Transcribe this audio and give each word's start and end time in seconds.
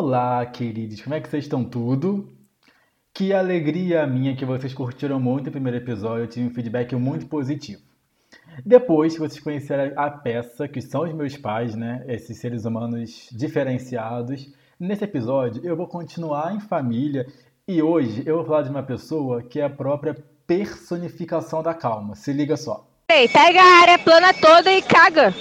Olá, 0.00 0.46
queridos, 0.46 1.00
como 1.00 1.16
é 1.16 1.20
que 1.20 1.28
vocês 1.28 1.42
estão 1.42 1.64
tudo? 1.64 2.32
Que 3.12 3.32
alegria 3.32 4.06
minha 4.06 4.36
que 4.36 4.44
vocês 4.44 4.72
curtiram 4.72 5.18
muito 5.18 5.48
o 5.48 5.50
primeiro 5.50 5.76
episódio, 5.76 6.22
eu 6.22 6.28
tive 6.28 6.46
um 6.46 6.54
feedback 6.54 6.94
muito 6.94 7.26
positivo. 7.26 7.82
Depois 8.64 9.14
que 9.14 9.18
vocês 9.18 9.42
conheceram 9.42 9.92
a 9.96 10.08
peça, 10.08 10.68
que 10.68 10.80
são 10.80 11.02
os 11.02 11.12
meus 11.12 11.36
pais, 11.36 11.74
né, 11.74 12.04
esses 12.06 12.38
seres 12.38 12.64
humanos 12.64 13.28
diferenciados, 13.32 14.48
nesse 14.78 15.02
episódio 15.02 15.62
eu 15.64 15.76
vou 15.76 15.88
continuar 15.88 16.54
em 16.54 16.60
família 16.60 17.26
e 17.66 17.82
hoje 17.82 18.22
eu 18.24 18.36
vou 18.36 18.44
falar 18.44 18.62
de 18.62 18.70
uma 18.70 18.84
pessoa 18.84 19.42
que 19.42 19.58
é 19.58 19.64
a 19.64 19.70
própria 19.70 20.16
personificação 20.46 21.60
da 21.60 21.74
calma. 21.74 22.14
Se 22.14 22.32
liga 22.32 22.56
só. 22.56 22.86
Ei, 23.10 23.26
pega 23.26 23.60
a 23.60 23.80
área 23.80 23.98
plana 23.98 24.32
toda 24.32 24.72
e 24.72 24.80
caga. 24.80 25.34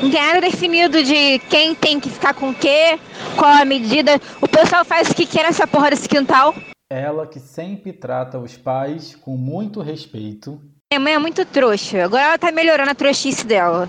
Tem 0.00 0.10
nada 0.10 0.40
definido 0.40 1.02
de 1.02 1.40
quem 1.50 1.74
tem 1.74 1.98
que 1.98 2.08
ficar 2.08 2.32
com 2.32 2.50
o 2.50 2.54
quê, 2.54 2.98
qual 3.36 3.50
a 3.50 3.64
medida. 3.64 4.20
O 4.40 4.46
pessoal 4.46 4.84
faz 4.84 5.10
o 5.10 5.14
que 5.14 5.26
quer 5.26 5.42
nessa 5.42 5.66
porra 5.66 5.90
desse 5.90 6.08
quintal. 6.08 6.54
Ela 6.88 7.26
que 7.26 7.40
sempre 7.40 7.92
trata 7.92 8.38
os 8.38 8.56
pais 8.56 9.16
com 9.16 9.36
muito 9.36 9.80
respeito. 9.80 10.60
Minha 10.90 11.00
mãe 11.00 11.14
é 11.14 11.18
muito 11.18 11.44
trouxa. 11.44 12.04
Agora 12.04 12.22
ela 12.22 12.38
tá 12.38 12.52
melhorando 12.52 12.90
a 12.90 12.94
trouxice 12.94 13.44
dela. 13.44 13.88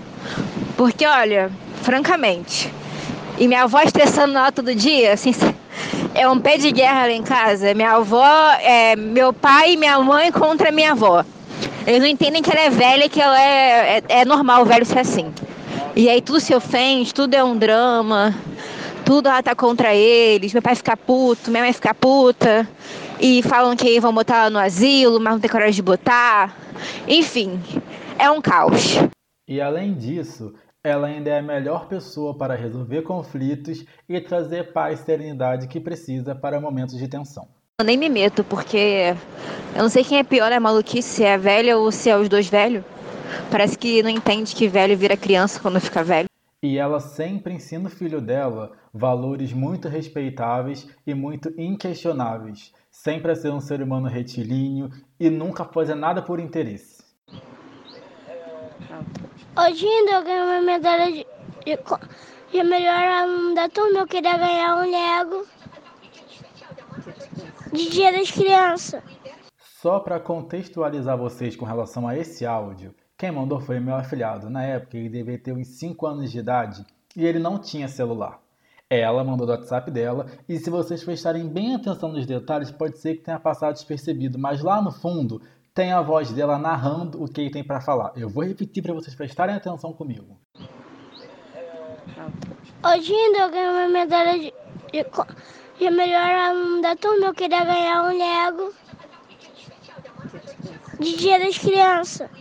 Porque, 0.76 1.06
olha, 1.06 1.50
francamente. 1.82 2.70
E 3.38 3.46
minha 3.46 3.62
avó 3.62 3.80
estressando 3.80 4.36
ela 4.36 4.52
todo 4.52 4.74
dia, 4.74 5.14
assim, 5.14 5.32
é 6.14 6.28
um 6.28 6.38
pé 6.38 6.58
de 6.58 6.70
guerra 6.72 7.06
lá 7.06 7.12
em 7.12 7.22
casa. 7.22 7.72
Minha 7.72 7.92
avó, 7.92 8.26
é 8.60 8.96
meu 8.96 9.32
pai 9.32 9.72
e 9.72 9.76
minha 9.76 9.98
mãe 10.00 10.30
contra 10.30 10.72
minha 10.72 10.92
avó. 10.92 11.24
Eles 11.86 12.00
não 12.00 12.06
entendem 12.06 12.42
que 12.42 12.50
ela 12.50 12.60
é 12.60 12.70
velha 12.70 13.04
e 13.06 13.08
que 13.08 13.20
ela 13.20 13.40
é, 13.40 13.98
é, 13.98 14.02
é 14.20 14.24
normal 14.24 14.62
o 14.62 14.66
velho 14.66 14.84
ser 14.84 14.98
assim. 14.98 15.32
E 16.00 16.08
aí 16.08 16.22
tudo 16.22 16.40
se 16.40 16.54
ofende, 16.54 17.12
tudo 17.12 17.34
é 17.34 17.44
um 17.44 17.54
drama, 17.54 18.34
tudo 19.04 19.28
ela 19.28 19.42
tá 19.42 19.54
contra 19.54 19.94
eles. 19.94 20.50
Meu 20.50 20.62
pai 20.62 20.74
fica 20.74 20.96
puto, 20.96 21.50
minha 21.50 21.62
mãe 21.62 21.74
fica 21.74 21.92
puta. 21.92 22.66
E 23.20 23.42
falam 23.42 23.76
que 23.76 24.00
vão 24.00 24.10
botar 24.10 24.38
ela 24.38 24.48
no 24.48 24.58
asilo, 24.58 25.20
mas 25.20 25.34
não 25.34 25.38
tem 25.38 25.50
coragem 25.50 25.74
de 25.74 25.82
botar. 25.82 26.56
Enfim, 27.06 27.60
é 28.18 28.30
um 28.30 28.40
caos. 28.40 28.96
E 29.46 29.60
além 29.60 29.92
disso, 29.92 30.54
ela 30.82 31.06
ainda 31.06 31.28
é 31.28 31.38
a 31.38 31.42
melhor 31.42 31.86
pessoa 31.86 32.34
para 32.34 32.54
resolver 32.54 33.02
conflitos 33.02 33.84
e 34.08 34.18
trazer 34.22 34.72
paz 34.72 35.00
e 35.00 35.04
serenidade 35.04 35.68
que 35.68 35.78
precisa 35.78 36.34
para 36.34 36.58
momentos 36.58 36.96
de 36.96 37.06
tensão. 37.08 37.46
Eu 37.78 37.84
nem 37.84 37.98
me 37.98 38.08
meto, 38.08 38.42
porque 38.42 39.14
eu 39.76 39.82
não 39.82 39.90
sei 39.90 40.02
quem 40.02 40.16
é 40.16 40.24
pior, 40.24 40.50
é 40.50 40.58
maluquice, 40.58 41.16
se 41.16 41.24
é 41.24 41.36
velha 41.36 41.76
ou 41.76 41.92
se 41.92 42.08
é 42.08 42.16
os 42.16 42.26
dois 42.26 42.48
velhos. 42.48 42.82
Parece 43.50 43.76
que 43.78 44.02
não 44.02 44.10
entende 44.10 44.54
que 44.54 44.68
velho 44.68 44.96
vira 44.96 45.16
criança 45.16 45.60
quando 45.60 45.80
fica 45.80 46.02
velho. 46.02 46.28
E 46.62 46.76
ela 46.76 47.00
sempre 47.00 47.54
ensina 47.54 47.88
o 47.88 47.90
filho 47.90 48.20
dela 48.20 48.72
valores 48.92 49.52
muito 49.52 49.88
respeitáveis 49.88 50.86
e 51.06 51.14
muito 51.14 51.52
inquestionáveis, 51.58 52.72
sempre 52.90 53.32
a 53.32 53.34
ser 53.34 53.50
um 53.50 53.60
ser 53.60 53.80
humano 53.80 54.08
retilíneo 54.08 54.90
e 55.18 55.30
nunca 55.30 55.64
fazer 55.64 55.94
nada 55.94 56.20
por 56.20 56.38
interesse. 56.38 57.02
Hoje 59.56 59.86
ainda 59.86 60.12
eu 60.12 60.22
ganhei 60.22 60.42
uma 60.42 60.60
medalha 60.60 61.06
de, 61.06 61.26
de, 61.64 61.78
de 62.52 62.62
melhor 62.62 63.02
aluno 63.04 63.54
da 63.54 63.68
turma. 63.68 64.00
Eu 64.00 64.06
queria 64.06 64.36
ganhar 64.36 64.76
um 64.76 64.90
Lego 64.90 65.46
de 67.72 67.90
Dia 67.90 68.12
das 68.12 68.30
Crianças. 68.30 69.02
Só 69.80 69.98
para 69.98 70.20
contextualizar 70.20 71.16
vocês 71.16 71.56
com 71.56 71.64
relação 71.64 72.06
a 72.06 72.16
esse 72.16 72.44
áudio, 72.44 72.94
quem 73.20 73.30
mandou 73.30 73.60
foi 73.60 73.78
meu 73.78 73.94
afilhado. 73.94 74.48
Na 74.48 74.64
época 74.64 74.96
ele 74.96 75.10
devia 75.10 75.38
ter 75.38 75.52
uns 75.52 75.68
5 75.68 76.06
anos 76.06 76.32
de 76.32 76.38
idade 76.38 76.86
e 77.14 77.26
ele 77.26 77.38
não 77.38 77.58
tinha 77.58 77.86
celular. 77.86 78.40
Ela 78.88 79.22
mandou 79.22 79.46
do 79.46 79.52
WhatsApp 79.52 79.90
dela 79.90 80.24
e 80.48 80.56
se 80.56 80.70
vocês 80.70 81.04
prestarem 81.04 81.46
bem 81.46 81.74
atenção 81.74 82.10
nos 82.10 82.24
detalhes, 82.24 82.70
pode 82.70 82.96
ser 82.96 83.16
que 83.16 83.24
tenha 83.24 83.38
passado 83.38 83.74
despercebido, 83.74 84.38
mas 84.38 84.62
lá 84.62 84.80
no 84.80 84.90
fundo 84.90 85.42
tem 85.74 85.92
a 85.92 86.00
voz 86.00 86.32
dela 86.32 86.58
narrando 86.58 87.22
o 87.22 87.28
que 87.28 87.42
ele 87.42 87.50
tem 87.50 87.62
para 87.62 87.82
falar. 87.82 88.10
Eu 88.16 88.30
vou 88.30 88.42
repetir 88.42 88.82
para 88.82 88.94
vocês 88.94 89.14
prestarem 89.14 89.54
atenção 89.54 89.92
comigo. 89.92 90.40
Hoje 92.82 93.12
eu 93.12 93.50
ganhei 93.50 93.68
uma 93.68 93.88
medalha 93.88 94.38
de, 94.38 94.54
de, 94.92 95.04
de 95.78 95.90
melhor 95.90 96.30
aluno 96.30 96.80
da 96.80 96.96
turma. 96.96 97.26
Eu 97.26 97.34
queria 97.34 97.64
ganhar 97.66 98.02
um 98.02 98.16
Lego 98.16 98.72
de 100.98 101.16
Dia 101.18 101.38
das 101.38 101.58
Crianças. 101.58 102.39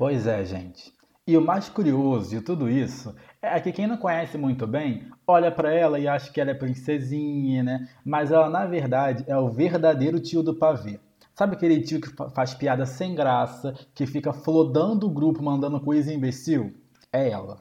Pois 0.00 0.26
é, 0.26 0.42
gente. 0.46 0.94
E 1.26 1.36
o 1.36 1.42
mais 1.42 1.68
curioso 1.68 2.30
de 2.30 2.40
tudo 2.40 2.70
isso 2.70 3.14
é 3.42 3.60
que 3.60 3.70
quem 3.70 3.86
não 3.86 3.98
conhece 3.98 4.38
muito 4.38 4.66
bem 4.66 5.10
olha 5.26 5.52
para 5.52 5.74
ela 5.74 5.98
e 5.98 6.08
acha 6.08 6.32
que 6.32 6.40
ela 6.40 6.52
é 6.52 6.54
princesinha, 6.54 7.62
né? 7.62 7.86
Mas 8.02 8.32
ela, 8.32 8.48
na 8.48 8.64
verdade, 8.64 9.22
é 9.26 9.36
o 9.36 9.50
verdadeiro 9.50 10.18
tio 10.18 10.42
do 10.42 10.54
pavê. 10.54 10.98
Sabe 11.34 11.54
aquele 11.54 11.82
tio 11.82 12.00
que 12.00 12.08
faz 12.34 12.54
piada 12.54 12.86
sem 12.86 13.14
graça, 13.14 13.74
que 13.94 14.06
fica 14.06 14.32
flodando 14.32 15.06
o 15.06 15.10
grupo 15.10 15.42
mandando 15.42 15.78
coisa 15.78 16.10
imbecil? 16.10 16.72
É 17.12 17.28
ela. 17.28 17.58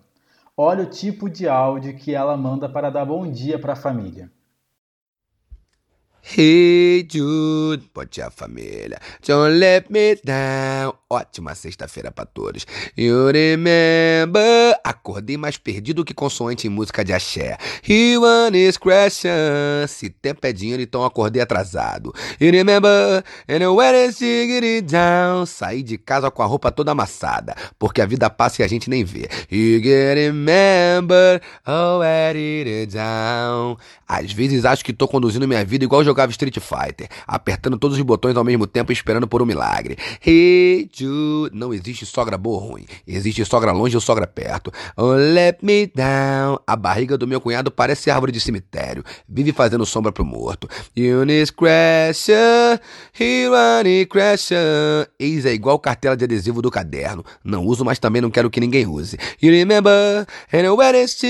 Olha 0.56 0.86
o 0.86 0.90
tipo 0.90 1.30
de 1.30 1.46
áudio 1.46 1.98
que 1.98 2.16
ela 2.16 2.38
manda 2.38 2.70
para 2.70 2.90
dar 2.90 3.04
bom 3.04 3.30
dia 3.30 3.60
para 3.60 3.74
a 3.74 3.76
família. 3.76 4.32
Hey 6.32 7.08
Jude, 7.12 7.90
bom 7.92 8.06
dia 8.06 8.30
família. 8.30 9.00
Don't 9.26 9.58
let 9.58 9.90
me 9.90 10.16
down. 10.24 10.94
Ótima 11.10 11.56
sexta-feira 11.56 12.12
para 12.12 12.24
todos. 12.24 12.68
You 12.96 13.32
remember? 13.32 14.80
Acordei 14.84 15.38
mais 15.38 15.58
perdido 15.58 16.06
que 16.06 16.14
consoante 16.14 16.68
em 16.68 16.70
música 16.70 17.04
de 17.04 17.14
axé. 17.14 17.58
He 17.84 18.16
one 18.16 18.56
is 18.56 18.78
crashing. 18.78 19.88
Se 19.88 20.12
tempo 20.12 20.46
é 20.46 20.54
dinheiro, 20.54 20.84
então 20.84 21.04
acordei 21.04 21.42
atrasado. 21.42 22.14
You 22.40 22.52
remember? 22.52 23.24
And 23.50 23.74
when 23.74 24.08
it's 24.08 24.22
it 24.22 24.82
down. 24.82 25.48
Saí 25.48 25.82
de 25.82 25.98
casa 25.98 26.30
com 26.30 26.44
a 26.44 26.46
roupa 26.46 26.72
toda 26.72 26.92
amassada. 26.92 27.56
Porque 27.80 28.04
a 28.04 28.06
vida 28.06 28.30
passa 28.30 28.62
e 28.62 28.66
a 28.66 28.68
gente 28.68 28.88
nem 28.88 29.04
vê. 29.04 29.28
You 29.50 29.82
get 29.82 30.16
remember? 30.16 31.42
Oh, 31.66 32.04
it 32.04 32.86
down. 32.94 33.78
Às 34.08 34.32
vezes 34.32 34.64
acho 34.64 34.86
que 34.86 34.94
tô 34.94 35.08
conduzindo 35.08 35.48
minha 35.48 35.66
vida 35.66 35.86
igual 35.86 36.04
jogava 36.20 36.32
Street 36.32 36.58
Fighter, 36.60 37.08
apertando 37.26 37.78
todos 37.78 37.98
os 37.98 38.04
botões 38.04 38.36
ao 38.36 38.44
mesmo 38.44 38.68
tempo 38.68 38.92
e 38.92 38.94
esperando 38.94 39.28
por 39.28 39.42
um 39.42 39.46
milagre. 39.46 39.98
Hey 40.26 40.90
Jude, 40.92 41.56
não 41.56 41.74
existe 41.74 42.06
sogra 42.06 42.38
boa 42.38 42.62
ou 42.62 42.72
ruim, 42.72 42.86
existe 43.08 43.44
sogra 43.46 43.72
longe 43.72 43.96
ou 43.96 44.02
sogra 44.02 44.28
perto. 44.28 44.72
Oh, 44.98 45.14
let 45.14 45.60
me 45.62 45.88
down. 45.88 46.60
A 46.68 46.76
barriga 46.76 47.18
do 47.18 47.28
meu 47.28 47.40
cunhado 47.40 47.72
parece 47.72 48.12
árvore 48.12 48.32
de 48.32 48.40
cemitério, 48.40 49.04
vive 49.28 49.52
fazendo 49.52 49.86
sombra 49.86 50.12
pro 50.12 50.26
morto. 50.26 50.68
Eunice 50.96 51.54
Crasher, 51.54 52.82
Hirani 53.18 54.06
Crasher. 54.06 55.10
Eis 55.18 55.46
é 55.46 55.54
igual 55.54 55.80
cartela 55.80 56.18
de 56.18 56.26
adesivo 56.26 56.62
do 56.62 56.70
caderno. 56.70 57.24
Não 57.44 57.66
uso, 57.66 57.86
mas 57.86 58.00
também 58.00 58.22
não 58.22 58.30
quero 58.30 58.50
que 58.50 58.60
ninguém 58.60 58.86
use. 58.86 59.18
You 59.42 59.52
remember? 59.52 60.28
And 60.52 60.74
when 60.74 60.96
it's 60.96 61.22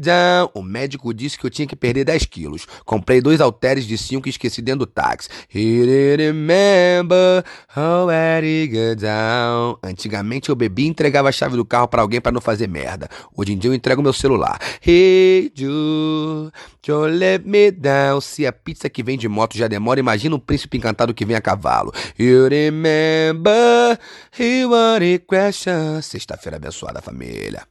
down. 0.00 0.50
O 0.54 0.62
médico 0.62 1.12
disse 1.14 1.38
que 1.38 1.46
eu 1.46 1.50
tinha 1.50 1.66
que 1.66 1.76
perder 1.76 2.04
10 2.04 2.24
quilos. 2.26 2.66
Comprei 2.84 3.20
dois 3.20 3.40
halteres 3.40 3.86
de 3.86 3.96
5 3.96 4.13
e 4.26 4.30
esqueci 4.30 4.62
dentro 4.62 4.80
do 4.80 4.86
táxi. 4.86 5.28
He 5.54 6.16
remember 6.16 7.44
how 7.76 8.08
get 8.08 9.00
down. 9.00 9.78
Antigamente 9.82 10.48
eu 10.48 10.56
bebia 10.56 10.86
e 10.86 10.88
entregava 10.88 11.28
a 11.28 11.32
chave 11.32 11.56
do 11.56 11.64
carro 11.64 11.88
para 11.88 12.02
alguém 12.02 12.20
para 12.20 12.32
não 12.32 12.40
fazer 12.40 12.68
merda. 12.68 13.08
Hoje 13.36 13.52
em 13.52 13.58
dia 13.58 13.70
eu 13.70 13.74
entrego 13.74 14.02
meu 14.02 14.12
celular. 14.12 14.58
Hey 14.84 15.52
Jude, 15.54 16.52
don't 16.86 17.16
let 17.16 17.44
me 17.44 17.70
down. 17.70 18.20
Se 18.20 18.46
a 18.46 18.52
pizza 18.52 18.88
que 18.88 19.02
vem 19.02 19.18
de 19.18 19.28
moto 19.28 19.56
já 19.56 19.68
demora, 19.68 20.00
imagina 20.00 20.36
um 20.36 20.40
príncipe 20.40 20.78
encantado 20.78 21.14
que 21.14 21.24
vem 21.24 21.36
a 21.36 21.40
cavalo. 21.40 21.92
You 22.18 22.48
remember 22.48 23.98
he 24.38 24.64
wanted 24.64 25.24
crash. 25.26 25.64
Sexta-feira 26.02 26.56
abençoada, 26.56 27.00
família. 27.00 27.62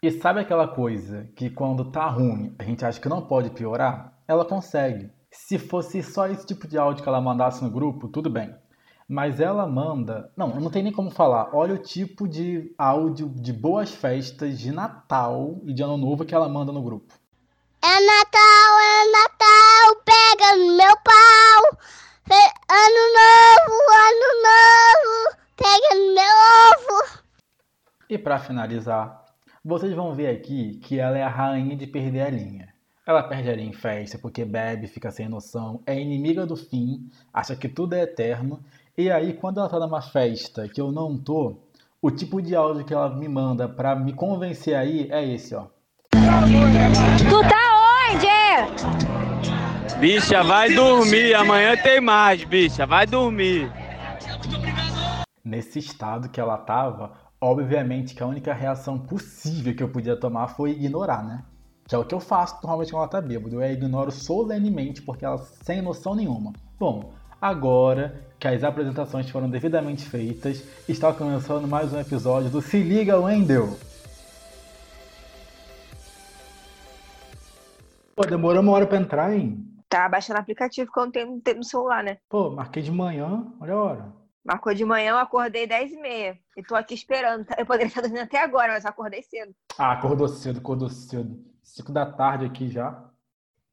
E 0.00 0.12
sabe 0.12 0.40
aquela 0.40 0.68
coisa 0.68 1.28
que 1.34 1.50
quando 1.50 1.90
tá 1.90 2.06
ruim 2.08 2.54
a 2.56 2.62
gente 2.62 2.84
acha 2.84 3.00
que 3.00 3.08
não 3.08 3.22
pode 3.22 3.50
piorar? 3.50 4.16
Ela 4.28 4.44
consegue. 4.44 5.10
Se 5.46 5.56
fosse 5.56 6.02
só 6.02 6.26
esse 6.26 6.44
tipo 6.44 6.66
de 6.66 6.76
áudio 6.76 7.02
que 7.02 7.08
ela 7.08 7.22
mandasse 7.22 7.62
no 7.62 7.70
grupo, 7.70 8.08
tudo 8.08 8.28
bem. 8.28 8.54
Mas 9.08 9.40
ela 9.40 9.66
manda. 9.66 10.30
Não, 10.36 10.60
não 10.60 10.68
tem 10.68 10.82
nem 10.82 10.92
como 10.92 11.10
falar. 11.10 11.54
Olha 11.54 11.74
o 11.74 11.78
tipo 11.78 12.28
de 12.28 12.74
áudio 12.76 13.30
de 13.30 13.52
boas 13.52 13.90
festas 13.90 14.58
de 14.58 14.72
Natal 14.72 15.58
e 15.64 15.72
de 15.72 15.82
Ano 15.82 15.96
Novo 15.96 16.24
que 16.24 16.34
ela 16.34 16.48
manda 16.48 16.72
no 16.72 16.82
grupo. 16.82 17.14
É 17.80 17.86
Natal, 17.86 18.78
é 18.78 19.10
Natal, 19.12 20.02
pega 20.04 20.56
no 20.56 20.76
meu 20.76 20.96
pau. 21.02 21.78
Ano 22.70 23.02
novo, 23.16 23.74
ano 24.06 24.28
novo, 24.44 25.38
pega 25.56 25.94
no 25.94 26.14
meu 26.14 26.34
ovo. 26.66 27.20
E 28.10 28.18
para 28.18 28.38
finalizar, 28.40 29.24
vocês 29.64 29.94
vão 29.94 30.14
ver 30.14 30.28
aqui 30.28 30.78
que 30.80 30.98
ela 30.98 31.16
é 31.16 31.22
a 31.22 31.28
rainha 31.28 31.76
de 31.76 31.86
perder 31.86 32.22
a 32.22 32.30
linha. 32.30 32.67
Ela 33.08 33.22
perde 33.22 33.48
a 33.48 33.56
linha 33.56 33.70
em 33.70 33.72
festa 33.72 34.18
porque 34.18 34.44
bebe, 34.44 34.86
fica 34.86 35.10
sem 35.10 35.26
noção, 35.30 35.80
é 35.86 35.98
inimiga 35.98 36.44
do 36.44 36.54
fim, 36.54 37.08
acha 37.32 37.56
que 37.56 37.66
tudo 37.66 37.94
é 37.94 38.02
eterno. 38.02 38.60
E 38.98 39.10
aí, 39.10 39.32
quando 39.32 39.60
ela 39.60 39.68
tá 39.70 39.78
numa 39.80 40.02
festa 40.02 40.68
que 40.68 40.78
eu 40.78 40.92
não 40.92 41.16
tô, 41.16 41.56
o 42.02 42.10
tipo 42.10 42.42
de 42.42 42.54
áudio 42.54 42.84
que 42.84 42.92
ela 42.92 43.08
me 43.08 43.26
manda 43.26 43.66
pra 43.66 43.96
me 43.96 44.12
convencer 44.12 44.74
aí 44.74 45.08
é 45.10 45.26
esse, 45.26 45.54
ó. 45.54 45.68
Tu 46.10 47.40
tá 47.48 47.64
onde? 48.12 48.28
Bicha, 49.98 50.44
vai 50.44 50.74
dormir. 50.74 51.32
Amanhã 51.32 51.78
tem 51.78 52.02
mais, 52.02 52.44
bicha. 52.44 52.84
Vai 52.84 53.06
dormir. 53.06 53.72
Nesse 55.42 55.78
estado 55.78 56.28
que 56.28 56.38
ela 56.38 56.58
tava, 56.58 57.12
obviamente 57.40 58.14
que 58.14 58.22
a 58.22 58.26
única 58.26 58.52
reação 58.52 58.98
possível 58.98 59.74
que 59.74 59.82
eu 59.82 59.88
podia 59.88 60.14
tomar 60.14 60.48
foi 60.48 60.72
ignorar, 60.72 61.24
né? 61.24 61.42
Que 61.88 61.94
é 61.94 61.98
o 61.98 62.04
que 62.04 62.14
eu 62.14 62.20
faço 62.20 62.56
normalmente 62.62 62.92
quando 62.92 63.00
ela 63.00 63.08
tá 63.08 63.18
bêbada. 63.18 63.54
Eu 63.54 63.62
a 63.62 63.72
ignoro 63.72 64.12
solenemente 64.12 65.00
porque 65.00 65.24
ela 65.24 65.38
sem 65.38 65.80
noção 65.80 66.14
nenhuma. 66.14 66.52
Bom, 66.78 67.14
agora 67.40 68.28
que 68.38 68.46
as 68.46 68.62
apresentações 68.62 69.30
foram 69.30 69.48
devidamente 69.48 70.04
feitas, 70.04 70.62
está 70.86 71.14
começando 71.14 71.66
mais 71.66 71.90
um 71.90 71.98
episódio 71.98 72.50
do 72.50 72.60
Se 72.60 72.82
Liga 72.82 73.18
Wendel. 73.18 73.78
Pô, 78.14 78.26
demorou 78.26 78.62
uma 78.62 78.72
hora 78.72 78.86
pra 78.86 78.98
entrar, 78.98 79.34
hein? 79.34 79.66
Tá 79.88 80.06
baixando 80.10 80.38
o 80.38 80.42
aplicativo 80.42 80.92
que 80.92 81.00
eu 81.00 81.04
não 81.04 81.40
tenho 81.40 81.56
no 81.56 81.64
celular, 81.64 82.04
né? 82.04 82.18
Pô, 82.28 82.50
marquei 82.50 82.82
de 82.82 82.92
manhã, 82.92 83.46
olha 83.58 83.72
a 83.72 83.82
hora. 83.82 84.27
Marcou 84.44 84.72
de 84.72 84.84
manhã, 84.84 85.10
eu 85.10 85.18
acordei 85.18 85.66
10 85.66 85.92
e 85.92 85.96
meia. 86.00 86.38
E 86.56 86.62
tô 86.62 86.74
aqui 86.74 86.94
esperando. 86.94 87.46
Eu 87.56 87.66
poderia 87.66 87.88
estar 87.88 88.00
dormindo 88.00 88.22
até 88.22 88.38
agora, 88.42 88.72
mas 88.72 88.84
eu 88.84 88.90
acordei 88.90 89.22
cedo. 89.22 89.54
Ah, 89.78 89.92
acordou 89.92 90.28
cedo, 90.28 90.58
acordou 90.58 90.88
cedo. 90.88 91.44
Cinco 91.62 91.92
da 91.92 92.10
tarde 92.10 92.46
aqui 92.46 92.68
já. 92.70 93.04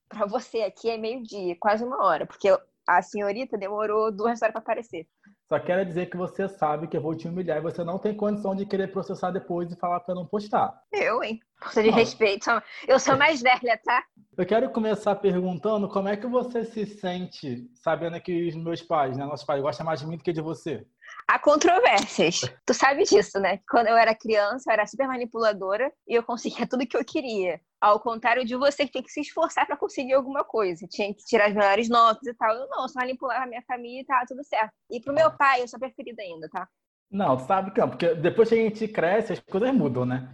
Pra 0.10 0.26
você 0.26 0.62
aqui 0.62 0.90
é 0.90 0.98
meio-dia, 0.98 1.56
quase 1.60 1.84
uma 1.84 2.04
hora, 2.04 2.26
porque 2.26 2.48
a 2.88 3.02
senhorita 3.02 3.58
demorou 3.58 4.12
duas 4.12 4.42
horas 4.42 4.52
pra 4.54 4.60
aparecer. 4.62 5.08
Só 5.48 5.60
quero 5.60 5.86
dizer 5.86 6.08
que 6.08 6.18
você 6.18 6.48
sabe 6.50 6.88
que 6.88 6.98
eu 6.98 7.02
vou 7.02 7.16
te 7.16 7.28
humilhar 7.28 7.58
e 7.58 7.62
você 7.62 7.84
não 7.84 7.98
tem 7.98 8.16
condição 8.16 8.56
de 8.56 8.66
querer 8.66 8.92
processar 8.92 9.32
depois 9.32 9.72
e 9.72 9.76
falar 9.76 10.00
pra 10.02 10.14
não 10.16 10.26
postar. 10.26 10.80
Eu, 10.92 11.24
hein? 11.24 11.40
Força 11.62 11.82
de 11.82 11.90
Não. 11.90 11.98
respeito. 11.98 12.50
Eu 12.88 13.00
sou 13.00 13.16
mais 13.18 13.42
velha, 13.42 13.80
tá? 13.84 14.04
Eu 14.38 14.46
quero 14.46 14.70
começar 14.70 15.16
perguntando 15.16 15.88
como 15.88 16.10
é 16.10 16.18
que 16.18 16.28
você 16.28 16.66
se 16.66 16.86
sente 16.86 17.72
sabendo 17.74 18.20
que 18.20 18.50
os 18.50 18.56
meus 18.56 18.82
pais, 18.82 19.16
né, 19.16 19.24
nossos 19.24 19.46
pais, 19.46 19.62
gostam 19.62 19.86
mais 19.86 20.02
de 20.02 20.08
mim 20.08 20.18
do 20.18 20.24
que 20.24 20.34
de 20.34 20.42
você. 20.42 20.86
Há 21.26 21.40
controvérsias. 21.40 22.42
Tu 22.66 22.74
sabe 22.74 23.04
disso, 23.04 23.40
né? 23.40 23.62
Quando 23.70 23.88
eu 23.88 23.96
era 23.96 24.14
criança, 24.14 24.70
eu 24.70 24.74
era 24.74 24.86
super 24.86 25.08
manipuladora 25.08 25.90
e 26.06 26.16
eu 26.16 26.22
conseguia 26.22 26.68
tudo 26.68 26.86
que 26.86 26.98
eu 26.98 27.06
queria. 27.06 27.62
Ao 27.80 27.98
contrário 27.98 28.44
de 28.44 28.58
você 28.58 28.86
que 28.86 28.92
tem 28.92 29.04
que 29.04 29.12
se 29.12 29.22
esforçar 29.22 29.66
pra 29.66 29.78
conseguir 29.78 30.14
alguma 30.14 30.44
coisa. 30.44 30.86
Tinha 30.86 31.14
que 31.14 31.24
tirar 31.24 31.48
as 31.48 31.54
melhores 31.54 31.88
notas 31.88 32.28
e 32.28 32.34
tal. 32.34 32.54
Eu 32.54 32.68
não, 32.68 32.82
eu 32.82 32.90
só 32.90 33.00
manipulava 33.00 33.46
a 33.46 33.48
minha 33.48 33.64
família 33.66 34.02
e 34.02 34.06
tava 34.06 34.26
tudo 34.28 34.44
certo. 34.44 34.74
E 34.92 35.00
pro 35.00 35.14
meu 35.14 35.32
pai, 35.32 35.62
eu 35.62 35.68
sou 35.70 35.80
preferida 35.80 36.22
ainda, 36.22 36.50
tá? 36.50 36.68
Não, 37.10 37.38
tu 37.38 37.44
sabe 37.44 37.72
que 37.72 37.80
não, 37.80 37.90
porque 37.90 38.16
depois 38.16 38.50
que 38.50 38.56
a 38.56 38.58
gente 38.58 38.86
cresce, 38.90 39.32
as 39.32 39.40
coisas 39.40 39.74
mudam, 39.74 40.06
né? 40.06 40.28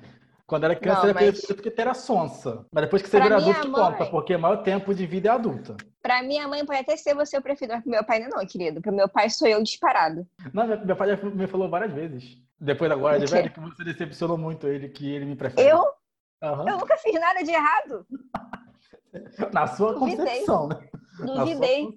Quando 0.52 0.66
era 0.66 0.76
criança, 0.76 1.04
Não, 1.04 1.10
era 1.12 1.22
mas- 1.32 1.46
porque 1.46 1.74
era 1.78 1.94
sonsa. 1.94 2.66
Mas 2.74 2.84
depois 2.84 3.02
que 3.02 3.08
você 3.08 3.16
Pra 3.16 3.24
vira 3.24 3.38
adulto, 3.38 3.70
mãe- 3.70 3.82
conta, 3.94 4.06
porque 4.08 4.36
o 4.36 4.40
maior 4.40 4.58
tempo 4.58 4.94
de 4.94 5.06
vida 5.08 5.30
é 5.30 5.32
adulta. 5.32 5.78
Pra 6.02 6.22
minha 6.22 6.46
mãe 6.46 6.66
pode 6.66 6.78
até 6.80 6.98
ser 6.98 7.16
você 7.16 7.38
o 7.38 7.42
preferido, 7.42 7.74
mas 7.76 7.84
pro 7.84 7.90
meu 7.92 8.04
pai 8.04 8.20
não, 8.20 8.46
querido. 8.46 8.82
Pro 8.82 8.92
meu 8.92 9.08
pai 9.08 9.30
sou 9.30 9.48
eu 9.48 9.64
disparado. 9.64 10.28
Não, 10.54 10.68
meu 10.68 10.94
pai 10.98 11.16
já 11.16 11.24
me 11.30 11.48
falou 11.48 11.70
várias 11.70 11.94
vezes. 11.94 12.38
Depois 12.60 12.92
agora, 12.92 13.18
de 13.18 13.28
velho, 13.28 13.50
que 13.50 13.62
você 13.62 13.82
decepcionou 13.86 14.38
muito 14.38 14.68
ele, 14.68 14.90
que 14.90 15.10
ele 15.10 15.24
me 15.24 15.38
prefere. 15.38 15.70
Eu? 15.70 15.86
Aham. 16.44 16.68
Eu 16.70 16.78
nunca 16.80 16.98
fiz 16.98 17.14
nada 17.18 17.42
de 17.44 17.52
errado. 17.52 18.06
Na 19.54 19.68
sua 19.68 19.98
concepção, 19.98 20.68
né? 20.68 20.76
Na 21.26 21.44
Duvidei. 21.44 21.88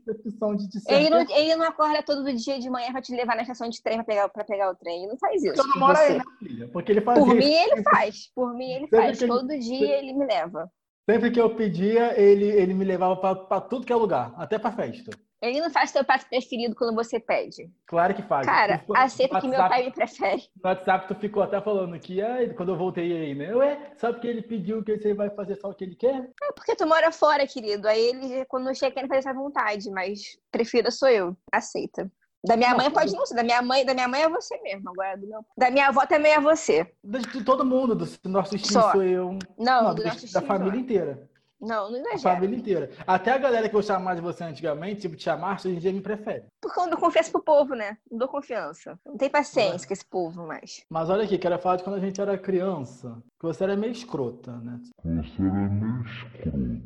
Ele 0.89 1.11
não, 1.11 1.21
ele 1.31 1.57
não 1.57 1.65
acorda 1.67 2.03
todo 2.03 2.33
dia 2.35 2.59
de 2.59 2.69
manhã 2.71 2.91
pra 2.93 3.01
te 3.03 3.15
levar 3.15 3.37
na 3.37 3.43
estação 3.43 3.69
de 3.69 3.83
trem 3.83 3.97
pra 3.97 4.05
pegar, 4.05 4.29
pra 4.29 4.45
pegar 4.45 4.71
o 4.71 4.75
trem. 4.77 4.99
Ele 5.05 5.13
não 5.13 5.19
faz 5.19 5.43
isso. 5.43 5.61
Eu 5.61 5.67
não 5.67 5.87
aí, 5.87 6.19
né, 6.19 6.25
filha? 6.39 6.69
Porque 6.73 6.93
ele 6.93 7.01
fazia 7.01 7.25
Por 7.25 7.37
isso. 7.37 7.49
mim, 7.49 7.55
ele 7.55 7.83
faz. 7.83 8.31
Por 8.35 8.55
mim, 8.55 8.71
ele 8.73 8.81
Sempre 8.89 8.99
faz. 8.99 9.23
ele- 9.23 9.31
Todo 9.33 9.59
dia 9.59 9.99
ele 9.99 10.13
me 10.13 10.27
leva. 10.27 10.71
Sempre 11.09 11.31
que 11.31 11.41
eu 11.41 11.55
pedia, 11.55 12.19
ele, 12.19 12.47
ele 12.47 12.73
me 12.73 12.85
levava 12.85 13.17
pra, 13.17 13.35
pra 13.35 13.61
tudo 13.61 13.85
que 13.85 13.93
é 13.93 13.97
lugar, 13.97 14.33
até 14.39 14.59
pra 14.59 14.73
festa. 14.73 15.11
Ele 15.45 15.61
não 15.61 15.71
faz 15.71 15.93
teu 15.93 16.05
prato 16.05 16.27
preferido 16.29 16.75
quando 16.75 16.95
você 16.95 17.21
pede. 17.21 17.71
Claro 17.87 18.15
que 18.15 18.23
faz. 18.23 18.47
Cara, 18.47 18.79
Tu- 18.79 18.97
aceita 18.97 19.41
que 19.41 19.47
meu 19.49 19.59
pai 19.59 19.85
me 19.85 19.93
prefere. 19.93 20.43
No 20.63 20.71
WhatsApp 20.71 21.07
tu 21.09 21.15
ficou 21.15 21.43
até 21.43 21.61
falando 21.61 21.99
que 21.99 22.23
ai, 22.23 22.49
quando 22.55 22.71
eu 22.73 22.77
voltei 22.77 23.13
aí, 23.17 23.35
né? 23.35 23.55
Ué, 23.55 23.93
sabe 23.97 24.21
que 24.21 24.27
ele 24.27 24.43
pediu 24.43 24.83
que 24.83 24.97
você 24.97 25.13
vai 25.13 25.29
fazer 25.31 25.57
só 25.57 25.69
o 25.71 25.75
que 25.75 25.85
ele 25.85 25.95
quer? 25.97 26.31
É 26.43 26.53
porque 26.53 26.75
tu 26.75 26.87
mora 26.87 27.13
fora, 27.13 27.47
querido. 27.47 27.87
Aí 27.87 28.01
ele, 28.01 28.45
quando 28.47 28.75
chega, 28.75 28.95
quer 28.95 29.07
fazer 29.09 29.19
essa 29.21 29.35
vontade. 29.35 29.91
Mas 29.91 30.39
preferida 30.51 30.91
sou 30.91 31.09
eu. 31.09 31.37
Aceita. 31.53 32.11
Da 32.47 32.57
minha 32.59 32.75
mãe 32.75 32.91
pode 32.91 33.11
eu- 33.13 33.17
não 33.19 33.25
ser. 33.27 33.35
Da 33.35 33.43
minha 33.43 33.63
mãe, 33.63 33.85
da 33.87 33.95
minha 33.95 34.07
mãe 34.09 34.23
é 34.23 34.29
você 34.29 34.61
mesmo. 34.61 34.91
Agora, 34.91 35.17
do 35.17 35.27
meu... 35.27 35.41
da 35.57 35.71
minha 35.71 35.89
avó 35.89 36.05
também 36.07 36.33
é 36.33 36.41
você. 36.41 36.87
De, 37.03 37.43
todo 37.45 37.65
mundo, 37.65 37.95
do 37.95 38.29
nosso 38.29 38.57
time 38.59 38.73
Só. 38.73 38.93
sou 38.93 39.03
eu. 39.03 39.39
Não, 39.59 39.85
Não, 39.85 39.95
do 39.95 40.03
do- 40.03 40.09
nosso 40.09 40.33
da 40.33 40.43
família 40.43 40.79
inteira. 40.79 41.29
Não, 41.67 41.91
não 41.91 41.97
A 41.97 42.15
exagera. 42.15 42.35
família 42.35 42.57
inteira. 42.59 42.91
Até 43.07 43.31
a 43.33 43.39
galera 43.39 43.69
que 43.69 43.75
eu 43.77 43.83
chamava 43.83 44.17
de 44.17 44.23
você 44.23 44.45
antigamente, 44.45 45.03
tipo 45.03 45.17
Tia 45.17 45.37
Márcia, 45.37 45.69
hoje 45.69 45.79
em 45.79 45.81
dia 45.81 45.93
me 45.93 46.01
prefere. 46.01 46.45
Porque 46.61 46.79
eu 46.79 46.85
não 46.85 46.91
dou 46.91 47.01
confiança 47.01 47.31
pro 47.31 47.43
povo, 47.43 47.75
né? 47.75 47.97
Não 48.11 48.19
dou 48.19 48.29
confiança. 48.29 48.99
Não 49.05 49.17
tem 49.17 49.29
paciência 49.31 49.87
com 49.87 49.93
esse 49.95 50.05
povo 50.07 50.47
mais. 50.47 50.85
Mas 50.91 51.09
olha 51.11 51.25
aqui, 51.25 51.39
quero 51.39 51.59
falar 51.59 51.77
de 51.77 51.85
quando 51.85 51.97
a 51.97 52.01
gente 52.01 52.21
era 52.21 52.37
criança, 52.39 53.17
que 53.41 53.47
você 53.47 53.65
era 53.65 53.77
meio 53.77 53.93
escrota, 53.93 54.53
né? 54.59 54.81
Você 55.05 55.43
era 55.43 55.69
meio 55.69 56.03
escrota, 56.05 56.57
né? 56.57 56.83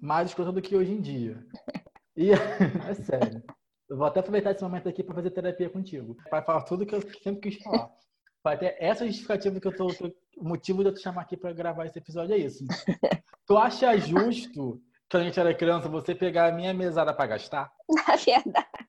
Mais 0.00 0.28
escrota 0.28 0.52
do 0.52 0.62
que 0.62 0.76
hoje 0.76 0.92
em 0.92 1.00
dia. 1.00 1.44
E 2.16 2.30
é 2.90 2.94
sério. 2.94 3.42
Eu 3.88 3.96
vou 3.96 4.06
até 4.06 4.20
aproveitar 4.20 4.50
esse 4.52 4.62
momento 4.62 4.88
aqui 4.88 5.02
para 5.02 5.14
fazer 5.14 5.30
terapia 5.30 5.70
contigo. 5.70 6.16
Para 6.28 6.42
falar 6.42 6.62
tudo 6.62 6.84
que 6.86 6.94
eu 6.94 7.00
sempre 7.22 7.50
quis 7.50 7.62
falar. 7.62 7.90
Vai 8.44 8.56
ter 8.58 8.76
essa 8.78 9.06
justificativa 9.06 9.58
que 9.60 9.66
eu 9.66 9.74
tô. 9.74 9.88
que- 9.88 10.14
o 10.40 10.48
motivo 10.48 10.82
de 10.82 10.90
eu 10.90 10.94
te 10.94 11.00
chamar 11.00 11.22
aqui 11.22 11.36
para 11.36 11.52
gravar 11.52 11.86
esse 11.86 11.98
episódio 11.98 12.34
é 12.34 12.38
isso. 12.38 12.64
tu 13.46 13.56
acha 13.56 13.96
justo, 13.98 14.80
quando 15.10 15.22
a 15.22 15.26
gente 15.26 15.40
era 15.40 15.54
criança, 15.54 15.88
você 15.88 16.14
pegar 16.14 16.48
a 16.48 16.52
minha 16.52 16.72
mesada 16.72 17.12
para 17.12 17.26
gastar? 17.26 17.72
Na 17.88 18.16
verdade, 18.16 18.88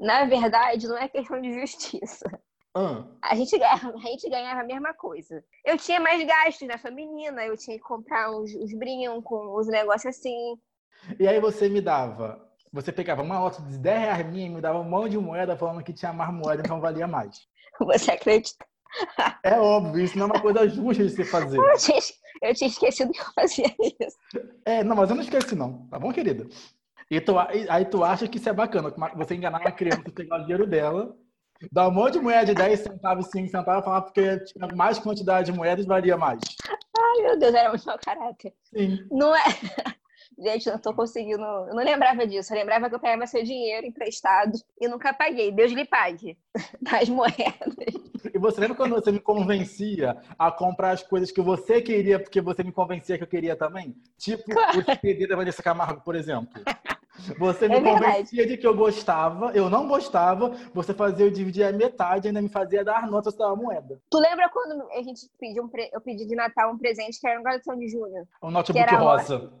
na 0.00 0.24
verdade, 0.24 0.88
não 0.88 0.96
é 0.96 1.08
questão 1.08 1.40
de 1.40 1.52
justiça. 1.60 2.26
Ah, 2.74 3.04
A 3.22 3.34
gente, 3.34 3.58
ganhava, 3.58 3.92
a 3.92 3.98
gente 3.98 4.28
ganhava 4.28 4.60
a 4.60 4.64
mesma 4.64 4.94
coisa. 4.94 5.42
Eu 5.64 5.76
tinha 5.76 5.98
mais 5.98 6.24
gastos? 6.24 6.68
Sou 6.80 6.92
menina, 6.92 7.44
eu 7.44 7.56
tinha 7.56 7.76
que 7.76 7.82
comprar 7.82 8.30
uns, 8.30 8.54
uns 8.54 8.72
brincos, 8.74 9.38
uns 9.58 9.66
negócios 9.66 10.16
assim. 10.16 10.56
E 11.18 11.26
aí 11.26 11.40
você 11.40 11.68
me 11.68 11.80
dava. 11.80 12.46
Você 12.72 12.92
pegava 12.92 13.22
uma 13.22 13.38
nota 13.38 13.62
de 13.62 13.78
10 13.78 14.00
reais 14.00 14.26
minha 14.26 14.46
e 14.46 14.50
me 14.50 14.60
dava 14.60 14.78
um 14.78 14.84
monte 14.84 15.12
de 15.12 15.18
moeda 15.18 15.56
falando 15.56 15.82
que 15.82 15.92
tinha 15.92 16.12
mais 16.12 16.32
moeda, 16.32 16.62
então 16.64 16.80
valia 16.80 17.06
mais. 17.06 17.46
Você 17.80 18.10
acredita? 18.10 18.66
É 19.42 19.58
óbvio, 19.58 20.02
isso 20.02 20.18
não 20.18 20.26
é 20.26 20.30
uma 20.30 20.40
coisa 20.40 20.68
justa 20.68 21.04
de 21.04 21.10
se 21.10 21.24
fazer. 21.24 21.58
Eu 21.60 21.78
tinha, 21.78 21.98
eu 22.42 22.54
tinha 22.54 22.68
esquecido 22.68 23.12
que 23.12 23.20
eu 23.20 23.32
fazia 23.34 23.66
isso. 24.00 24.16
É, 24.64 24.84
não, 24.84 24.94
mas 24.94 25.10
eu 25.10 25.16
não 25.16 25.22
esqueci 25.22 25.56
não, 25.56 25.86
tá 25.88 25.98
bom, 25.98 26.12
querida? 26.12 26.46
E 27.10 27.20
tu, 27.20 27.36
aí 27.38 27.84
tu 27.84 28.04
acha 28.04 28.28
que 28.28 28.38
isso 28.38 28.48
é 28.48 28.52
bacana, 28.52 28.94
você 29.16 29.34
enganar 29.34 29.60
uma 29.60 29.72
criança, 29.72 30.04
pegar 30.14 30.36
o 30.36 30.42
dinheiro 30.42 30.66
dela, 30.66 31.16
dar 31.72 31.88
um 31.88 31.90
monte 31.90 32.14
de 32.14 32.20
moeda 32.20 32.46
de 32.46 32.54
10 32.54 32.80
centavos, 32.80 33.26
5 33.26 33.48
centavos, 33.48 33.84
falar 33.84 34.02
porque 34.02 34.38
tinha 34.44 34.68
mais 34.74 34.98
quantidade 34.98 35.50
de 35.50 35.56
moedas, 35.56 35.86
valia 35.86 36.16
mais. 36.16 36.40
Ai, 36.68 37.22
meu 37.22 37.38
Deus, 37.38 37.54
era 37.54 37.70
muito 37.70 37.86
mau 37.86 37.98
caráter. 37.98 38.54
Sim. 38.64 39.06
Não 39.10 39.34
é. 39.34 39.42
Gente, 40.40 40.66
eu 40.68 40.74
não 40.74 40.80
tô 40.80 40.94
conseguindo. 40.94 41.42
Eu 41.42 41.74
não 41.74 41.82
lembrava 41.84 42.26
disso. 42.26 42.52
Eu 42.52 42.58
lembrava 42.58 42.88
que 42.88 42.94
eu 42.94 43.00
pegava 43.00 43.26
seu 43.26 43.42
dinheiro 43.42 43.86
emprestado 43.86 44.52
e 44.80 44.86
nunca 44.86 45.12
paguei. 45.12 45.50
Deus 45.50 45.72
lhe 45.72 45.84
pague. 45.84 46.38
Das 46.80 47.08
moedas. 47.08 47.74
E 48.34 48.38
você 48.38 48.60
lembra 48.60 48.76
quando 48.76 48.94
você 48.94 49.10
me 49.12 49.20
convencia 49.20 50.16
a 50.38 50.50
comprar 50.50 50.90
as 50.90 51.02
coisas 51.02 51.30
que 51.30 51.40
você 51.40 51.80
queria, 51.82 52.18
porque 52.20 52.40
você 52.40 52.62
me 52.62 52.72
convencia 52.72 53.16
que 53.16 53.24
eu 53.24 53.28
queria 53.28 53.56
também? 53.56 53.96
Tipo 54.16 54.44
Claro. 54.52 54.78
o 54.80 55.00
CD 55.00 55.26
da 55.26 55.36
Vanessa 55.36 55.62
Camargo, 55.62 56.00
por 56.02 56.14
exemplo. 56.16 56.62
Você 57.38 57.68
me 57.68 57.76
É 57.76 57.80
convencia 57.80 58.46
de 58.46 58.56
que 58.56 58.66
eu 58.66 58.76
gostava, 58.76 59.50
eu 59.52 59.68
não 59.68 59.88
gostava, 59.88 60.50
você 60.72 60.94
fazia 60.94 61.26
eu 61.26 61.30
dividir 61.30 61.64
a 61.64 61.72
metade 61.72 62.26
e 62.26 62.28
ainda 62.28 62.40
me 62.40 62.48
fazia 62.48 62.84
dar 62.84 63.06
notas 63.08 63.34
da 63.34 63.54
moeda. 63.56 64.00
Tu 64.10 64.18
lembra 64.18 64.48
quando 64.50 64.88
a 64.92 65.02
gente 65.02 65.28
pediu 65.38 65.64
um 65.64 65.68
pre- 65.68 65.90
eu 65.92 66.00
pedi 66.00 66.24
de 66.26 66.36
Natal 66.36 66.72
um 66.72 66.78
presente 66.78 67.20
que 67.20 67.26
era 67.26 67.40
um 67.40 67.42
galetão 67.42 67.76
de 67.76 67.88
Júnior? 67.88 68.24
Um 68.42 68.50
notebook 68.52 68.80
era 68.82 68.96
rosa. 68.98 69.52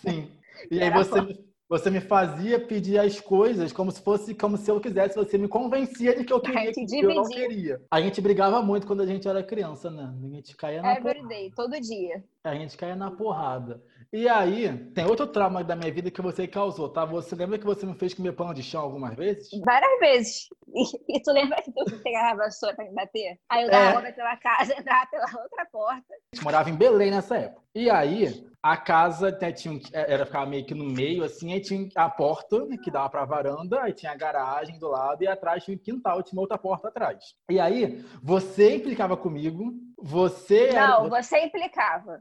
Sim. 0.00 0.30
E 0.70 0.80
aí 0.80 0.90
você, 0.90 1.20
me- 1.20 1.44
você 1.68 1.90
me 1.90 2.00
fazia 2.00 2.58
pedir 2.58 2.98
as 2.98 3.20
coisas 3.20 3.72
como 3.72 3.90
se 3.90 4.02
fosse 4.02 4.34
como 4.34 4.56
se 4.56 4.70
eu 4.70 4.80
quisesse, 4.80 5.16
você 5.16 5.38
me 5.38 5.48
convencia 5.48 6.14
de 6.16 6.24
que 6.24 6.32
eu 6.32 6.40
queria, 6.42 6.72
que 6.72 6.98
eu 7.00 7.14
não 7.14 7.24
queria. 7.28 7.80
A 7.90 8.00
gente 8.00 8.20
brigava 8.20 8.60
muito 8.62 8.86
quando 8.86 9.02
a 9.02 9.06
gente 9.06 9.28
era 9.28 9.42
criança, 9.42 9.90
né? 9.90 10.12
A 10.22 10.28
gente 10.34 10.56
caía 10.56 10.82
na 10.82 10.96
porrada. 10.96 11.10
Everyday, 11.10 11.50
todo 11.52 11.80
dia. 11.80 12.24
A 12.44 12.54
gente 12.54 12.76
caía 12.76 12.96
na 12.96 13.10
porrada. 13.10 13.82
E 14.12 14.28
aí, 14.28 14.76
tem 14.92 15.04
outro 15.06 15.24
trauma 15.24 15.62
da 15.62 15.76
minha 15.76 15.92
vida 15.92 16.10
que 16.10 16.20
você 16.20 16.46
causou, 16.48 16.88
tá? 16.88 17.04
Você 17.04 17.36
lembra 17.36 17.58
que 17.58 17.64
você 17.64 17.86
me 17.86 17.94
fez 17.94 18.12
comer 18.12 18.32
pão 18.32 18.52
de 18.52 18.60
chão 18.60 18.82
algumas 18.82 19.14
vezes? 19.14 19.48
Várias 19.64 20.00
vezes. 20.00 20.48
E, 20.74 21.16
e 21.16 21.22
tu 21.22 21.30
lembra 21.32 21.62
que 21.62 21.70
tu 21.72 21.84
pegava 22.02 22.30
a 22.42 22.44
vassoura 22.46 22.74
pra 22.74 22.84
me 22.84 22.92
bater? 22.92 23.38
Aí 23.48 23.62
eu 23.62 23.70
dava 23.70 24.08
É. 24.08 24.12
pela 24.12 24.36
casa, 24.36 24.72
entrava 24.78 25.06
pela 25.10 25.26
outra 25.42 25.64
porta. 25.70 26.04
A 26.12 26.36
gente 26.36 26.42
morava 26.44 26.68
em 26.70 26.74
Belém 26.76 27.12
nessa 27.12 27.36
época. 27.36 27.62
E 27.72 27.88
aí, 27.88 28.44
a 28.60 28.76
casa 28.76 29.30
né, 29.40 29.52
tinha, 29.52 29.74
um- 29.74 29.80
era 29.92 30.26
ficava 30.26 30.46
meio 30.46 30.66
que 30.66 30.74
no 30.74 30.84
meio, 30.84 31.22
assim, 31.22 31.52
aí 31.52 31.60
tinha 31.60 31.88
a 31.94 32.10
porta 32.10 32.66
né, 32.66 32.76
que 32.82 32.90
dava 32.90 33.08
pra 33.10 33.24
varanda, 33.24 33.80
aí 33.80 33.92
tinha 33.92 34.10
a 34.10 34.16
garagem 34.16 34.76
do 34.80 34.88
lado, 34.88 35.22
e 35.22 35.28
atrás 35.28 35.62
tinha 35.64 35.76
um 35.76 35.80
quintal, 35.80 36.20
tinha 36.22 36.40
outra 36.40 36.58
porta 36.58 36.88
atrás. 36.88 37.34
E 37.48 37.60
aí, 37.60 38.04
você 38.20 38.74
implicava 38.74 39.16
comigo, 39.16 39.72
você 39.96 40.70
era. 40.70 40.88
Não, 41.00 41.08
você 41.08 41.38
implicava. 41.44 42.20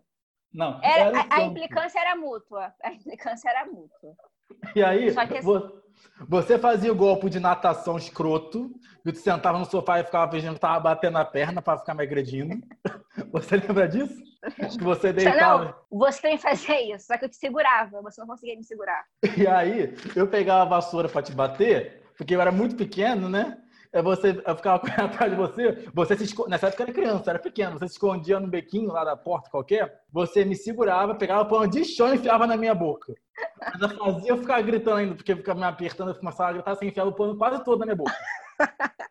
Não, 0.53 0.79
Era, 0.83 1.09
era 1.09 1.27
a, 1.29 1.35
a 1.37 1.41
implicância 1.43 1.99
era 1.99 2.15
mútua. 2.15 2.73
A 2.83 2.91
implicância 2.91 3.49
era 3.49 3.65
mútua. 3.65 4.15
E 4.75 4.83
aí, 4.83 5.13
que 5.13 5.19
assim- 5.19 5.41
vo- 5.41 5.79
você 6.27 6.57
fazia 6.57 6.91
o 6.91 6.95
golpe 6.95 7.29
de 7.29 7.39
natação 7.39 7.97
escroto, 7.97 8.71
e 9.05 9.11
tu 9.11 9.19
sentava 9.19 9.57
no 9.59 9.65
sofá 9.65 9.99
e 9.99 10.03
ficava 10.03 10.31
fingindo 10.31 10.55
que 10.55 10.59
tava 10.59 10.79
batendo 10.79 11.17
a 11.17 11.25
perna 11.25 11.61
pra 11.61 11.77
ficar 11.77 11.93
me 11.93 12.03
agredindo. 12.03 12.55
Você 13.31 13.57
lembra 13.57 13.87
disso? 13.87 14.23
Que 14.77 14.83
você 14.83 15.11
deitava. 15.11 15.65
não, 15.65 15.99
você 15.99 16.21
também 16.21 16.37
fazia 16.37 16.95
isso, 16.95 17.07
só 17.07 17.17
que 17.17 17.25
eu 17.25 17.29
te 17.29 17.35
segurava, 17.35 18.01
você 18.01 18.21
não 18.21 18.27
conseguia 18.27 18.55
me 18.55 18.63
segurar. 18.63 19.03
E 19.37 19.45
aí, 19.45 19.93
eu 20.15 20.25
pegava 20.27 20.61
a 20.61 20.65
vassoura 20.65 21.09
pra 21.09 21.21
te 21.21 21.33
bater, 21.33 22.03
porque 22.17 22.33
eu 22.33 22.39
era 22.39 22.49
muito 22.51 22.77
pequeno, 22.77 23.27
né? 23.27 23.57
Aí 23.91 24.03
você, 24.03 24.41
eu 24.45 24.55
ficava 24.55 24.77
correndo 24.79 25.05
atrás 25.05 25.31
de 25.31 25.37
você, 25.37 25.89
você 25.93 26.15
se 26.15 26.23
esco... 26.25 26.47
nessa 26.47 26.67
época 26.67 26.83
eu 26.83 26.85
era 26.85 26.93
criança, 26.93 27.23
eu 27.25 27.29
era 27.31 27.39
pequeno, 27.39 27.79
você 27.79 27.87
se 27.87 27.93
escondia 27.93 28.39
no 28.39 28.47
bequinho 28.47 28.91
lá 28.91 29.03
da 29.03 29.17
porta 29.17 29.49
qualquer, 29.49 30.03
você 30.11 30.45
me 30.45 30.55
segurava, 30.55 31.15
pegava 31.15 31.41
o 31.41 31.47
pano 31.47 31.67
de 31.67 31.83
chão 31.83 32.13
e 32.13 32.17
enfiava 32.17 32.45
na 32.45 32.55
minha 32.55 32.75
boca. 32.75 33.13
Ainda 33.61 33.89
fazia 33.89 34.31
eu 34.31 34.37
ficar 34.37 34.61
gritando 34.61 34.97
ainda, 34.97 35.15
porque 35.15 35.35
ficava 35.35 35.59
me 35.59 35.65
apertando, 35.65 36.09
eu 36.09 36.15
começava 36.15 36.49
a 36.49 36.53
gritar, 36.53 36.75
você 36.75 36.85
enfiava 36.85 37.09
o 37.09 37.15
pano 37.15 37.37
quase 37.37 37.63
todo 37.63 37.79
na 37.79 37.85
minha 37.85 37.95
boca. 37.95 38.13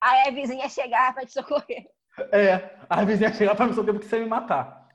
Aí 0.00 0.28
a 0.28 0.30
vizinha 0.30 0.68
chegava 0.68 1.14
pra 1.14 1.26
te 1.26 1.32
socorrer. 1.32 1.86
É, 2.32 2.76
a 2.88 3.04
vizinha 3.04 3.32
chegava 3.32 3.56
pra 3.56 3.66
me 3.66 3.74
socorrer 3.74 3.94
porque 3.94 4.08
você 4.08 4.16
ia 4.16 4.22
me 4.22 4.28
matar. 4.28 4.85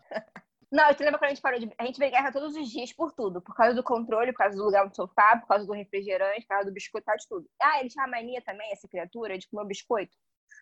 Não, 0.72 0.88
eu 0.88 0.96
te 0.96 1.04
lembro 1.04 1.20
quando 1.20 1.26
a 1.32 1.34
gente 1.34 1.42
parou 1.42 1.60
de. 1.60 1.70
A 1.78 1.86
gente 1.86 2.00
brigava 2.00 2.32
todos 2.32 2.56
os 2.56 2.70
dias 2.70 2.94
por 2.94 3.12
tudo. 3.12 3.42
Por 3.42 3.54
causa 3.54 3.76
do 3.76 3.84
controle, 3.84 4.32
por 4.32 4.38
causa 4.40 4.56
do 4.56 4.64
lugar 4.64 4.86
no 4.86 4.96
sofá, 4.96 5.38
por 5.38 5.48
causa 5.48 5.66
do 5.66 5.74
refrigerante, 5.74 6.42
por 6.42 6.48
causa 6.48 6.66
do 6.66 6.74
biscoito, 6.74 7.04
por 7.04 7.12
causa 7.12 7.22
de 7.24 7.28
tudo. 7.28 7.50
Ah, 7.62 7.80
ele 7.80 7.90
tinha 7.90 8.06
a 8.06 8.08
mania 8.08 8.42
também, 8.42 8.72
essa 8.72 8.88
criatura, 8.88 9.38
de 9.38 9.48
comer 9.50 9.64
um 9.64 9.68
biscoito. 9.68 10.16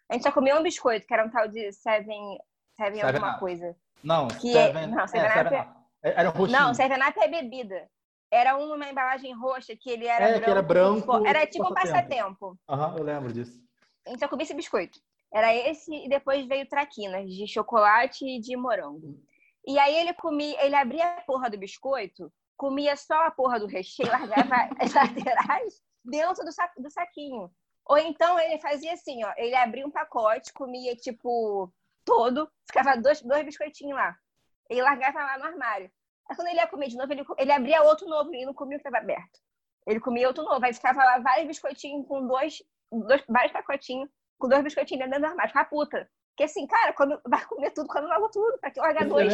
A 0.09 0.13
gente 0.13 0.23
só 0.23 0.31
comia 0.31 0.57
um 0.59 0.63
biscoito, 0.63 1.05
que 1.05 1.13
era 1.13 1.23
um 1.25 1.29
tal 1.29 1.47
de 1.47 1.71
Seven. 1.73 2.39
Seven 2.75 2.95
Seven 2.95 3.01
alguma 3.01 3.31
Up. 3.33 3.39
coisa. 3.39 3.75
Não, 4.03 4.27
Que 4.29 4.51
Seven, 4.51 4.83
é- 4.83 4.87
não, 4.87 4.99
é, 5.03 5.07
Seven 5.07 5.29
Seven 5.31 5.59
Up. 5.59 5.69
É, 6.01 6.09
Era 6.21 6.29
roxinho. 6.29 6.59
Não, 6.59 6.73
Seven 6.73 6.97
Up 7.07 7.19
é 7.19 7.27
bebida. 7.27 7.89
Era 8.31 8.57
uma 8.57 8.89
embalagem 8.89 9.33
roxa 9.33 9.75
que 9.75 9.89
ele 9.91 10.07
era 10.07 10.25
É, 10.25 10.29
branco. 10.29 10.43
que 10.45 10.49
era 10.51 10.61
branco, 10.61 11.27
Era 11.27 11.45
tipo 11.47 11.69
um 11.69 11.73
passatempo. 11.73 12.57
Aham, 12.67 12.95
eu 12.97 13.03
lembro 13.03 13.31
disso. 13.33 13.59
A 14.07 14.09
gente 14.09 14.19
só 14.19 14.27
comia 14.27 14.43
esse 14.43 14.53
biscoito. 14.55 14.99
Era 15.31 15.53
esse 15.53 15.93
e 15.93 16.09
depois 16.09 16.47
veio 16.47 16.67
traquinas 16.67 17.29
de 17.29 17.45
chocolate 17.47 18.25
e 18.25 18.39
de 18.39 18.55
morango. 18.55 19.19
E 19.69 19.77
aí 19.77 19.95
ele 19.95 20.13
comia, 20.15 20.65
ele 20.65 20.75
abria 20.75 21.05
a 21.05 21.21
porra 21.21 21.47
do 21.47 21.55
biscoito, 21.57 22.33
comia 22.57 22.95
só 22.97 23.27
a 23.27 23.31
porra 23.31 23.59
do 23.59 23.67
recheio, 23.67 24.09
largava 24.09 24.67
as 24.79 24.91
laterais 24.93 25.79
dentro 26.03 26.43
do, 26.43 26.51
sa- 26.51 26.73
do 26.75 26.89
saquinho. 26.89 27.51
Ou 27.85 27.97
então 27.99 28.39
ele 28.39 28.59
fazia 28.59 28.93
assim, 28.93 29.23
ó, 29.23 29.31
ele 29.37 29.55
abria 29.55 29.85
um 29.85 29.91
pacote, 29.91 30.51
comia 30.53 30.95
tipo 30.95 31.71
todo, 32.03 32.51
ficava 32.67 32.97
dois, 32.97 33.21
dois 33.21 33.45
biscoitinhos 33.45 33.95
lá. 33.95 34.17
Ele 34.67 34.81
largava 34.81 35.19
lá 35.19 35.37
no 35.37 35.45
armário. 35.45 35.91
Aí 36.27 36.35
quando 36.35 36.47
ele 36.47 36.57
ia 36.57 36.67
comer 36.67 36.87
de 36.87 36.97
novo, 36.97 37.13
ele, 37.13 37.23
ele 37.37 37.51
abria 37.51 37.83
outro 37.83 38.07
novo 38.07 38.33
e 38.33 38.45
não 38.45 38.53
comia 38.55 38.77
o 38.77 38.81
que 38.81 38.87
estava 38.87 39.03
aberto. 39.03 39.39
Ele 39.85 39.99
comia 39.99 40.27
outro 40.27 40.43
novo, 40.43 40.65
aí 40.65 40.73
ficava 40.73 41.03
lá 41.03 41.19
vários 41.19 41.47
biscoitinhos 41.47 42.07
com 42.07 42.25
dois, 42.27 42.63
dois 42.91 43.23
vários 43.29 43.51
pacotinhos 43.53 44.09
com 44.39 44.47
dois 44.49 44.63
biscoitinhos 44.63 45.05
dentro 45.05 45.19
do 45.21 45.27
armário. 45.27 45.49
Ficava 45.51 45.69
puta. 45.69 46.09
Porque 46.39 46.45
assim, 46.45 46.65
cara, 46.67 46.93
quando 46.93 47.19
vai 47.27 47.43
comer 47.43 47.69
tudo, 47.71 47.89
quando 47.89 48.07
logo 48.07 48.29
tudo, 48.29 48.57
pra 48.59 48.71
que 48.71 48.79
largar 48.79 49.05
dois? 49.05 49.33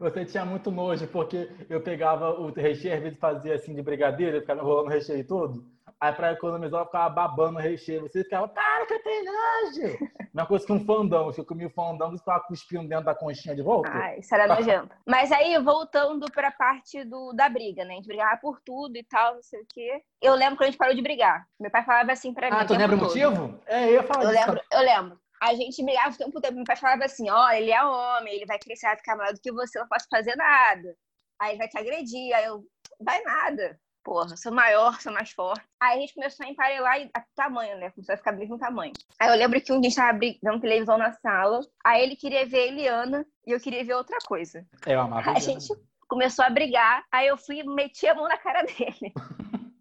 Você 0.00 0.24
tinha 0.24 0.42
muito 0.42 0.70
nojo, 0.70 1.06
porque 1.08 1.50
eu 1.68 1.82
pegava 1.82 2.30
o 2.30 2.50
recheio, 2.50 2.94
às 2.94 3.02
vezes 3.02 3.18
fazia 3.18 3.54
assim 3.56 3.74
de 3.74 3.82
brigadeiro, 3.82 4.38
eu 4.38 4.40
ficava 4.40 4.62
enrolando 4.62 4.86
o 4.86 4.90
recheio 4.90 5.26
todo. 5.26 5.66
Aí 6.00 6.12
pra 6.14 6.32
economizar, 6.32 6.80
eu 6.80 6.86
ficava 6.86 7.10
babando 7.10 7.58
o 7.58 7.62
recheio. 7.62 8.02
Você 8.02 8.24
ficava, 8.24 8.48
para 8.48 8.86
que 8.86 8.94
eu 8.94 9.02
tenho 9.02 9.24
nojo! 9.26 9.98
Mesma 10.32 10.46
coisa 10.46 10.66
que 10.66 10.72
um 10.72 10.84
fandão. 10.84 11.30
Se 11.30 11.40
eu 11.40 11.44
comia 11.44 11.66
o 11.66 11.70
fandão, 11.70 12.10
você 12.10 12.18
ficava 12.18 12.40
cuspindo 12.44 12.88
dentro 12.88 13.04
da 13.04 13.14
conchinha 13.14 13.54
de 13.54 13.62
volta. 13.62 13.90
Ah, 13.92 14.16
isso 14.16 14.34
era 14.34 14.46
nojento. 14.46 14.94
Mas 15.06 15.30
aí, 15.32 15.58
voltando 15.58 16.24
pra 16.32 16.50
parte 16.50 17.04
do, 17.04 17.34
da 17.34 17.50
briga, 17.50 17.84
né? 17.84 17.92
A 17.92 17.96
gente 17.96 18.08
brigava 18.08 18.38
por 18.38 18.60
tudo 18.62 18.96
e 18.96 19.04
tal, 19.04 19.34
não 19.34 19.42
sei 19.42 19.60
o 19.60 19.66
quê. 19.68 20.02
Eu 20.22 20.34
lembro 20.34 20.56
quando 20.56 20.68
a 20.68 20.70
gente 20.70 20.78
parou 20.78 20.94
de 20.94 21.02
brigar. 21.02 21.46
Meu 21.60 21.70
pai 21.70 21.84
falava 21.84 22.12
assim 22.12 22.32
pra 22.32 22.50
mim. 22.50 22.56
Ah, 22.58 22.64
tu 22.64 22.74
lembra 22.74 22.96
o 22.96 23.00
motivo? 23.00 23.60
É, 23.66 23.88
eu 23.88 23.92
ia 23.94 24.02
falar 24.02 24.24
Eu 24.24 24.30
disso. 24.30 24.40
lembro, 24.46 24.62
eu 24.72 24.80
lembro. 24.80 25.25
A 25.40 25.54
gente 25.54 25.82
brigava 25.84 26.14
o 26.14 26.18
tempo 26.18 26.40
todo. 26.40 26.54
Meu 26.54 26.64
pai 26.64 26.76
falava 26.76 27.04
assim: 27.04 27.28
ó, 27.30 27.50
ele 27.50 27.70
é 27.70 27.82
homem, 27.84 28.34
ele 28.34 28.46
vai 28.46 28.58
crescer, 28.58 28.86
vai 28.86 28.96
ficar 28.96 29.16
maior 29.16 29.32
do 29.32 29.40
que 29.40 29.52
você, 29.52 29.78
eu 29.78 29.82
não 29.82 29.88
posso 29.88 30.06
fazer 30.10 30.34
nada. 30.36 30.96
Aí 31.40 31.50
ele 31.50 31.58
vai 31.58 31.68
te 31.68 31.78
agredir. 31.78 32.34
Aí 32.34 32.44
eu, 32.46 32.64
vai 33.00 33.20
nada. 33.22 33.78
Porra, 34.02 34.36
sou 34.36 34.52
maior, 34.52 35.00
sou 35.00 35.12
mais 35.12 35.32
forte. 35.32 35.64
Aí 35.80 35.98
a 35.98 36.00
gente 36.00 36.14
começou 36.14 36.46
a 36.46 36.48
emparelar 36.48 37.00
e- 37.00 37.10
a 37.12 37.20
tamanho, 37.34 37.76
né? 37.76 37.90
Começou 37.90 38.14
a 38.14 38.16
ficar 38.16 38.30
briga 38.32 38.52
com 38.52 38.58
tamanho. 38.58 38.92
Aí 39.18 39.28
eu 39.28 39.34
lembro 39.34 39.60
que 39.60 39.72
um 39.72 39.80
dia 39.80 39.88
a 39.88 39.90
gente 39.90 39.96
tava 39.96 40.16
brigando 40.16 40.60
televisão 40.60 40.96
na 40.96 41.12
sala. 41.12 41.60
Aí 41.84 42.02
ele 42.04 42.14
queria 42.14 42.46
ver 42.46 42.58
a 42.60 42.66
Eliana 42.68 43.26
e 43.44 43.50
eu 43.50 43.58
queria 43.60 43.84
ver 43.84 43.94
outra 43.94 44.16
coisa. 44.26 44.64
Eu 44.86 45.00
amava. 45.00 45.32
A 45.32 45.40
gente 45.40 45.68
começou 46.08 46.44
a 46.44 46.50
brigar, 46.50 47.04
aí 47.10 47.26
eu 47.26 47.36
fui 47.36 47.58
e 47.58 47.64
meti 47.64 48.06
a 48.06 48.14
mão 48.14 48.28
na 48.28 48.38
cara 48.38 48.62
dele. 48.78 49.12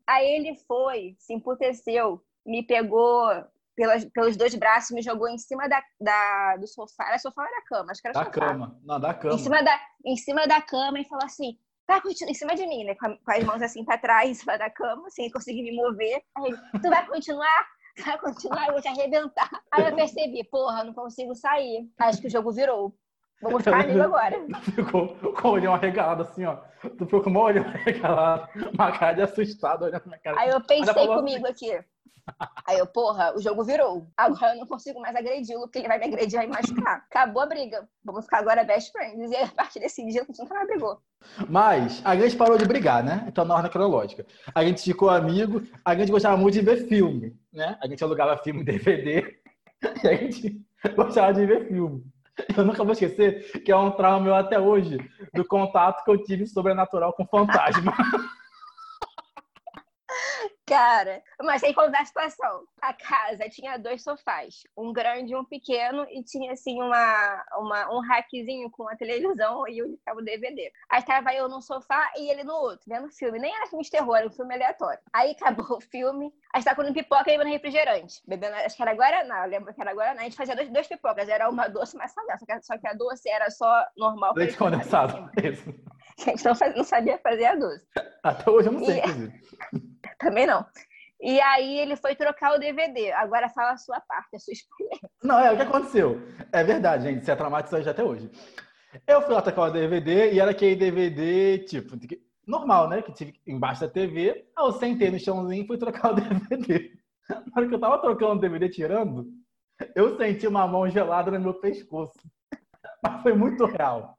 Aí 0.07 0.25
ele 0.27 0.55
foi, 0.67 1.15
se 1.19 1.31
emputeceu, 1.33 2.19
me 2.43 2.63
pegou 2.65 3.27
pelas, 3.75 4.05
pelos 4.05 4.36
dois 4.38 4.55
braços, 4.55 4.91
me 4.91 5.01
jogou 5.01 5.27
em 5.27 5.38
cima 5.38 5.67
da, 5.67 5.82
da- 6.00 6.58
do 6.58 6.67
sofá. 6.67 7.08
Era 7.10 7.17
sofá 7.20 7.41
ou 7.41 7.48
era 7.48 7.62
cama? 7.65 7.91
Acho 7.91 8.01
que 8.01 8.08
era 8.08 8.13
Da 8.13 8.25
sofá. 8.25 8.32
cama. 8.48 8.79
Não, 8.84 9.00
da 9.00 9.13
cama. 9.13 9.34
Em 9.34 9.38
cima 9.38 9.62
da, 9.63 9.79
em 10.05 10.15
cima 10.17 10.48
da 10.48 10.62
cama 10.62 11.00
e 11.00 11.05
falou 11.05 11.25
assim. 11.25 11.58
Vai 11.88 12.01
continuar, 12.01 12.32
em 12.32 12.34
cima 12.34 12.55
de 12.55 12.65
mim, 12.65 12.84
né? 12.84 12.96
Com, 12.96 13.15
as 13.32 13.44
mãos 13.44 13.62
assim 13.62 13.86
pra 13.86 13.96
trás, 13.98 14.27
em 14.32 14.34
cima 14.34 14.58
da 14.58 14.70
cama, 14.72 15.08
sem 15.12 15.29
conseguir 15.29 15.62
me 15.62 15.75
mover. 15.75 16.20
Aí 16.38 16.51
tu 16.82 16.89
vai 16.89 17.05
continuar? 17.05 17.67
Tu 17.96 18.03
vai 18.03 18.17
continuar? 18.17 18.65
Eu 18.67 18.74
vou 18.74 18.82
te 18.82 18.88
arrebentar. 18.88 19.50
Aí 19.72 19.86
eu 19.86 19.96
percebi, 19.96 20.44
porra, 20.46 20.84
não 20.84 20.94
consigo 20.94 21.36
sair. 21.36 21.88
Acho 22.00 22.22
que 22.22 22.27
o 22.27 22.32
jogo 22.32 22.51
virou. 22.51 22.96
Vamos 23.41 23.62
ficar 23.63 23.82
amigo 23.82 24.01
agora. 24.01 24.36
Ficou 24.74 25.15
com 25.34 25.48
o 25.48 25.51
olhão 25.51 25.75
arregalado 25.75 26.24
assim, 26.24 26.44
ó. 26.46 26.55
Tu 26.98 27.05
ficou 27.05 27.22
com 27.22 27.29
o 27.32 27.38
olhão 27.39 27.63
arregalado, 27.70 28.50
uma 28.74 28.91
cara 28.91 29.13
de 29.13 29.22
assustado 29.22 29.84
olhando 29.86 30.01
na 30.05 30.08
minha 30.08 30.20
cara. 30.20 30.39
Aí 30.41 30.50
eu 30.50 30.62
pensei 30.65 31.05
comigo 31.08 31.46
aqui. 31.48 31.79
Aí 32.67 32.79
eu, 32.79 32.88
porra, 32.88 33.36
o 33.36 33.41
jogo 33.41 33.63
virou. 33.63 34.08
Agora 34.17 34.53
eu 34.53 34.60
não 34.60 34.67
consigo 34.67 35.00
mais 35.00 35.15
agredi-lo, 35.15 35.62
porque 35.62 35.79
ele 35.79 35.88
vai 35.88 36.00
me 36.00 36.05
agredir 36.05 36.38
vai 36.38 36.48
me 36.48 36.53
machucar. 36.53 37.05
Acabou 37.10 37.44
a 37.44 37.46
briga. 37.46 37.88
Vamos 38.03 38.25
ficar 38.25 38.39
agora 38.39 38.63
best 38.63 38.91
friends. 38.91 39.32
E 39.32 39.36
a 39.36 39.48
partir 39.48 39.79
desse 39.79 40.05
dia 40.05 40.22
a 40.22 40.25
gente 40.25 40.39
nunca 40.39 40.55
mais 40.55 40.67
brigou. 40.67 41.00
Mas 41.48 42.01
a 42.03 42.15
gente 42.15 42.36
parou 42.36 42.58
de 42.58 42.65
brigar, 42.65 43.03
né? 43.03 43.25
Então, 43.27 43.46
na 43.46 43.55
ordem 43.55 43.72
cronológica. 43.72 44.25
A 44.53 44.63
gente 44.63 44.82
ficou 44.82 45.10
amigo, 45.10 45.62
a 45.84 45.96
gente 45.96 46.12
gostava 46.12 46.38
muito 46.38 46.55
de 46.55 46.62
ver 46.62 46.88
filme, 46.88 47.36
né? 47.53 47.77
A 47.82 47.88
gente 47.88 48.03
alugava 48.03 48.41
filme 48.44 48.63
DVD 48.65 49.38
e 50.03 50.08
a 50.08 50.15
gente 50.15 50.62
gostava 50.96 51.34
de 51.34 51.46
ver 51.46 51.67
filme. 51.67 52.03
Eu 52.55 52.65
nunca 52.65 52.84
vou 52.84 52.91
esquecer 52.91 53.62
que 53.63 53.72
é 53.72 53.77
um 53.77 53.91
trauma 53.91 54.20
meu 54.20 54.36
até 54.36 54.60
hoje 54.60 54.98
do 55.34 55.46
contato 55.46 56.03
que 56.03 56.12
eu 56.12 56.22
tive 56.24 56.46
sobrenatural 56.46 57.13
com 57.13 57.25
fantasma. 57.25 57.94
Cara, 60.67 61.22
mas 61.43 61.63
aí 61.63 61.75
contar 61.75 62.01
a 62.01 62.05
situação. 62.05 62.63
A 62.81 62.91
casa 62.91 63.48
tinha 63.50 63.77
dois 63.77 64.01
sofás, 64.03 64.63
um 64.75 64.91
grande 64.91 65.34
e 65.34 65.36
um 65.36 65.45
pequeno, 65.45 66.07
e 66.10 66.24
tinha 66.24 66.53
assim 66.53 66.81
uma, 66.81 67.45
uma, 67.57 67.93
um 67.95 68.00
rackzinho 68.00 68.69
com 68.72 68.89
a 68.89 68.95
televisão 68.95 69.67
e 69.67 69.84
onde 69.84 69.98
ficava 69.98 70.19
o 70.19 70.24
DVD. 70.24 70.72
Aí 70.89 71.03
tava 71.03 71.34
eu 71.36 71.48
num 71.48 71.62
sofá 71.62 72.12
e 72.17 72.31
ele 72.31 72.43
no 72.43 72.53
outro, 72.55 72.84
vendo 72.88 73.10
filme. 73.12 73.38
Nem 73.38 73.55
era 73.55 73.67
filme 73.67 73.84
de 73.84 73.91
terror, 73.91 74.15
era 74.15 74.27
um 74.27 74.31
filme 74.31 74.55
aleatório. 74.55 75.00
Aí 75.13 75.31
acabou 75.31 75.77
o 75.77 75.81
filme, 75.81 76.34
a 76.51 76.57
gente 76.57 76.65
tava 76.65 76.77
comendo 76.77 76.95
pipoca 76.95 77.29
e 77.29 77.38
bebendo 77.38 77.51
refrigerante. 77.51 78.22
Bebendo, 78.27 78.55
acho 78.55 78.75
que 78.75 78.81
era 78.81 78.93
Guaraná, 78.95 79.45
eu 79.45 79.50
lembro 79.51 79.72
que 79.74 79.81
era 79.81 79.93
Guaraná. 79.93 80.22
A 80.22 80.24
gente 80.24 80.36
fazia 80.38 80.55
dois, 80.55 80.69
duas 80.72 80.88
pipocas, 80.88 81.29
era 81.29 81.48
uma 81.48 81.67
doce 81.67 81.95
e 81.95 82.00
uma 82.00 82.07
salgada. 82.07 82.39
Só 82.39 82.45
que, 82.45 82.62
só 82.63 82.77
que 82.79 82.88
a 82.88 82.93
doce 82.93 83.29
era 83.29 83.51
só 83.51 83.86
normal. 83.95 84.34
Leite 84.36 84.57
condensado. 84.57 85.29
Isso. 85.43 85.69
A 86.17 86.29
gente 86.29 86.45
não, 86.45 86.53
não 86.77 86.84
sabia 86.86 87.17
fazer 87.17 87.45
a 87.45 87.55
doce. 87.55 87.86
Até 88.24 88.50
hoje 88.50 88.69
eu 88.69 88.72
não 88.72 88.86
sei, 88.86 88.95
E- 88.95 89.00
inclusive. 89.00 89.41
Também 90.19 90.45
não. 90.45 90.65
E 91.22 91.39
aí 91.39 91.79
ele 91.79 91.95
foi 91.95 92.15
trocar 92.15 92.53
o 92.55 92.60
DVD. 92.60 93.12
Agora 93.13 93.50
fala 93.50 93.72
a 93.72 93.77
sua 93.77 94.00
parte, 94.01 94.36
a 94.36 94.39
sua 94.39 94.53
experiência. 94.53 95.10
Não, 95.24 95.39
é 95.39 95.51
o 95.51 95.55
que 95.55 95.62
aconteceu. 95.63 96.22
É 96.51 96.63
verdade, 96.63 97.03
gente. 97.03 97.22
Isso 97.22 97.31
é 97.31 97.36
traumatizante 97.36 97.89
até 97.89 98.03
hoje. 98.03 98.29
Eu 99.07 99.22
fui 99.22 99.34
lá 99.34 99.41
trocar 99.41 99.63
o 99.63 99.72
DVD 99.72 100.31
e 100.34 100.39
era 100.39 100.51
aquele 100.51 100.75
DVD, 100.75 101.60
tipo, 101.60 101.98
normal, 102.45 102.89
né? 102.89 103.01
Que 103.01 103.13
tive 103.13 103.39
embaixo 103.48 103.81
da 103.81 103.89
TV. 103.89 104.45
Aí 104.57 104.65
eu 104.65 104.72
sentei 104.74 105.10
no 105.10 105.19
chãozinho 105.19 105.63
e 105.63 105.67
fui 105.67 105.77
trocar 105.77 106.12
o 106.12 106.15
DVD. 106.15 106.91
Na 107.29 107.41
hora 107.57 107.67
que 107.67 107.75
eu 107.75 107.79
tava 107.79 107.98
trocando 108.00 108.34
o 108.34 108.39
DVD, 108.39 108.69
tirando, 108.69 109.27
eu 109.95 110.15
senti 110.17 110.48
uma 110.48 110.67
mão 110.67 110.88
gelada 110.88 111.31
no 111.31 111.39
meu 111.39 111.53
pescoço. 111.55 112.13
Mas 113.03 113.22
foi 113.24 113.34
muito 113.34 113.65
real. 113.65 114.17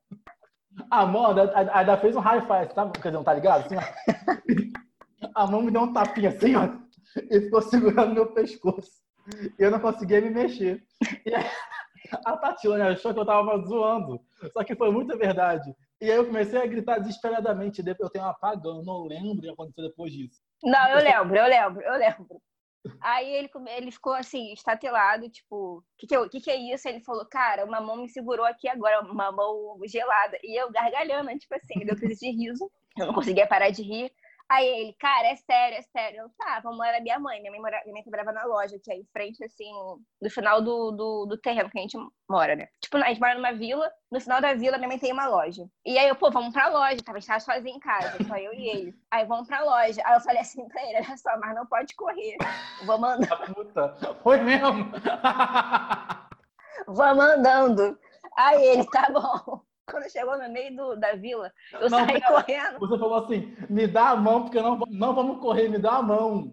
A 0.90 1.06
mão 1.06 1.26
ainda, 1.26 1.96
fez 1.98 2.16
um 2.16 2.20
high 2.20 2.40
five, 2.40 2.74
tá? 2.74 2.90
Quer 2.90 2.98
dizer, 2.98 3.10
não 3.12 3.24
tá 3.24 3.32
ligado? 3.32 3.64
Assim. 3.64 3.76
A 5.34 5.46
mão 5.46 5.62
me 5.62 5.70
deu 5.70 5.82
um 5.82 5.92
tapinha 5.92 6.30
assim, 6.30 6.54
ó. 6.54 6.68
E 7.30 7.40
ficou 7.40 7.62
segurando 7.62 8.14
meu 8.14 8.32
pescoço. 8.32 8.90
E 9.58 9.62
eu 9.62 9.70
não 9.70 9.80
conseguia 9.80 10.20
me 10.20 10.30
mexer. 10.30 10.84
E 11.24 11.32
a 12.24 12.36
Tatiana 12.36 12.90
achou 12.90 13.12
que 13.12 13.20
eu 13.20 13.26
tava 13.26 13.58
zoando. 13.64 14.20
Só 14.52 14.62
que 14.62 14.76
foi 14.76 14.90
muita 14.90 15.16
verdade. 15.16 15.74
E 16.00 16.10
aí 16.10 16.16
eu 16.16 16.26
comecei 16.26 16.60
a 16.60 16.66
gritar 16.66 16.98
desesperadamente. 16.98 17.82
Depois 17.82 18.08
eu 18.08 18.12
tenho 18.12 18.24
um 18.24 18.28
apagão, 18.28 18.82
não 18.82 19.04
lembro 19.04 19.38
o 19.38 19.40
que 19.40 19.48
aconteceu 19.48 19.88
depois 19.88 20.12
disso. 20.12 20.40
Não, 20.62 20.88
eu 20.88 20.98
lembro, 20.98 21.36
eu 21.36 21.46
lembro, 21.46 21.82
eu 21.82 21.98
lembro. 21.98 22.42
Aí 23.00 23.28
ele, 23.34 23.50
ele 23.76 23.90
ficou 23.90 24.12
assim, 24.12 24.52
estatelado, 24.52 25.28
tipo, 25.28 25.78
o 25.78 25.84
que, 25.98 26.06
que, 26.06 26.28
que, 26.28 26.40
que 26.40 26.50
é 26.50 26.56
isso? 26.56 26.88
Ele 26.88 27.00
falou, 27.00 27.26
cara, 27.26 27.64
uma 27.64 27.80
mão 27.80 27.96
me 27.96 28.08
segurou 28.08 28.44
aqui 28.44 28.68
agora, 28.68 29.00
uma 29.00 29.32
mão 29.32 29.76
gelada. 29.86 30.38
E 30.42 30.60
eu 30.60 30.70
gargalhando, 30.70 31.36
tipo 31.38 31.54
assim, 31.54 31.84
deu 31.84 31.96
crise 31.96 32.20
de 32.20 32.30
riso. 32.30 32.70
Eu 32.96 33.06
não 33.06 33.14
conseguia 33.14 33.46
parar 33.46 33.70
de 33.70 33.82
rir. 33.82 34.12
Aí 34.48 34.64
ele, 34.64 34.92
cara, 35.00 35.28
é 35.28 35.36
sério, 35.36 35.78
é 35.78 35.82
sério. 35.82 36.20
Eu, 36.20 36.30
tá, 36.38 36.60
vamos 36.60 36.78
morar 36.78 37.00
minha 37.00 37.18
mãe. 37.18 37.40
Minha 37.40 37.50
mãe, 37.50 37.60
mora, 37.60 37.80
minha 37.84 37.94
mãe 37.94 38.02
trabalhava 38.02 38.32
na 38.32 38.44
loja, 38.44 38.78
que 38.82 38.92
é 38.92 38.96
em 38.96 39.04
frente, 39.12 39.42
assim, 39.44 39.70
no 40.22 40.30
final 40.30 40.62
do, 40.62 40.92
do, 40.92 41.26
do 41.26 41.38
terreno 41.38 41.68
que 41.68 41.78
a 41.78 41.82
gente 41.82 41.98
mora, 42.30 42.54
né? 42.54 42.68
Tipo, 42.80 42.96
a 42.98 43.08
gente 43.08 43.20
mora 43.20 43.34
numa 43.34 43.52
vila, 43.52 43.90
no 44.10 44.20
final 44.20 44.40
da 44.40 44.54
vila 44.54 44.78
minha 44.78 44.88
mãe 44.88 44.98
tem 44.98 45.12
uma 45.12 45.26
loja. 45.26 45.66
E 45.84 45.98
aí 45.98 46.08
eu, 46.08 46.14
pô, 46.14 46.30
vamos 46.30 46.52
pra 46.52 46.68
loja, 46.68 47.02
tava, 47.02 47.18
a 47.18 47.20
gente 47.20 47.28
tava 47.28 47.40
sozinho 47.40 47.76
em 47.76 47.80
casa, 47.80 48.16
só 48.24 48.36
eu 48.36 48.54
e 48.54 48.68
ele. 48.68 48.94
Aí 49.10 49.24
vamos 49.24 49.48
pra 49.48 49.64
loja. 49.64 50.00
Aí 50.04 50.14
eu 50.14 50.20
falei 50.20 50.40
assim 50.40 50.66
pra 50.68 50.82
ele, 50.82 50.96
olha 50.96 51.16
só, 51.16 51.36
mas 51.40 51.54
não 51.54 51.66
pode 51.66 51.94
correr. 51.96 52.36
Vamos 52.84 53.08
andando, 53.08 53.26
Puta, 53.54 53.94
foi 54.22 54.38
mesmo? 54.38 54.92
vamos 56.86 57.24
andando. 57.24 57.98
Aí 58.36 58.62
ele, 58.64 58.86
tá 58.90 59.08
bom. 59.10 59.65
Quando 59.88 60.10
chegou 60.10 60.36
no 60.36 60.48
meio 60.50 60.74
do, 60.74 60.96
da 60.96 61.12
vila, 61.14 61.52
eu 61.72 61.88
Não, 61.88 62.04
saí 62.04 62.20
pera. 62.20 62.26
correndo. 62.32 62.78
Você 62.80 62.98
falou 62.98 63.24
assim, 63.24 63.56
me 63.70 63.86
dá 63.86 64.10
a 64.10 64.16
mão, 64.16 64.42
porque 64.42 64.60
não, 64.60 64.76
não 64.90 65.14
vamos 65.14 65.40
correr, 65.40 65.68
me 65.68 65.78
dá 65.78 65.96
a 65.96 66.02
mão. 66.02 66.52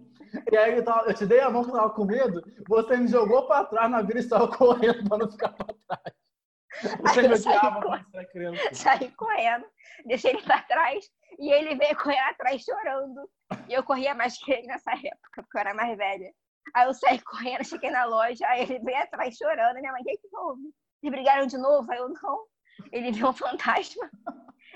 E 0.52 0.58
aí 0.58 0.78
eu, 0.78 0.84
tava- 0.86 1.08
eu 1.10 1.13
te 1.16 1.25
dei 1.25 1.40
a 1.40 1.50
mão 1.50 1.63
que 1.63 1.70
eu 1.72 1.75
tava 1.75 1.90
com 1.92 2.06
medo, 2.06 2.42
você 2.68 2.96
me 2.98 3.08
jogou 3.08 3.48
pra 3.48 3.66
trás 3.66 3.90
na 3.90 4.02
vila 4.02 4.20
e 4.20 4.24
saiu 4.24 4.48
correndo 4.50 5.08
pra 5.10 5.18
não 5.18 5.32
ficar 5.32 5.50
pra 5.50 5.66
trás. 5.88 6.16
Você 7.02 7.20
Aí 7.20 7.28
me 7.28 7.38
saí 7.38 7.56
odiava 7.58 7.82
correndo. 7.82 8.04
quando 8.04 8.12
você 8.12 8.18
era 8.18 8.28
criança. 8.30 8.74
saí 8.75 9.12
correndo, 9.12 9.66
deixei 10.06 10.32
ele 10.32 10.42
pra 10.42 10.62
trás 10.63 11.06
e 11.40 11.52
ele 11.52 11.75
veio 11.75 11.96
correr 11.98 12.18
atrás 12.20 12.63
chorando. 12.63 13.30
E 13.70 13.74
eu 13.74 13.84
corria 13.84 14.16
mais 14.16 14.38
que 14.38 14.52
ele 14.52 14.68
nessa 14.68 14.92
época, 14.92 15.42
porque 15.44 15.58
eu 15.58 15.62
era 15.62 15.74
mais 15.74 15.96
velha. 15.98 16.32
Aí 16.75 16.88
eu 16.88 16.94
saí 16.94 17.20
correndo, 17.22 17.63
cheguei 17.66 17.92
na 17.92 18.06
loja, 18.06 18.46
aí 18.48 18.62
ele 18.63 18.80
veio 18.80 18.98
atrás 19.04 19.36
chorando. 19.36 19.75
Minha 19.80 19.92
mãe, 19.92 20.02
o 20.02 20.06
que 20.06 20.18
que 20.18 20.36
houve? 20.38 20.62
Eles 21.04 21.16
brigaram 21.16 21.46
de 21.46 21.58
novo? 21.58 21.92
Aí 21.92 21.98
eu, 22.00 22.10
não. 22.10 22.46
Ele 22.92 23.12
viu 23.12 23.30
um 23.30 23.34
fantasma. 23.34 24.10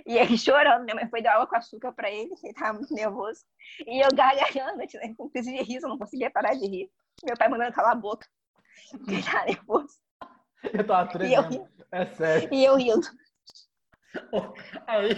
E 0.06 0.18
ele 0.18 0.38
chorando. 0.38 0.84
Minha 0.84 0.96
mãe 0.96 1.10
foi 1.10 1.22
dar 1.22 1.34
água 1.34 1.48
com 1.48 1.56
açúcar 1.58 1.92
pra 1.92 2.10
ele, 2.10 2.34
ele 2.44 2.54
tava 2.54 2.74
muito 2.74 2.94
nervoso. 2.94 3.42
E 3.86 4.04
eu 4.04 4.10
gargalhando, 4.16 4.86
tirando 4.88 5.16
com 5.16 5.30
crise 5.30 5.52
de 5.52 5.64
riso, 5.64 5.86
eu 5.86 5.90
não 5.90 5.98
conseguia 5.98 6.32
parar 6.32 6.54
de 6.54 6.66
rir. 6.66 6.90
Meu 7.26 7.36
pai 7.38 7.50
mandando 7.50 7.74
calar 7.74 7.92
a 7.92 7.96
boca. 7.96 8.26
Porque 8.92 9.12
ele 9.12 9.24
tava 9.24 9.46
nervoso. 9.46 9.96
Eu 10.74 10.88
tava 10.88 11.24
E 11.26 11.34
eu, 11.34 11.44
tremendo. 11.44 11.70
É 11.92 12.06
sério. 12.06 12.50
e 12.54 12.64
eu 12.64 12.76
rindo. 12.76 13.08
Aí 14.88 15.12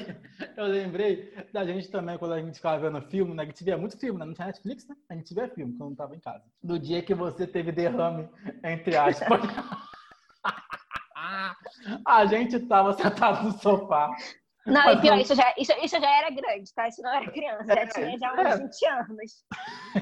eu 0.58 0.66
lembrei 0.66 1.34
da 1.54 1.64
gente 1.66 1.90
também, 1.90 2.18
quando 2.18 2.34
a 2.34 2.42
gente 2.42 2.56
ficava 2.56 2.90
vendo 2.90 3.02
filme, 3.10 3.34
né? 3.34 3.44
Que 3.44 3.52
a 3.52 3.54
gente 3.54 3.64
via 3.64 3.78
muito 3.78 3.98
filme, 3.98 4.20
né? 4.20 4.26
Não 4.26 4.34
tinha 4.34 4.48
Netflix, 4.48 4.88
né? 4.88 4.96
A 5.10 5.16
gente 5.16 5.34
via 5.34 5.48
filme 5.50 5.74
quando 5.78 5.90
não 5.90 5.96
tava 5.96 6.16
em 6.16 6.20
casa. 6.20 6.44
No 6.64 6.80
dia 6.80 7.02
que 7.02 7.14
você 7.14 7.46
teve 7.46 7.72
derrame, 7.72 8.28
entre 8.64 8.96
aspas. 8.98 9.40
a 12.06 12.26
gente 12.26 12.60
tava 12.68 12.94
sentado 12.94 13.44
no 13.44 13.52
sofá. 13.60 14.10
Não, 14.66 14.86
Mas 14.86 15.00
e 15.00 15.02
pior, 15.02 15.18
isso 15.18 15.34
já, 15.34 15.54
isso, 15.58 15.72
isso 15.84 16.00
já 16.00 16.10
era 16.18 16.30
grande, 16.30 16.74
tá? 16.74 16.88
Isso 16.88 17.02
não 17.02 17.12
era 17.12 17.32
criança, 17.32 17.66
já 17.66 17.82
É, 17.82 17.86
tinha 17.88 18.18
já 18.20 18.28
é. 18.36 18.56
uns 18.56 18.60
20 18.60 18.86
anos. 18.86 19.46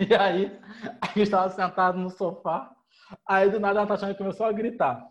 E 0.10 0.16
aí, 0.16 0.60
a 1.02 1.08
gente 1.18 1.30
tava 1.32 1.50
sentado 1.50 1.98
no 1.98 2.10
sofá. 2.10 2.70
Aí 3.26 3.50
do 3.50 3.60
nada 3.60 3.82
a 3.84 3.88
Tatiana 3.88 4.14
começou 4.16 4.46
a 4.46 4.52
gritar. 4.52 5.06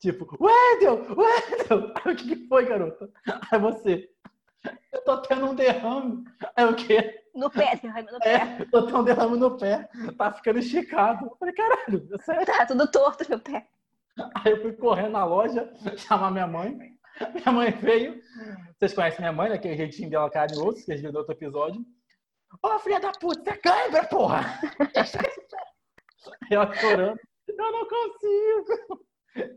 Tipo, 0.00 0.26
Wendel! 0.40 1.06
Wendel! 1.16 1.92
Aí 2.04 2.12
o 2.12 2.16
que 2.16 2.36
que 2.36 2.48
foi, 2.48 2.66
garota? 2.66 3.08
Aí 3.50 3.58
você, 3.58 4.08
eu 4.92 5.04
tô 5.04 5.18
tendo 5.22 5.46
um 5.46 5.54
derrame. 5.54 6.24
Aí 6.56 6.64
o 6.64 6.74
quê? 6.74 7.22
No 7.34 7.50
pé, 7.50 7.76
derrame 7.76 8.10
no 8.10 8.18
pé. 8.18 8.58
É, 8.60 8.64
tô 8.64 8.86
tendo 8.86 8.98
um 9.00 9.04
derrame 9.04 9.36
no 9.38 9.56
pé. 9.56 9.88
Tá 10.16 10.32
ficando 10.32 10.58
esticado. 10.58 11.26
Eu 11.26 11.36
falei, 11.36 11.54
caralho, 11.54 12.08
é 12.12 12.22
sério? 12.22 12.46
Tá 12.46 12.66
tudo 12.66 12.90
torto 12.90 13.24
meu 13.28 13.38
pé. 13.38 13.66
Aí 14.44 14.52
eu 14.52 14.62
fui 14.62 14.72
correndo 14.72 15.12
na 15.12 15.24
loja, 15.24 15.72
chamar 15.96 16.30
minha 16.30 16.46
mãe. 16.46 16.76
Minha 17.34 17.52
mãe 17.52 17.70
veio. 17.72 18.20
Vocês 18.78 18.94
conhecem 18.94 19.20
minha 19.20 19.32
mãe, 19.32 19.48
né? 19.48 19.56
Aquele 19.56 19.76
jeitinho 19.76 20.10
dela 20.10 20.30
carinhoso, 20.30 20.76
que 20.76 20.82
vocês 20.82 21.00
viram 21.00 21.12
no 21.12 21.18
outro 21.20 21.34
episódio. 21.34 21.84
Ô, 22.62 22.78
filha 22.78 23.00
da 23.00 23.12
puta, 23.12 23.42
você 23.42 23.56
cãibra, 23.58 24.04
porra! 24.04 24.44
Ela 26.50 26.74
chorando. 26.74 27.20
Eu 27.48 27.72
não 27.72 27.88
consigo. 27.88 29.06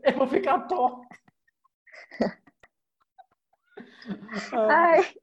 Eu 0.04 0.14
vou 0.16 0.26
ficar 0.26 0.66
torta. 0.66 1.06
Ai, 4.52 5.14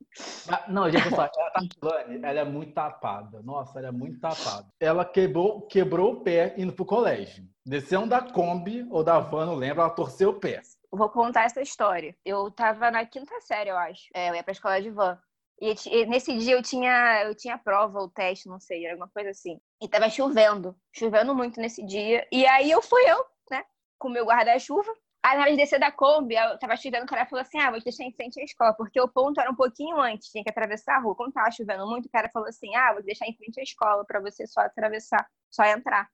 Não, 0.67 0.89
gente, 0.89 1.13
a 1.13 1.27
Tatilane, 1.27 2.19
ela 2.23 2.39
é 2.39 2.43
muito 2.43 2.73
tapada. 2.73 3.41
Nossa, 3.41 3.79
ela 3.79 3.89
é 3.89 3.91
muito 3.91 4.19
tapada. 4.19 4.67
Ela 4.79 5.05
quebrou, 5.05 5.61
quebrou 5.63 6.13
o 6.13 6.21
pé 6.21 6.53
indo 6.57 6.73
pro 6.73 6.85
colégio. 6.85 7.47
Desceu 7.65 8.07
da 8.07 8.21
Kombi 8.21 8.87
ou 8.89 9.03
da 9.03 9.19
van, 9.19 9.45
não 9.45 9.55
lembro, 9.55 9.81
ela 9.81 9.89
torceu 9.89 10.29
o 10.29 10.39
pé. 10.39 10.61
vou 10.91 11.09
contar 11.09 11.43
essa 11.43 11.61
história. 11.61 12.15
Eu 12.25 12.49
tava 12.51 12.89
na 12.89 13.05
quinta 13.05 13.39
série, 13.41 13.69
eu 13.69 13.77
acho. 13.77 14.07
É, 14.13 14.29
eu 14.29 14.35
ia 14.35 14.43
pra 14.43 14.51
escola 14.51 14.81
de 14.81 14.89
van. 14.89 15.19
E, 15.61 15.75
e 15.87 16.05
nesse 16.05 16.37
dia 16.37 16.55
eu 16.55 16.63
tinha, 16.63 17.23
eu 17.25 17.35
tinha 17.35 17.57
prova 17.57 17.99
ou 17.99 18.09
teste, 18.09 18.47
não 18.47 18.59
sei, 18.59 18.87
alguma 18.87 19.09
coisa 19.09 19.29
assim. 19.29 19.59
E 19.81 19.87
tava 19.87 20.09
chovendo, 20.09 20.75
chovendo 20.91 21.35
muito 21.35 21.59
nesse 21.59 21.85
dia. 21.85 22.25
E 22.31 22.45
aí 22.47 22.71
eu 22.71 22.81
fui 22.81 23.01
eu, 23.09 23.25
né, 23.51 23.63
com 23.97 24.09
meu 24.09 24.25
guarda-chuva. 24.25 24.91
Aí 25.23 25.35
na 25.35 25.41
hora 25.43 25.51
de 25.51 25.57
descer 25.57 25.79
da 25.79 25.91
Kombi, 25.91 26.35
eu 26.35 26.57
tava 26.59 26.77
chovendo, 26.77 27.03
o 27.03 27.07
cara 27.07 27.25
falou 27.25 27.41
assim, 27.41 27.59
ah, 27.59 27.69
vou 27.69 27.79
te 27.79 27.83
deixar 27.83 28.03
em 28.05 28.13
frente 28.13 28.39
à 28.39 28.43
escola, 28.43 28.73
porque 28.73 28.99
o 29.01 29.07
ponto 29.07 29.39
era 29.39 29.51
um 29.51 29.55
pouquinho 29.55 29.99
antes, 29.99 30.29
tinha 30.29 30.43
que 30.43 30.49
atravessar 30.49 30.95
a 30.95 30.99
rua. 30.99 31.15
Como 31.15 31.31
tava 31.31 31.51
chovendo 31.51 31.85
muito, 31.87 32.05
o 32.05 32.09
cara 32.09 32.29
falou 32.29 32.47
assim, 32.47 32.73
ah, 32.75 32.93
vou 32.93 33.01
te 33.01 33.07
deixar 33.07 33.27
em 33.27 33.35
frente 33.35 33.59
à 33.59 33.63
escola 33.63 34.05
pra 34.05 34.21
você 34.21 34.47
só 34.47 34.61
atravessar, 34.61 35.27
só 35.49 35.63
entrar. 35.65 36.09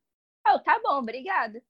Aí 0.45 0.53
eu, 0.55 0.59
tá 0.63 0.79
bom, 0.83 0.97
obrigada. 0.99 1.61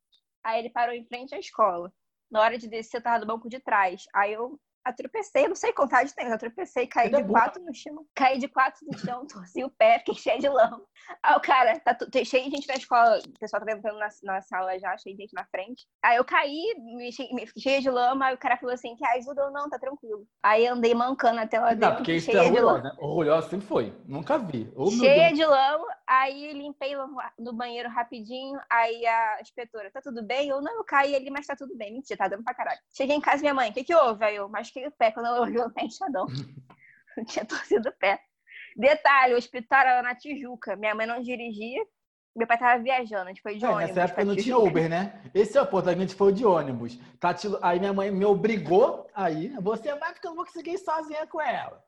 Aí 0.43 0.59
ele 0.59 0.69
parou 0.69 0.95
em 0.95 1.05
frente 1.05 1.35
à 1.35 1.39
escola. 1.39 1.91
Na 2.31 2.41
hora 2.41 2.57
de 2.57 2.67
descer, 2.69 2.97
eu 2.97 3.03
tava 3.03 3.19
do 3.19 3.27
banco 3.27 3.49
de 3.49 3.59
trás. 3.59 4.05
Aí 4.13 4.33
eu 4.33 4.59
atropecei, 4.85 5.47
não 5.47 5.55
sei 5.55 5.73
contar 5.73 6.03
de 6.03 6.13
tempo, 6.13 6.29
eu 6.29 6.35
atropecei, 6.35 6.85
caí 6.87 7.09
de 7.11 7.23
quatro 7.23 7.61
no 7.63 7.73
chão. 7.73 8.05
Caí 8.13 8.37
de 8.37 8.47
quatro 8.47 8.85
no 8.85 8.97
chão, 8.99 9.25
torci 9.27 9.63
o 9.63 9.69
pé, 9.69 9.99
fiquei 9.99 10.13
cheia 10.15 10.39
de 10.39 10.47
lama. 10.47 10.81
Aí 11.23 11.35
o 11.35 11.39
cara, 11.41 11.79
tá 11.79 11.97
cheio 12.23 12.45
de 12.45 12.51
gente 12.51 12.67
na 12.67 12.75
escola, 12.75 13.19
o 13.19 13.39
pessoal 13.39 13.65
tá 13.65 13.71
entrando 13.71 13.97
na, 13.97 14.07
na 14.23 14.41
sala 14.41 14.77
já, 14.79 14.95
cheio 14.97 15.15
de 15.15 15.23
gente 15.23 15.33
na 15.33 15.45
frente. 15.45 15.85
Aí 16.03 16.17
eu 16.17 16.23
caí, 16.23 16.75
me, 16.77 17.09
me- 17.33 17.47
fiquei 17.47 17.61
cheia 17.63 17.81
de 17.81 17.89
lama, 17.89 18.27
aí 18.27 18.35
o 18.35 18.37
cara 18.37 18.57
falou 18.57 18.73
assim, 18.73 18.95
quer 18.95 19.17
ajuda 19.17 19.45
ou 19.45 19.51
não, 19.51 19.69
tá 19.69 19.79
tranquilo. 19.79 20.27
Aí 20.43 20.67
andei 20.67 20.93
mancando 20.93 21.39
até 21.39 21.59
lá 21.59 21.71
Não, 21.73 21.79
dentro, 21.79 21.95
porque 21.97 22.13
isso 22.13 22.29
é 22.29 22.33
cheia 22.33 22.51
de 22.51 22.59
lama. 22.59 22.81
né? 22.83 22.91
Orgulhosa 22.99 23.49
sempre 23.49 23.65
foi. 23.67 23.93
Nunca 24.05 24.37
vi. 24.37 24.71
Meu 24.75 24.91
cheia 24.91 25.33
de 25.33 25.45
lama, 25.45 25.87
aí 26.05 26.53
limpei 26.53 26.95
no- 26.95 27.53
banheiro 27.55 27.89
rapidinho, 27.89 28.59
aí 28.69 29.05
a 29.07 29.41
inspetora, 29.41 29.89
tá 29.91 30.01
tudo 30.01 30.21
bem? 30.23 30.49
Eu, 30.49 30.61
não, 30.61 30.75
eu 30.75 30.83
caí 30.83 31.15
ali, 31.15 31.29
mas 31.31 31.47
tá 31.47 31.55
tudo 31.55 31.75
bem. 31.75 31.93
Mentira, 31.93 32.17
tá 32.17 32.27
dando 32.27 32.43
pra 32.43 32.53
caralho. 32.53 32.79
Cheguei 32.91 33.15
em 33.15 33.21
casa, 33.21 33.41
minha 33.41 33.53
mãe, 33.53 33.69
o 33.71 33.73
que 33.73 33.83
que 33.83 33.95
houve? 33.95 34.23
Aí 34.25 34.35
eu 34.35 34.47
machuquei 34.75 34.87
o 34.87 34.91
pé, 34.91 35.11
quando 35.11 35.27
eu 35.27 35.41
olhei 35.41 35.57
o. 35.57 35.71
Eu 37.17 37.25
tinha 37.25 37.45
torcido 37.45 37.89
o 37.89 37.93
pé. 37.93 38.19
Detalhe, 38.75 39.33
o 39.33 39.37
hospital 39.37 39.79
era 39.81 40.01
na 40.03 40.15
Tijuca, 40.15 40.75
minha 40.75 40.93
mãe 40.93 41.07
não 41.07 41.21
dirigia, 41.21 41.81
meu 42.35 42.45
pai 42.45 42.57
tava 42.57 42.83
viajando, 42.83 43.23
a 43.23 43.27
gente 43.29 43.41
foi 43.41 43.55
de 43.57 43.63
É, 43.63 43.69
ônibus. 43.69 43.87
nessa 43.87 44.01
época 44.01 44.25
não 44.25 44.35
tinha. 44.35 44.57
Uber, 44.57 44.89
né? 44.89 45.21
Esse 45.33 45.57
é 45.57 45.61
o 45.61 45.65
ponto. 45.65 45.89
A 45.89 45.93
gente 45.95 46.13
foi 46.13 46.33
de 46.33 46.45
ônibus. 46.45 46.99
Tati- 47.17 47.47
Aí 47.61 47.79
minha 47.79 47.93
mãe 47.93 48.11
me 48.11 48.25
obrigou 48.25 49.07
aí. 49.15 49.47
Você 49.61 49.95
vai 49.95 50.11
porque 50.11 50.27
eu 50.27 50.31
não 50.31 50.35
vou 50.35 50.45
conseguir 50.45 50.71
ir 50.71 50.77
sozinha 50.79 51.25
com 51.25 51.39
ela. 51.39 51.81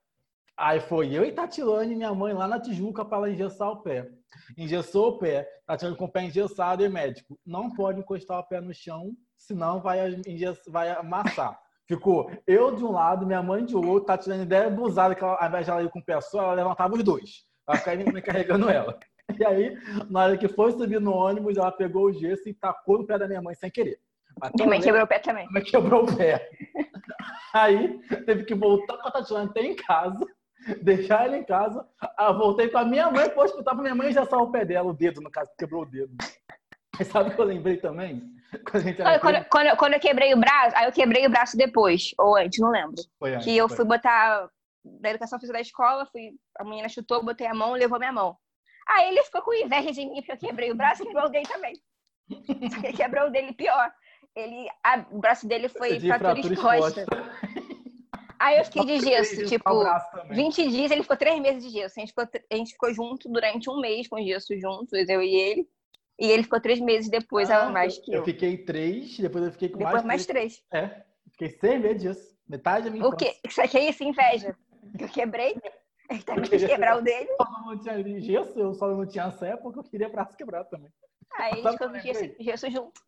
Aí 0.56 0.80
foi 0.80 1.14
eu 1.14 1.26
e 1.26 1.34
Tatilane, 1.34 1.94
minha 1.94 2.14
mãe, 2.16 2.34
lá 2.34 2.48
na 2.48 2.60
Tijuca 2.62 3.04
para 3.04 3.18
ela 3.18 3.30
engessar 3.30 3.70
o 3.70 3.82
pé. 3.84 4.10
Engessou 4.58 5.10
o 5.10 5.18
pé. 5.20 5.46
Tatilane 5.66 5.98
com 5.98 6.06
o 6.06 6.12
pé 6.12 6.24
engessado 6.24 6.86
e 6.86 6.88
médico. 6.90 7.38
Não 7.46 7.70
pode 7.70 8.00
encostar 8.00 8.40
o 8.40 8.44
pé 8.44 8.62
no 8.62 8.74
chão, 8.74 9.12
senão 9.36 9.82
vai, 9.82 10.00
vai 10.70 10.90
amassar. 10.92 11.60
Ficou 11.88 12.30
eu 12.46 12.76
de 12.76 12.84
um 12.84 12.92
lado, 12.92 13.26
minha 13.26 13.42
mãe 13.42 13.64
de 13.64 13.76
outro. 13.76 14.06
Tatilane 14.06 14.44
ideia 14.44 14.68
abusada, 14.68 15.16
que 15.16 15.24
ela, 15.24 15.38
ao 15.40 15.48
invés 15.48 15.66
de 15.66 15.72
ela 15.72 15.84
ir 15.84 15.90
com 15.90 16.00
o 16.00 16.04
pé 16.04 16.20
só, 16.20 16.44
ela 16.44 16.54
levantava 16.54 16.94
os 16.96 17.04
dois. 17.04 17.46
Ficar 17.76 17.96
minha 17.96 18.12
mãe 18.12 18.22
carregando 18.22 18.70
ela. 18.70 18.98
E 19.40 19.46
aí, 19.46 19.78
na 20.10 20.24
hora 20.24 20.38
que 20.38 20.48
foi 20.48 20.72
subir 20.72 21.00
no 21.00 21.14
ônibus, 21.14 21.58
ela 21.58 21.72
pegou 21.72 22.06
o 22.06 22.14
gesso 22.14 22.48
e 22.48 22.54
tacou 22.54 22.98
no 22.98 23.06
pé 23.06 23.18
da 23.18 23.28
minha 23.28 23.42
mãe 23.42 23.56
sem 23.56 23.70
querer. 23.70 24.00
Até 24.42 24.56
Minha 24.56 24.68
mãe 24.70 24.82
quebrou 24.82 25.04
o 25.04 25.08
pé 25.08 25.20
também. 25.20 25.48
mas 25.52 25.70
quebrou 25.70 26.04
o 26.04 26.16
pé. 26.16 26.50
Aí 27.54 28.00
teve 28.26 28.44
que 28.44 28.54
voltar 28.54 28.98
com 28.98 29.08
a 29.08 29.12
Tatiana 29.12 29.46
até 29.46 29.62
em 29.62 29.76
casa, 29.76 30.26
deixar 30.82 31.26
ela 31.26 31.38
em 31.38 31.44
casa. 31.44 31.86
Aí 32.18 32.28
eu 32.28 32.38
voltei 32.38 32.70
com 32.70 32.78
a 32.78 32.86
minha 32.86 33.10
mãe 33.10 33.30
para 33.30 33.40
o 33.40 33.44
hospital 33.44 33.74
para 33.74 33.84
minha 33.84 33.96
mãe 33.96 34.12
já 34.12 34.24
o 34.24 34.52
pé 34.52 34.64
dela, 34.64 34.90
o 34.90 34.94
dedo, 34.94 35.22
no 35.22 35.32
caso, 35.32 35.50
quebrou 35.58 35.84
o 35.84 35.86
dedo. 35.86 36.14
Mas 36.98 37.08
sabe 37.08 37.30
o 37.30 37.36
que 37.36 37.42
eu 37.42 37.46
lembrei 37.46 37.78
também? 37.78 38.22
Quando 38.70 38.88
era 38.88 39.20
Quando, 39.20 39.76
quando, 39.78 39.94
eu- 39.94 40.00
quebrei 40.00 40.34
o 40.34 40.38
braço, 40.38 40.76
aí 40.78 40.86
eu 40.86 40.92
quebrei 40.92 41.26
o 41.26 41.30
braço 41.30 41.58
depois, 41.58 42.12
ou 42.18 42.36
antes, 42.38 42.60
não 42.60 42.70
lembro. 42.72 42.96
Foi 43.20 43.34
antes, 43.34 43.46
que 43.46 43.58
eu 43.58 43.68
foi. 43.68 43.78
fui 43.78 43.86
botar 43.86 44.50
da 44.84 45.10
educação 45.10 45.38
física 45.40 45.58
da 45.58 45.62
escola, 45.62 46.06
fui, 46.06 46.32
a 46.58 46.64
menina 46.64 46.88
chutou, 46.88 47.24
botei 47.24 47.46
a 47.48 47.54
mão, 47.54 47.74
levou 47.74 48.00
minha 48.00 48.12
mão. 48.12 48.38
Aí 48.88 49.10
ele 49.10 49.22
ficou 49.24 49.42
com 49.42 49.54
inveja 49.54 49.92
de 49.92 50.06
mim, 50.06 50.16
porque 50.22 50.32
eu 50.32 50.38
quebrei 50.38 50.72
o 50.72 50.76
braço 50.76 51.04
e 51.04 51.06
quebrou 51.06 51.26
o 51.26 51.30
dele 51.30 51.46
também. 51.46 51.74
Só 52.72 52.80
que 52.80 52.88
ele 52.88 52.98
quebrou 52.98 53.28
o 53.28 53.30
dele 53.30 53.52
pior. 53.54 53.92
Ele, 54.34 54.70
a- 54.84 55.06
o 55.12 55.20
braço 55.20 55.46
dele 55.48 55.68
foi 55.68 55.98
De 55.98 56.08
fratura 56.08 56.36
fratura 56.36 56.54
exposta. 56.54 57.06
Aí 58.40 58.58
eu 58.60 58.64
fiquei 58.66 58.86
de 58.86 59.00
gesso, 59.00 59.46
tipo, 59.46 59.70
um 59.74 59.82
abraço 59.82 60.12
também. 60.12 60.38
20 60.38 60.70
dias, 60.70 60.92
ele 60.92 61.02
ficou 61.02 61.18
três 61.18 61.40
meses 61.42 61.64
de 61.64 61.70
gesso. 61.70 61.96
A 61.98 62.00
gente 62.00 62.10
ficou, 62.10 62.24
a 62.52 62.56
gente 62.56 62.72
ficou 62.72 62.94
junto 62.94 63.28
durante 63.30 63.70
um 63.70 63.80
mês 63.82 64.08
com 64.08 64.22
gesso 64.24 64.58
juntos, 64.60 64.94
eu 65.10 65.22
e 65.22 65.36
ele. 65.36 65.68
E 66.20 66.26
ele 66.28 66.44
ficou 66.44 66.60
três 66.60 66.80
meses 66.80 67.10
depois 67.10 67.50
Ah, 67.50 67.68
a 67.68 67.70
mais 67.70 67.98
que 67.98 68.12
eu. 68.12 68.20
Eu 68.20 68.26
fiquei 68.26 68.58
três, 68.58 69.18
depois 69.20 69.46
eu 69.46 69.52
fiquei 69.52 69.70
com 69.70 69.78
Depois 69.78 70.04
mais 70.04 70.26
três. 70.26 70.64
É, 70.72 71.04
fiquei 71.32 71.50
seis 71.50 71.82
meses 71.82 72.02
disso. 72.02 72.38
Metade 72.48 72.86
da 72.86 72.92
minha 72.92 73.06
O 73.06 73.16
quê? 73.16 73.36
Isso 73.48 73.62
aqui 73.62 73.78
é 73.78 73.90
isso, 73.90 74.04
inveja. 74.04 74.58
Que 74.98 75.04
eu 75.04 75.10
quebrei. 75.10 75.56
Ele 76.10 76.24
também 76.24 76.50
quis 76.50 76.66
quebrar 76.66 76.98
o 76.98 77.02
dele. 77.02 77.30
Eu 77.40 77.66
não 77.66 77.78
tinha 77.78 78.20
gesso, 78.22 78.58
eu 78.58 78.74
só 78.74 78.88
não 78.88 79.06
tinha 79.06 79.26
essa 79.26 79.46
época, 79.48 79.80
eu 79.80 79.84
queria 79.84 80.08
braço 80.08 80.38
quebrado 80.38 80.70
também. 80.70 80.90
Aí 81.38 81.52
a 81.52 81.56
gente 81.56 81.78
que 81.78 81.84
eu 81.84 81.90
fez 81.92 82.04
o 82.04 82.08
gesso, 82.08 82.36
gesso 82.40 82.72
junto. 82.72 83.02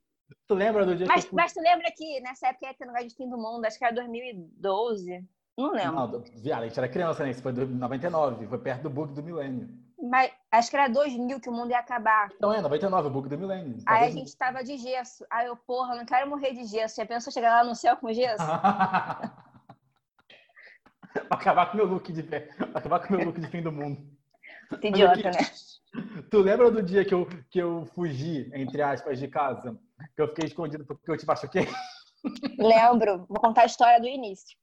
Tu 0.45 0.53
lembra 0.53 0.85
do 0.85 0.95
dia 0.95 1.07
Mas, 1.07 1.21
que 1.21 1.27
eu 1.27 1.29
fui... 1.29 1.37
mas 1.37 1.53
tu 1.53 1.61
lembra 1.61 1.89
que 1.95 2.19
nessa 2.21 2.49
época 2.49 2.67
ia 2.67 2.73
ter 2.73 2.85
no 2.85 2.91
lugar 2.91 3.07
de 3.07 3.15
fim 3.15 3.29
do 3.29 3.37
mundo, 3.37 3.65
acho 3.65 3.77
que 3.77 3.85
era 3.85 3.95
2012. 3.95 5.25
Não 5.57 5.71
lembro. 5.71 5.91
Não, 5.93 6.11
do- 6.11 6.23
viado, 6.41 6.63
a 6.63 6.67
gente 6.67 6.77
era 6.77 6.89
criança, 6.89 7.23
né? 7.23 7.31
Isso 7.31 7.41
foi 7.41 7.51
em 7.53 7.65
99, 7.65 8.47
foi 8.47 8.59
perto 8.59 8.83
do 8.83 8.89
bug 8.89 9.13
do 9.13 9.23
milênio. 9.23 9.69
Mas 10.01 10.31
acho 10.51 10.69
que 10.69 10.77
era 10.77 10.87
2000 10.87 11.39
que 11.41 11.49
o 11.49 11.51
mundo 11.51 11.71
ia 11.71 11.79
acabar. 11.79 12.29
Então 12.35 12.53
é, 12.53 12.61
99, 12.61 13.07
o 13.07 13.11
bug 13.11 13.27
do 13.27 13.37
milênio. 13.37 13.77
Aí 13.85 14.07
a 14.07 14.11
gente 14.11 14.35
tava 14.37 14.63
de 14.63 14.77
gesso. 14.77 15.25
Aí 15.29 15.47
eu, 15.47 15.57
porra, 15.57 15.95
não 15.95 16.05
quero 16.05 16.29
morrer 16.29 16.53
de 16.53 16.63
gesso. 16.65 16.95
Já 16.95 17.05
pensou 17.05 17.33
chegar 17.33 17.61
lá 17.61 17.63
no 17.67 17.75
céu 17.75 17.97
com 17.97 18.11
gesso? 18.13 18.43
Pra 21.11 21.37
acabar 21.37 21.65
com 21.65 21.73
o 21.73 21.77
meu 21.77 21.87
look 21.87 22.13
de. 22.13 22.23
Pra 22.23 22.39
acabar 22.75 22.99
com 22.99 23.13
o 23.13 23.17
meu 23.17 23.25
look 23.25 23.39
de 23.39 23.47
fim 23.47 23.61
do 23.61 23.71
mundo. 23.71 23.99
Que 24.79 24.87
idiota, 24.89 25.31
né? 25.31 25.39
Tu 26.29 26.39
lembra 26.39 26.69
do 26.69 26.83
dia 26.83 27.03
que 27.03 27.13
eu, 27.13 27.27
que 27.49 27.59
eu 27.59 27.85
fugi, 27.95 28.49
entre 28.53 28.81
aspas, 28.81 29.17
de 29.17 29.27
casa? 29.27 29.75
Que 30.15 30.21
eu 30.21 30.27
fiquei 30.27 30.45
escondido 30.45 30.85
porque 30.85 31.09
eu 31.09 31.17
te 31.17 31.25
machuquei? 31.25 31.67
Lembro. 32.59 33.25
Vou 33.27 33.39
contar 33.39 33.63
a 33.63 33.65
história 33.65 33.99
do 33.99 34.07
início. 34.07 34.55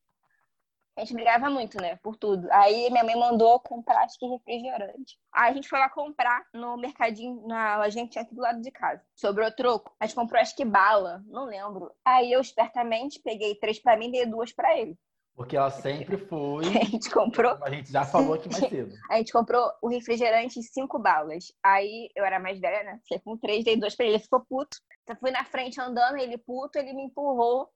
A 0.96 1.00
gente 1.00 1.12
brigava 1.12 1.50
muito, 1.50 1.76
né? 1.78 1.96
Por 1.96 2.16
tudo. 2.16 2.48
Aí 2.50 2.88
minha 2.90 3.04
mãe 3.04 3.14
mandou 3.14 3.60
comprar, 3.60 4.04
acho 4.04 4.18
que 4.18 4.26
refrigerante. 4.26 5.18
Aí 5.30 5.50
a 5.50 5.54
gente 5.54 5.68
foi 5.68 5.78
lá 5.78 5.90
comprar 5.90 6.46
no 6.54 6.78
mercadinho, 6.78 7.46
na 7.46 7.76
lojinha 7.76 8.06
que 8.06 8.12
tinha 8.12 8.22
aqui 8.22 8.34
do 8.34 8.40
lado 8.40 8.62
de 8.62 8.70
casa. 8.70 9.02
Sobrou 9.14 9.50
troco. 9.52 9.94
A 10.00 10.06
gente 10.06 10.16
comprou, 10.16 10.40
acho 10.40 10.56
que 10.56 10.64
bala. 10.64 11.22
Não 11.26 11.44
lembro. 11.44 11.92
Aí 12.02 12.32
eu, 12.32 12.40
espertamente, 12.40 13.20
peguei 13.20 13.54
três 13.56 13.78
pra 13.78 13.94
mim 13.94 14.08
e 14.08 14.12
dei 14.12 14.26
duas 14.26 14.52
pra 14.52 14.74
ele. 14.78 14.96
Porque 15.36 15.54
ela 15.54 15.70
sempre 15.70 16.16
foi. 16.16 16.64
A 16.80 16.84
gente 16.84 17.10
comprou 17.10 17.58
A 17.62 17.68
gente 17.68 17.92
já 17.92 18.06
falou 18.06 18.32
aqui 18.32 18.48
mais 18.48 18.64
cedo. 18.70 18.94
A 19.10 19.18
gente 19.18 19.30
comprou 19.30 19.70
o 19.82 19.88
refrigerante 19.88 20.58
em 20.58 20.62
cinco 20.62 20.98
balas. 20.98 21.52
Aí 21.62 22.08
eu 22.16 22.24
era 22.24 22.40
mais 22.40 22.58
velha, 22.58 22.82
né? 22.84 22.98
Fiquei 23.02 23.18
com 23.18 23.36
três, 23.36 23.62
dei 23.62 23.76
dois 23.76 23.94
pra 23.94 24.06
ele. 24.06 24.14
Ele 24.14 24.22
ficou 24.22 24.40
puto. 24.48 24.78
Eu 25.06 25.14
fui 25.16 25.30
na 25.30 25.44
frente 25.44 25.78
andando, 25.78 26.16
ele 26.16 26.38
puto, 26.38 26.78
ele 26.78 26.94
me 26.94 27.04
empurrou. 27.04 27.68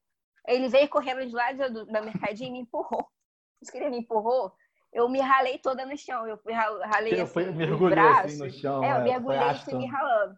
Ele 0.46 0.68
veio 0.68 0.88
correndo 0.88 1.26
de 1.26 1.34
lá 1.34 1.52
do, 1.52 1.84
do 1.86 1.92
mercadinho 1.92 2.48
e 2.48 2.52
me 2.52 2.60
empurrou. 2.60 3.06
Isso 3.60 3.70
que 3.70 3.78
ele 3.78 3.90
me 3.90 3.98
empurrou, 3.98 4.52
eu 4.92 5.08
me 5.08 5.20
ralei 5.20 5.58
toda 5.58 5.84
no 5.86 5.96
chão. 5.96 6.26
Eu 6.26 6.38
fui, 6.38 6.52
ral- 6.52 6.80
ralei 6.80 7.18
Eu 7.18 7.24
assim, 7.24 7.32
fui, 7.32 7.90
braços. 7.90 8.24
assim 8.32 8.38
no 8.38 8.50
chão. 8.50 8.82
É, 8.84 8.90
eu 8.90 8.94
foi 8.94 9.04
mergulhei 9.04 9.40
e 9.68 9.74
me 9.74 9.86
ralando. 9.86 10.34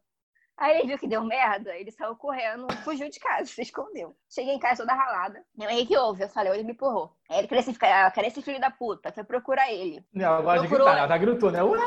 Aí 0.57 0.77
ele 0.79 0.89
viu 0.89 0.99
que 0.99 1.09
deu 1.09 1.25
merda, 1.25 1.75
ele 1.75 1.91
saiu 1.91 2.15
correndo, 2.15 2.67
fugiu 2.85 3.09
de 3.09 3.19
casa, 3.19 3.47
se 3.47 3.63
escondeu. 3.63 4.15
Cheguei 4.31 4.55
em 4.55 4.59
casa 4.59 4.83
toda 4.83 4.95
ralada. 4.95 5.43
Mãe, 5.57 5.83
o 5.83 5.87
que 5.87 5.97
houve? 5.97 6.23
Eu 6.23 6.29
falei, 6.29 6.53
ele 6.53 6.63
me 6.63 6.73
empurrou. 6.73 7.17
Aí 7.29 7.39
ele, 7.39 7.49
cadê 7.49 7.61
esse, 7.63 7.77
ah, 7.85 8.11
cadê 8.11 8.29
esse 8.29 8.43
filho 8.43 8.61
da 8.61 8.71
puta? 8.71 9.11
Foi 9.13 9.25
procurar 9.25 9.73
ele. 9.73 10.05
Não, 10.13 10.27
ela 10.27 10.43
gosta 10.43 10.61
de 10.63 10.69
gritar, 10.69 10.99
ela 10.99 11.09
tá 11.09 11.19
gritou, 11.19 11.51
né? 11.51 11.63
Ué! 11.63 11.79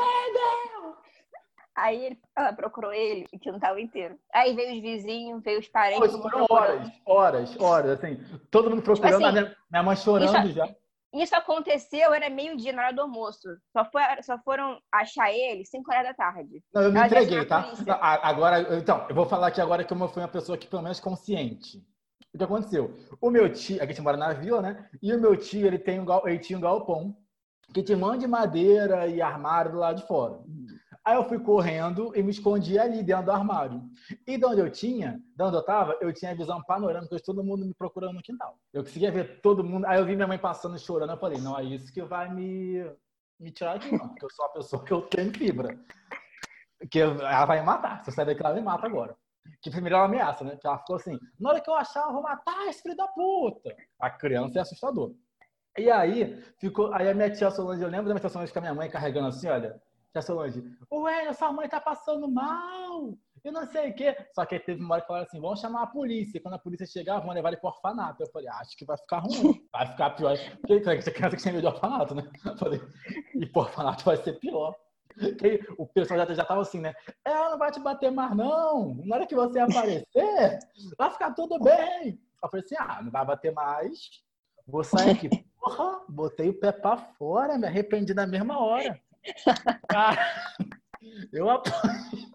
Aí 1.76 2.06
ele- 2.06 2.18
ela 2.34 2.52
procurou 2.54 2.92
ele, 2.92 3.26
o 3.32 3.38
quintal 3.38 3.78
inteiro. 3.78 4.18
Aí 4.32 4.54
veio 4.54 4.74
os 4.74 4.80
vizinhos, 4.80 5.42
veio 5.42 5.60
os 5.60 5.68
parentes. 5.68 6.10
Foram 6.10 6.46
horas, 6.48 6.90
horas, 7.04 7.60
horas, 7.60 7.90
assim. 7.92 8.18
Todo 8.50 8.70
mundo 8.70 8.80
procurando, 8.82 9.14
assim, 9.16 9.24
a 9.26 9.32
minha, 9.32 9.56
minha 9.70 9.82
mãe 9.82 9.96
chorando 9.96 10.46
isso- 10.46 10.52
já. 10.54 10.74
Isso 11.14 11.34
aconteceu, 11.36 12.12
era 12.12 12.28
meio-dia, 12.28 12.72
na 12.72 12.84
hora 12.84 12.92
do 12.92 13.02
almoço. 13.02 13.48
Só, 13.72 13.84
foi, 13.90 14.02
só 14.22 14.38
foram 14.38 14.78
achar 14.92 15.30
ele 15.32 15.64
5 15.64 15.90
horas 15.90 16.08
da 16.08 16.14
tarde. 16.14 16.62
Não, 16.74 16.82
eu 16.82 16.92
me 16.92 16.98
Ela 16.98 17.06
entreguei, 17.06 17.44
tá? 17.44 17.64
Agora, 18.22 18.76
então, 18.76 19.06
eu 19.08 19.14
vou 19.14 19.24
falar 19.26 19.46
aqui 19.46 19.60
agora 19.60 19.84
que 19.84 19.92
eu 19.92 20.08
fui 20.08 20.22
uma 20.22 20.28
pessoa 20.28 20.58
que 20.58 20.66
pelo 20.66 20.82
menos 20.82 20.98
consciente. 21.00 21.78
O 22.34 22.38
que 22.38 22.44
aconteceu? 22.44 22.92
O 23.20 23.30
meu 23.30 23.50
tio, 23.50 23.82
a 23.82 23.86
gente 23.86 24.00
mora 24.02 24.16
na 24.16 24.32
vila, 24.34 24.60
né? 24.60 24.90
E 25.02 25.12
o 25.14 25.20
meu 25.20 25.36
tio, 25.36 25.66
ele, 25.66 25.78
tem 25.78 26.00
um, 26.00 26.06
ele 26.26 26.38
tinha 26.38 26.58
um 26.58 26.62
galpão 26.62 27.16
que 27.72 27.82
tinha 27.82 27.96
mão 27.96 28.16
de 28.16 28.26
madeira 28.26 29.06
e 29.06 29.22
armário 29.22 29.72
do 29.72 29.78
lado 29.78 30.00
de 30.00 30.06
fora. 30.06 30.40
Aí 31.06 31.14
eu 31.14 31.22
fui 31.22 31.38
correndo 31.38 32.10
e 32.16 32.22
me 32.22 32.32
escondi 32.32 32.76
ali 32.80 33.00
dentro 33.00 33.26
do 33.26 33.30
armário. 33.30 33.80
E 34.26 34.36
de 34.36 34.44
onde 34.44 34.60
eu 34.60 34.68
tinha, 34.68 35.22
de 35.36 35.44
onde 35.44 35.56
eu 35.56 35.64
tava, 35.64 35.96
eu 36.00 36.12
tinha 36.12 36.34
visão 36.34 36.60
panorâmica 36.64 37.14
de 37.14 37.22
todo 37.22 37.44
mundo 37.44 37.64
me 37.64 37.72
procurando 37.72 38.14
no 38.14 38.22
quintal. 38.22 38.58
Eu 38.72 38.82
conseguia 38.82 39.12
ver 39.12 39.40
todo 39.40 39.62
mundo. 39.62 39.86
Aí 39.86 40.00
eu 40.00 40.04
vi 40.04 40.16
minha 40.16 40.26
mãe 40.26 40.36
passando 40.36 40.76
chorando. 40.76 41.12
Eu 41.12 41.16
falei, 41.16 41.40
não 41.40 41.56
é 41.56 41.62
isso 41.62 41.92
que 41.92 42.02
vai 42.02 42.28
me, 42.28 42.84
me 43.38 43.52
tirar 43.52 43.76
aqui, 43.76 43.92
não. 43.92 44.08
Porque 44.08 44.24
eu 44.24 44.30
sou 44.30 44.46
uma 44.46 44.52
pessoa 44.54 44.84
que 44.84 44.92
eu 44.92 45.02
tenho 45.02 45.32
fibra. 45.32 45.78
Que 46.90 46.98
ela 46.98 47.46
vai 47.46 47.60
me 47.60 47.66
matar. 47.66 48.02
Se 48.02 48.10
eu 48.10 48.14
sair 48.14 48.26
daqui, 48.26 48.44
ela 48.44 48.56
me 48.56 48.62
mata 48.62 48.84
agora. 48.84 49.16
Que 49.62 49.70
primeiro 49.70 49.94
ela 49.94 50.06
ameaça, 50.06 50.42
né? 50.42 50.56
Que 50.56 50.66
ela 50.66 50.78
ficou 50.78 50.96
assim: 50.96 51.16
na 51.38 51.50
hora 51.50 51.60
que 51.60 51.70
eu 51.70 51.74
achar, 51.74 52.04
eu 52.08 52.14
vou 52.14 52.22
matar 52.22 52.66
esse 52.66 52.82
filho 52.82 52.96
da 52.96 53.06
puta. 53.06 53.72
A 54.00 54.10
criança 54.10 54.58
é 54.58 54.62
assustador. 54.62 55.14
E 55.78 55.88
aí, 55.88 56.42
ficou. 56.58 56.92
Aí 56.92 57.08
a 57.08 57.14
minha 57.14 57.30
tia 57.30 57.48
Solange, 57.52 57.80
eu 57.80 57.88
lembro 57.88 58.08
da 58.08 58.14
minha 58.14 58.20
tia 58.20 58.28
Solange 58.28 58.52
com 58.52 58.58
a 58.58 58.62
minha 58.62 58.74
mãe 58.74 58.90
carregando 58.90 59.28
assim, 59.28 59.46
olha. 59.46 59.80
Tia 60.16 60.22
Solange, 60.22 60.64
ué, 60.90 61.30
sua 61.34 61.52
mãe 61.52 61.68
tá 61.68 61.78
passando 61.78 62.26
mal. 62.26 63.12
Eu 63.44 63.52
não 63.52 63.66
sei 63.66 63.90
o 63.90 63.94
quê. 63.94 64.16
Só 64.34 64.46
que 64.46 64.54
aí 64.54 64.60
teve 64.60 64.82
uma 64.82 64.94
hora 64.94 65.02
que 65.02 65.06
falaram 65.06 65.26
assim: 65.26 65.40
vamos 65.40 65.60
chamar 65.60 65.82
a 65.82 65.86
polícia. 65.86 66.40
Quando 66.40 66.54
a 66.54 66.58
polícia 66.58 66.86
chegar, 66.86 67.20
vão 67.20 67.34
levar 67.34 67.50
ele 67.50 67.58
pro 67.58 67.68
orfanato. 67.68 68.22
Eu 68.22 68.30
falei, 68.30 68.48
acho 68.48 68.74
que 68.78 68.86
vai 68.86 68.96
ficar 68.96 69.18
ruim. 69.18 69.62
Vai 69.70 69.86
ficar 69.86 70.10
pior. 70.10 70.36
Porque 70.62 70.80
criança 70.80 71.10
que 71.10 71.42
tinha 71.42 71.52
medo 71.52 71.68
de 71.68 71.74
orfanato, 71.74 72.14
né? 72.14 72.22
Eu 72.46 72.56
falei, 72.56 72.80
e 73.34 73.46
pro 73.46 73.62
orfanato 73.62 74.04
vai 74.04 74.16
ser 74.16 74.40
pior. 74.40 74.74
Que 75.38 75.46
aí 75.46 75.60
o 75.76 75.86
pessoal 75.86 76.26
já, 76.26 76.34
já 76.34 76.44
tava 76.44 76.62
assim, 76.62 76.80
né? 76.80 76.94
Ela 77.24 77.50
não 77.50 77.58
vai 77.58 77.70
te 77.70 77.80
bater 77.80 78.10
mais, 78.10 78.34
não. 78.34 78.94
Na 79.04 79.16
hora 79.16 79.26
que 79.26 79.34
você 79.34 79.58
aparecer, 79.58 80.58
vai 80.96 81.10
ficar 81.10 81.32
tudo 81.32 81.58
bem. 81.60 82.18
Eu 82.42 82.48
falei 82.48 82.64
assim: 82.64 82.76
ah, 82.78 83.02
não 83.02 83.10
vai 83.10 83.24
bater 83.24 83.52
mais. 83.52 84.10
Vou 84.66 84.82
sair 84.82 85.10
aqui. 85.10 85.28
Porra, 85.60 86.00
botei 86.08 86.48
o 86.48 86.58
pé 86.58 86.72
pra 86.72 86.96
fora, 86.96 87.58
me 87.58 87.66
arrependi 87.66 88.14
na 88.14 88.26
mesma 88.26 88.58
hora. 88.58 89.00
Cara, 89.88 90.18
eu 91.32 91.50
apanhei. 91.50 92.26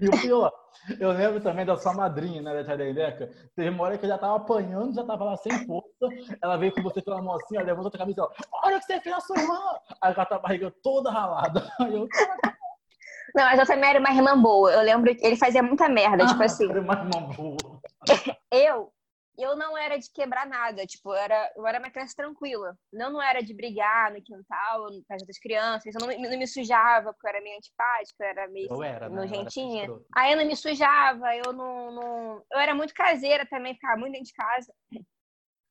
E 0.00 0.08
o 0.08 0.20
pior, 0.20 0.52
eu 0.98 1.12
lembro 1.12 1.40
também 1.40 1.66
da 1.66 1.76
sua 1.76 1.92
madrinha, 1.92 2.40
né, 2.40 2.54
da 2.54 2.64
tia 2.64 2.76
Dendeca. 2.76 3.30
Teve 3.54 3.68
uma 3.68 3.84
hora 3.84 3.98
que 3.98 4.04
eu 4.04 4.08
já 4.08 4.18
tava 4.18 4.36
apanhando, 4.36 4.94
já 4.94 5.04
tava 5.04 5.24
lá 5.24 5.36
sem 5.36 5.52
força. 5.66 5.88
Ela 6.42 6.56
veio 6.56 6.72
com 6.72 6.82
você 6.82 7.02
pela 7.02 7.20
mão 7.20 7.34
assim, 7.36 7.58
ó, 7.58 7.62
levantou 7.62 7.90
a 7.94 7.98
camisa 7.98 8.20
e 8.20 8.22
ela, 8.22 8.32
olha 8.64 8.76
o 8.76 8.80
que 8.80 8.86
você 8.86 9.00
fez 9.00 9.14
na 9.14 9.20
sua 9.20 9.38
irmã. 9.38 9.58
Aí 10.00 10.12
ela 10.12 10.14
tá 10.14 10.26
com 10.26 10.34
a 10.34 10.38
barriga 10.38 10.72
toda 10.82 11.10
ralada. 11.10 11.70
Aí 11.80 11.94
eu, 11.94 12.08
Não, 13.34 13.44
mas 13.44 13.58
eu 13.58 13.66
também 13.66 13.90
era 13.90 14.00
uma 14.00 14.10
irmã 14.10 14.40
boa. 14.40 14.72
Eu 14.72 14.82
lembro 14.82 15.14
que 15.14 15.24
ele 15.24 15.36
fazia 15.36 15.62
muita 15.62 15.88
merda. 15.88 16.26
Tipo 16.26 16.42
assim, 16.42 16.70
era 16.70 16.80
uma 16.80 16.94
irmã 16.94 17.28
boa. 17.36 17.80
eu 18.50 18.92
eu 19.38 19.56
não 19.56 19.76
era 19.76 19.98
de 19.98 20.10
quebrar 20.12 20.46
nada, 20.46 20.84
tipo, 20.86 21.10
eu 21.12 21.16
era, 21.16 21.52
eu 21.56 21.66
era 21.66 21.78
uma 21.78 21.90
criança 21.90 22.14
tranquila. 22.16 22.76
Não, 22.92 23.10
não 23.12 23.22
era 23.22 23.42
de 23.42 23.54
brigar 23.54 24.12
no 24.12 24.22
quintal, 24.22 24.90
no 24.90 25.02
perto 25.04 25.26
das 25.26 25.38
crianças, 25.38 25.94
eu 25.94 26.00
não, 26.00 26.08
me- 26.08 26.18
não 26.28 26.38
me 26.38 26.46
sujava, 26.46 27.12
porque 27.12 27.26
eu 27.26 27.30
era 27.30 27.40
meio 27.42 27.56
antipática, 27.56 28.24
eu 28.24 28.28
era 28.28 28.48
meio 28.48 28.68
Eu 28.70 28.82
era, 28.82 29.08
né? 29.08 29.14
Nojentinha. 29.16 29.82
escroto. 29.82 30.06
Aí 30.14 30.32
eu 30.32 30.36
não 30.38 30.44
me 30.46 30.56
sujava, 30.56 31.34
eu 31.36 31.52
não, 31.52 31.90
não- 31.92 32.44
Eu 32.52 32.58
era 32.58 32.74
muito 32.74 32.92
caseira 32.94 33.46
também, 33.46 33.74
ficava 33.74 33.96
muito 33.98 34.12
dentro 34.12 34.26
de 34.26 34.34
casa. 34.34 34.72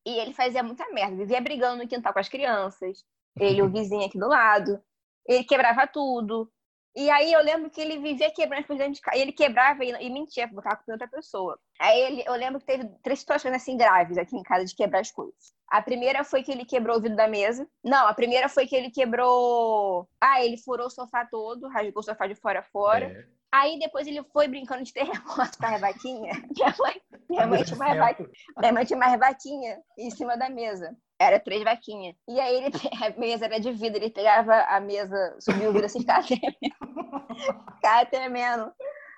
E 0.06 0.18
ele 0.20 0.34
fazia 0.34 0.64
muita 0.64 0.90
merda, 0.92 1.16
vivia 1.16 1.42
brigando 1.42 1.84
no 1.84 1.88
quintal 1.88 2.14
com 2.14 2.20
as 2.20 2.30
crianças. 2.30 3.04
Ele, 3.40 3.62
o 3.62 3.70
vizinho 3.72 4.06
aqui 4.06 4.18
do 4.18 4.28
lado. 4.28 4.82
Ele 5.28 5.44
quebrava 5.44 5.86
tudo. 5.86 6.52
E 6.96 7.10
aí 7.10 7.32
eu 7.32 7.42
lembro 7.44 7.70
que 7.70 7.80
ele 7.80 8.00
vivia 8.00 8.32
quebrando 8.32 8.62
as 8.62 8.68
coisas 8.68 8.86
dentro 8.86 8.96
de 8.96 9.02
casa. 9.02 9.18
Ele 9.18 9.32
quebrava 9.32 9.84
e, 9.86 9.90
e 9.92 10.10
mentia, 10.10 10.48
botava 10.48 10.78
com 10.78 10.92
outra 10.92 11.08
pessoa. 11.08 11.58
Aí 11.80 12.00
ele, 12.02 12.24
eu 12.26 12.34
lembro 12.34 12.60
que 12.60 12.66
teve 12.66 12.90
três 13.04 13.20
situações 13.20 13.54
assim 13.54 13.78
graves 13.78 14.18
aqui 14.18 14.36
em 14.36 14.44
casa 14.44 14.66
de 14.66 14.76
quebrar 14.76 15.00
as 15.00 15.12
coisas. 15.12 15.54
A 15.70 15.82
primeira 15.82 16.24
foi 16.24 16.42
que 16.42 16.52
ele 16.52 16.66
quebrou 16.66 16.98
o 16.98 17.02
vidro 17.02 17.16
da 17.16 17.28
mesa. 17.28 17.68
Não, 17.84 18.08
a 18.08 18.14
primeira 18.14 18.50
foi 18.50 18.66
que 18.66 18.76
ele 18.76 18.90
quebrou. 18.90 20.10
Ah, 20.20 20.44
ele 20.44 20.58
furou 20.58 20.88
o 20.88 20.90
sofá 20.90 21.26
todo, 21.26 21.68
rasgou 21.68 22.02
o 22.02 22.04
sofá 22.04 22.26
de 22.26 22.36
fora 22.36 22.60
a 22.60 22.64
fora. 22.64 23.06
É. 23.06 23.40
Aí 23.52 23.80
depois 23.80 24.06
ele 24.06 24.24
foi 24.32 24.48
brincando 24.48 24.84
de 24.84 24.94
terremoto 24.94 25.58
com 25.58 25.66
a 25.66 25.78
vaquinha. 25.78 26.32
Minha 26.56 26.76
mãe, 26.78 27.02
minha 27.30 27.48
mãe 27.48 27.64
tinha 27.64 27.76
uma 27.76 27.86
Certo. 27.86 28.00
vaquinha. 28.00 28.30
Minha 28.58 28.74
mãe 28.74 28.86
tinha 28.86 28.98
uma 28.98 29.18
vaquinha 29.18 29.80
em 29.98 30.12
cima 30.12 30.38
da 30.38 30.50
mesa. 30.50 30.96
Era 31.20 31.40
três 31.40 31.64
vaquinhas. 31.64 32.16
E 32.28 32.40
aí 32.40 32.56
ele, 32.56 32.72
a 33.04 33.20
mesa 33.20 33.46
era 33.46 33.60
de 33.60 33.72
vidro, 33.74 33.98
ele 33.98 34.10
pegava 34.10 34.56
a 34.62 34.80
mesa, 34.80 35.36
subiu 35.40 35.70
o 35.70 35.74
vidro 35.74 35.86
assim, 35.86 36.00
ficava 36.00 36.26
tremendo. 36.26 36.56
Ficava 37.76 38.06
tremendo. 38.06 38.74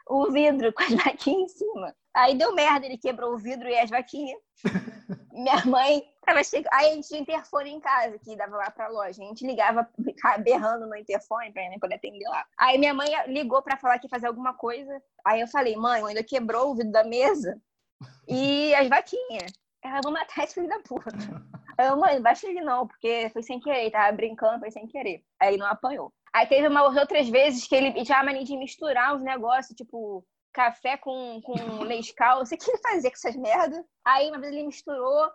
O 0.07 0.31
vidro 0.31 0.73
com 0.73 0.83
as 0.83 0.93
vaquinhas 0.93 1.53
em 1.53 1.57
cima. 1.57 1.95
Aí 2.13 2.35
deu 2.35 2.53
merda, 2.53 2.85
ele 2.85 2.97
quebrou 2.97 3.33
o 3.33 3.37
vidro 3.37 3.67
e 3.67 3.79
as 3.79 3.89
vaquinhas. 3.89 4.39
Minha 5.31 5.65
mãe 5.65 6.03
tava 6.25 6.43
chegando. 6.43 6.73
Aí 6.73 6.91
a 6.91 6.95
gente 6.95 7.07
tinha 7.07 7.21
interfone 7.21 7.71
em 7.71 7.79
casa, 7.79 8.19
que 8.19 8.35
dava 8.35 8.57
lá 8.57 8.69
pra 8.69 8.89
loja. 8.89 9.21
A 9.21 9.25
gente 9.25 9.45
ligava, 9.45 9.87
ficava 10.03 10.37
berrando 10.37 10.87
no 10.87 10.95
interfone 10.95 11.51
pra 11.51 11.61
minha 11.61 11.71
mãe 11.71 11.79
poder 11.79 11.95
atender 11.95 12.27
lá. 12.27 12.45
Aí 12.59 12.77
minha 12.77 12.93
mãe 12.93 13.07
ligou 13.27 13.61
pra 13.61 13.77
falar 13.77 13.97
que 13.99 14.05
ia 14.05 14.09
fazer 14.09 14.27
alguma 14.27 14.53
coisa. 14.53 15.01
Aí 15.25 15.39
eu 15.41 15.47
falei, 15.47 15.75
mãe, 15.75 16.03
ainda 16.03 16.23
quebrou 16.23 16.71
o 16.71 16.75
vidro 16.75 16.91
da 16.91 17.03
mesa 17.03 17.59
e 18.27 18.73
as 18.75 18.87
vaquinhas. 18.87 19.51
Ela, 19.83 20.01
vou 20.03 20.11
matar 20.11 20.43
esse 20.43 20.53
filho 20.55 20.67
da 20.67 20.79
puta. 20.79 21.09
Eu, 21.85 21.97
mãe, 21.97 22.15
não 22.15 22.21
baixa 22.21 22.47
ele 22.47 22.61
não, 22.61 22.87
porque 22.87 23.29
foi 23.33 23.43
sem 23.43 23.59
querer, 23.59 23.91
tava 23.91 24.11
brincando, 24.15 24.59
foi 24.59 24.71
sem 24.71 24.87
querer. 24.87 25.23
Aí 25.39 25.57
não 25.57 25.65
apanhou. 25.67 26.13
Aí 26.33 26.47
teve 26.47 26.67
umas 26.67 26.95
outras 26.95 27.27
vezes 27.29 27.67
que 27.67 27.75
ele 27.75 28.03
tinha 28.03 28.19
a 28.19 28.23
mania 28.23 28.43
de 28.43 28.55
misturar 28.57 29.15
os 29.15 29.21
negócios, 29.21 29.75
tipo, 29.75 30.25
café 30.53 30.97
com, 30.97 31.41
com 31.43 31.53
Nescau, 31.85 32.39
não 32.39 32.45
sei 32.45 32.57
o 32.57 32.61
que 32.61 32.71
ele 32.71 32.81
fazia 32.81 33.09
com 33.09 33.15
essas 33.15 33.35
merdas. 33.35 33.83
Aí 34.05 34.29
uma 34.29 34.39
vez 34.39 34.53
ele 34.53 34.65
misturou, 34.65 35.29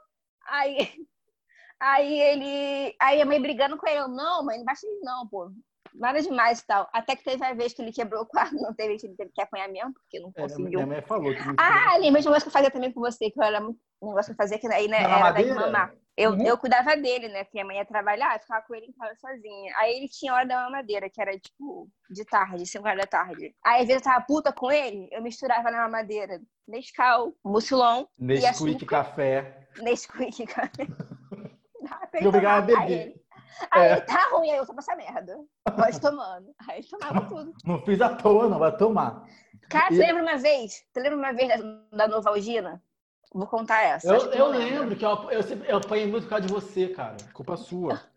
aí, 0.47 0.77
aí 1.81 2.21
ele. 2.21 2.97
Aí 3.01 3.21
a 3.21 3.27
mãe 3.27 3.41
brigando 3.41 3.77
com 3.77 3.87
ele, 3.87 4.01
eu, 4.01 4.09
não, 4.09 4.45
mãe, 4.45 4.59
não 4.59 4.65
baixa 4.65 4.87
ele 4.87 5.01
não, 5.01 5.27
pô. 5.29 5.51
Nada 5.95 6.21
demais 6.21 6.61
e 6.61 6.67
tal. 6.67 6.89
Até 6.93 7.17
que 7.17 7.25
teve 7.25 7.43
a 7.43 7.55
vez 7.55 7.73
que 7.73 7.81
ele 7.81 7.93
quebrou 7.93 8.23
o 8.23 8.27
quarto, 8.27 8.55
não 8.57 8.75
teve, 8.75 8.95
ele 9.03 9.17
teve 9.17 9.31
que 9.33 9.41
apanhar 9.41 9.69
mesmo, 9.69 9.95
porque 9.95 10.21
não 10.21 10.31
É, 10.37 10.43
conseguiu. 10.43 10.81
minha 10.81 10.87
mãe 10.87 11.03
falou 11.03 11.33
que 11.33 11.43
não 11.43 11.55
Ah, 11.59 11.97
lembra 11.99 12.21
de 12.21 12.29
um 12.29 12.31
negócio 12.31 12.43
que 12.43 12.49
eu 12.49 12.53
fazia 12.53 12.71
também 12.71 12.93
com 12.93 13.01
você, 13.01 13.31
que 13.31 13.39
eu 13.39 13.45
era 13.45 13.61
muito. 13.61 13.79
Um 14.03 14.09
negócio 14.09 14.27
que 14.27 14.33
eu 14.33 14.45
fazia 14.45 14.59
que 14.59 14.67
aí, 14.67 14.89
né, 14.89 15.01
Na 15.03 15.09
era 15.09 15.33
da 15.33 15.43
mamadeira? 15.55 16.06
Eu, 16.17 16.31
Uhum. 16.33 16.43
eu 16.47 16.57
cuidava 16.57 16.97
dele, 16.97 17.29
né? 17.29 17.45
Porque 17.45 17.59
a 17.61 17.65
mãe 17.65 17.77
ia 17.77 17.85
trabalhar, 17.85 18.35
eu 18.35 18.41
ficava 18.41 18.65
com 18.67 18.75
ele 18.75 18.87
em 18.87 18.93
casa 18.93 19.15
sozinha. 19.21 19.75
Aí 19.77 19.97
ele 19.97 20.09
tinha 20.09 20.33
hora 20.33 20.47
da 20.47 20.65
mamadeira, 20.65 21.11
que 21.11 21.21
era 21.21 21.39
tipo 21.39 21.89
de 22.09 22.25
tarde, 22.25 22.65
5 22.67 22.87
horas 22.87 23.01
da 23.01 23.07
tarde. 23.07 23.55
Aí 23.63 23.83
às 23.83 23.87
vezes 23.87 24.01
eu 24.07 24.11
tava 24.13 24.25
puta 24.25 24.51
com 24.53 24.71
ele, 24.73 25.09
eu 25.13 25.21
misturava 25.23 25.71
na 25.71 25.83
mamadeira 25.83 26.41
Nescau, 26.67 27.35
Mucilon 27.45 28.07
Nesquik 28.19 28.47
açúcar. 28.49 28.87
café. 28.87 29.69
Nesquik, 29.83 30.47
cara. 30.47 30.71
Dá 31.83 32.07
pra 32.11 32.21
E 32.21 32.27
obrigado 32.27 32.75
a. 32.75 32.79
Aí 32.81 32.87
beber. 32.87 33.01
ele, 33.09 33.21
aí 33.71 33.89
É. 33.91 34.01
tá 34.01 34.29
ruim, 34.33 34.51
aí 34.51 34.57
eu 34.57 34.67
tomo 34.67 34.79
essa 34.81 34.97
merda. 34.97 35.39
Pode 35.77 36.01
tomando. 36.01 36.55
Aí 36.67 36.83
tomava 36.83 37.21
tudo. 37.29 37.53
Não 37.65 37.81
fiz 37.85 38.01
à 38.01 38.15
toa, 38.17 38.49
não, 38.49 38.59
vai 38.59 38.75
tomar. 38.77 39.25
Cara, 39.69 39.93
E- 39.93 39.97
você 39.97 40.03
lembra 40.07 40.23
uma 40.23 40.37
vez? 40.39 40.83
Você 40.93 41.01
lembra 41.01 41.19
uma 41.19 41.33
vez 41.33 41.49
da, 41.49 41.97
da 41.97 42.09
Novalgina? 42.09 42.83
Vou 43.37 43.47
contar 43.47 43.83
essa. 43.83 44.09
Eu, 44.09 44.33
eu 44.33 44.47
lembro 44.49 44.97
que 44.97 45.05
eu, 45.05 45.31
eu, 45.31 45.41
eu 45.65 45.77
apanhei 45.77 46.07
muito 46.07 46.25
por 46.25 46.31
causa 46.31 46.47
de 46.47 46.53
você, 46.53 46.89
cara. 46.89 47.17
Culpa 47.33 47.57
sua. 47.57 48.01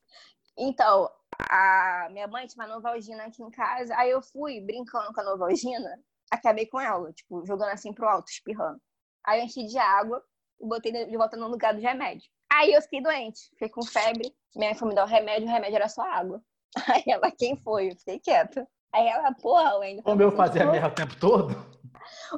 Então, 0.62 1.10
a 1.50 2.10
minha 2.12 2.28
mãe 2.28 2.46
tinha 2.46 2.66
uma 2.66 2.76
Novalgina 2.76 3.24
aqui 3.24 3.42
em 3.42 3.50
casa, 3.50 3.96
aí 3.96 4.10
eu 4.10 4.22
fui 4.22 4.60
brincando 4.60 5.14
com 5.14 5.22
a 5.22 5.24
Novalgina, 5.24 5.98
acabei 6.30 6.66
com 6.66 6.82
ela, 6.82 7.14
tipo, 7.14 7.46
jogando 7.46 7.70
assim 7.70 7.94
pro 7.94 8.10
alto, 8.10 8.28
espirrando. 8.28 8.78
Aí 9.26 9.40
eu 9.40 9.46
enchi 9.46 9.66
de 9.66 9.78
água 9.78 10.22
e 10.60 10.68
botei 10.68 10.92
de 10.92 11.16
volta 11.16 11.38
no 11.38 11.48
lugar 11.48 11.74
do 11.74 11.80
remédio. 11.80 12.30
Aí 12.52 12.74
eu 12.74 12.82
fiquei 12.82 13.02
doente, 13.02 13.40
fiquei 13.52 13.70
com 13.70 13.86
febre, 13.86 14.36
minha 14.54 14.72
mãe 14.72 14.78
foi 14.78 14.90
me 14.90 14.96
dar 14.96 15.06
o 15.06 15.08
remédio, 15.08 15.48
o 15.48 15.52
remédio 15.52 15.78
era 15.78 15.88
só 15.88 16.02
água. 16.02 16.44
Aí 16.94 17.04
ela, 17.08 17.32
quem 17.32 17.56
foi? 17.56 17.92
Eu 17.92 17.96
fiquei 17.96 18.20
quieta. 18.20 18.68
Aí 18.94 19.08
ela, 19.08 19.34
porra, 19.36 19.78
o 19.78 19.80
Wendel. 19.80 20.04
Como 20.04 20.22
eu 20.22 20.32
fazia 20.34 20.70
merda 20.70 20.90
o 20.90 20.92
tempo 20.92 21.16
todo, 21.16 21.56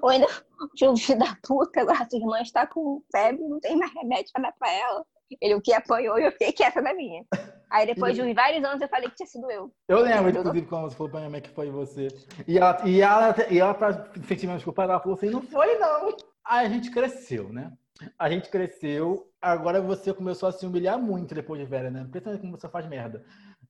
O 0.01 0.07
Wendel, 0.07 0.29
filho 0.77 0.97
filho 0.97 1.19
da 1.19 1.37
puta, 1.43 1.81
agora 1.81 2.07
sua 2.09 2.19
irmã 2.19 2.41
está 2.41 2.67
com 2.67 3.01
febre, 3.11 3.43
não 3.43 3.59
tem 3.59 3.77
mais 3.77 3.93
remédio 3.93 4.31
pra 4.33 4.43
dar 4.43 4.53
pra 4.53 4.71
ela. 4.71 5.05
Ele, 5.39 5.55
o 5.55 5.61
que 5.61 5.73
apanhou, 5.73 6.19
e 6.19 6.25
eu 6.25 6.31
fiquei 6.31 6.51
quieta 6.51 6.81
na 6.81 6.93
minha. 6.93 7.23
Aí 7.69 7.85
depois 7.85 8.13
de 8.13 8.21
uns 8.21 8.35
vários 8.35 8.63
anos 8.65 8.81
eu 8.81 8.89
falei 8.89 9.09
que 9.09 9.15
tinha 9.15 9.27
sido 9.27 9.49
eu. 9.49 9.71
eu 9.87 9.99
lembro, 10.01 10.29
inclusive, 10.29 10.67
quando 10.67 10.89
você 10.89 10.95
falou 10.95 11.09
pra 11.09 11.19
minha 11.21 11.29
mãe 11.29 11.41
que 11.41 11.49
foi 11.49 11.71
você. 11.71 12.09
E 12.45 12.57
ela, 12.57 12.81
e 12.85 13.01
ela, 13.01 13.35
e 13.49 13.59
ela 13.59 13.73
pra 13.73 14.11
sentir 14.27 14.47
menos 14.47 14.63
culpa, 14.63 14.83
ela 14.83 14.99
falou 14.99 15.17
assim: 15.17 15.29
não 15.29 15.41
foi, 15.41 15.77
não. 15.77 16.13
Aí 16.43 16.65
a 16.65 16.69
gente 16.69 16.91
cresceu, 16.91 17.47
né? 17.53 17.71
A 18.17 18.29
gente 18.29 18.49
cresceu, 18.49 19.31
agora 19.41 19.79
você 19.79 20.13
começou 20.13 20.49
a 20.49 20.51
se 20.51 20.65
humilhar 20.65 20.99
muito 20.99 21.35
depois 21.35 21.61
de 21.61 21.67
velha, 21.67 21.89
né? 21.89 22.05
Principalmente 22.09 22.41
como 22.41 22.57
você 22.57 22.67
faz 22.67 22.85
merda. 22.87 23.23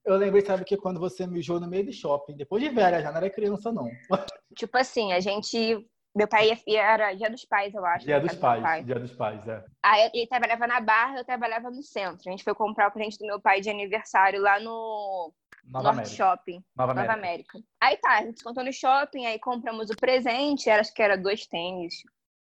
Eu 0.06 0.16
lembrei, 0.18 0.44
sabe, 0.44 0.66
que 0.66 0.76
quando 0.78 1.00
você 1.00 1.28
mijou 1.28 1.60
no 1.60 1.68
meio 1.68 1.86
do 1.86 1.94
shopping, 1.94 2.36
depois 2.36 2.62
de 2.64 2.70
velha, 2.70 3.02
já 3.02 3.12
não 3.12 3.18
era 3.18 3.30
criança, 3.30 3.72
não. 3.72 3.88
Tipo 4.56 4.78
assim, 4.78 5.14
a 5.14 5.20
gente. 5.20 5.88
Meu 6.14 6.28
pai 6.28 6.52
ia, 6.68 6.82
era 6.82 7.14
dia 7.14 7.30
dos 7.30 7.46
pais, 7.46 7.74
eu 7.74 7.86
acho. 7.86 8.06
Dia 8.06 8.20
dos 8.20 8.36
pais, 8.36 8.62
pai. 8.62 8.84
dia 8.84 9.00
dos 9.00 9.14
pais, 9.14 9.48
é. 9.48 9.64
Aí 9.82 10.12
ele 10.14 10.28
trabalhava 10.28 10.68
na 10.68 10.82
Barra, 10.82 11.20
eu 11.20 11.24
trabalhava 11.26 11.70
no 11.72 11.82
centro. 11.82 12.28
A 12.28 12.32
gente 12.32 12.44
foi 12.44 12.54
comprar 12.54 12.90
o 12.90 12.92
presente 12.92 13.18
do 13.18 13.26
meu 13.26 13.40
pai 13.40 13.62
de 13.62 13.70
aniversário 13.70 14.42
lá 14.42 14.60
no 14.60 15.32
Nova 15.64 15.84
Norte 15.94 16.00
América. 16.00 16.16
Shopping, 16.16 16.64
Nova 16.76 16.94
Nova 16.94 17.14
América. 17.14 17.58
América. 17.58 17.60
Aí 17.82 17.96
tá, 17.96 18.18
a 18.18 18.24
gente 18.24 18.40
se 18.40 18.42
encontrou 18.44 18.66
no 18.66 18.74
shopping, 18.74 19.26
aí 19.26 19.40
compramos 19.40 19.90
o 19.90 19.96
presente, 19.96 20.70
era- 20.70 20.82
acho 20.82 20.94
que 20.94 21.02
era 21.02 21.16
dois 21.18 21.48
tênis 21.48 21.94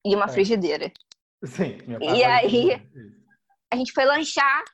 e 0.03 0.15
uma 0.15 0.25
É. 0.25 0.29
frigideira. 0.29 0.91
Sim, 1.45 1.77
meu 1.87 2.01
E 2.01 2.25
aí- 2.25 2.73
isso. 2.73 3.19
A 3.71 3.77
gente 3.77 3.93
foi 3.93 4.07
lanchar, 4.07 4.65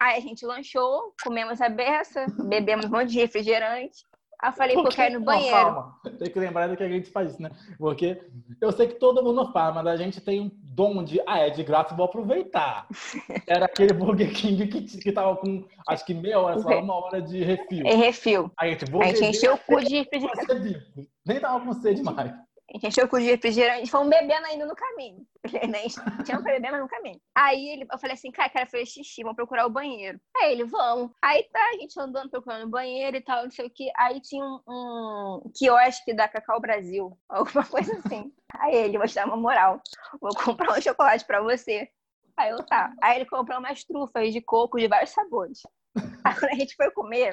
aí 0.00 0.16
a 0.16 0.20
gente 0.20 0.46
lanchou, 0.46 1.14
comemos 1.22 1.60
a 1.60 1.68
beça, 1.68 2.26
bebemos 2.48 2.86
um 2.86 2.90
monte 2.90 3.10
de 3.10 3.18
refrigerante. 3.18 4.08
Aí 4.42 4.48
eu 4.48 4.52
falei, 4.54 4.76
eu 4.76 4.84
quero 4.84 5.10
ir 5.10 5.18
no 5.18 5.18
Não, 5.18 5.26
banheiro. 5.26 5.54
calma. 5.54 6.00
Tem 6.18 6.30
que 6.30 6.40
lembrar 6.40 6.66
do 6.66 6.74
que 6.74 6.82
a 6.82 6.88
gente 6.88 7.10
faz 7.10 7.32
isso, 7.32 7.42
né? 7.42 7.50
Porque 7.78 8.18
eu 8.58 8.72
sei 8.72 8.86
que 8.86 8.94
todo 8.94 9.22
mundo 9.22 9.52
faz, 9.52 9.74
mas 9.74 9.86
a 9.86 9.96
gente 9.96 10.18
tem 10.18 10.40
um 10.40 10.50
dom 10.62 11.04
de, 11.04 11.20
ah, 11.26 11.40
é 11.40 11.50
de 11.50 11.62
graça, 11.62 11.94
vou 11.94 12.06
aproveitar. 12.06 12.86
Era 13.46 13.66
aquele 13.66 13.92
Burger 13.92 14.32
King 14.32 14.66
que, 14.66 14.80
que 14.98 15.12
tava 15.12 15.36
com, 15.36 15.66
acho 15.86 16.06
que 16.06 16.14
meia 16.14 16.40
hora, 16.40 16.58
só 16.58 16.80
uma 16.80 16.94
hora 16.94 17.20
de 17.20 17.44
refil. 17.44 17.86
E 17.86 17.94
refil. 17.94 18.50
Aí 18.58 18.70
a 18.70 18.78
gente, 18.78 18.96
A 18.96 19.06
gente 19.08 19.24
encheu 19.36 19.54
o 19.54 19.58
cu 19.58 19.84
de 19.84 19.96
refrigerante. 19.98 20.86
Nem 21.26 21.38
tava 21.38 21.62
com 21.62 21.74
sede 21.74 22.02
mais. 22.02 22.32
A 22.70 22.74
gente 22.74 22.86
encheu 22.86 23.06
o 23.06 23.08
cu 23.08 23.18
de 23.18 23.24
refrigerante, 23.24 23.90
fomos 23.90 24.08
bebendo 24.08 24.46
ainda 24.46 24.64
no 24.64 24.76
caminho. 24.76 25.26
Né, 25.70 25.86
tinha 26.24 26.38
beber, 26.40 26.70
mas 26.70 26.80
no 26.80 26.88
caminho. 26.88 27.20
Aí 27.34 27.68
ele, 27.70 27.86
eu 27.90 27.98
falei 27.98 28.14
assim, 28.14 28.30
cara, 28.30 28.48
quero 28.48 28.70
fazer 28.70 28.86
xixi, 28.86 29.22
vamos 29.22 29.34
procurar 29.34 29.66
o 29.66 29.70
banheiro. 29.70 30.20
Aí 30.36 30.52
ele, 30.52 30.64
vamos. 30.64 31.10
Aí 31.20 31.42
tá, 31.52 31.58
a 31.58 31.78
gente 31.78 31.98
andando 31.98 32.30
procurando 32.30 32.66
o 32.66 32.70
banheiro 32.70 33.16
e 33.16 33.20
tal, 33.20 33.44
não 33.44 33.50
sei 33.50 33.66
o 33.66 33.70
que. 33.70 33.90
Aí 33.96 34.20
tinha 34.20 34.44
um, 34.44 34.60
um 34.68 35.52
quiosque 35.56 36.14
da 36.14 36.28
Cacau 36.28 36.60
Brasil, 36.60 37.18
alguma 37.28 37.66
coisa 37.66 37.96
assim. 37.98 38.32
Aí 38.54 38.74
ele, 38.74 38.98
vou 38.98 39.06
te 39.08 39.14
dar 39.14 39.26
uma 39.26 39.36
moral, 39.36 39.80
vou 40.20 40.34
comprar 40.34 40.78
um 40.78 40.80
chocolate 40.80 41.24
pra 41.24 41.40
você. 41.40 41.88
Aí 42.36 42.50
eu, 42.50 42.64
tá. 42.64 42.92
Aí 43.02 43.16
ele 43.16 43.26
comprou 43.26 43.58
umas 43.58 43.82
trufas 43.82 44.32
de 44.32 44.40
coco 44.40 44.78
de 44.78 44.86
vários 44.86 45.10
sabores. 45.10 45.60
Aí 46.24 46.34
quando 46.34 46.52
a 46.52 46.56
gente 46.56 46.76
foi 46.76 46.90
comer, 46.92 47.32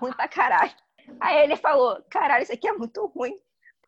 ruim 0.00 0.12
pra 0.12 0.26
caralho. 0.26 0.74
Aí 1.20 1.44
ele 1.44 1.56
falou, 1.56 2.02
caralho, 2.10 2.42
isso 2.42 2.52
aqui 2.52 2.66
é 2.66 2.72
muito 2.72 3.06
ruim 3.06 3.38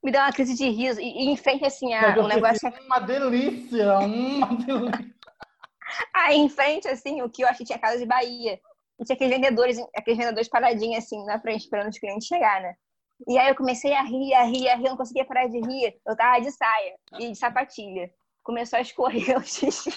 me 0.04 0.12
deu 0.12 0.20
uma 0.20 0.32
crise 0.32 0.54
de 0.54 0.68
riso. 0.68 1.00
E, 1.00 1.04
e 1.04 1.30
em 1.30 1.36
frente, 1.36 1.64
assim, 1.64 1.92
a, 1.94 2.14
o 2.18 2.28
negócio. 2.28 2.72
Uma 2.86 2.98
delícia, 3.00 3.98
uma 3.98 4.46
delícia. 4.64 5.14
Aí 6.14 6.36
em 6.36 6.48
frente, 6.48 6.86
assim, 6.88 7.22
o 7.22 7.30
que 7.30 7.42
eu 7.42 7.48
achei 7.48 7.64
tinha 7.66 7.78
casa 7.78 7.98
de 7.98 8.06
Bahia. 8.06 8.60
E 9.00 9.04
tinha 9.04 9.14
aqueles 9.16 9.34
vendedores, 9.34 9.78
aqueles 9.96 10.18
vendedores 10.18 10.48
paradinhos, 10.48 11.04
assim, 11.04 11.24
na 11.24 11.40
frente, 11.40 11.62
esperando 11.62 11.88
os 11.90 11.98
clientes 11.98 12.26
chegar, 12.28 12.60
né? 12.60 12.74
E 13.28 13.38
aí 13.38 13.48
eu 13.48 13.54
comecei 13.54 13.92
a 13.94 14.02
rir, 14.02 14.34
a 14.34 14.44
rir, 14.44 14.68
a 14.68 14.74
rir, 14.76 14.84
eu 14.86 14.90
não 14.90 14.96
conseguia 14.96 15.24
parar 15.24 15.46
de 15.48 15.58
rir. 15.60 15.94
Eu 16.06 16.16
tava 16.16 16.40
de 16.40 16.50
saia 16.52 16.94
e 17.18 17.30
de 17.30 17.38
sapatilha. 17.38 18.10
Começou 18.42 18.76
a 18.78 18.82
escorrer 18.82 19.36
o 19.38 19.42
xixi 19.42 19.90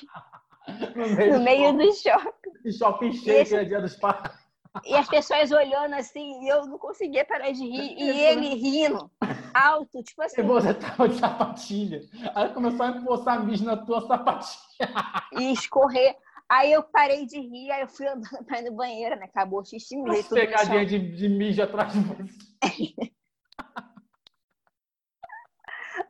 No 0.95 1.09
meio, 1.15 1.33
no 1.33 1.43
meio 1.43 1.73
do 1.73 1.93
shopping. 1.93 2.71
shopping 2.77 3.13
cheio, 3.13 3.41
Esse- 3.41 3.55
que 3.55 3.61
é 3.61 3.63
dia 3.65 3.81
dos 3.81 3.95
pais. 3.95 4.46
E 4.85 4.95
as 4.95 5.07
pessoas 5.07 5.51
olhando 5.51 5.93
assim, 5.95 6.43
e 6.43 6.49
eu 6.49 6.65
não 6.65 6.77
conseguia 6.77 7.25
parar 7.25 7.51
de 7.51 7.63
rir. 7.63 7.95
E 7.97 8.09
ele 8.21 8.55
rindo, 8.55 9.09
alto, 9.53 10.03
tipo 10.03 10.21
assim. 10.21 10.41
Você 10.43 10.73
tava 10.73 11.09
de 11.09 11.15
sapatilha. 11.19 12.01
Aí 12.35 12.49
começou 12.53 12.85
a 12.85 12.89
empoçar 12.89 13.45
mijo 13.45 13.65
na 13.65 13.77
tua 13.77 14.01
sapatilha. 14.01 14.89
e 15.37 15.51
escorrer. 15.53 16.15
Aí 16.49 16.71
eu 16.71 16.81
parei 16.81 17.25
de 17.25 17.39
rir, 17.39 17.71
aí 17.71 17.81
eu 17.81 17.89
fui 17.89 18.07
andando 18.07 18.45
pra 18.45 18.61
ir 18.61 18.69
no 18.69 18.75
banheiro, 18.75 19.17
né? 19.17 19.25
Acabou 19.25 19.59
o 19.59 19.65
xixi, 19.65 19.97
me 19.97 20.09
As 20.11 20.27
tudo 20.27 20.41
no 20.41 20.47
chão. 20.47 20.57
pegadinhas 20.59 20.87
de, 20.89 20.99
de 21.15 21.27
mijo 21.29 21.61
atrás 21.61 21.91
de 21.91 21.99
você. 21.99 22.33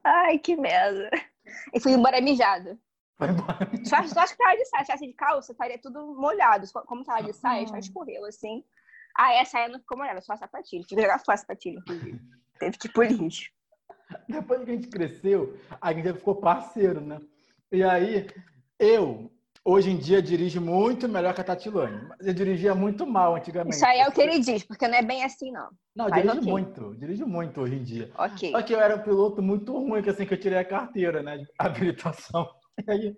Ai, 0.03 0.38
que 0.38 0.56
merda. 0.56 1.10
E 1.73 1.80
fui 1.80 1.93
embora 1.93 2.21
mijado. 2.21 2.77
Vai 3.17 3.30
embora. 3.32 3.58
Acho 3.71 4.36
que 4.36 4.38
tava 4.43 4.58
de 4.58 4.65
saia. 4.65 4.86
Se 4.86 4.86
tivesse 4.86 5.08
de 5.08 5.13
calça, 5.13 5.51
estaria 5.51 5.80
tudo 5.80 6.15
molhado. 6.15 6.67
Como 6.86 7.03
tava 7.03 7.23
de 7.23 7.34
saia, 7.34 7.63
Ah. 7.63 7.67
só 7.67 7.77
escorreu 7.77 8.25
assim. 8.25 8.63
Ah, 9.17 9.34
essa 9.34 9.51
saia 9.51 9.67
não 9.69 9.80
ficou 9.80 9.97
molhada, 9.97 10.21
só 10.21 10.34
a 10.34 10.38
sapatilha. 10.38 10.84
Tive 10.84 11.01
que 11.01 11.08
jogar 11.08 11.19
fora 11.19 11.34
a 11.34 11.38
sapatilha, 11.38 11.80
inclusive. 11.80 12.19
Teve 12.60 12.77
que 12.77 12.88
ir 12.88 12.91
pro 12.91 13.03
lixo. 13.03 13.49
Depois 14.30 14.63
que 14.63 14.71
a 14.71 14.73
gente 14.73 14.88
cresceu, 14.88 15.58
a 15.82 15.91
gente 15.93 16.06
já 16.06 16.13
ficou 16.13 16.36
parceiro, 16.36 17.01
né? 17.01 17.19
E 17.71 17.84
aí, 17.84 18.27
eu, 18.80 19.30
hoje 19.65 19.89
em 19.89 19.97
dia, 19.97 20.21
dirijo 20.21 20.62
muito 20.62 21.10
melhor 21.10 21.34
que 21.34 21.41
a 21.41 21.43
Tatilane. 21.43 22.08
Mas 22.08 22.25
eu 22.27 22.34
dirigia 22.34 22.73
muito 22.75 23.06
mal 23.06 23.36
antigamente. 23.36 23.75
Isso 23.75 23.86
aí 23.86 23.99
é 23.99 24.08
o 24.08 24.12
que 24.12 24.21
ele 24.21 24.39
diz, 24.39 24.63
porque 24.63 24.88
não 24.88 24.95
é 24.95 25.01
bem 25.01 25.23
assim, 25.23 25.51
não. 25.51 25.69
Não, 25.95 26.06
eu 26.06 26.12
Mas 26.12 26.21
dirijo 26.21 26.38
ok. 26.39 26.51
muito. 26.51 26.95
Dirijo 26.95 27.27
muito 27.27 27.62
hoje 27.62 27.75
em 27.75 27.84
dia. 27.84 28.12
Ok. 28.17 28.51
Só 28.51 28.62
que 28.62 28.73
eu 28.73 28.80
era 28.80 28.95
um 28.95 29.01
piloto 29.03 29.41
muito 29.41 29.73
ruim, 29.73 30.01
que 30.03 30.10
assim 30.12 30.25
que 30.25 30.34
eu 30.36 30.39
tirei 30.39 30.60
a 30.60 30.65
carteira, 30.65 31.21
né? 31.23 31.39
De 31.39 31.47
habilitação. 31.58 32.47
E 32.85 32.91
aí, 32.91 33.17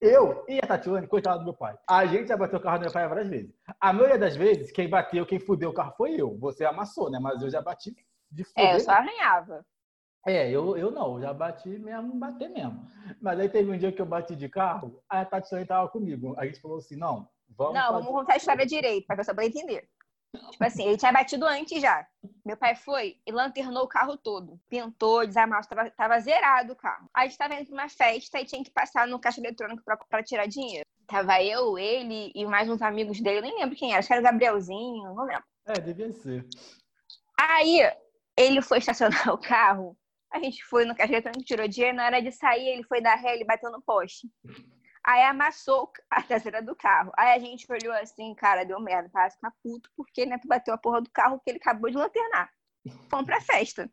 eu 0.00 0.44
e 0.48 0.58
a 0.58 0.66
Tatiane, 0.66 1.06
coitada 1.06 1.38
do 1.38 1.44
meu 1.44 1.54
pai. 1.54 1.76
A 1.88 2.04
gente 2.06 2.28
já 2.28 2.36
bateu 2.36 2.58
o 2.58 2.62
carro 2.62 2.78
do 2.78 2.82
meu 2.82 2.92
pai 2.92 3.08
várias 3.08 3.28
vezes. 3.28 3.54
A 3.80 3.92
maioria 3.92 4.18
das 4.18 4.36
vezes, 4.36 4.72
quem 4.72 4.88
bateu, 4.88 5.24
quem 5.26 5.38
fudeu 5.38 5.70
o 5.70 5.74
carro 5.74 5.94
foi 5.96 6.20
eu. 6.20 6.36
Você 6.38 6.64
amassou, 6.64 7.10
né? 7.10 7.18
Mas 7.20 7.40
eu 7.42 7.50
já 7.50 7.62
bati 7.62 7.94
de 8.30 8.44
fuder. 8.44 8.64
É, 8.64 8.74
eu 8.74 8.80
só 8.80 8.92
arranhava. 8.92 9.64
É, 10.26 10.50
eu, 10.50 10.76
eu 10.76 10.90
não, 10.90 11.14
eu 11.16 11.20
já 11.22 11.32
bati 11.32 11.68
mesmo, 11.68 12.14
bater 12.18 12.48
mesmo. 12.48 12.84
Mas 13.20 13.38
aí 13.38 13.48
teve 13.48 13.70
um 13.70 13.78
dia 13.78 13.92
que 13.92 14.02
eu 14.02 14.06
bati 14.06 14.34
de 14.34 14.48
carro, 14.48 15.00
a 15.08 15.24
Tatiane 15.24 15.64
tava 15.66 15.88
comigo. 15.88 16.34
A 16.36 16.44
gente 16.44 16.60
falou 16.60 16.78
assim, 16.78 16.96
não, 16.96 17.28
vamos 17.48 17.74
Não, 17.74 17.82
fazer- 17.82 17.92
vamos 18.04 18.20
contar 18.20 18.32
a 18.34 18.36
história 18.36 18.66
direito, 18.66 19.06
pra 19.06 19.16
pessoa 19.16 19.36
poder 19.36 19.46
entender. 19.48 19.88
Tipo 20.50 20.64
assim, 20.64 20.86
ele 20.86 20.96
tinha 20.96 21.12
batido 21.12 21.46
antes 21.46 21.80
já. 21.80 22.06
Meu 22.44 22.56
pai 22.56 22.74
foi 22.74 23.16
e 23.26 23.32
lanternou 23.32 23.84
o 23.84 23.88
carro 23.88 24.16
todo. 24.16 24.60
Pintou, 24.68 25.26
desarmado, 25.26 25.66
tava, 25.66 25.90
tava 25.90 26.20
zerado 26.20 26.72
o 26.72 26.76
carro. 26.76 27.08
Aí 27.14 27.26
a 27.26 27.28
gente 27.28 27.38
tava 27.38 27.54
indo 27.54 27.66
pra 27.66 27.74
uma 27.74 27.88
festa 27.88 28.40
e 28.40 28.44
tinha 28.44 28.64
que 28.64 28.70
passar 28.70 29.06
no 29.06 29.18
caixa 29.18 29.40
eletrônico 29.40 29.82
pra, 29.84 29.96
pra 29.96 30.22
tirar 30.22 30.46
dinheiro. 30.46 30.86
Tava 31.06 31.42
eu, 31.42 31.78
ele 31.78 32.32
e 32.34 32.44
mais 32.44 32.68
uns 32.68 32.82
amigos 32.82 33.20
dele, 33.20 33.38
eu 33.38 33.42
nem 33.42 33.58
lembro 33.58 33.76
quem 33.76 33.90
era, 33.90 34.00
acho 34.00 34.08
que 34.08 34.14
era 34.14 34.20
o 34.20 34.24
Gabrielzinho, 34.24 35.14
não 35.14 35.24
lembro. 35.24 35.44
É, 35.66 35.80
devia 35.80 36.12
ser. 36.12 36.44
Aí 37.38 37.80
ele 38.36 38.60
foi 38.60 38.78
estacionar 38.78 39.28
o 39.32 39.38
carro, 39.38 39.96
a 40.32 40.40
gente 40.40 40.64
foi 40.64 40.84
no 40.84 40.94
caixa 40.96 41.12
eletrônico, 41.12 41.44
tirou 41.44 41.68
dinheiro, 41.68 41.96
na 41.96 42.06
hora 42.06 42.20
de 42.20 42.32
sair 42.32 42.68
ele 42.68 42.82
foi 42.82 43.00
dar 43.00 43.14
ré, 43.14 43.34
ele 43.34 43.44
bateu 43.44 43.70
no 43.70 43.80
poste. 43.82 44.28
Aí 45.06 45.22
amassou 45.22 45.90
a 46.10 46.20
traseira 46.22 46.60
do 46.60 46.74
carro. 46.74 47.12
Aí 47.16 47.36
a 47.36 47.38
gente 47.38 47.66
olhou 47.70 47.94
assim, 47.94 48.34
cara, 48.34 48.64
deu 48.64 48.80
merda, 48.80 49.08
tá 49.12 49.52
puto, 49.62 49.88
porque 49.96 50.26
né, 50.26 50.36
tu 50.38 50.48
bateu 50.48 50.74
a 50.74 50.78
porra 50.78 51.00
do 51.00 51.10
carro 51.10 51.40
que 51.44 51.50
ele 51.50 51.58
acabou 51.58 51.88
de 51.90 51.96
lanternar. 51.96 52.50
Fomos 53.08 53.26
pra 53.26 53.40
festa. 53.40 53.90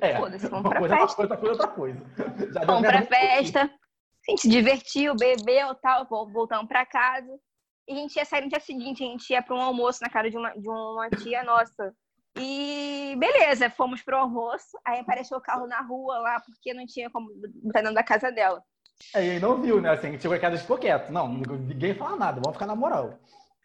É, 0.00 0.16
Foda-se, 0.16 0.46
vamos 0.48 0.68
pra 0.70 0.78
coisa, 0.78 0.96
festa. 0.96 1.22
outra 1.22 1.36
coisa, 1.36 1.52
outra 1.54 1.68
coisa. 1.68 1.98
Já 2.52 2.60
deu 2.60 2.66
Fomos 2.66 2.82
merda 2.82 3.06
pra 3.06 3.18
festa, 3.18 3.62
a 3.64 4.30
gente 4.30 4.42
se 4.42 4.48
divertiu, 4.48 5.16
bebeu 5.16 5.72
e 5.72 5.74
tal, 5.80 6.06
vol- 6.06 6.30
voltamos 6.30 6.68
pra 6.68 6.86
casa. 6.86 7.28
E 7.88 7.92
a 7.92 7.96
gente 7.96 8.14
ia 8.14 8.24
sair 8.24 8.42
no 8.42 8.48
dia 8.48 8.60
seguinte, 8.60 9.02
a 9.02 9.06
gente 9.08 9.28
ia 9.32 9.42
pra 9.42 9.56
um 9.56 9.60
almoço 9.60 9.98
na 10.00 10.08
casa 10.08 10.30
de 10.30 10.36
uma, 10.36 10.50
de 10.52 10.68
uma 10.68 11.10
tia 11.10 11.42
nossa. 11.42 11.92
E 12.38 13.14
beleza, 13.18 13.68
fomos 13.70 14.02
pro 14.02 14.16
almoço, 14.16 14.78
aí 14.84 15.00
apareceu 15.00 15.36
o 15.36 15.40
carro 15.42 15.66
na 15.66 15.80
rua 15.82 16.18
lá, 16.20 16.40
porque 16.40 16.72
não 16.72 16.86
tinha 16.86 17.10
como 17.10 17.28
botar 17.62 17.80
dentro 17.80 17.94
da 17.94 18.02
casa 18.04 18.30
dela. 18.30 18.62
Aí 19.14 19.28
ele 19.28 19.40
não 19.40 19.60
viu, 19.60 19.80
né? 19.80 19.90
Assim, 19.90 20.14
a 20.14 20.18
chegou 20.18 20.36
em 20.36 20.40
casa 20.40 20.56
e 20.56 20.58
ficou 20.60 20.78
quieto. 20.78 21.10
Não, 21.10 21.28
ninguém 21.28 21.94
fala 21.94 22.16
nada, 22.16 22.40
vamos 22.42 22.56
ficar 22.56 22.66
na 22.66 22.76
moral. 22.76 23.18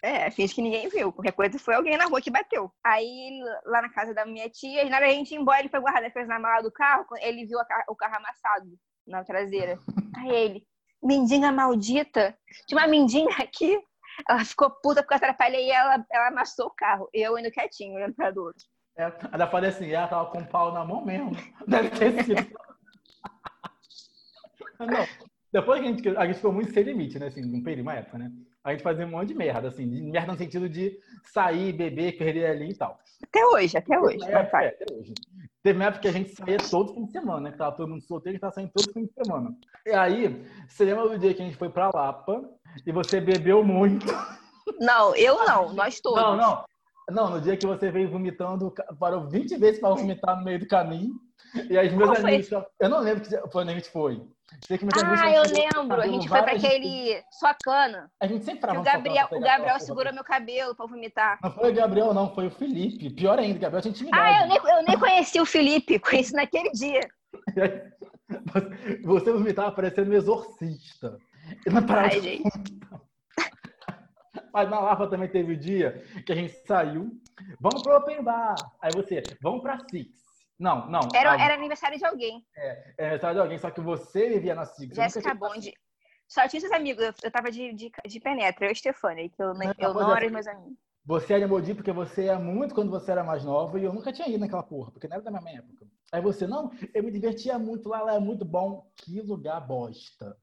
É, 0.03 0.29
finge 0.29 0.53
que 0.53 0.61
ninguém 0.61 0.87
viu. 0.89 1.11
Qualquer 1.11 1.31
coisa 1.31 1.57
foi 1.57 1.75
alguém 1.75 1.97
na 1.97 2.05
rua 2.05 2.21
que 2.21 2.29
bateu. 2.29 2.71
Aí, 2.83 3.39
lá 3.65 3.81
na 3.81 3.89
casa 3.89 4.13
da 4.13 4.25
minha 4.25 4.49
tia, 4.49 4.87
na 4.89 4.97
hora 4.97 5.07
da 5.07 5.13
gente 5.13 5.33
ir 5.33 5.37
embora, 5.37 5.59
ele 5.59 5.69
foi 5.69 5.79
guardar 5.79 6.05
as 6.05 6.13
coisas 6.13 6.29
na 6.29 6.39
mala 6.39 6.61
do 6.61 6.71
carro, 6.71 7.05
ele 7.19 7.45
viu 7.45 7.59
a 7.59 7.65
o 7.89 7.95
carro 7.95 8.17
amassado 8.17 8.77
na 9.07 9.23
traseira. 9.23 9.79
Aí 10.17 10.29
ele, 10.29 10.67
mendiga 11.01 11.51
maldita, 11.51 12.37
tinha 12.67 12.79
uma 12.79 12.87
mendiga 12.87 13.31
aqui. 13.41 13.79
Ela 14.27 14.43
ficou 14.43 14.69
puta 14.81 15.01
porque 15.01 15.13
eu 15.13 15.17
atrapalhei 15.17 15.67
e 15.67 15.71
ela, 15.71 16.03
ela 16.11 16.27
amassou 16.29 16.67
o 16.67 16.75
carro. 16.75 17.07
Eu 17.13 17.37
indo 17.37 17.51
quietinho, 17.51 17.95
olhando 17.95 18.15
pra 18.15 18.31
do 18.31 18.43
outro. 18.43 18.65
É, 18.97 19.11
ainda 19.31 19.47
falei 19.47 19.69
assim, 19.69 19.91
ela 19.91 20.07
tava 20.07 20.29
com 20.31 20.39
o 20.39 20.47
pau 20.47 20.71
na 20.71 20.83
mão 20.83 21.05
mesmo. 21.05 21.31
Deve 21.67 21.89
ter 21.91 22.23
sido. 22.23 22.57
Não, 24.79 25.07
depois 25.51 25.79
que 25.79 25.87
a 25.87 25.91
gente, 25.91 26.09
a 26.09 26.25
gente 26.25 26.35
ficou 26.35 26.51
muito 26.51 26.73
sem 26.73 26.83
limite, 26.83 27.17
né? 27.17 27.27
Assim, 27.27 27.41
num 27.41 27.63
período, 27.63 27.83
uma 27.83 27.95
época, 27.95 28.17
né? 28.17 28.31
A 28.63 28.71
gente 28.71 28.83
fazia 28.83 29.05
um 29.05 29.11
monte 29.11 29.29
de 29.29 29.33
merda, 29.33 29.69
assim, 29.69 29.89
de 29.89 30.01
merda 30.01 30.33
no 30.33 30.37
sentido 30.37 30.67
de 30.67 30.99
sair, 31.31 31.71
beber, 31.71 32.17
perder 32.17 32.47
ali 32.47 32.71
e 32.71 32.75
tal. 32.75 32.99
Até 33.23 33.45
hoje, 33.45 33.77
até 33.77 33.99
hoje. 33.99 34.23
É, 34.25 34.35
até 34.35 34.85
hoje. 34.91 35.13
Teve 35.63 35.79
uma 35.79 35.85
época 35.85 36.01
que 36.01 36.07
a 36.09 36.11
gente 36.11 36.35
saía 36.35 36.57
todo 36.57 36.93
fim 36.93 37.05
de 37.05 37.11
semana, 37.11 37.39
né? 37.39 37.51
Que 37.51 37.57
tava 37.57 37.75
todo 37.75 37.89
mundo 37.89 38.01
solteiro 38.01 38.37
e 38.37 38.39
tava 38.39 38.53
saindo 38.53 38.71
todo 38.73 38.93
fim 38.93 39.05
de 39.05 39.13
semana. 39.13 39.55
E 39.85 39.91
aí, 39.91 40.45
você 40.67 40.83
lembra 40.83 41.07
do 41.07 41.17
dia 41.17 41.33
que 41.33 41.41
a 41.41 41.45
gente 41.45 41.57
foi 41.57 41.69
pra 41.69 41.91
Lapa 41.93 42.43
e 42.85 42.91
você 42.91 43.21
bebeu 43.21 43.63
muito? 43.63 44.05
Não, 44.79 45.15
eu 45.15 45.45
não, 45.45 45.73
nós 45.73 45.99
todos. 46.01 46.21
Não, 46.21 46.35
não. 46.35 46.65
Não, 47.09 47.29
no 47.31 47.41
dia 47.41 47.55
que 47.55 47.65
você 47.65 47.89
veio 47.89 48.11
vomitando, 48.11 48.73
parou 48.99 49.29
20 49.29 49.55
vezes 49.57 49.79
para 49.79 49.95
vomitar 49.95 50.37
no 50.37 50.43
meio 50.43 50.59
do 50.59 50.67
caminho. 50.67 51.15
E 51.69 51.77
aí, 51.77 51.89
meus 51.91 52.09
Qual 52.09 52.15
foi 52.21 52.33
amigos. 52.35 52.51
Eu 52.79 52.89
não 52.89 52.99
lembro 52.99 53.23
que 53.23 53.49
foi 53.51 53.65
gente 53.65 53.89
foi. 53.89 54.21
Sei 54.65 54.77
que 54.77 54.85
meus 54.85 55.03
Ah, 55.03 55.31
eu 55.31 55.43
estavam 55.43 55.83
lembro. 55.83 56.01
A 56.01 56.07
gente 56.07 56.27
foi 56.29 56.37
pra 56.37 56.45
várias- 56.53 56.63
aquele 56.63 57.23
Socana. 57.31 58.11
A 58.19 58.27
gente 58.27 58.45
sempre 58.45 58.61
falava 58.61 58.79
o 58.79 58.83
Gabriel, 58.83 59.27
o 59.31 59.39
Gabriel 59.39 59.79
segurou. 59.79 59.79
segurou 59.79 60.13
meu 60.13 60.23
cabelo 60.23 60.75
pra 60.75 60.85
vomitar. 60.85 61.37
Não 61.43 61.51
foi 61.51 61.71
o 61.71 61.75
Gabriel, 61.75 62.13
não, 62.13 62.33
foi 62.33 62.47
o 62.47 62.51
Felipe. 62.51 63.09
Pior 63.11 63.37
ainda, 63.39 63.57
o 63.57 63.61
Gabriel 63.61 63.81
tinha 63.81 63.91
intimidade. 63.91 64.23
Ah, 64.23 64.41
eu 64.43 64.47
nem, 64.47 64.57
eu 64.57 64.83
nem 64.83 64.97
conheci 64.99 65.39
o 65.39 65.45
Felipe, 65.45 65.99
conheci 65.99 66.33
naquele 66.33 66.71
dia. 66.71 67.01
Você- 67.53 67.93
Você 69.03 69.31
vomitava 69.31 69.71
parecendo 69.71 70.11
um 70.11 70.13
exorcista. 70.13 71.17
Parava 71.87 72.07
Ai, 72.13 72.19
gente. 72.21 72.49
Mas 74.53 74.69
na 74.69 74.79
Lapa 74.79 75.07
também 75.07 75.29
teve 75.29 75.53
o 75.53 75.57
dia 75.57 76.03
que 76.25 76.31
a 76.31 76.35
gente 76.35 76.53
saiu. 76.65 77.11
Vamos 77.59 77.81
pro 77.83 77.95
Open 77.95 78.23
Bar. 78.23 78.55
Aí 78.81 78.91
você, 78.93 79.21
vamos 79.41 79.61
pra 79.61 79.77
Six. 79.89 80.09
Não, 80.59 80.89
não. 80.89 81.01
Era, 81.13 81.39
era 81.41 81.53
aniversário 81.53 81.97
de 81.97 82.05
alguém. 82.05 82.43
É 82.55 82.93
aniversário 82.99 83.35
de 83.35 83.41
alguém, 83.41 83.57
só 83.57 83.69
que 83.69 83.81
você 83.81 84.29
vivia 84.29 84.55
na 84.55 84.65
nunca 84.65 84.95
Jéssica 84.95 85.33
Bond. 85.33 85.73
Só 86.27 86.47
tinha 86.47 86.57
esses 86.57 86.71
amigos. 86.71 87.03
Eu, 87.03 87.13
eu 87.23 87.31
tava 87.31 87.51
de, 87.51 87.73
de, 87.73 87.91
de 88.05 88.19
penetra. 88.19 88.65
Eu 88.65 88.71
e 88.71 88.75
Stefania, 88.75 89.29
que 89.29 89.41
eu, 89.41 89.53
Não, 89.53 89.73
eu 89.79 89.93
não 89.93 90.13
é. 90.13 90.17
era 90.17 90.25
os 90.25 90.31
meus 90.31 90.47
amigos. 90.47 90.77
Você 91.05 91.33
era 91.33 91.43
emoji 91.43 91.73
porque 91.73 91.91
você 91.91 92.25
ia 92.25 92.37
muito 92.37 92.75
quando 92.75 92.91
você 92.91 93.11
era 93.11 93.23
mais 93.23 93.45
nova 93.45 93.79
e 93.79 93.83
eu 93.85 93.93
nunca 93.93 94.11
tinha 94.11 94.27
ido 94.27 94.39
naquela 94.39 94.61
porra, 94.63 94.91
porque 94.91 95.07
não 95.07 95.15
era 95.15 95.23
da 95.23 95.31
minha 95.39 95.59
época. 95.59 95.87
Aí 96.11 96.21
você, 96.21 96.45
não, 96.45 96.69
eu 96.93 97.01
me 97.01 97.11
divertia 97.11 97.57
muito 97.57 97.87
lá, 97.87 98.01
lá 98.01 98.15
é 98.15 98.19
muito 98.19 98.43
bom. 98.43 98.91
Que 98.97 99.21
lugar 99.21 99.61
bosta. 99.65 100.35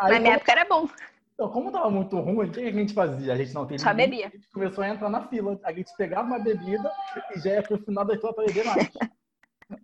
Aí, 0.00 0.14
Na 0.14 0.18
minha 0.18 0.22
como, 0.22 0.34
época 0.34 0.52
era 0.52 0.64
bom. 0.64 0.88
então, 1.34 1.48
como 1.50 1.70
tava 1.70 1.88
muito 1.88 2.18
ruim, 2.18 2.48
o 2.48 2.50
que 2.50 2.60
a 2.60 2.72
gente 2.72 2.92
fazia? 2.92 3.32
A 3.32 3.36
gente 3.36 3.54
não 3.54 3.64
tem 3.64 3.78
Só 3.78 3.94
bebia. 3.94 4.26
A 4.26 4.30
gente 4.30 4.50
começou 4.50 4.82
a 4.82 4.88
entrar 4.88 5.08
na 5.08 5.28
fila. 5.28 5.60
A 5.62 5.72
gente 5.72 5.92
pegava 5.96 6.26
uma 6.26 6.38
bebida 6.40 6.90
e 7.36 7.38
já 7.38 7.50
ia 7.50 7.62
pro 7.62 7.78
final 7.78 8.04
da 8.04 8.16
fila 8.16 8.34
pra 8.34 8.44
beber 8.44 8.64
mais. 8.64 8.90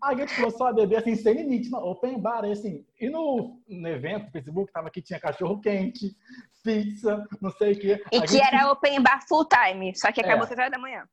A 0.03 0.15
gente 0.15 0.35
começou 0.37 0.67
a 0.67 0.73
beber 0.73 0.97
assim, 0.99 1.15
sem 1.15 1.35
limite, 1.35 1.71
não, 1.71 1.81
open 1.81 2.21
bar, 2.21 2.45
assim. 2.45 2.85
E 3.01 3.09
no, 3.09 3.61
no 3.69 3.89
evento, 3.89 4.27
no 4.27 4.31
Facebook, 4.33 4.73
tava 4.73 4.91
que 4.91 5.03
tinha 5.03 5.21
cachorro 5.21 5.61
quente, 5.61 6.17
pizza, 6.63 7.27
não 7.41 7.51
sei 7.53 7.73
o 7.73 7.79
quê. 7.79 8.03
E 8.13 8.17
A 8.19 8.21
que 8.23 8.29
gente 8.29 8.43
era 8.43 8.71
open 8.71 9.03
bar 9.03 9.21
full 9.29 9.47
time. 9.47 9.95
Só 9.97 10.13
que 10.13 10.21
acabou 10.21 10.41
É. 10.41 10.43
às 10.43 10.49
três 10.49 10.59
horas 10.61 10.73
da 10.73 10.79
manhã. 10.79 11.05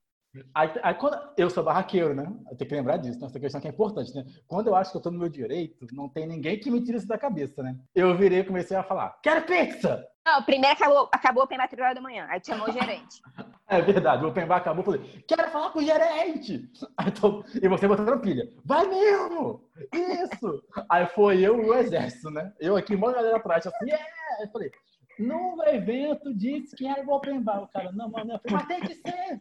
Aí, 0.53 0.71
aí 0.83 0.93
quando 0.95 1.17
eu 1.37 1.49
sou 1.49 1.63
barraqueiro, 1.63 2.13
né? 2.13 2.25
Eu 2.51 2.57
tenho 2.57 2.69
que 2.69 2.75
lembrar 2.75 2.97
disso, 2.97 3.19
né? 3.19 3.27
essa 3.27 3.39
questão 3.39 3.61
que 3.61 3.67
é 3.67 3.71
importante, 3.71 4.13
né? 4.13 4.25
Quando 4.47 4.67
eu 4.67 4.75
acho 4.75 4.91
que 4.91 4.97
eu 4.97 5.01
tô 5.01 5.11
no 5.11 5.19
meu 5.19 5.29
direito, 5.29 5.85
não 5.93 6.09
tem 6.09 6.27
ninguém 6.27 6.59
que 6.59 6.69
me 6.71 6.83
tire 6.83 6.97
isso 6.97 7.07
da 7.07 7.17
cabeça, 7.17 7.61
né? 7.63 7.75
Eu 7.93 8.15
virei 8.17 8.39
e 8.39 8.43
comecei 8.43 8.75
a 8.75 8.83
falar: 8.83 9.17
quero 9.21 9.45
pizza! 9.45 10.05
Não, 10.25 10.41
primeiro 10.41 10.75
acabou, 10.75 11.07
acabou 11.11 11.43
o 11.43 11.45
open 11.45 11.57
bar 11.57 11.65
às 11.65 11.69
três 11.69 11.83
horas 11.83 11.95
da 11.95 12.01
manhã. 12.01 12.25
Aí 12.29 12.41
chamou 12.43 12.67
o 12.67 12.71
gerente. 12.71 13.21
É 13.67 13.81
verdade, 13.81 14.23
o 14.23 14.27
open 14.27 14.45
bar 14.45 14.57
acabou, 14.57 14.83
falei: 14.83 15.01
quero 15.27 15.49
falar 15.49 15.71
com 15.71 15.79
o 15.79 15.83
gerente! 15.83 16.69
Tô- 17.19 17.43
E 17.59 17.67
você 17.67 17.87
botando 17.87 18.21
pilha: 18.21 18.47
vai 18.63 18.85
mesmo! 18.87 19.67
Isso! 19.91 20.63
Aí 20.87 21.07
foi 21.07 21.41
eu 21.41 21.59
e 21.59 21.65
o 21.65 21.73
exército, 21.73 22.29
né? 22.29 22.53
Eu 22.59 22.77
aqui, 22.77 22.93
uma 22.93 23.11
galera 23.11 23.37
atrás, 23.37 23.65
assim, 23.65 23.89
é! 23.91 24.43
Eu 24.43 24.49
falei: 24.51 24.69
no 25.17 25.63
evento 25.65 26.31
disse 26.33 26.75
que 26.75 26.85
era 26.85 27.03
o 27.03 27.11
open 27.11 27.41
bar. 27.41 27.63
O 27.63 27.67
cara, 27.69 27.91
não, 27.91 28.09
mano, 28.09 28.33
eu 28.33 28.39
falei, 28.39 28.57
mas 28.57 28.67
tem 28.67 28.81
que 28.81 28.93
ser! 28.95 29.39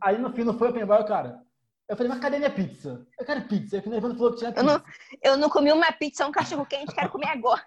Aí 0.00 0.18
no 0.18 0.32
fim 0.32 0.44
não 0.44 0.58
foi 0.58 0.68
open 0.70 0.84
bar, 0.86 1.04
cara. 1.04 1.40
Eu 1.88 1.96
falei, 1.96 2.10
mas 2.10 2.20
cadê 2.20 2.38
minha 2.38 2.50
pizza? 2.50 3.04
Eu 3.18 3.26
quero 3.26 3.42
pizza. 3.48 3.76
Aí 3.76 3.82
o 3.84 3.94
evento 3.94 4.16
falou 4.16 4.32
que 4.32 4.38
tinha 4.38 4.50
Eu 4.50 4.54
pizza. 4.54 4.66
não, 4.66 4.84
eu 5.22 5.36
não 5.36 5.50
comi 5.50 5.72
uma 5.72 5.90
pizza, 5.92 6.26
um 6.26 6.32
cachorro 6.32 6.64
quente, 6.64 6.94
quero 6.94 7.10
comer 7.10 7.28
agora. 7.28 7.62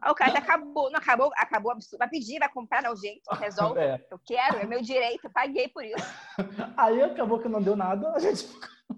Aí 0.00 0.10
o 0.10 0.14
cara 0.14 0.38
acabou, 0.38 0.90
não 0.90 0.98
acabou, 0.98 1.30
acabou 1.36 1.72
absurdo. 1.72 1.98
Vai 1.98 2.08
pedir, 2.08 2.38
vai 2.38 2.48
comprar, 2.50 2.82
dá 2.82 2.90
o 2.92 2.96
jeito, 2.96 3.28
resolve. 3.34 3.80
É. 3.80 4.06
Eu 4.10 4.18
quero, 4.24 4.58
é 4.58 4.64
meu 4.66 4.80
direito, 4.80 5.24
eu 5.26 5.30
paguei 5.30 5.68
por 5.68 5.84
isso. 5.84 5.96
Aí 6.76 7.02
acabou 7.02 7.40
que 7.40 7.48
não 7.48 7.60
deu 7.60 7.76
nada, 7.76 8.12
a 8.12 8.18
gente, 8.18 8.48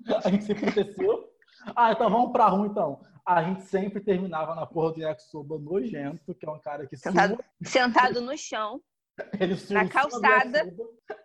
a 0.24 0.30
gente 0.30 0.44
se 0.44 0.52
aconteceu. 0.52 1.28
Ah, 1.74 1.92
então 1.92 2.08
vamos 2.08 2.32
pra 2.32 2.46
rua 2.48 2.66
então. 2.66 3.00
A 3.26 3.42
gente 3.42 3.62
sempre 3.62 4.00
terminava 4.00 4.54
na 4.54 4.66
porra 4.66 4.92
do 4.94 5.00
yakisoba 5.00 5.58
nojento, 5.58 6.34
que 6.34 6.46
é 6.46 6.50
um 6.50 6.58
cara 6.58 6.86
que 6.86 6.96
Sentado, 6.96 7.38
sentado 7.62 8.20
no 8.20 8.36
chão, 8.36 8.80
ele 9.38 9.56
na 9.70 9.88
calçada, 9.88 10.64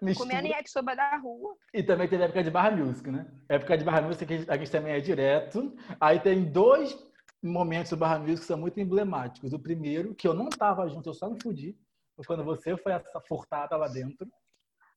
mistura. 0.01 0.29
comendo 0.29 0.47
yakisoba 0.47 0.95
da 0.95 1.17
rua. 1.17 1.55
E 1.73 1.83
também 1.83 2.07
teve 2.07 2.23
a 2.23 2.25
época 2.25 2.43
de 2.43 2.51
Barra 2.51 2.71
Music, 2.71 3.09
né? 3.09 3.25
Época 3.49 3.77
de 3.77 3.83
Barra 3.83 4.01
Music 4.01 4.25
que 4.25 4.51
a 4.51 4.57
gente 4.57 4.71
também 4.71 4.93
é 4.93 4.99
direto. 4.99 5.75
Aí 5.99 6.19
tem 6.19 6.43
dois 6.51 6.97
momentos 7.41 7.91
do 7.91 7.97
Barra 7.97 8.19
Music 8.19 8.41
que 8.41 8.45
são 8.45 8.57
muito 8.57 8.79
emblemáticos. 8.79 9.53
O 9.53 9.59
primeiro, 9.59 10.15
que 10.15 10.27
eu 10.27 10.33
não 10.33 10.49
tava 10.49 10.87
junto, 10.87 11.09
eu 11.09 11.13
só 11.13 11.29
me 11.29 11.41
fudi, 11.41 11.77
foi 12.15 12.25
quando 12.25 12.43
você 12.43 12.75
foi 12.77 12.93
essa 12.93 13.21
furtada 13.21 13.75
lá 13.77 13.87
dentro. 13.87 14.27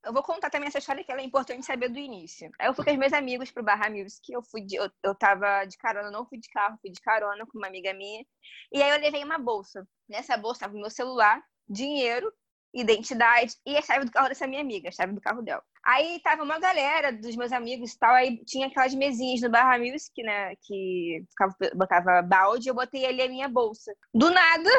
Eu 0.04 0.12
vou 0.12 0.22
contar 0.22 0.48
também 0.48 0.68
essa 0.68 0.78
história 0.78 1.02
que 1.02 1.11
ela 1.11 1.20
é 1.20 1.24
importante 1.24 1.66
saber 1.66 1.88
do 1.88 1.98
início. 1.98 2.50
Aí 2.58 2.68
eu 2.68 2.74
fui 2.74 2.84
com 2.84 2.90
os 2.92 2.96
meus 2.96 3.12
amigos 3.12 3.50
pro 3.50 3.64
Barra 3.64 3.90
Music, 3.90 4.32
eu 4.32 4.42
fui 4.42 4.62
de, 4.62 4.76
eu, 4.76 4.88
eu 5.02 5.14
tava 5.14 5.64
de 5.64 5.76
carona, 5.76 6.11
não 6.11 6.24
fui 6.24 6.38
de 6.38 6.48
carro, 6.48 6.78
fui 6.80 6.90
de 6.90 7.00
carona 7.00 7.44
com 7.46 7.58
uma 7.58 7.66
amiga 7.66 7.92
minha. 7.92 8.24
E 8.72 8.82
aí 8.82 8.90
eu 8.90 9.00
levei 9.00 9.24
uma 9.24 9.38
bolsa. 9.38 9.87
Nessa 10.08 10.37
bolsa 10.37 10.61
tava 10.61 10.74
o 10.74 10.80
meu 10.80 10.90
celular, 10.90 11.42
dinheiro, 11.68 12.32
identidade 12.74 13.54
e 13.66 13.76
a 13.76 13.83
chave 13.83 14.04
do 14.04 14.11
carro 14.11 14.28
dessa 14.28 14.46
minha 14.46 14.61
amiga, 14.61 14.88
a 14.88 14.92
chave 14.92 15.12
do 15.12 15.20
carro 15.20 15.42
dela. 15.42 15.62
Aí 15.85 16.20
tava 16.22 16.42
uma 16.42 16.59
galera 16.59 17.12
dos 17.12 17.35
meus 17.35 17.52
amigos 17.52 17.92
e 17.92 17.98
tal, 17.98 18.14
aí 18.14 18.44
tinha 18.44 18.66
aquelas 18.66 18.94
mesinhas 18.94 19.40
no 19.40 19.50
Barra 19.50 19.78
Music, 19.78 20.22
né, 20.22 20.54
que 20.62 21.24
ficava, 21.31 21.54
botava 21.74 22.22
balde, 22.22 22.68
eu 22.68 22.74
botei 22.74 23.07
ali 23.07 23.22
a 23.22 23.28
minha 23.28 23.48
bolsa. 23.48 23.92
Do 24.12 24.31
nada, 24.31 24.70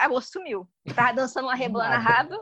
a 0.00 0.08
bolsa 0.08 0.28
sumiu. 0.32 0.68
Tava 0.94 1.12
dançando 1.12 1.46
uma 1.46 1.54
rebolando 1.54 1.94
a 1.94 1.98
nada. 1.98 2.10
raba, 2.10 2.38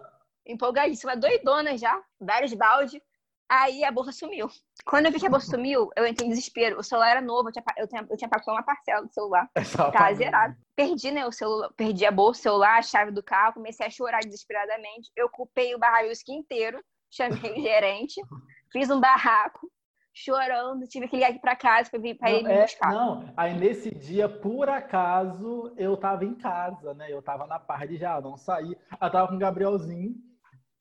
empolgadíssima, 0.46 1.16
doidona 1.16 1.76
já, 1.76 2.00
vários 2.20 2.54
balde. 2.54 3.00
Aí 3.48 3.84
a 3.84 3.92
bolsa 3.92 4.10
sumiu. 4.12 4.48
Quando 4.86 5.06
eu 5.06 5.12
vi 5.12 5.20
que 5.20 5.26
a 5.26 5.30
bolsa 5.30 5.50
sumiu, 5.50 5.90
eu 5.96 6.06
entrei 6.06 6.26
em 6.26 6.30
desespero. 6.30 6.78
O 6.78 6.82
celular 6.82 7.10
era 7.10 7.20
novo, 7.20 7.48
eu 7.48 7.52
tinha, 7.52 7.64
eu 7.76 7.88
tinha, 7.88 8.06
eu 8.10 8.16
tinha 8.16 8.28
pago 8.28 8.50
uma 8.50 8.62
parcela 8.62 9.04
do 9.04 9.12
celular. 9.12 9.48
Tava 9.76 9.92
família. 9.92 10.16
zerado. 10.16 10.56
Perdi, 10.74 11.10
né, 11.10 11.26
o 11.26 11.32
celular, 11.32 11.70
perdi 11.76 12.04
a 12.06 12.10
bolsa, 12.10 12.40
o 12.40 12.42
celular, 12.42 12.78
a 12.78 12.82
chave 12.82 13.10
do 13.10 13.22
carro, 13.22 13.54
comecei 13.54 13.86
a 13.86 13.90
chorar 13.90 14.20
desesperadamente. 14.20 15.10
Eu 15.14 15.28
culpei 15.28 15.74
o 15.74 15.78
Barra 15.78 16.02
Music 16.06 16.32
inteiro, 16.32 16.82
chamei 17.10 17.52
o 17.52 17.62
gerente, 17.62 18.20
fiz 18.72 18.90
um 18.90 18.98
barraco, 19.00 19.70
chorando, 20.12 20.86
tive 20.88 21.06
que 21.08 21.16
ligar 21.16 21.30
aqui 21.30 21.40
pra 21.40 21.54
casa 21.56 21.90
pra, 21.90 21.98
vir, 22.00 22.16
pra 22.16 22.30
Não, 22.30 22.36
ele 22.36 22.48
me 22.48 22.54
é, 22.54 22.62
buscar. 22.62 22.90
não, 22.90 23.32
aí 23.36 23.54
nesse 23.58 23.90
dia, 23.94 24.28
por 24.28 24.68
acaso, 24.68 25.72
eu 25.76 25.96
tava 25.96 26.24
em 26.24 26.34
casa, 26.34 26.94
né? 26.94 27.12
Eu 27.12 27.20
tava 27.22 27.46
na 27.46 27.58
parte 27.58 27.96
já, 27.96 28.20
não 28.20 28.36
saí. 28.36 28.76
Eu 29.00 29.10
tava 29.10 29.28
com 29.28 29.34
o 29.34 29.38
Gabrielzinho, 29.38 30.14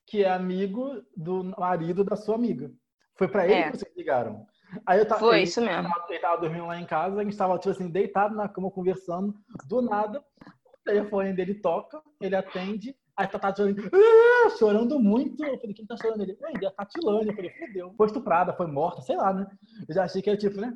que 0.06 0.24
é 0.24 0.30
amigo 0.30 1.02
do 1.16 1.44
marido 1.58 2.04
da 2.04 2.16
sua 2.16 2.36
amiga. 2.36 2.72
Foi 3.16 3.28
pra 3.28 3.46
ele 3.46 3.54
É. 3.54 3.72
que 3.72 3.78
vocês 3.78 3.96
ligaram. 3.96 4.46
Aí 4.86 4.98
eu 5.00 5.08
tava, 5.08 5.20
Foi 5.20 5.36
ele, 5.38 5.44
isso 5.44 5.62
mesmo. 5.62 5.88
ele 6.10 6.20
tava 6.20 6.42
dormindo 6.42 6.66
lá 6.66 6.80
em 6.80 6.86
casa, 6.86 7.20
a 7.20 7.24
gente 7.24 7.38
tava, 7.38 7.58
tipo 7.60 7.70
assim, 7.70 7.90
deitado 7.90 8.36
na 8.36 8.50
cama, 8.50 8.72
conversando. 8.72 9.34
Do 9.68 9.82
nada, 9.84 10.20
o 10.20 10.84
telefone 10.84 11.32
dele 11.34 11.54
toca, 11.56 12.02
ele 12.20 12.36
atende. 12.36 12.96
Aí 13.16 13.28
tá, 13.28 13.38
tá 13.38 13.54
chorando, 13.56 13.80
"Ah!" 13.94 14.50
chorando 14.58 15.00
muito. 15.00 15.46
Eu 15.46 15.60
falei, 15.60 15.76
quem 15.76 15.86
tá 15.86 15.96
chorando? 15.96 16.24
Ele, 16.24 16.36
"Ué, 16.42 16.54
é 16.64 16.66
a 16.66 16.72
Tatilane. 16.72 17.28
Eu 17.28 17.36
falei, 17.36 17.52
fudeu. 17.52 17.94
Foi 17.96 18.08
estuprada, 18.08 18.54
foi 18.54 18.66
morta, 18.66 19.04
sei 19.04 19.16
lá, 19.16 19.32
né? 19.32 19.46
Eu 19.88 19.94
já 19.94 20.04
achei 20.06 20.20
que 20.20 20.32
era 20.32 20.40
tipo, 20.40 20.60
né? 20.60 20.74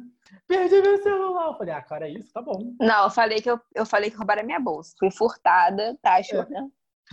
Perdi 0.47 0.79
meu 0.79 1.01
celular. 1.01 1.47
Eu 1.47 1.55
falei, 1.55 1.73
ah, 1.73 1.81
cara, 1.81 2.07
é 2.07 2.11
isso, 2.11 2.31
tá 2.31 2.39
bom. 2.39 2.75
Não, 2.79 3.05
eu 3.05 3.09
falei 3.09 3.41
que 3.41 3.49
eu, 3.49 3.59
eu 3.73 3.87
falei 3.87 4.11
que 4.11 4.17
roubaram 4.17 4.43
a 4.43 4.45
minha 4.45 4.59
bolsa. 4.59 4.93
Fui 4.99 5.09
furtada, 5.09 5.97
tá 5.99 6.21
chorando. 6.21 6.71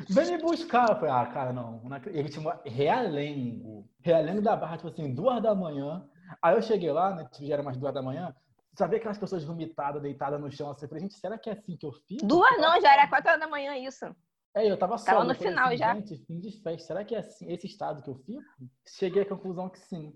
Vem 0.08 0.26
me 0.32 0.38
buscar. 0.38 0.90
Eu 0.90 0.96
falei, 0.96 1.10
ah, 1.10 1.26
cara, 1.26 1.52
não. 1.52 1.80
Ele 2.06 2.28
tinha 2.28 2.60
Realengo. 2.64 3.88
Realengo 4.00 4.42
da 4.42 4.56
Barra, 4.56 4.76
tipo 4.76 4.88
assim, 4.88 5.14
duas 5.14 5.42
da 5.42 5.54
manhã. 5.54 6.04
Aí 6.42 6.54
eu 6.54 6.62
cheguei 6.62 6.90
lá, 6.90 7.14
né? 7.14 7.28
Tipo, 7.30 7.46
já 7.46 7.54
era 7.54 7.62
mais 7.62 7.76
duas 7.76 7.94
da 7.94 8.02
manhã. 8.02 8.34
Sabia 8.76 8.98
aquelas 8.98 9.18
pessoas 9.18 9.44
vomitadas, 9.44 10.02
deitadas 10.02 10.40
no 10.40 10.50
chão, 10.50 10.70
assim. 10.70 10.84
Eu 10.84 10.88
falei, 10.88 11.02
gente, 11.02 11.14
será 11.14 11.38
que 11.38 11.48
é 11.48 11.52
assim 11.52 11.76
que 11.76 11.86
eu 11.86 11.92
fiz? 11.92 12.22
Duas 12.22 12.60
não, 12.60 12.80
já 12.80 12.92
era 12.92 13.06
quatro 13.06 13.28
horas 13.28 13.40
da 13.40 13.46
manhã 13.46 13.76
isso. 13.76 14.04
É, 14.54 14.70
eu 14.70 14.76
tava 14.76 14.98
só. 14.98 15.04
Tava 15.04 15.24
no 15.24 15.34
final 15.34 15.68
assim, 15.68 15.76
já. 15.76 15.94
Gente, 15.94 16.16
fim 16.26 16.40
de 16.40 16.50
festa. 16.62 16.86
Será 16.88 17.04
que 17.04 17.14
é 17.14 17.18
assim, 17.18 17.52
esse 17.52 17.66
estado 17.66 18.02
que 18.02 18.10
eu 18.10 18.16
fico? 18.16 18.42
Cheguei 18.86 19.22
à 19.22 19.26
conclusão 19.26 19.68
que 19.68 19.78
sim. 19.78 20.12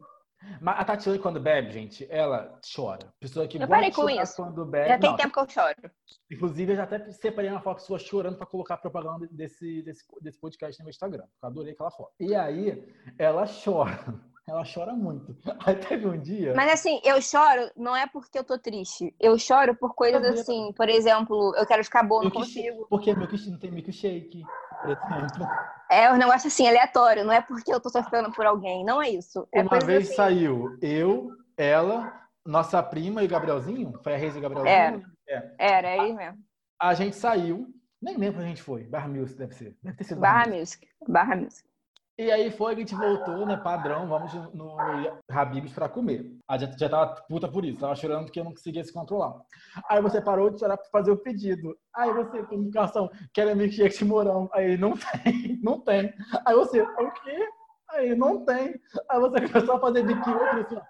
Mas 0.60 0.80
a 0.80 0.84
Tatiana, 0.84 1.18
quando 1.18 1.40
bebe, 1.40 1.70
gente, 1.70 2.06
ela 2.10 2.60
chora. 2.74 3.12
Pessoa 3.18 3.46
que 3.46 3.58
Eu 3.58 3.66
gosta 3.66 3.90
com 3.92 4.08
isso. 4.08 4.36
quando 4.36 4.64
bebe. 4.64 4.88
Já 4.88 4.98
tem 4.98 5.10
não, 5.10 5.16
tempo 5.16 5.32
que 5.32 5.40
eu 5.40 5.48
choro. 5.48 5.90
Inclusive, 6.30 6.72
eu 6.72 6.76
já 6.76 6.84
até 6.84 7.10
separei 7.10 7.50
uma 7.50 7.60
foto 7.60 7.82
sua 7.82 7.98
chorando 7.98 8.36
pra 8.36 8.46
colocar 8.46 8.76
propaganda 8.76 9.28
desse, 9.30 9.82
desse, 9.82 10.04
desse 10.20 10.38
podcast 10.38 10.78
no 10.78 10.84
meu 10.84 10.90
Instagram. 10.90 11.24
porque 11.24 11.44
Eu 11.44 11.48
adorei 11.48 11.72
aquela 11.72 11.90
foto. 11.90 12.12
E 12.20 12.34
aí, 12.34 12.86
ela 13.18 13.46
chora. 13.46 13.98
Ela 14.48 14.64
chora 14.64 14.94
muito. 14.94 15.36
Aí 15.66 15.76
teve 15.76 16.06
um 16.06 16.18
dia. 16.18 16.54
Mas 16.54 16.72
assim, 16.72 17.00
eu 17.04 17.20
choro 17.20 17.70
não 17.76 17.94
é 17.94 18.06
porque 18.06 18.38
eu 18.38 18.44
tô 18.44 18.58
triste. 18.58 19.14
Eu 19.20 19.38
choro 19.38 19.74
por 19.74 19.94
coisas 19.94 20.24
assim, 20.40 20.72
por 20.74 20.88
exemplo, 20.88 21.54
eu 21.56 21.66
quero 21.66 21.84
ficar 21.84 22.02
boa, 22.02 22.24
não 22.24 22.30
consigo. 22.30 22.86
Porque 22.88 23.14
não 23.14 23.58
tem 23.58 23.70
milkshake, 23.70 24.42
por 24.80 24.90
exemplo. 24.90 25.46
É 25.90 26.12
um 26.12 26.16
negócio 26.16 26.48
assim, 26.48 26.66
aleatório, 26.66 27.24
não 27.24 27.32
é 27.32 27.40
porque 27.42 27.72
eu 27.72 27.80
tô 27.80 27.90
sofrendo 27.90 28.30
por 28.32 28.46
alguém, 28.46 28.84
não 28.84 29.02
é 29.02 29.10
isso. 29.10 29.46
É 29.52 29.62
Uma 29.62 29.78
vez 29.80 30.06
assim. 30.06 30.16
saiu 30.16 30.78
eu, 30.80 31.30
ela, 31.56 32.12
nossa 32.44 32.82
prima 32.82 33.22
e 33.22 33.26
o 33.26 33.28
Gabrielzinho. 33.28 33.98
Foi 34.02 34.14
a 34.14 34.16
Reis 34.16 34.34
e 34.34 34.38
o 34.38 34.40
Gabrielzinho? 34.40 34.74
É. 34.74 34.90
né? 34.90 35.02
É. 35.28 35.54
Era, 35.58 35.88
é 35.88 36.04
isso 36.06 36.16
mesmo. 36.16 36.38
A 36.80 36.94
gente 36.94 37.16
saiu. 37.16 37.66
Nem 38.00 38.16
lembro 38.16 38.38
onde 38.38 38.46
a 38.46 38.48
gente 38.48 38.62
foi. 38.62 38.84
Barra 38.84 39.08
Music, 39.08 39.36
deve 39.36 39.54
ser. 39.54 39.76
Deve 39.82 39.96
ter 39.96 40.04
sido 40.04 40.20
Barra 40.20 40.46
Music. 40.46 40.86
Music. 40.86 40.88
Barra 41.08 41.36
Music. 41.36 41.67
E 42.18 42.32
aí 42.32 42.50
foi, 42.50 42.72
a 42.72 42.76
gente 42.76 42.96
voltou, 42.96 43.46
né? 43.46 43.56
Padrão, 43.56 44.08
vamos 44.08 44.32
no 44.52 44.76
Habib's 45.30 45.72
pra 45.72 45.88
comer. 45.88 46.36
A 46.48 46.58
gente 46.58 46.76
já 46.76 46.88
tava 46.88 47.14
puta 47.28 47.46
por 47.46 47.64
isso, 47.64 47.78
tava 47.78 47.94
chorando 47.94 48.24
porque 48.24 48.40
eu 48.40 48.44
não 48.44 48.50
conseguia 48.50 48.82
se 48.82 48.92
controlar. 48.92 49.40
Aí 49.88 50.02
você 50.02 50.20
parou 50.20 50.50
de 50.50 50.58
chorar 50.58 50.76
pra 50.76 50.86
fazer 50.90 51.12
o 51.12 51.16
pedido. 51.16 51.78
Aí 51.94 52.12
você, 52.12 52.42
comunicação, 52.42 53.08
quero 53.32 53.54
milkshake 53.56 53.98
de 53.98 54.04
morão. 54.04 54.50
Aí 54.52 54.76
não 54.76 54.94
tem, 54.96 55.60
não 55.62 55.80
tem. 55.80 56.12
Aí 56.44 56.56
você, 56.56 56.82
o 56.82 57.12
quê? 57.22 57.48
Aí 57.90 58.16
não 58.16 58.44
tem. 58.44 58.74
Aí 59.08 59.20
você 59.20 59.48
começou 59.48 59.76
a 59.76 59.80
fazer 59.80 60.02
biquinho, 60.02 60.40
outro 60.40 60.60
assim. 60.60 60.86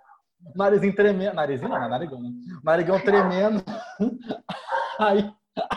Narizinho 0.57 0.95
tremendo. 0.95 1.35
Narizinho 1.35 1.69
não, 1.69 1.89
narigão, 1.91 2.23
né? 2.23 2.31
Narigão 2.65 3.01
tremendo. 3.01 3.63
Aí, 4.99 5.33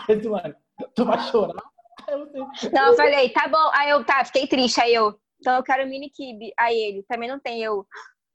aí 0.08 0.20
tu, 0.20 0.30
mano, 0.30 0.54
tu 0.96 1.04
vai 1.04 1.18
chorar? 1.20 1.62
Aí 2.08 2.18
você, 2.18 2.70
Não, 2.70 2.88
eu 2.88 2.94
falei, 2.94 3.28
tá 3.28 3.46
bom. 3.46 3.70
Aí 3.72 3.90
eu, 3.90 4.04
tá, 4.04 4.24
fiquei 4.24 4.48
triste. 4.48 4.80
Aí 4.80 4.92
eu, 4.92 5.16
então 5.42 5.56
eu 5.56 5.62
quero 5.64 5.88
mini 5.88 6.08
kibe. 6.08 6.52
Aí 6.56 6.76
ele, 6.76 7.02
também 7.02 7.28
não 7.28 7.40
tem. 7.40 7.60
Eu, 7.60 7.84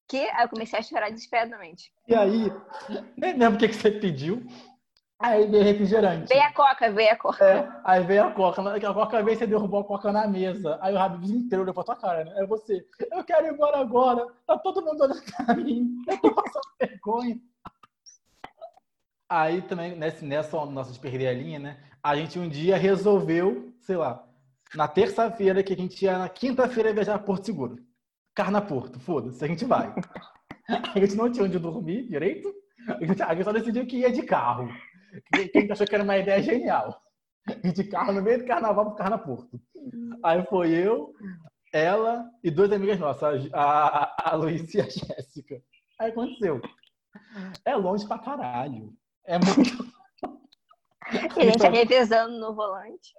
quê? 0.09 0.29
Aí 0.33 0.43
eu 0.43 0.49
comecei 0.49 0.77
a 0.77 0.81
chorar 0.83 1.09
desesperadamente. 1.09 1.89
E 2.05 2.13
aí, 2.13 2.51
nem 3.15 3.37
lembro 3.37 3.55
o 3.55 3.57
que, 3.57 3.69
que 3.69 3.75
você 3.75 3.89
pediu. 3.89 4.45
Aí 5.17 5.47
veio 5.47 5.63
refrigerante. 5.63 6.27
Veio 6.27 6.43
a 6.43 6.51
coca, 6.53 6.91
veio 6.91 7.11
a 7.11 7.15
coca. 7.15 7.43
É, 7.45 7.67
aí 7.85 8.03
veio 8.03 8.25
a 8.25 8.31
coca. 8.31 8.61
Na- 8.61 8.75
A 8.75 8.93
coca 8.93 9.23
veio, 9.23 9.37
você 9.37 9.47
derrubou 9.47 9.79
a 9.79 9.83
coca 9.85 10.11
na 10.11 10.27
mesa. 10.27 10.77
Aí 10.81 10.93
o 10.93 10.99
Habibs 10.99 11.29
inteiro 11.31 11.63
olhou 11.63 11.73
pra 11.73 11.83
tua 11.85 11.95
cara, 11.95 12.25
né? 12.25 12.35
Aí 12.37 12.45
você, 12.45 12.85
eu 13.13 13.23
quero 13.23 13.47
ir 13.47 13.53
embora 13.53 13.77
agora. 13.77 14.27
Tá 14.45 14.59
todo 14.59 14.83
mundo 14.83 15.01
olhando 15.01 15.21
pra 15.45 15.55
mim. 15.55 15.95
Eu 16.09 16.17
tô 16.19 16.35
passando 16.35 16.61
vergonha. 16.79 17.39
Aí 19.29 19.61
também, 19.61 19.95
nessa, 19.95 20.25
nessa 20.25 20.65
nossa 20.65 20.91
de 20.91 20.99
perder 20.99 21.27
a 21.29 21.33
linha, 21.33 21.57
né? 21.59 21.77
A 22.03 22.15
gente 22.15 22.37
um 22.37 22.47
dia 22.47 22.77
resolveu, 22.77 23.73
sei 23.81 23.95
lá, 23.97 24.26
na 24.76 24.88
terça-feira, 24.88 25.63
que 25.63 25.74
a 25.74 25.78
gente 25.78 26.03
ia 26.03 26.18
na 26.18 26.30
quinta-feira 26.30 26.93
viajar 26.93 27.20
Porto 27.20 27.45
Seguro. 27.45 27.78
Carna 28.36 28.61
Porto, 28.61 28.99
foda-se, 28.99 29.43
a 29.43 29.47
gente 29.47 29.65
vai. 29.65 29.93
A 30.70 30.99
gente 30.99 31.15
não 31.15 31.32
tinha 31.32 31.45
onde 31.45 31.57
dormir 31.57 32.09
direito. 32.09 32.53
A 32.89 33.05
gente, 33.05 33.24
a 33.24 33.34
gente 33.34 33.45
só 33.45 33.53
decidiu 33.53 33.88
que 33.88 33.99
ia 33.99 34.11
de 34.11 34.22
carro. 34.22 34.68
Que 35.34 35.47
que 35.47 35.57
a 35.57 35.61
gente 35.61 35.72
achou 35.72 35.88
que 35.88 35.95
era 35.95 36.03
uma 36.03 36.18
ideia 36.18 36.43
genial. 36.43 37.01
De 37.74 37.84
carro 37.86 38.11
no 38.11 38.22
meio 38.22 38.39
do 38.39 38.45
carnaval 38.45 38.88
pro 38.88 38.95
Carna 38.95 39.18
Porto. 39.18 39.61
Aí 40.22 40.43
foi 40.47 40.72
eu, 40.72 41.13
ela 41.72 42.30
e 42.43 42.51
duas 42.51 42.70
amigas 42.74 42.99
nossas, 42.99 43.47
a, 43.53 44.03
a, 44.03 44.32
a 44.32 44.36
Luísa 44.36 44.78
e 44.78 44.82
a 44.82 44.89
Jéssica. 44.89 45.61
Aí 45.99 46.11
aconteceu. 46.11 46.61
É 47.63 47.76
longe 47.76 48.05
pra 48.05 48.20
caralho. 48.20 48.93
É 49.26 49.38
muito. 49.39 49.96
E 51.35 51.41
a 51.41 51.43
gente 51.45 51.63
ia 51.63 51.69
revezando 51.69 52.37
no 52.39 52.53
volante. 52.53 53.13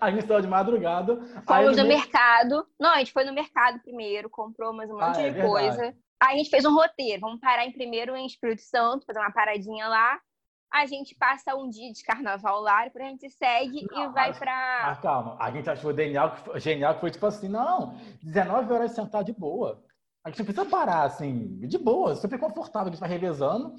A 0.00 0.10
gente 0.10 0.26
saiu 0.26 0.40
de 0.40 0.46
madrugada. 0.48 1.16
Fomos 1.46 1.76
no 1.76 1.84
meio- 1.84 1.98
mercado. 1.98 2.66
Não, 2.80 2.90
a 2.90 2.98
gente 2.98 3.12
foi 3.12 3.24
no 3.24 3.32
mercado 3.32 3.80
primeiro, 3.80 4.30
comprou 4.30 4.72
mais 4.72 4.90
um 4.90 4.94
monte 4.94 5.18
Ah, 5.18 5.22
é 5.22 5.28
de 5.28 5.30
verdade. 5.30 5.48
coisa. 5.48 5.94
Aí 6.20 6.34
a 6.34 6.36
gente 6.38 6.50
fez 6.50 6.64
um 6.64 6.74
roteiro. 6.74 7.20
Vamos 7.20 7.40
parar 7.40 7.64
em 7.66 7.72
primeiro 7.72 8.16
em 8.16 8.26
Espírito 8.26 8.62
Santo, 8.62 9.04
fazer 9.06 9.18
uma 9.20 9.32
paradinha 9.32 9.86
lá. 9.88 10.18
A 10.72 10.84
gente 10.84 11.14
passa 11.14 11.54
um 11.56 11.68
dia 11.68 11.90
de 11.92 12.02
carnaval 12.02 12.60
lá, 12.60 12.84
depois 12.84 13.02
a 13.04 13.08
gente 13.08 13.30
segue 13.30 13.86
e 13.90 13.94
Não, 13.94 14.12
vai 14.12 14.28
mas- 14.28 14.38
pra. 14.38 14.82
Mas 14.86 14.98
calma, 15.00 15.36
a 15.40 15.50
gente 15.50 15.70
achou 15.70 15.94
genial 15.94 16.30
que, 16.32 16.40
foi, 16.40 16.60
genial 16.60 16.94
que 16.94 17.00
foi 17.00 17.10
tipo 17.10 17.24
assim, 17.24 17.48
não, 17.48 17.94
19 18.22 18.70
horas 18.72 18.90
de 18.90 18.96
sentar 18.96 19.24
de 19.24 19.32
boa. 19.32 19.82
A 20.28 20.30
gente 20.30 20.38
não 20.40 20.44
precisa 20.46 20.66
parar, 20.66 21.04
assim, 21.04 21.56
de 21.66 21.78
boa, 21.78 22.14
super 22.14 22.38
confortável, 22.38 22.88
a 22.88 22.90
gente 22.90 23.00
vai 23.00 23.08
revezando. 23.08 23.74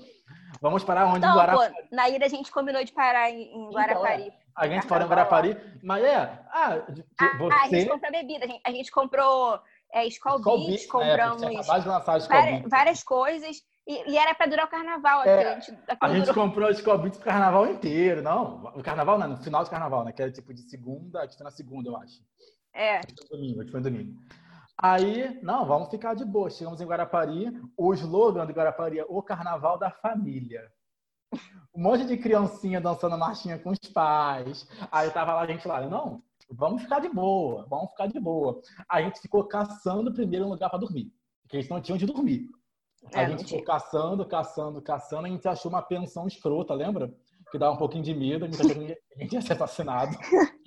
Vamos 0.59 0.83
parar 0.83 1.05
onde? 1.05 1.19
em 1.19 1.21
Não, 1.29 1.35
Guarapari. 1.37 1.73
pô, 1.73 1.95
na 1.95 2.09
ida 2.09 2.25
a 2.25 2.29
gente 2.29 2.51
combinou 2.51 2.83
de 2.83 2.91
parar 2.91 3.29
em, 3.29 3.53
em 3.55 3.69
Guarapari. 3.69 4.33
A 4.55 4.67
gente 4.67 4.87
parou 4.87 5.05
em. 5.05 5.09
Guarapari, 5.09 5.55
mas 5.83 6.03
é, 6.03 6.43
ah, 6.51 6.77
de- 6.89 7.03
de- 7.03 7.05
Ah, 7.19 7.25
a 7.35 7.37
você... 7.37 7.79
gente 7.81 7.89
comprou 7.89 8.11
bebida. 8.11 8.45
A 8.45 8.47
gente, 8.47 8.61
a 8.65 8.71
gente 8.71 8.91
comprou 8.91 9.59
é, 9.93 10.05
Skol 10.07 10.39
né, 10.39 10.43
porque 10.43 10.87
compramos 10.87 11.43
acabado 11.43 11.81
de 11.83 11.87
lançar 11.87 12.17
Skol 12.17 12.37
várias, 12.41 12.69
várias 12.69 13.03
coisas. 13.03 13.61
E, 13.87 14.11
e 14.11 14.17
era 14.17 14.33
pra 14.33 14.47
durar 14.47 14.65
o 14.65 14.69
carnaval. 14.69 15.23
É, 15.25 15.53
a 15.53 15.59
gente, 15.59 15.77
A 16.01 16.09
gente 16.09 16.25
durou- 16.25 16.45
comprou 16.45 16.69
Skol 16.71 16.97
Beats 16.97 17.17
pro 17.19 17.29
carnaval 17.29 17.67
inteiro, 17.67 18.23
não, 18.23 18.65
o 18.75 18.81
carnaval 18.83 19.19
não, 19.19 19.27
no 19.29 19.37
final 19.37 19.63
do 19.63 19.69
carnaval, 19.69 20.03
né, 20.03 20.11
que 20.11 20.21
era 20.21 20.31
tipo 20.31 20.51
de 20.51 20.61
segunda, 20.63 21.19
acho 21.19 21.29
que 21.29 21.37
foi 21.37 21.43
na 21.43 21.51
segunda, 21.51 21.89
eu 21.89 21.97
acho. 21.97 22.19
É, 22.73 23.01
domingo, 23.31 23.59
acho 23.59 23.65
que 23.67 23.71
foi 23.71 23.81
domingo. 23.81 24.19
Aí, 24.82 25.38
não, 25.43 25.65
vamos 25.65 25.89
ficar 25.89 26.13
de 26.13 26.23
boa. 26.23 26.49
Chegamos 26.49 26.80
em 26.80 26.86
Guarapari. 26.86 27.51
O 27.75 27.93
slogan 27.93 28.47
de 28.47 28.53
Guarapari 28.53 28.99
é 28.99 29.05
o 29.09 29.21
carnaval 29.21 29.77
da 29.77 29.91
família. 29.91 30.71
Um 31.75 31.82
monte 31.84 32.05
de 32.05 32.15
criancinha 32.17 32.80
dançando 32.80 33.17
marchinha 33.17 33.59
com 33.59 33.71
os 33.71 33.80
pais. 33.93 34.65
Aí 34.89 35.11
tava 35.11 35.34
lá 35.34 35.41
a 35.41 35.47
gente 35.47 35.67
lá, 35.67 35.82
não, 35.82 36.23
vamos 36.49 36.82
ficar 36.82 36.99
de 36.99 37.09
boa, 37.09 37.65
vamos 37.69 37.91
ficar 37.91 38.07
de 38.07 38.19
boa. 38.19 38.61
A 38.89 39.01
gente 39.01 39.19
ficou 39.19 39.43
caçando 39.43 40.13
primeiro 40.13 40.45
um 40.45 40.49
lugar 40.49 40.69
para 40.69 40.80
dormir, 40.80 41.13
porque 41.41 41.57
a 41.57 41.61
gente 41.61 41.69
não 41.69 41.82
tinha 41.82 41.95
onde 41.95 42.05
dormir. 42.05 42.47
A 43.13 43.21
É, 43.21 43.27
não 43.27 43.38
gente 43.38 43.49
ficou 43.49 43.63
caçando, 43.63 44.25
caçando, 44.25 44.82
caçando. 44.82 45.27
A 45.27 45.30
gente 45.30 45.47
achou 45.47 45.69
uma 45.69 45.82
pensão 45.82 46.25
escrota, 46.25 46.73
lembra? 46.73 47.13
Que 47.51 47.59
dava 47.59 47.73
um 47.73 47.77
pouquinho 47.77 48.03
de 48.03 48.13
medo, 48.15 48.45
a 48.45 48.47
gente 48.47 48.61
achou 48.61 48.75
que 48.75 48.97
a 49.15 49.21
gente 49.21 49.34
ia 49.34 49.41
ser 49.41 49.53
assassinado. 49.53 50.15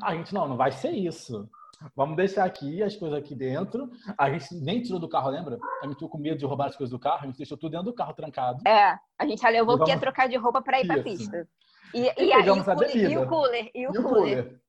A 0.00 0.14
gente, 0.14 0.32
não, 0.32 0.46
não 0.46 0.56
vai 0.56 0.70
ser 0.70 0.92
isso. 0.92 1.50
Vamos 1.96 2.16
deixar 2.16 2.44
aqui 2.44 2.82
as 2.82 2.94
coisas 2.96 3.18
aqui 3.18 3.34
dentro. 3.34 3.90
A 4.16 4.30
gente 4.30 4.54
nem 4.56 4.82
tirou 4.82 5.00
do 5.00 5.08
carro, 5.08 5.30
lembra? 5.30 5.58
A 5.82 5.84
gente 5.86 5.94
ficou 5.94 6.08
com 6.08 6.18
medo 6.18 6.38
de 6.38 6.44
roubar 6.46 6.68
as 6.68 6.76
coisas 6.76 6.90
do 6.90 6.98
carro. 6.98 7.24
A 7.24 7.26
gente 7.26 7.36
deixou 7.38 7.56
tudo 7.58 7.72
dentro 7.72 7.86
do 7.86 7.94
carro 7.94 8.14
trancado. 8.14 8.62
é. 8.66 8.98
A 9.18 9.26
gente 9.26 9.42
levou 9.48 9.78
que 9.82 9.90
ia 9.90 9.98
trocar 9.98 10.28
de 10.28 10.36
roupa 10.36 10.60
pra 10.60 10.80
ir 10.80 10.90
Isso. 10.92 11.02
pista. 11.04 11.48
E, 11.94 12.00
E 12.00 12.24
e, 12.26 12.32
aí, 12.32 12.50
o 12.50 12.54
a 12.60 12.64
cooler, 12.64 12.96
e 12.96 13.16
o 13.18 13.26
cooler, 13.28 13.70
e 13.74 13.86
o 13.86 13.94
E 13.94 13.98
o 13.98 14.02
cooler. 14.02 14.44
cooler? 14.44 14.60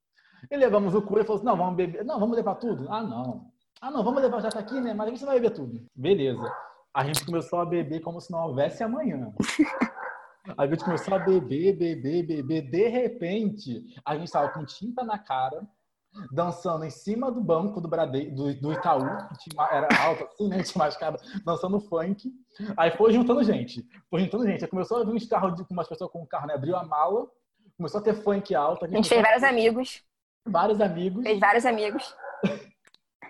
E 0.51 0.57
levamos 0.57 0.93
o 0.93 1.01
cooler 1.01 1.23
e 1.23 1.25
falou 1.27 1.37
assim: 1.37 1.45
não, 1.45 1.57
vamos 1.57 1.75
beber. 1.75 2.03
Não, 2.05 2.19
vamos 2.19 2.35
levar 2.35 2.55
tudo? 2.55 2.87
Ah, 2.91 3.01
não. 3.01 3.51
Ah, 3.81 3.89
não, 3.89 4.03
vamos 4.03 4.21
levar, 4.21 4.41
já 4.41 4.49
tá 4.49 4.59
aqui, 4.59 4.79
né? 4.79 4.93
Mas 4.93 5.07
a 5.07 5.09
gente 5.11 5.25
vai 5.25 5.39
beber 5.39 5.55
tudo. 5.55 5.85
Beleza. 5.95 6.43
A 6.93 7.03
gente 7.03 7.25
começou 7.25 7.59
a 7.59 7.65
beber 7.65 8.01
como 8.01 8.19
se 8.21 8.31
não 8.31 8.39
houvesse 8.47 8.83
amanhã. 8.83 9.33
A 10.57 10.67
gente 10.67 10.83
começou 10.83 11.15
a 11.15 11.19
beber, 11.19 11.73
beber, 11.77 12.21
beber. 12.23 12.69
De 12.69 12.87
repente, 12.89 13.81
a 14.03 14.17
gente 14.17 14.29
tava 14.29 14.49
com 14.49 14.65
tinta 14.65 15.01
na 15.01 15.17
cara, 15.17 15.65
dançando 16.31 16.85
em 16.85 16.89
cima 16.89 17.31
do 17.31 17.41
banco 17.41 17.81
do, 17.81 17.87
Brade... 17.87 18.29
do, 18.31 18.53
do 18.53 18.73
Itaú, 18.73 19.03
era 19.71 19.87
alto 20.01 20.25
assim, 20.25 20.47
né? 20.47 20.61
Tinha 20.63 20.87
escada, 20.87 21.19
dançando 21.45 21.79
funk. 21.79 22.31
Aí 22.77 22.91
foi 22.91 23.13
juntando 23.13 23.43
gente. 23.43 23.83
Foi 24.09 24.21
juntando 24.21 24.45
gente. 24.45 24.63
Aí 24.63 24.69
começou 24.69 24.97
a 24.97 25.03
vir 25.03 25.13
uns 25.13 25.25
carros 25.27 25.55
de, 25.55 25.65
com 25.65 25.73
umas 25.73 25.87
pessoas 25.87 26.11
com 26.11 26.21
o 26.21 26.27
carro, 26.27 26.47
né? 26.47 26.53
Abriu 26.53 26.75
a 26.75 26.83
mala, 26.83 27.27
começou 27.77 27.99
a 27.99 28.03
ter 28.03 28.13
funk 28.13 28.53
alto. 28.53 28.85
A 28.85 28.87
gente 28.87 29.09
fez 29.09 29.21
vários 29.21 29.43
amigos. 29.43 30.03
Vários 30.45 30.81
amigos. 30.81 31.23
Fez 31.23 31.39
vários 31.39 31.65
amigos. 31.65 32.15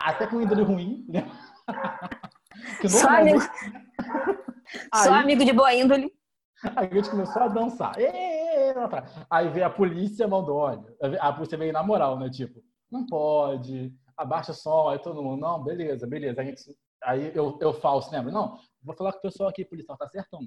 Até 0.01 0.27
com 0.27 0.41
índole 0.41 0.63
ruim, 0.63 1.05
né? 1.07 1.29
Só 2.88 3.09
amigo. 3.09 3.39
Aí, 4.91 5.03
Só 5.03 5.13
amigo 5.13 5.45
de 5.45 5.53
boa 5.53 5.73
índole. 5.73 6.11
Aí 6.75 6.89
a 6.91 6.95
gente 6.95 7.09
começou 7.09 7.41
a 7.41 7.47
dançar. 7.47 7.93
Aí 9.29 9.49
veio 9.49 9.65
a 9.65 9.69
polícia, 9.69 10.27
mandou, 10.27 10.57
olha. 10.57 10.84
A 11.19 11.31
polícia 11.31 11.57
veio 11.57 11.73
na 11.73 11.84
moral, 11.84 12.17
né? 12.17 12.29
Tipo, 12.29 12.61
não 12.94 13.06
pode, 13.06 13.94
abaixa 14.16 14.52
o 14.52 14.56
som. 14.56 14.89
Aí 14.89 15.00
todo 15.00 15.22
mundo, 15.22 15.41
não, 15.41 15.62
beleza, 15.64 16.08
beleza. 16.08 16.41
A 16.41 16.46
gente, 16.46 16.64
aí 17.04 17.32
eu, 17.36 17.58
eu 17.60 17.74
falso, 17.74 18.12
lembra? 18.12 18.32
Não, 18.32 18.58
vou 18.82 18.96
falar 18.96 19.12
com 19.12 19.20
o 19.20 19.22
pessoal 19.22 19.50
aqui, 19.50 19.66
policial, 19.66 19.98
tá 19.98 20.08
certo? 20.08 20.38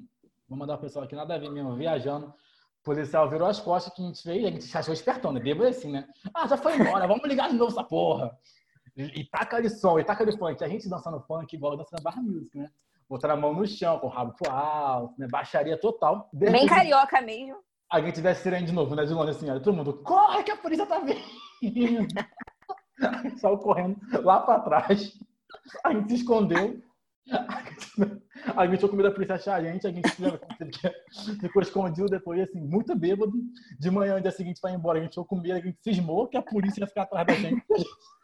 Vou 0.48 0.56
mandar 0.56 0.76
o 0.76 0.78
pessoal 0.78 1.04
aqui, 1.04 1.14
nada 1.14 1.34
a 1.34 1.38
ver 1.38 1.50
mesmo, 1.50 1.74
viajando. 1.74 2.28
O 2.28 2.84
policial 2.84 3.28
virou 3.28 3.48
as 3.48 3.58
costas 3.58 3.92
que 3.92 4.00
a 4.00 4.06
gente 4.06 4.22
fez, 4.22 4.44
a 4.44 4.50
gente 4.50 4.78
achou 4.78 4.94
espertão, 4.94 5.32
né? 5.32 5.40
Bêbado 5.40 5.68
assim, 5.68 5.90
né? 5.90 6.08
Ah, 6.32 6.46
já 6.46 6.56
foi 6.56 6.76
embora, 6.76 7.06
vamos 7.08 7.26
ligar 7.26 7.50
de 7.50 7.56
novo 7.56 7.72
essa 7.72 7.82
porra. 7.82 8.38
E, 8.96 9.20
e 9.20 9.24
taca 9.24 9.60
de 9.60 9.68
som, 9.68 9.98
e 9.98 10.04
taca 10.04 10.24
de 10.24 10.36
funk. 10.38 10.62
A 10.62 10.68
gente 10.68 10.88
dançando 10.88 11.20
funk 11.20 11.54
igual 11.54 11.76
dançando 11.76 12.02
barra 12.02 12.22
music, 12.22 12.56
né? 12.56 12.70
Botar 13.08 13.32
a 13.32 13.36
mão 13.36 13.52
no 13.52 13.66
chão, 13.66 13.98
com 13.98 14.06
o 14.06 14.10
rabo 14.10 14.32
pro 14.32 14.50
alto, 14.50 15.14
né? 15.18 15.28
Baixaria 15.28 15.78
total. 15.78 16.28
Bem 16.32 16.66
carioca 16.66 17.20
mesmo. 17.20 17.56
Alguém 17.88 18.12
tivesse 18.12 18.42
sirene 18.42 18.66
de 18.66 18.72
novo, 18.72 18.94
né? 18.94 19.04
De 19.04 19.12
longe 19.12 19.30
assim, 19.30 19.48
olha, 19.48 19.60
todo 19.60 19.76
mundo, 19.76 19.94
corre 20.02 20.42
que 20.42 20.50
a 20.50 20.56
polícia 20.56 20.86
tá 20.86 20.98
vindo. 20.98 21.20
Saiu 23.38 23.58
correndo 23.58 23.98
lá 24.22 24.40
pra 24.40 24.60
trás. 24.60 25.12
A 25.84 25.92
gente 25.92 26.08
se 26.08 26.14
escondeu. 26.16 26.82
A 28.56 28.66
gente 28.66 28.78
tinha 28.78 28.88
com 28.88 28.96
medo 28.96 29.08
da 29.08 29.14
polícia 29.14 29.34
achar 29.34 29.56
a 29.56 29.62
gente, 29.62 29.86
a 29.86 29.90
gente 29.90 30.08
ficou 31.40 31.62
escondido 31.62 32.08
depois, 32.08 32.40
assim, 32.40 32.60
muito 32.60 32.94
bêbado. 32.96 33.32
De 33.78 33.90
manhã, 33.90 34.14
no 34.14 34.20
dia 34.20 34.30
seguinte, 34.30 34.60
vai 34.62 34.72
embora. 34.72 34.98
A 34.98 35.02
gente 35.02 35.10
ficou 35.10 35.24
com 35.24 35.36
medo, 35.36 35.58
a 35.58 35.60
gente 35.60 35.78
cismou 35.82 36.28
que 36.28 36.36
a 36.36 36.42
polícia 36.42 36.80
ia 36.80 36.86
ficar 36.86 37.02
atrás 37.02 37.26
da 37.26 37.34
gente. 37.34 37.64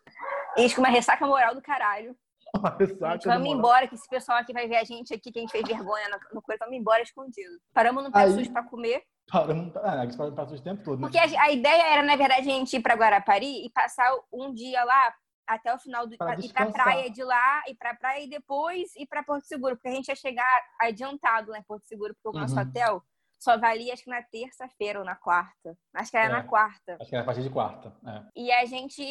Gente 0.55 0.75
com 0.75 0.83
uma 0.83 0.91
ressaca 0.91 1.27
moral 1.27 1.55
do 1.55 1.63
caralho. 1.63 2.15
Uma 2.55 2.77
ressaca 2.77 3.19
vamos 3.25 3.49
embora, 3.49 3.89
que 3.89 3.95
esse 3.95 4.07
pessoal 4.07 4.37
aqui 4.37 4.53
vai 4.53 4.69
ver 4.69 4.77
a 4.77 4.85
gente 4.85 5.15
aqui, 5.15 5.33
que 5.33 5.39
a 5.39 5.41
gente 5.41 5.51
fez 5.51 5.67
vergonha 5.67 6.11
no, 6.11 6.19
no 6.35 6.43
corpo, 6.43 6.59
vamos 6.61 6.77
embora 6.77 7.03
escondido. 7.03 7.59
Paramos 7.73 8.05
no 8.05 8.13
Pé 8.13 8.29
Sus 8.29 8.49
pra 8.49 8.63
comer. 8.63 9.03
Paramos, 9.33 9.75
é, 9.77 9.89
a 9.89 10.05
gente 10.05 10.17
parou 10.17 10.31
no 10.31 10.37
Pé 10.37 10.43
o 10.43 10.61
tempo 10.61 10.85
todo. 10.85 11.01
Né? 11.01 11.09
Porque 11.09 11.19
a, 11.19 11.43
a, 11.43 11.51
ideia 11.51 11.95
era, 11.95 12.03
na 12.03 12.17
verdade, 12.17 12.43
a 12.43 12.53
gente 12.53 12.77
ir 12.77 12.83
pra 12.83 12.95
Guarapari 12.95 13.65
e 13.65 13.71
passar 13.71 14.13
um 14.31 14.53
dia 14.53 14.85
lá 14.85 15.15
até 15.47 15.75
o 15.75 15.79
final 15.79 16.07
do 16.07 16.19
pra 16.19 16.39
ir 16.39 16.53
pra 16.53 16.71
praia 16.71 17.11
de 17.11 17.25
lá, 17.25 17.63
ir 17.67 17.75
pra 17.77 17.95
praia 17.95 18.23
e 18.23 18.29
depois 18.29 18.95
ir 18.95 19.07
pra 19.07 19.23
Porto 19.23 19.47
Seguro, 19.47 19.75
porque 19.75 19.89
a 19.89 19.93
gente 19.93 20.09
ia 20.09 20.15
chegar 20.15 20.63
adiantado 20.79 21.51
lá 21.51 21.59
em 21.59 21.63
Porto 21.63 21.87
Seguro, 21.87 22.15
porque 22.15 22.37
o 22.37 22.41
nosso 22.41 22.55
uhum. 22.55 22.63
hotel 22.63 23.03
só 23.41 23.59
valia 23.59 23.95
acho 23.95 24.05
que 24.05 24.11
na 24.11 24.23
terça-feira 24.23 24.99
ou 24.99 25.05
na 25.05 25.17
quarta. 25.17 25.77
Acho 25.95 26.11
que 26.11 26.17
era 26.17 26.27
é, 26.27 26.33
na 26.33 26.45
quarta. 26.45 26.99
Acho 27.01 27.09
que 27.09 27.17
era 27.17 27.23
a 27.23 27.27
partir 27.27 27.43
de 27.43 27.51
quarta. 27.51 27.93
É. 28.07 28.23
E 28.37 28.53
a 28.53 28.67
gente 28.67 29.03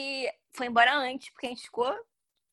foi 0.56 0.68
embora 0.68 0.96
antes, 0.96 1.32
porque 1.32 1.48
a 1.48 1.50
gente 1.50 1.64
ficou 1.64 1.94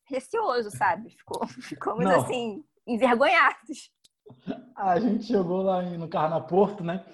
receoso, 0.07 0.71
sabe? 0.71 1.11
Ficou, 1.11 1.47
ficamos 1.63 2.05
Não. 2.05 2.23
assim, 2.23 2.65
envergonhados. 2.87 3.93
A 4.77 4.99
gente 5.01 5.25
chegou 5.25 5.63
lá 5.63 5.83
no 5.83 6.09
Carro 6.09 6.41
Porto, 6.43 6.85
né? 6.85 7.05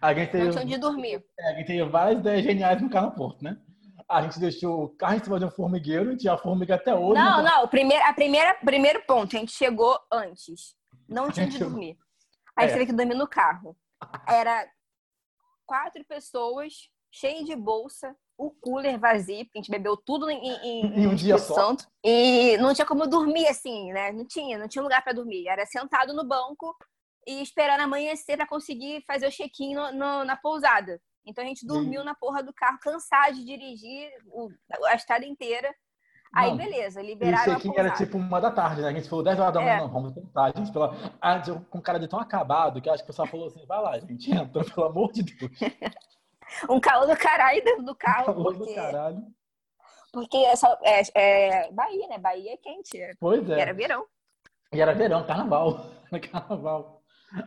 A 0.00 0.14
gente 0.14 0.30
teve, 0.30 0.44
Não 0.44 0.52
tinha 0.52 0.64
onde 0.64 0.78
dormir. 0.78 1.24
É, 1.38 1.50
a 1.50 1.54
gente 1.54 1.66
teve 1.66 1.84
várias 1.84 2.20
ideias 2.20 2.44
geniais 2.44 2.80
no 2.80 2.90
Carro 2.90 3.12
Porto, 3.12 3.42
né? 3.42 3.56
A 4.08 4.22
gente 4.22 4.38
deixou 4.40 4.84
o 4.84 4.88
carro 4.88 5.16
em 5.16 5.24
cima 5.24 5.38
de 5.38 5.44
um 5.44 5.50
formigueiro, 5.50 6.16
tinha 6.16 6.32
a 6.32 6.38
formiga 6.38 6.76
até 6.76 6.94
hoje. 6.94 7.20
Não, 7.20 7.42
não, 7.42 7.64
o 7.64 7.68
primeiro, 7.68 8.02
a 8.04 8.12
primeira, 8.12 8.54
primeiro 8.54 9.02
ponto, 9.06 9.36
a 9.36 9.38
gente 9.38 9.52
chegou 9.52 9.98
antes. 10.10 10.74
Não 11.06 11.30
tinha 11.30 11.46
onde 11.46 11.58
dormir. 11.58 11.98
Aí 12.56 12.68
é. 12.68 12.72
teve 12.72 12.86
que 12.86 12.92
dormir 12.92 13.14
no 13.14 13.28
carro. 13.28 13.76
Era 14.26 14.66
quatro 15.66 16.02
pessoas, 16.06 16.88
cheio 17.10 17.44
de 17.44 17.54
bolsa, 17.54 18.16
o 18.38 18.52
cooler 18.52 18.98
vazio, 18.98 19.44
porque 19.44 19.58
a 19.58 19.60
gente 19.60 19.70
bebeu 19.70 19.96
tudo 19.96 20.30
em, 20.30 20.38
em, 20.38 21.00
em 21.00 21.06
um 21.08 21.14
dia 21.14 21.36
só. 21.36 21.54
Santo. 21.54 21.88
E 22.04 22.56
não 22.58 22.72
tinha 22.72 22.86
como 22.86 23.04
dormir 23.08 23.48
assim, 23.48 23.92
né? 23.92 24.12
Não 24.12 24.24
tinha, 24.24 24.56
não 24.56 24.68
tinha 24.68 24.80
lugar 24.80 25.02
para 25.02 25.12
dormir. 25.12 25.48
Era 25.48 25.66
sentado 25.66 26.14
no 26.14 26.24
banco 26.24 26.72
e 27.26 27.42
esperando 27.42 27.80
amanhecer 27.80 28.36
para 28.36 28.46
conseguir 28.46 29.02
fazer 29.04 29.26
o 29.26 29.30
check-in 29.30 29.74
na 29.74 30.36
pousada. 30.36 31.00
Então 31.26 31.42
a 31.42 31.46
gente 31.48 31.66
dormiu 31.66 32.04
na 32.04 32.14
porra 32.14 32.40
do 32.42 32.54
carro, 32.54 32.78
cansado 32.80 33.34
de 33.34 33.44
dirigir 33.44 34.08
o, 34.26 34.48
a 34.86 34.94
estrada 34.94 35.26
inteira. 35.26 35.74
Aí, 36.32 36.50
não. 36.50 36.56
beleza, 36.56 37.02
liberaram. 37.02 37.54
O 37.54 37.56
check-in 37.56 37.76
era 37.76 37.90
tipo 37.90 38.18
uma 38.18 38.40
da 38.40 38.52
tarde, 38.52 38.82
né? 38.82 38.88
A 38.88 38.92
gente 38.92 39.08
falou 39.08 39.24
10 39.24 39.40
horas 39.40 39.52
da 39.52 39.60
manhã, 39.60 39.72
é. 39.72 39.80
não, 39.80 39.88
vamos 39.88 40.12
tentar. 40.12 40.44
A 40.44 40.52
gente 40.56 40.72
falou, 40.72 40.94
ah, 41.20 41.42
com 41.68 41.80
cara 41.80 41.98
de 41.98 42.06
tão 42.06 42.20
acabado 42.20 42.80
que 42.80 42.88
acho 42.88 43.02
que 43.02 43.04
o 43.04 43.06
pessoal 43.08 43.26
falou 43.26 43.48
assim: 43.48 43.66
vai 43.66 43.82
lá, 43.82 43.98
gente, 43.98 44.30
entra, 44.32 44.64
pelo 44.64 44.86
amor 44.86 45.12
de 45.12 45.24
Deus. 45.24 45.50
um 46.68 46.80
calor 46.80 47.06
do 47.06 47.16
caralho 47.16 47.62
dentro 47.64 47.84
do 47.84 47.94
carro. 47.94 48.26
calor 48.26 48.56
porque... 48.56 48.70
do 48.70 48.74
caralho. 48.74 49.22
Porque 50.12 50.36
é, 50.38 50.56
só, 50.56 50.78
é, 50.82 51.02
é, 51.14 51.72
Bahia, 51.72 52.08
né? 52.08 52.18
Bahia 52.18 52.54
é 52.54 52.56
quente. 52.56 52.98
Pois 53.20 53.48
é. 53.50 53.58
E 53.58 53.60
era 53.60 53.74
verão. 53.74 54.06
E 54.72 54.80
era 54.80 54.94
verão, 54.94 55.26
carnaval. 55.26 55.86
carnaval. 56.30 57.02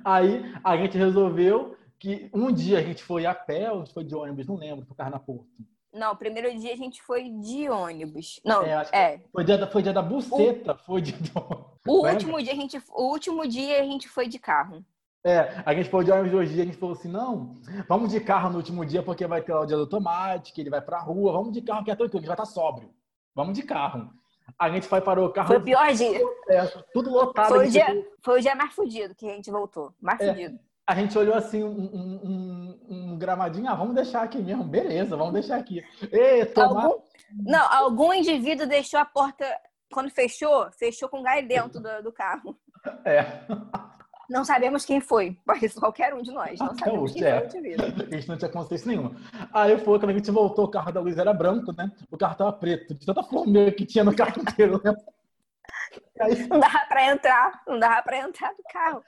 Aí 0.05 0.43
a 0.63 0.77
gente 0.77 0.97
resolveu 0.97 1.75
que 1.97 2.29
um 2.33 2.51
dia 2.51 2.79
a 2.79 2.83
gente 2.83 3.03
foi 3.03 3.25
a 3.25 3.33
pé 3.33 3.71
ou 3.71 3.85
foi 3.85 4.03
de 4.03 4.15
ônibus, 4.15 4.47
não 4.47 4.55
lembro, 4.55 4.85
pro 4.85 4.95
Carnaporto. 4.95 5.47
Não, 5.93 6.13
o 6.13 6.15
primeiro 6.15 6.57
dia 6.57 6.73
a 6.73 6.77
gente 6.77 7.01
foi 7.01 7.29
de 7.29 7.69
ônibus. 7.69 8.39
Não, 8.45 8.63
é. 8.63 8.87
é. 8.91 9.21
Foi, 9.31 9.43
dia 9.43 9.57
da, 9.57 9.67
foi 9.67 9.83
dia 9.83 9.91
da 9.93 10.01
buceta, 10.01 10.73
o, 10.73 10.77
foi 10.77 11.01
dia 11.01 11.17
do... 11.17 11.71
O 11.85 12.07
último 12.07 12.41
dia 12.41 12.53
a 12.53 12.55
gente, 12.55 12.81
o 12.89 13.11
último 13.11 13.47
dia 13.47 13.81
a 13.81 13.83
gente 13.83 14.07
foi 14.07 14.27
de 14.27 14.39
carro. 14.39 14.85
É, 15.23 15.61
a 15.65 15.73
gente 15.73 15.89
foi 15.89 16.03
de 16.03 16.11
ônibus 16.11 16.31
dois 16.31 16.49
dias, 16.49 16.61
a 16.61 16.65
gente 16.65 16.77
falou 16.77 16.95
assim, 16.95 17.07
não, 17.07 17.51
vamos 17.87 18.09
de 18.09 18.19
carro 18.19 18.49
no 18.49 18.57
último 18.57 18.83
dia, 18.83 19.03
porque 19.03 19.27
vai 19.27 19.41
ter 19.41 19.53
lá 19.53 19.61
o 19.61 19.65
dia 19.65 19.77
do 19.77 19.85
tomate, 19.85 20.51
que 20.51 20.61
ele 20.61 20.69
vai 20.69 20.81
pra 20.81 20.99
rua, 20.99 21.31
vamos 21.31 21.51
de 21.51 21.61
carro 21.61 21.83
que 21.83 21.91
é 21.91 21.95
tranquilo, 21.95 22.21
gente 22.21 22.27
vai 22.27 22.33
estar 22.33 22.45
tá 22.45 22.49
sóbrio. 22.49 22.89
Vamos 23.35 23.53
de 23.53 23.61
carro. 23.61 24.11
A 24.57 24.69
gente 24.69 24.87
foi 24.87 24.99
parou 24.99 25.27
o 25.27 25.31
carro. 25.31 25.47
Foi 25.47 25.57
o 25.57 25.63
pior 25.63 25.93
dia. 25.93 26.19
É, 26.49 26.65
tudo 26.91 27.11
lotado. 27.11 27.49
Foi 27.49 27.67
o, 27.67 27.71
dia, 27.71 27.85
foi 28.23 28.39
o 28.39 28.41
dia 28.41 28.55
mais 28.55 28.73
fudido 28.73 29.15
que 29.15 29.29
a 29.29 29.33
gente 29.33 29.51
voltou. 29.51 29.93
Mais 30.01 30.19
é, 30.19 30.29
fudido. 30.29 30.59
A 30.85 30.95
gente 30.95 31.17
olhou 31.17 31.35
assim, 31.35 31.63
um, 31.63 31.69
um, 31.69 32.21
um, 32.23 32.79
um, 32.89 33.17
gramadinho, 33.17 33.69
ah, 33.69 33.75
vamos 33.75 33.95
deixar 33.95 34.23
aqui 34.23 34.39
mesmo, 34.39 34.63
beleza, 34.63 35.15
vamos 35.15 35.33
deixar 35.33 35.57
aqui. 35.57 35.81
Ei, 36.11 36.45
tomar... 36.47 36.85
algum, 36.85 37.01
não, 37.45 37.73
algum 37.73 38.13
indivíduo 38.13 38.67
deixou 38.67 38.99
a 38.99 39.05
porta, 39.05 39.45
quando 39.91 40.09
fechou, 40.09 40.69
fechou 40.73 41.07
com 41.07 41.21
gás 41.21 41.47
dentro 41.47 41.79
do, 41.79 42.03
do 42.03 42.11
carro. 42.11 42.57
É. 43.05 43.45
Não 44.31 44.45
sabemos 44.45 44.85
quem 44.85 45.01
foi, 45.01 45.37
ser 45.59 45.77
qualquer 45.77 46.13
um 46.13 46.21
de 46.21 46.31
nós. 46.31 46.57
Não 46.57 46.73
sabemos 46.73 47.11
quem 47.11 47.23
é. 47.23 47.49
foi 47.49 47.59
A 48.09 48.15
gente 48.15 48.29
não 48.29 48.37
tinha 48.37 48.49
consciência 48.49 48.87
nenhuma. 48.87 49.11
Aí 49.53 49.77
foi 49.77 49.99
quando 49.99 50.11
a 50.11 50.13
gente 50.13 50.31
voltou, 50.31 50.65
o 50.65 50.71
carro 50.71 50.91
da 50.91 51.01
Luiz 51.01 51.17
era 51.17 51.33
branco, 51.33 51.73
né? 51.73 51.91
O 52.09 52.17
carro 52.17 52.35
tava 52.35 52.53
preto, 52.53 52.93
de 52.93 53.05
tanta 53.05 53.21
formiga 53.23 53.71
que 53.73 53.85
tinha 53.85 54.05
no 54.05 54.15
carro 54.15 54.39
inteiro, 54.41 54.81
né? 54.83 54.95
Aí... 56.21 56.47
Não 56.47 56.59
dava 56.59 56.79
pra 56.87 57.11
entrar, 57.11 57.61
não 57.67 57.77
dava 57.77 58.01
pra 58.03 58.19
entrar 58.19 58.53
no 58.53 58.63
carro. 58.71 59.03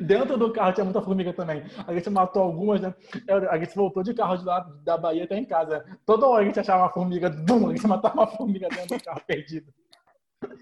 Dentro 0.00 0.36
do 0.36 0.52
carro 0.52 0.72
tinha 0.72 0.84
muita 0.84 1.02
formiga 1.02 1.32
também. 1.32 1.62
A 1.86 1.92
gente 1.94 2.10
matou 2.10 2.42
algumas, 2.42 2.80
né? 2.80 2.92
A 3.50 3.58
gente 3.58 3.76
voltou 3.76 4.02
de 4.02 4.12
carro 4.12 4.36
de 4.38 4.44
lá 4.44 4.60
da 4.82 4.96
Bahia 4.96 5.22
até 5.22 5.36
em 5.36 5.44
casa. 5.44 5.84
Toda 6.04 6.26
hora 6.26 6.42
a 6.42 6.46
gente 6.46 6.58
achava 6.58 6.82
uma 6.82 6.92
formiga, 6.92 7.30
dum, 7.30 7.68
a 7.68 7.74
gente 7.74 7.86
matava 7.86 8.14
uma 8.14 8.26
formiga 8.26 8.68
dentro 8.68 8.98
do 8.98 9.04
carro 9.04 9.20
perdido. 9.24 9.72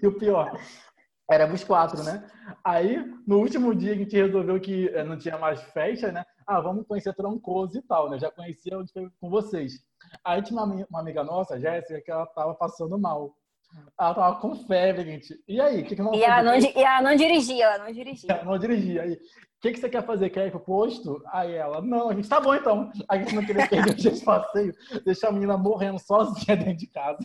E 0.03 0.07
o 0.07 0.17
pior, 0.17 0.59
Éramos 1.29 1.63
quatro, 1.63 2.03
né? 2.03 2.23
Aí, 2.63 3.03
no 3.25 3.39
último 3.39 3.73
dia, 3.73 3.93
a 3.93 3.95
gente 3.95 4.15
resolveu 4.15 4.59
que 4.59 4.89
eh, 4.89 5.03
não 5.03 5.17
tinha 5.17 5.37
mais 5.37 5.59
festa, 5.61 6.11
né? 6.11 6.23
Ah, 6.45 6.61
vamos 6.61 6.85
conhecer 6.85 7.15
Troncoso 7.15 7.77
e 7.77 7.81
tal, 7.81 8.09
né? 8.09 8.19
Já 8.19 8.29
conhecia 8.29 8.73
com 9.19 9.29
vocês. 9.29 9.73
Aí 10.23 10.43
tinha 10.43 10.61
uma, 10.61 10.85
uma 10.87 10.99
amiga 10.99 11.23
nossa, 11.23 11.59
Jéssica, 11.59 11.99
que 12.01 12.11
ela 12.11 12.27
tava 12.27 12.53
passando 12.53 12.99
mal. 12.99 13.35
Ela 13.99 14.13
tava 14.13 14.39
com 14.39 14.55
febre, 14.67 15.03
gente. 15.03 15.43
E 15.47 15.59
aí, 15.59 15.81
o 15.81 15.85
que, 15.85 15.95
que 15.95 16.01
nós 16.01 16.15
e 16.15 16.23
ela, 16.23 16.43
não, 16.43 16.55
e 16.55 16.77
ela 16.77 17.01
não 17.01 17.15
dirigia, 17.15 17.65
ela 17.65 17.85
não 17.85 17.91
dirigia. 17.91 18.31
Ela 18.31 18.43
não 18.43 18.57
dirigia. 18.59 19.01
Aí, 19.01 19.13
o 19.13 19.19
que, 19.61 19.71
que 19.71 19.79
você 19.79 19.89
quer 19.89 20.05
fazer? 20.05 20.29
Quer 20.29 20.47
ir 20.47 20.51
pro 20.51 20.59
posto? 20.59 21.23
Aí 21.31 21.55
ela, 21.55 21.81
não, 21.81 22.09
a 22.09 22.13
gente 22.13 22.29
tá 22.29 22.39
bom 22.39 22.53
então. 22.53 22.91
A 23.09 23.17
gente 23.17 23.33
não 23.33 23.43
queria 23.43 23.65
perder 23.67 23.91
o 23.91 23.95
dia 23.95 24.11
de 24.11 24.23
passeio, 24.23 24.75
deixar 25.03 25.29
a 25.29 25.31
menina 25.31 25.57
morrendo 25.57 25.97
sozinha 25.97 26.55
dentro 26.55 26.77
de 26.77 26.87
casa. 26.87 27.17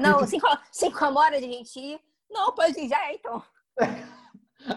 Não, 0.00 0.18
gente... 0.20 0.30
cinco, 0.30 0.48
cinco 0.72 1.04
horas 1.04 1.40
de 1.40 1.52
gente 1.52 1.78
ir 1.78 2.00
não, 2.30 2.54
pode 2.54 2.78
ir, 2.80 2.88
já 2.88 3.08
é, 3.10 3.14
então. 3.14 3.42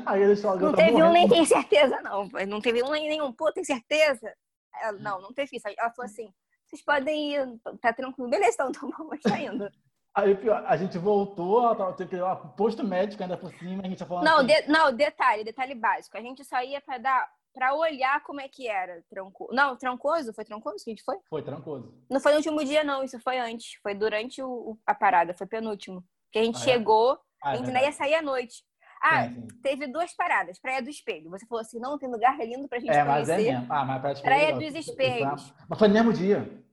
Aí 0.05 0.21
eles 0.21 0.41
falam, 0.41 0.59
não 0.59 0.73
teve 0.73 1.01
um 1.01 1.11
nem 1.11 1.27
tem 1.29 1.45
certeza, 1.45 2.01
não. 2.01 2.27
Não 2.47 2.59
teve 2.61 2.83
um 2.83 2.91
nem 2.91 3.07
nenhum, 3.07 3.31
pô, 3.31 3.51
tem 3.51 3.63
certeza? 3.63 4.33
Ela, 4.81 4.97
não, 4.99 5.21
não 5.21 5.33
teve 5.33 5.55
isso. 5.55 5.67
Ela 5.67 5.91
falou 5.91 6.09
assim, 6.11 6.29
vocês 6.65 6.83
podem 6.83 7.33
ir, 7.35 7.59
tá 7.81 7.93
tranquilo. 7.93 8.29
Beleza, 8.29 8.57
então, 8.59 8.69
então 8.89 8.89
vamos, 8.97 9.19
tá 9.21 9.39
indo. 9.39 9.69
Aí 10.13 10.35
a 10.65 10.75
gente 10.75 10.97
voltou, 10.97 11.93
teve 11.93 12.09
que 12.09 12.15
ir 12.15 12.21
lá 12.21 12.35
pro 12.35 12.49
posto 12.49 12.83
médico 12.83 13.21
ainda 13.21 13.37
por 13.37 13.53
cima, 13.53 13.83
a 13.83 13.87
gente 13.87 13.99
tá 13.99 14.05
falando 14.05 14.25
Não, 14.25 14.37
assim, 14.37 14.47
de, 14.47 14.67
não, 14.67 14.91
detalhe, 14.91 15.43
detalhe 15.43 15.75
básico. 15.75 16.17
A 16.17 16.21
gente 16.21 16.43
só 16.43 16.61
ia 16.61 16.81
pra 16.81 16.97
dar 16.97 17.29
pra 17.53 17.73
olhar 17.75 18.21
como 18.23 18.41
é 18.41 18.47
que 18.47 18.67
era. 18.67 19.03
Tranco... 19.09 19.47
Não, 19.51 19.75
Trancoso? 19.77 20.33
Foi 20.33 20.43
Trancoso 20.43 20.83
que 20.83 20.89
a 20.89 20.93
gente 20.93 21.03
foi? 21.03 21.17
Foi 21.29 21.41
trancoso. 21.41 21.91
Não 22.09 22.19
foi 22.19 22.31
no 22.31 22.37
último 22.37 22.63
dia, 22.63 22.83
não. 22.83 23.03
Isso 23.03 23.19
foi 23.19 23.37
antes. 23.39 23.79
Foi 23.81 23.95
durante 23.95 24.43
o, 24.43 24.47
o- 24.49 24.79
a 24.85 24.93
parada. 24.93 25.33
Foi 25.33 25.47
penúltimo. 25.47 26.03
Que 26.31 26.37
a 26.39 26.43
gente 26.43 26.57
Ah, 26.57 26.61
é? 26.61 26.63
chegou, 26.63 27.19
Ah, 27.41 27.51
a 27.51 27.53
é 27.53 27.57
gente 27.57 27.67
ainda 27.67 27.81
ia 27.81 27.91
sair 27.91 28.15
à 28.15 28.21
noite. 28.21 28.63
Ah, 29.01 29.29
teve 29.61 29.87
duas 29.87 30.13
paradas. 30.13 30.59
Praia 30.59 30.81
do 30.81 30.89
Espelho. 30.89 31.29
Você 31.29 31.45
falou 31.45 31.61
assim, 31.61 31.79
não, 31.79 31.97
tem 31.97 32.09
lugar 32.09 32.37
lindo 32.39 32.67
pra 32.67 32.79
gente 32.79 32.91
É, 32.91 33.03
mas 33.03 33.29
é 33.29 33.35
conhecer. 33.35 33.53
mesmo. 33.53 33.73
Ah, 33.73 33.85
mas 33.85 34.01
pra 34.01 34.15
te 34.15 34.21
Praia 34.21 34.53
dos 34.53 34.75
Espelhos. 34.75 35.53
Mas 35.69 35.79
foi 35.79 35.87
no 35.87 35.93
mesmo 35.93 36.13
dia. 36.13 36.63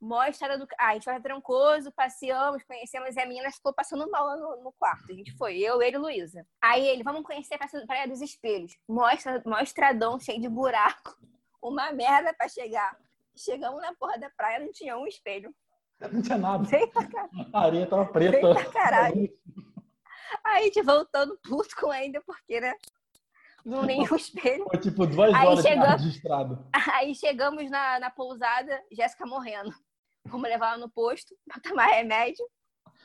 Mó 0.00 0.24
estrada 0.24 0.56
do... 0.56 0.66
Ah, 0.78 0.88
a 0.88 0.92
gente 0.94 1.04
foi 1.04 1.12
pra 1.14 1.22
Trancoso, 1.22 1.92
passeamos, 1.92 2.62
conhecemos 2.62 3.14
e 3.16 3.20
a 3.20 3.26
menina 3.26 3.50
ficou 3.50 3.72
passando 3.72 4.10
mal 4.10 4.34
no, 4.38 4.64
no 4.64 4.72
quarto. 4.72 5.12
A 5.12 5.14
gente 5.14 5.36
foi, 5.36 5.58
eu, 5.58 5.82
ele 5.82 5.96
e 5.96 5.98
Luísa. 5.98 6.46
Aí 6.60 6.86
ele, 6.86 7.02
vamos 7.02 7.22
conhecer 7.22 7.58
a 7.60 7.86
Praia 7.86 8.08
dos 8.08 8.22
Espelhos. 8.22 8.78
Mostra, 8.88 9.42
estradão 9.62 10.18
cheio 10.18 10.40
de 10.40 10.48
buraco. 10.48 11.18
Uma 11.62 11.92
merda 11.92 12.32
pra 12.32 12.48
chegar. 12.48 12.96
Chegamos 13.36 13.82
na 13.82 13.94
porra 13.94 14.18
da 14.18 14.30
praia, 14.30 14.58
não 14.58 14.72
tinha 14.72 14.96
um 14.96 15.06
espelho. 15.06 15.54
Não 16.10 16.22
tinha 16.22 16.38
nada. 16.38 16.66
A 17.52 17.60
areia 17.60 17.86
tava 17.86 18.06
preta. 18.06 18.54
Pra 18.54 18.64
caralho. 18.70 19.30
Aí 20.44 20.62
a 20.62 20.64
gente 20.64 20.82
voltando 20.82 21.38
puto 21.42 21.74
com 21.76 21.90
ainda, 21.90 22.20
porque, 22.26 22.60
né? 22.60 22.74
Não 23.64 23.82
nenhum 23.82 24.16
espelho. 24.16 24.64
Foi 24.70 24.78
tipo 24.80 25.06
duas 25.06 25.34
Aí 25.34 25.46
horas 25.46 26.02
de 26.02 26.08
estrada. 26.08 26.66
Aí 26.94 27.14
chegamos 27.14 27.70
na, 27.70 28.00
na 28.00 28.10
pousada, 28.10 28.82
Jéssica 28.90 29.26
morrendo. 29.26 29.72
Vamos 30.26 30.48
levar 30.48 30.68
ela 30.70 30.78
no 30.78 30.90
posto 30.90 31.34
pra 31.46 31.60
tomar 31.60 31.86
remédio. 31.86 32.44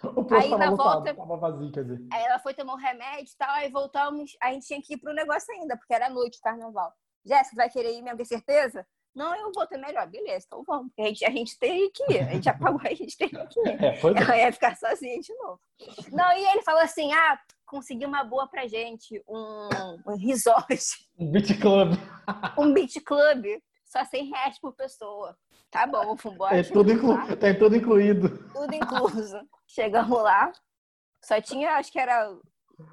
O 0.04 0.24
posto 0.24 0.34
Aí, 0.36 0.50
tava 0.50 0.58
na 0.66 0.72
lotado, 0.72 0.94
volta- 0.94 1.14
tava 1.16 1.38
vazio, 1.38 1.72
quer 1.72 1.84
dizer. 1.84 2.08
Aí 2.12 2.24
ela 2.24 2.40
foi 2.40 2.54
tomar 2.54 2.74
um 2.74 2.78
remédio 2.78 3.32
e 3.34 3.38
tal, 3.38 3.50
aí 3.52 3.70
voltamos. 3.70 4.32
A 4.42 4.52
gente 4.52 4.66
tinha 4.68 4.82
que 4.82 4.94
ir 4.94 4.98
pro 4.98 5.14
negócio 5.14 5.54
ainda, 5.54 5.78
porque 5.78 5.94
era 5.94 6.10
noite, 6.10 6.40
carnaval. 6.42 6.94
Jéssica, 7.26 7.56
vai 7.56 7.70
querer 7.70 7.94
ir 7.98 8.02
mesmo, 8.02 8.18
tem 8.18 8.26
certeza? 8.26 8.86
Não, 9.16 9.34
eu 9.36 9.52
vou 9.54 9.66
ter 9.66 9.78
melhor. 9.78 10.06
Beleza, 10.08 10.46
então 10.46 10.64
vamos. 10.64 10.92
A 11.00 11.04
gente, 11.04 11.26
a 11.26 11.30
gente 11.30 11.58
tem 11.58 11.90
que 11.92 12.04
ir. 12.12 12.20
A 12.20 12.34
gente 12.34 12.50
apagou, 12.50 12.82
a 12.84 12.94
gente 12.94 13.18
tem 13.18 13.30
que 13.30 13.60
ir. 13.62 13.84
É, 13.84 13.96
foi 13.98 14.12
Ela 14.16 14.38
ia 14.38 14.52
ficar 14.52 14.76
sozinha 14.76 15.20
de 15.22 15.34
novo. 15.36 15.60
Não, 16.12 16.32
e 16.38 16.46
ele 16.52 16.62
falou 16.64 16.82
assim: 16.82 17.14
ah, 17.14 17.40
consegui 17.66 18.06
uma 18.06 18.24
boa 18.24 18.48
pra 18.48 18.68
gente, 18.68 19.24
um, 19.28 19.70
um 20.06 20.16
resort, 20.18 20.78
um 21.18 21.32
beat 21.32 21.60
club. 21.60 21.94
um 22.58 22.74
beach 22.74 23.00
club, 23.02 23.46
só 23.86 24.04
100 24.04 24.30
reais 24.30 24.60
por 24.60 24.74
pessoa. 24.74 25.38
Tá 25.72 25.88
bom, 25.88 26.16
vambora. 26.16 26.58
É 26.60 26.64
tudo, 26.64 26.92
inclu... 26.92 27.18
Tem 27.38 27.58
tudo 27.58 27.76
incluído. 27.76 28.30
tudo 28.54 28.74
incluso. 28.74 29.38
Chegamos 29.68 30.22
lá, 30.22 30.52
só 31.24 31.42
tinha, 31.42 31.72
acho 31.72 31.92
que 31.92 32.00
era 32.00 32.30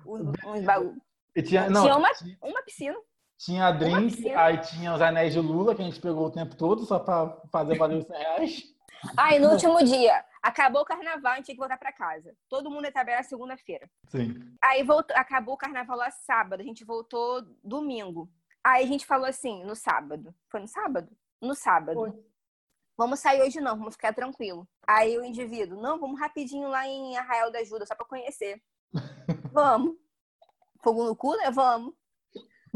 uns, 0.07 0.23
uns 0.47 0.65
bagulho. 0.65 1.01
E 1.35 1.43
tinha, 1.43 1.69
não, 1.71 1.83
Tinha 1.83 1.97
uma- 1.97 2.13
tinha, 2.15 2.37
Uma 2.43 2.63
piscina. 2.63 2.97
Tinha 3.45 3.67
a 3.67 3.73
drink, 3.73 4.31
aí 4.31 4.59
tinha 4.59 4.95
os 4.95 5.01
anéis 5.01 5.33
de 5.33 5.41
Lula, 5.41 5.75
que 5.75 5.83
a 5.83 5.85
gente 5.85 6.01
pegou 6.01 6.27
o 6.27 6.31
tempo 6.31 6.57
todo 6.57 6.85
só 6.85 7.01
pra 7.01 7.37
fazer 7.51 7.77
valer 7.77 7.99
os 7.99 8.07
100 8.07 8.17
reais. 8.17 8.63
Aí 9.17 9.41
no 9.41 9.51
último 9.51 9.83
dia, 9.83 10.25
acabou 10.41 10.83
o 10.83 10.85
carnaval, 10.85 11.33
a 11.33 11.37
gente 11.37 11.47
tinha 11.47 11.57
que 11.57 11.61
voltar 11.61 11.77
pra 11.77 11.93
casa. 11.93 12.33
Todo 12.49 12.71
mundo 12.71 12.85
ia 12.85 12.93
trabalhar 12.93 13.25
segunda-feira. 13.25 13.91
Sim. 14.07 14.35
Aí 14.63 14.85
voltou, 14.85 15.17
acabou 15.17 15.55
o 15.55 15.59
carnaval 15.59 15.97
lá 15.97 16.11
sábado, 16.11 16.61
a 16.61 16.65
gente 16.65 16.85
voltou 16.85 17.43
domingo. 17.65 18.31
Aí 18.63 18.85
a 18.85 18.87
gente 18.87 19.05
falou 19.05 19.27
assim, 19.27 19.65
no 19.65 19.75
sábado. 19.75 20.33
Foi 20.49 20.61
no 20.61 20.69
sábado? 20.69 21.11
No 21.41 21.55
sábado. 21.57 21.95
Foi. 21.95 22.13
Vamos 22.97 23.19
sair 23.19 23.43
hoje 23.43 23.61
não, 23.61 23.77
vamos 23.77 23.95
ficar 23.95 24.13
tranquilo. 24.13 24.69
Aí 24.87 25.19
o 25.19 25.25
indivíduo, 25.25 25.81
não, 25.81 25.99
vamos 25.99 26.21
rapidinho 26.21 26.69
lá 26.69 26.87
em 26.87 27.17
Arraial 27.17 27.51
da 27.51 27.59
Ajuda, 27.59 27.87
só 27.87 27.97
pra 27.97 28.07
conhecer. 28.07 28.63
vamos. 29.53 29.97
Fogo 30.81 31.05
no 31.05 31.17
cu, 31.17 31.35
né? 31.37 31.51
Vamos. 31.51 31.93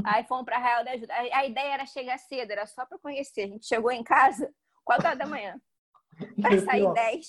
Aí 0.05 0.25
fomos 0.25 0.45
pra 0.45 0.57
Arraial 0.57 0.85
da 0.85 0.91
Ajuda. 0.93 1.13
A, 1.15 1.39
a 1.39 1.47
ideia 1.47 1.75
era 1.75 1.87
chegar 1.87 2.19
cedo, 2.19 2.51
era 2.51 2.67
só 2.67 2.85
pra 2.85 2.99
conhecer. 2.99 3.43
A 3.43 3.47
gente 3.49 3.67
chegou 3.67 3.91
em 3.91 4.03
casa 4.05 4.51
4 4.85 5.07
horas 5.07 5.19
da 5.19 5.27
manhã. 5.27 5.57
Pra 6.41 6.55
E 6.55 6.61
sair 6.61 6.81
pior, 6.81 6.93
10. 6.95 7.27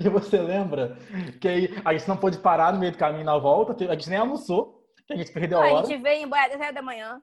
E 0.00 0.08
você 0.08 0.38
lembra 0.40 0.96
que 1.40 1.48
aí 1.48 1.68
a 1.84 1.92
gente 1.92 2.08
não 2.08 2.16
pôde 2.16 2.38
parar 2.38 2.72
no 2.72 2.78
meio 2.78 2.92
do 2.92 2.98
caminho 2.98 3.24
na 3.24 3.36
volta, 3.38 3.72
a 3.90 3.94
gente 3.94 4.08
nem 4.10 4.18
almoçou, 4.18 4.84
que 5.06 5.12
a 5.12 5.16
gente 5.16 5.32
perdeu 5.32 5.58
a 5.58 5.62
Não, 5.62 5.68
a 5.68 5.72
hora. 5.78 5.86
gente 5.86 6.00
veio 6.02 6.24
embora 6.24 6.42
às 6.42 6.48
10 6.50 6.60
horas 6.60 6.74
da 6.74 6.82
manhã, 6.82 7.20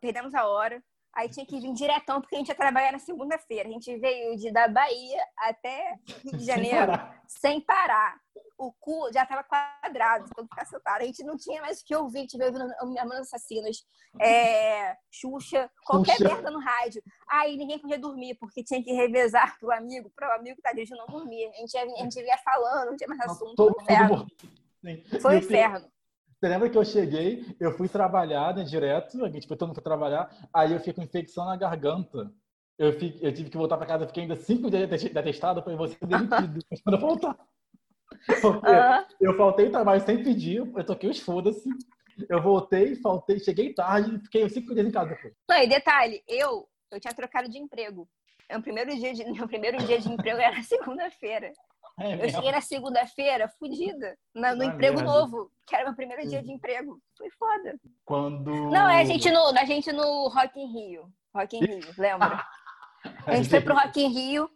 perdemos 0.00 0.34
a 0.34 0.46
hora. 0.46 0.82
Aí 1.14 1.28
tinha 1.28 1.44
que 1.44 1.60
vir 1.60 1.72
diretão, 1.74 2.20
porque 2.20 2.34
a 2.34 2.38
gente 2.38 2.48
ia 2.48 2.54
trabalhar 2.54 2.92
na 2.92 2.98
segunda-feira. 2.98 3.68
A 3.68 3.72
gente 3.72 3.96
veio 3.98 4.36
de 4.36 4.50
da 4.50 4.66
Bahia 4.66 5.22
até 5.36 5.98
Rio 6.22 6.32
de 6.32 6.38
Sem 6.38 6.40
Janeiro 6.44 6.86
parar. 6.92 7.22
sem 7.26 7.60
parar. 7.60 8.20
O 8.56 8.72
cu 8.72 9.12
já 9.12 9.26
tava 9.26 9.42
quadrado, 9.44 10.30
todo 10.34 10.46
ficar 10.48 10.64
sentado. 10.64 11.02
A 11.02 11.04
gente 11.04 11.24
não 11.24 11.36
tinha 11.36 11.60
mais 11.60 11.80
o 11.80 11.84
que 11.84 11.94
ouvir. 11.94 12.18
A 12.18 12.20
gente 12.22 12.38
veio 12.38 12.52
ouvindo 12.52 12.94
Mamonas 12.94 13.26
Assassinas, 13.26 13.84
é, 14.20 14.96
Xuxa, 15.10 15.68
qualquer 15.84 16.16
Xuxa. 16.16 16.28
merda 16.28 16.50
no 16.50 16.60
rádio. 16.60 17.02
Aí 17.28 17.56
ninguém 17.56 17.78
podia 17.78 17.98
dormir, 17.98 18.36
porque 18.36 18.62
tinha 18.62 18.82
que 18.82 18.92
revezar 18.92 19.58
pro 19.58 19.72
amigo, 19.72 20.10
pro 20.14 20.30
amigo 20.32 20.56
que 20.56 20.62
tá 20.62 20.72
dirigindo 20.72 20.98
não 20.98 21.06
dormir. 21.06 21.46
A 21.48 21.56
gente, 21.56 21.74
ia, 21.74 21.82
a 21.82 22.02
gente 22.04 22.20
ia 22.20 22.38
falando, 22.38 22.90
não 22.90 22.96
tinha 22.96 23.08
mais 23.08 23.20
assunto. 23.20 23.56
Foi 23.56 23.74
Todo. 23.74 24.26
Sim. 24.84 25.20
Foi 25.20 25.34
um 25.34 25.38
o 25.38 25.38
inferno. 25.38 25.92
Você 26.42 26.48
lembra 26.48 26.68
que 26.68 26.76
eu 26.76 26.84
cheguei, 26.84 27.46
eu 27.60 27.70
fui 27.70 27.88
trabalhar 27.88 28.52
né, 28.52 28.64
direto, 28.64 29.24
a 29.24 29.30
gente 29.30 29.46
foi 29.46 29.56
todo 29.56 29.68
mundo 29.68 29.76
foi 29.76 29.84
trabalhar, 29.84 30.28
aí 30.52 30.72
eu 30.72 30.78
fiquei 30.78 30.92
com 30.92 31.02
infecção 31.02 31.44
na 31.44 31.54
garganta. 31.54 32.32
Eu, 32.76 32.92
fiquei, 32.94 33.28
eu 33.28 33.32
tive 33.32 33.48
que 33.48 33.56
voltar 33.56 33.76
para 33.76 33.86
casa, 33.86 34.08
fiquei 34.08 34.24
ainda 34.24 34.34
cinco 34.34 34.68
dias 34.68 34.90
de 34.90 35.08
de 35.10 35.16
atestado 35.16 35.62
para 35.62 35.76
você 35.76 35.96
demitido 36.04 36.58
quando 36.82 36.96
eu 36.96 37.00
voltar. 37.00 37.38
Porque 38.40 38.66
Ah. 38.66 39.06
eu 39.20 39.36
faltei 39.36 39.70
trabalho 39.70 40.00
sem 40.00 40.20
pedir, 40.24 40.56
eu 40.56 40.84
toquei 40.84 41.10
os 41.10 41.20
foda-se. 41.20 41.68
Eu 42.28 42.42
voltei, 42.42 42.96
faltei, 42.96 43.38
cheguei 43.38 43.72
tarde, 43.72 44.18
fiquei 44.24 44.48
cinco 44.48 44.74
dias 44.74 44.88
em 44.88 44.90
casa 44.90 45.10
depois. 45.10 45.32
Não, 45.48 45.62
e 45.62 45.68
detalhe, 45.68 46.24
eu, 46.26 46.68
eu 46.90 46.98
tinha 46.98 47.14
trocado 47.14 47.48
de 47.48 47.56
emprego. 47.58 48.08
O 48.52 48.60
primeiro 48.60 48.90
dia 48.96 49.14
de, 49.14 49.24
meu 49.30 49.46
primeiro 49.46 49.78
dia 49.86 50.00
de 50.00 50.12
emprego 50.12 50.40
era 50.40 50.60
segunda-feira. 50.64 51.52
É 52.00 52.14
Eu 52.14 52.16
mesmo. 52.18 52.30
cheguei 52.36 52.52
na 52.52 52.60
segunda-feira, 52.60 53.48
fudida, 53.58 54.16
na- 54.34 54.54
no 54.54 54.62
Ah, 54.62 54.66
emprego 54.66 54.96
merda. 54.96 55.12
novo, 55.12 55.50
que 55.66 55.74
era 55.76 55.84
meu 55.84 55.94
primeiro 55.94 56.26
dia 56.28 56.42
de 56.42 56.50
emprego. 56.50 56.98
Foi 57.18 57.28
foda. 57.38 57.74
Quando. 58.04 58.50
Não, 58.70 58.88
é 58.88 59.00
a 59.00 59.04
gente 59.04 59.30
no, 59.30 59.48
a 59.48 59.64
gente 59.64 59.92
no 59.92 60.28
Rock 60.28 60.58
in 60.58 60.72
Rio. 60.72 61.12
Rock 61.34 61.56
in 61.56 61.60
Rio, 61.64 61.80
lembra? 61.98 62.44
A 63.26 63.34
gente 63.34 63.48
foi 63.48 63.60
pro 63.60 63.74
Rock 63.74 64.00
in 64.00 64.08
Rio, 64.08 64.48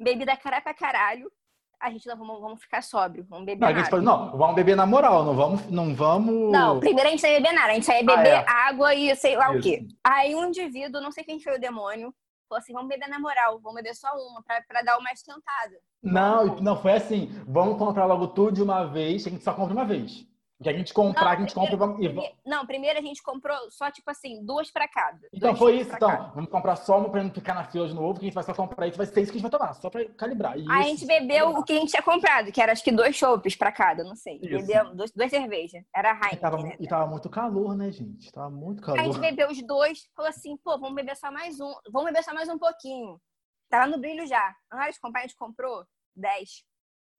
bebida 0.00 0.36
cara 0.36 0.60
pra 0.60 0.74
caralho. 0.74 1.30
A 1.80 1.90
gente 1.90 2.06
não, 2.06 2.16
vamos, 2.16 2.40
vamos 2.40 2.60
ficar 2.60 2.82
sóbrio, 2.82 3.24
vamos 3.28 3.44
beber 3.46 3.60
Não, 3.66 3.72
nada. 3.72 3.88
falou, 3.90 4.04
não, 4.04 4.36
vamos 4.38 4.54
beber 4.56 4.74
na 4.74 4.86
moral, 4.86 5.24
não 5.24 5.34
vamos. 5.36 5.66
Não, 5.70 5.94
vamos... 5.94 6.50
Não, 6.50 6.80
primeiro 6.80 7.08
a 7.08 7.12
gente 7.12 7.22
não 7.22 7.30
ia 7.30 7.40
beber 7.40 7.52
nada, 7.54 7.70
a 7.72 7.74
gente 7.74 7.86
ia 7.88 7.98
Ah, 7.98 8.02
beber 8.02 8.28
é. 8.28 8.44
água 8.48 8.94
e 8.94 9.14
sei 9.16 9.36
lá 9.36 9.50
o 9.50 9.54
Isso. 9.58 9.62
quê. 9.62 9.86
Aí 10.02 10.34
um 10.34 10.46
indivíduo, 10.46 11.00
não 11.00 11.12
sei 11.12 11.22
quem 11.24 11.38
foi 11.40 11.56
o 11.56 11.60
demônio, 11.60 12.12
falou 12.54 12.58
assim: 12.58 12.72
vamos 12.72 12.88
beber 12.88 13.08
na 13.08 13.18
moral, 13.18 13.58
vamos 13.60 13.76
beber 13.76 13.94
só 13.94 14.08
uma, 14.14 14.42
pra, 14.42 14.62
pra 14.62 14.82
dar 14.82 14.98
uma 14.98 15.10
esquentada. 15.12 15.76
Não, 16.02 16.56
não 16.56 16.80
foi 16.80 16.92
assim. 16.92 17.28
Vamos 17.46 17.78
comprar 17.78 18.06
logo 18.06 18.28
tudo 18.28 18.52
de 18.52 18.62
uma 18.62 18.84
vez, 18.84 19.22
que 19.22 19.28
a 19.28 19.32
gente 19.32 19.44
só 19.44 19.52
compra 19.52 19.74
uma 19.74 19.84
vez. 19.84 20.26
Que 20.64 20.70
a 20.70 20.72
gente 20.72 20.94
comprar, 20.94 21.24
Não, 21.24 21.30
a 21.32 21.36
gente 21.36 21.54
compra 21.54 21.74
e 21.74 22.08
vamos. 22.08 22.30
Não, 22.44 22.64
primeiro 22.66 22.98
a 22.98 23.02
gente 23.02 23.22
comprou 23.22 23.70
só, 23.70 23.90
tipo 23.90 24.10
assim, 24.10 24.42
duas 24.44 24.70
pra 24.70 24.88
cada. 24.88 25.20
Então 25.30 25.54
foi 25.54 25.76
isso, 25.76 25.94
então. 25.94 26.08
cada. 26.08 26.28
Vamos 26.30 26.50
comprar 26.50 26.76
só 26.76 26.98
uma 26.98 27.10
pra 27.10 27.22
não 27.22 27.30
ficar 27.30 27.54
na 27.54 27.64
fila 27.64 27.86
de 27.86 27.94
novo, 27.94 28.14
que 28.14 28.20
a 28.20 28.28
gente 28.28 28.34
vai 28.34 28.42
só 28.42 28.54
comprar 28.54 28.86
isso, 28.86 28.96
vai 28.96 29.06
ser 29.06 29.20
isso 29.20 29.30
que 29.30 29.36
a 29.36 29.40
gente 29.40 29.50
vai 29.50 29.58
tomar, 29.58 29.74
só 29.74 29.90
pra 29.90 30.04
calibrar. 30.14 30.58
Isso. 30.58 30.72
A 30.72 30.82
gente 30.82 31.04
bebeu 31.06 31.50
o 31.50 31.62
que 31.62 31.74
a 31.74 31.76
gente 31.76 31.90
tinha 31.90 32.02
comprado, 32.02 32.50
que 32.50 32.62
era 32.62 32.72
acho 32.72 32.82
que 32.82 32.90
dois 32.90 33.14
chopes 33.14 33.54
pra 33.54 33.70
cada, 33.70 34.02
não 34.02 34.16
sei. 34.16 34.36
Isso. 34.36 34.66
Bebemos 34.66 34.96
duas, 34.96 35.10
duas 35.12 35.28
cervejas. 35.28 35.84
Era 35.94 36.18
E 36.32 36.36
tava, 36.36 36.62
né? 36.62 36.76
e 36.80 36.88
tava 36.88 37.06
muito 37.06 37.28
calor, 37.28 37.76
né, 37.76 37.92
gente? 37.92 38.32
Tava 38.32 38.48
muito 38.48 38.82
Aí 38.90 39.00
a 39.00 39.02
gente 39.02 39.14
calor. 39.16 39.28
bebeu 39.30 39.50
os 39.50 39.62
dois, 39.66 40.08
falou 40.16 40.30
assim, 40.30 40.56
pô, 40.56 40.78
vamos 40.78 40.94
beber 40.94 41.14
só 41.14 41.30
mais 41.30 41.60
um. 41.60 41.74
Vamos 41.90 42.06
beber 42.10 42.24
só 42.24 42.32
mais 42.32 42.48
um 42.48 42.58
pouquinho. 42.58 43.20
Tava 43.68 43.86
no 43.86 43.98
brilho 43.98 44.26
já. 44.26 44.54
Na 44.70 44.82
hora 44.82 44.92
de 44.92 44.98
comprar, 44.98 45.20
a 45.20 45.22
gente 45.22 45.36
comprou 45.36 45.84
10 46.16 46.64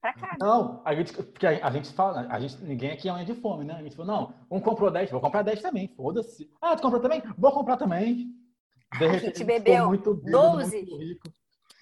pra 0.01 0.13
cada. 0.13 0.37
Não, 0.45 0.81
a 0.85 0.93
gente, 0.95 1.13
porque 1.13 1.45
a, 1.47 1.67
a 1.67 1.71
gente 1.71 1.91
fala, 1.93 2.27
a 2.29 2.39
gente, 2.39 2.57
ninguém 2.63 2.91
aqui 2.91 3.09
é 3.09 3.13
unha 3.13 3.25
de 3.25 3.33
fome, 3.35 3.65
né? 3.65 3.75
A 3.75 3.83
gente 3.83 3.95
falou, 3.95 4.13
não, 4.15 4.33
um 4.49 4.59
comprou 4.59 4.91
10, 4.91 5.11
vou 5.11 5.21
comprar 5.21 5.41
10 5.41 5.61
também, 5.61 5.87
foda-se. 5.95 6.49
Ah, 6.61 6.75
tu 6.75 6.81
comprou 6.81 7.01
também? 7.01 7.21
Vou 7.37 7.51
comprar 7.51 7.77
também. 7.77 8.29
De 8.97 9.07
repente, 9.07 9.25
gente 9.25 9.43
bebeu 9.43 9.87
muito 9.87 10.13
bêbado, 10.13 10.57
12. 10.57 10.75
muito 10.77 10.97
rico. 10.97 11.27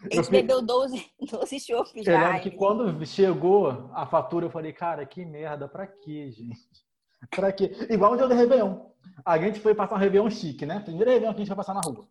A 0.01 0.05
Eu 0.07 0.11
gente 0.24 0.32
bebeu 0.32 0.61
12, 0.61 1.05
12 1.32 1.59
chopes 1.59 1.95
Eu 1.95 2.03
já. 2.14 2.28
lembro 2.28 2.41
que 2.41 2.51
quando 2.51 3.05
chegou 3.05 3.89
a 3.93 4.05
fatura, 4.05 4.45
eu 4.45 4.49
falei, 4.49 4.74
cara, 4.74 5.05
que 5.05 5.24
merda, 5.26 5.68
pra 5.68 5.88
quê, 5.88 6.30
gente? 6.32 6.59
Pra 7.30 7.51
quê? 7.53 7.72
Igual 7.89 8.14
o 8.14 8.18
dia 8.18 8.28
do 8.28 8.34
Réveillon. 8.34 8.89
A 9.26 9.38
gente 9.38 9.59
foi 9.59 9.74
passar 9.74 9.95
um 9.95 9.99
Réveillon 9.99 10.30
chique, 10.30 10.66
né? 10.66 10.80
Primeiro 10.82 11.09
Réveillon 11.09 11.34
que 11.34 11.38
a 11.38 11.45
gente 11.45 11.47
vai 11.47 11.57
passar 11.57 11.74
na 11.74 11.82
rua. 11.82 12.05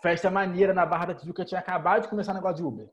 Festa 0.00 0.30
maneira 0.30 0.72
na 0.72 0.86
Barra 0.86 1.06
da 1.06 1.14
Tijuca, 1.14 1.44
tinha 1.44 1.60
acabado 1.60 2.02
de 2.02 2.08
começar 2.08 2.32
o 2.32 2.34
negócio 2.36 2.56
de 2.56 2.62
Uber. 2.62 2.88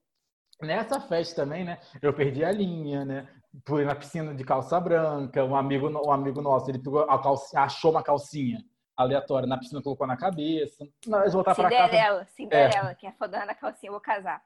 Nessa 0.62 1.00
festa 1.00 1.44
também, 1.44 1.64
né? 1.64 1.80
Eu 2.02 2.14
perdi 2.14 2.44
a 2.44 2.52
linha, 2.52 3.06
né? 3.06 3.28
Fui 3.66 3.86
na 3.86 3.96
piscina 3.96 4.34
de 4.34 4.44
calça 4.44 4.80
branca, 4.80 5.44
um 5.44 5.56
amigo, 5.56 5.88
um 5.90 6.12
amigo 6.12 6.42
nosso, 6.42 6.70
ele 6.70 6.80
pegou 6.80 7.02
a 7.02 7.22
calcinha, 7.22 7.64
achou 7.64 7.92
uma 7.92 8.04
calcinha 8.04 8.60
aleatória 8.96 9.48
na 9.48 9.58
piscina, 9.58 9.82
colocou 9.82 10.08
na 10.08 10.18
cabeça. 10.18 10.86
Na 11.06 11.18
hora 11.18 11.28
de 11.28 11.34
voltar 11.34 11.54
pra 11.56 11.70
casa, 11.70 11.86
Cinderela, 11.86 12.26
Cinderela, 12.26 12.96
que 12.96 13.06
é 13.08 13.12
fodona 13.12 13.46
na 13.46 13.56
calcinha, 13.56 13.90
eu 13.90 13.94
vou 13.94 14.02
casar. 14.02 14.42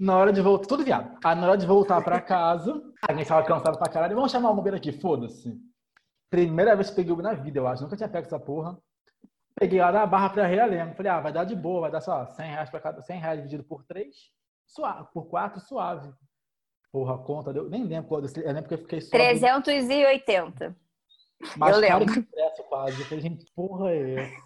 na 0.00 0.16
hora 0.16 0.32
de 0.32 0.40
voltar, 0.40 0.66
tudo 0.66 0.84
viado. 0.84 1.18
Aí 1.22 1.34
na 1.34 1.46
hora 1.46 1.58
de 1.58 1.66
voltar 1.66 2.02
pra 2.02 2.20
casa, 2.20 2.82
a 3.06 3.12
gente 3.12 3.26
tava 3.26 3.46
cansado 3.46 3.78
pra 3.78 3.88
caralho. 3.90 4.14
Vamos 4.16 4.32
chamar 4.32 4.50
o 4.50 4.58
Uber 4.58 4.74
aqui, 4.74 4.92
foda-se. 4.92 5.54
Primeira 6.30 6.74
vez 6.74 6.88
que 6.88 6.96
peguei 6.96 7.12
Uber 7.12 7.24
na 7.24 7.34
vida, 7.34 7.58
eu 7.58 7.66
acho. 7.66 7.82
Nunca 7.82 7.96
tinha 7.96 8.08
pego 8.08 8.26
essa 8.26 8.40
porra. 8.40 8.78
Peguei 9.54 9.80
lá 9.80 9.92
da 9.92 10.06
barra 10.06 10.30
pra 10.30 10.46
Realengo. 10.46 10.94
Falei, 10.94 11.12
ah, 11.12 11.20
vai 11.20 11.32
dar 11.32 11.44
de 11.44 11.54
boa, 11.54 11.82
vai 11.82 11.90
dar 11.90 12.00
só 12.00 12.26
100 12.26 12.46
reais 12.46 12.70
pra 12.70 12.80
cada, 12.80 13.02
100 13.02 13.18
reais 13.20 13.36
dividido 13.38 13.64
por 13.64 13.84
3, 13.84 14.08
suave, 14.74 15.08
por 15.12 15.26
4, 15.28 15.60
suave. 15.60 16.12
Porra, 16.90 17.14
a 17.14 17.18
conta 17.18 17.52
deu. 17.52 17.68
Nem 17.70 17.84
lembro 17.84 18.08
quando. 18.08 18.26
Eu 18.38 18.52
lembro 18.52 18.68
que 18.68 18.74
eu 18.74 18.78
fiquei 18.78 19.00
só. 19.00 19.10
380. 19.10 20.76
Mais 21.56 21.74
eu 21.74 21.80
lembro. 21.80 22.12
que 22.12 22.18
ingresso 22.20 22.62
quase. 22.68 23.00
Eu 23.00 23.06
falei, 23.06 23.22
gente, 23.22 23.44
porra 23.54 23.90
é 23.90 24.14
essa? 24.14 24.42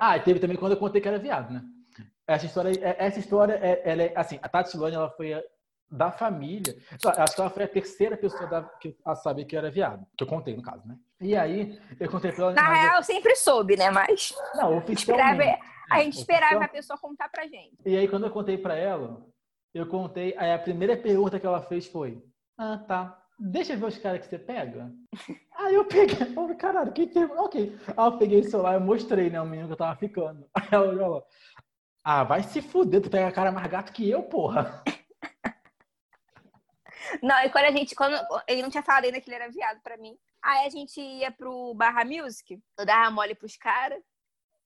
Ah, 0.00 0.16
e 0.16 0.20
teve 0.20 0.40
também 0.40 0.56
quando 0.56 0.72
eu 0.72 0.78
contei 0.78 1.00
que 1.00 1.08
era 1.08 1.18
viado, 1.18 1.52
né? 1.52 1.62
Essa 2.26 2.46
história, 2.46 2.70
é- 2.70 2.96
essa 2.98 3.18
história, 3.18 3.54
é, 3.62 3.82
ela 3.84 4.02
é, 4.02 4.12
assim, 4.16 4.38
a 4.42 4.48
Tati 4.48 4.76
Lone, 4.76 4.94
ela 4.94 5.10
foi 5.10 5.34
a- 5.34 5.42
da 5.90 6.10
família. 6.10 6.74
Acho 7.18 7.34
que 7.34 7.40
ela 7.40 7.50
foi 7.50 7.62
a 7.64 7.68
terceira 7.68 8.16
pessoa 8.16 8.48
da- 8.48 8.62
que, 8.80 8.96
a 9.04 9.14
saber 9.14 9.44
que 9.44 9.54
eu 9.54 9.58
era 9.58 9.70
viado. 9.70 10.04
Que 10.16 10.24
eu 10.24 10.28
contei, 10.28 10.56
no 10.56 10.62
caso, 10.62 10.86
né? 10.86 10.96
E 11.20 11.36
aí, 11.36 11.78
eu 12.00 12.10
contei 12.10 12.32
pra 12.32 12.44
ela. 12.46 12.54
Na 12.54 12.62
mas 12.62 12.80
real, 12.80 12.96
eu 12.96 13.02
sempre 13.02 13.36
soube, 13.36 13.76
né? 13.76 13.90
Mas 13.90 14.34
não, 14.54 14.78
esperava, 14.88 15.32
oficialmente. 15.34 15.60
a 15.90 15.98
gente 16.02 16.18
esperava 16.18 16.64
a 16.64 16.68
pessoa 16.68 16.98
contar 16.98 17.28
pra 17.28 17.46
gente. 17.46 17.76
E 17.84 17.96
aí, 17.96 18.08
quando 18.08 18.24
eu 18.26 18.30
contei 18.30 18.56
pra 18.58 18.74
ela, 18.74 19.24
eu 19.74 19.86
contei. 19.86 20.34
Aí 20.38 20.52
a 20.52 20.58
primeira 20.58 20.96
pergunta 20.96 21.38
que 21.40 21.46
ela 21.46 21.60
fez 21.62 21.86
foi: 21.86 22.22
Ah, 22.56 22.78
tá. 22.78 23.20
Deixa 23.38 23.72
eu 23.72 23.78
ver 23.78 23.86
os 23.86 23.98
caras 23.98 24.20
que 24.20 24.26
você 24.28 24.38
pega. 24.38 24.92
Aí 25.58 25.74
eu 25.74 25.84
peguei, 25.84 26.26
falei, 26.32 26.56
caralho, 26.56 26.92
quem 26.92 27.08
tem. 27.08 27.24
Ok. 27.24 27.76
Aí 27.88 28.06
eu 28.06 28.18
peguei 28.18 28.40
o 28.40 28.50
celular 28.50 28.80
e 28.80 28.84
mostrei, 28.84 29.28
né, 29.28 29.40
o 29.40 29.46
menino 29.46 29.66
que 29.66 29.72
eu 29.72 29.78
tava 29.78 29.96
ficando. 29.98 30.48
Aí 30.54 30.68
ela 30.70 30.88
olhou. 30.88 31.26
Ah, 32.04 32.22
vai 32.22 32.42
se 32.42 32.62
fuder, 32.62 33.00
tu 33.00 33.10
pega 33.10 33.26
a 33.26 33.32
cara 33.32 33.50
mais 33.50 33.66
gato 33.66 33.92
que 33.92 34.08
eu, 34.08 34.22
porra. 34.22 34.82
Não, 37.22 37.38
e 37.44 37.50
quando 37.50 37.66
a 37.66 37.70
gente, 37.70 37.94
quando 37.94 38.16
ele 38.48 38.62
não 38.62 38.70
tinha 38.70 38.82
falado 38.82 39.04
ainda 39.04 39.20
que 39.20 39.28
ele 39.28 39.36
era 39.36 39.50
viado 39.50 39.80
pra 39.82 39.96
mim. 39.96 40.16
Aí 40.42 40.66
a 40.66 40.70
gente 40.70 41.00
ia 41.00 41.30
pro 41.30 41.74
Barra 41.74 42.04
Music, 42.04 42.60
eu 42.78 42.86
dava 42.86 43.10
mole 43.10 43.34
pros 43.34 43.56
caras, 43.56 44.02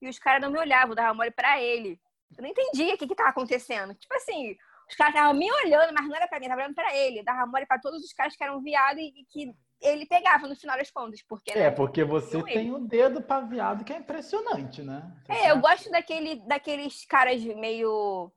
e 0.01 0.09
os 0.09 0.19
caras 0.19 0.41
não 0.41 0.51
me 0.51 0.59
olhavam, 0.59 0.91
eu 0.91 0.97
dava 0.97 1.15
mole 1.15 1.31
pra 1.31 1.61
ele. 1.61 2.01
Eu 2.37 2.43
não 2.43 2.51
entendia 2.51 2.95
o 2.95 2.99
que 2.99 3.07
que 3.07 3.15
tava 3.15 3.31
acontecendo. 3.31 3.95
Tipo 3.95 4.15
assim, 4.15 4.57
os 4.89 4.97
caras 4.97 5.15
estavam 5.15 5.35
me 5.35 5.51
olhando, 5.53 5.93
mas 5.93 6.09
não 6.09 6.17
era 6.17 6.27
pra 6.29 6.41
mim, 6.41 6.49
tava 6.49 6.61
olhando 6.63 6.75
pra 6.75 6.95
ele. 6.97 7.21
Eu 7.21 7.25
dava 7.25 7.47
mole 7.47 7.67
pra 7.67 7.79
todos 7.79 8.03
os 8.03 8.13
caras 8.13 8.35
que 8.37 8.43
eram 8.43 8.61
viados 8.63 9.01
e, 9.03 9.07
e 9.09 9.25
que 9.29 9.53
ele 9.81 10.07
pegava 10.07 10.49
no 10.49 10.57
final 10.57 10.77
das 10.77 10.91
contas, 10.91 11.23
porque, 11.29 11.53
É, 11.53 11.65
né? 11.65 11.71
porque 11.71 12.03
você 12.03 12.37
Eu 12.37 12.43
tem 12.45 12.73
um 12.75 12.85
dedo 12.85 13.23
pra 13.23 13.41
viado 13.41 13.85
que 13.85 13.93
é 13.93 13.99
impressionante, 13.99 14.83
né? 14.83 15.03
Você 15.25 15.33
É, 15.33 15.45
eu 15.45 15.49
sabe? 15.51 15.61
gosto 15.63 15.91
daquele, 15.91 16.37
daqueles 16.49 17.05
caras 17.07 17.43
meio 17.45 18.33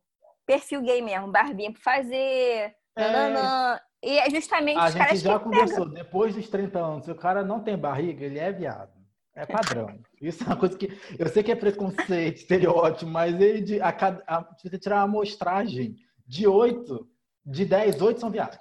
perfil 0.45 0.81
gay 0.81 1.01
mesmo, 1.01 1.31
barbinha 1.31 1.71
pra 1.71 1.81
fazer, 1.81 2.75
É. 2.95 3.11
nananã. 3.11 3.79
E 4.03 4.17
é 4.19 4.29
justamente 4.29 4.77
A 4.79 4.85
os 4.87 4.93
caras 4.95 5.19
gente 5.19 5.23
já 5.23 5.39
que 5.39 5.45
pegam. 5.45 5.51
conversou, 5.61 5.89
depois 5.89 6.35
dos 6.35 6.49
30 6.49 6.79
anos, 6.79 7.05
se 7.05 7.11
o 7.11 7.15
cara 7.15 7.43
não 7.43 7.59
tem 7.63 7.77
barriga, 7.77 8.25
ele 8.25 8.39
é 8.39 8.51
viado. 8.51 8.91
É 9.33 9.45
padrão. 9.45 9.87
Isso 10.21 10.43
é 10.43 10.47
uma 10.47 10.57
coisa 10.57 10.77
que. 10.77 10.89
Eu 11.17 11.27
sei 11.29 11.41
que 11.41 11.51
é 11.51 11.55
preconceito, 11.55 12.37
estereótipo, 12.41 13.09
mas 13.09 13.39
ele 13.39 13.79
a, 13.81 13.89
a, 13.89 14.55
se 14.57 14.69
você 14.69 14.77
tirar 14.77 14.97
uma 14.97 15.03
amostragem 15.03 15.95
de 16.31 16.47
8, 16.47 17.05
de 17.45 17.65
10, 17.65 18.01
8 18.01 18.19
são 18.21 18.31
viados. 18.31 18.57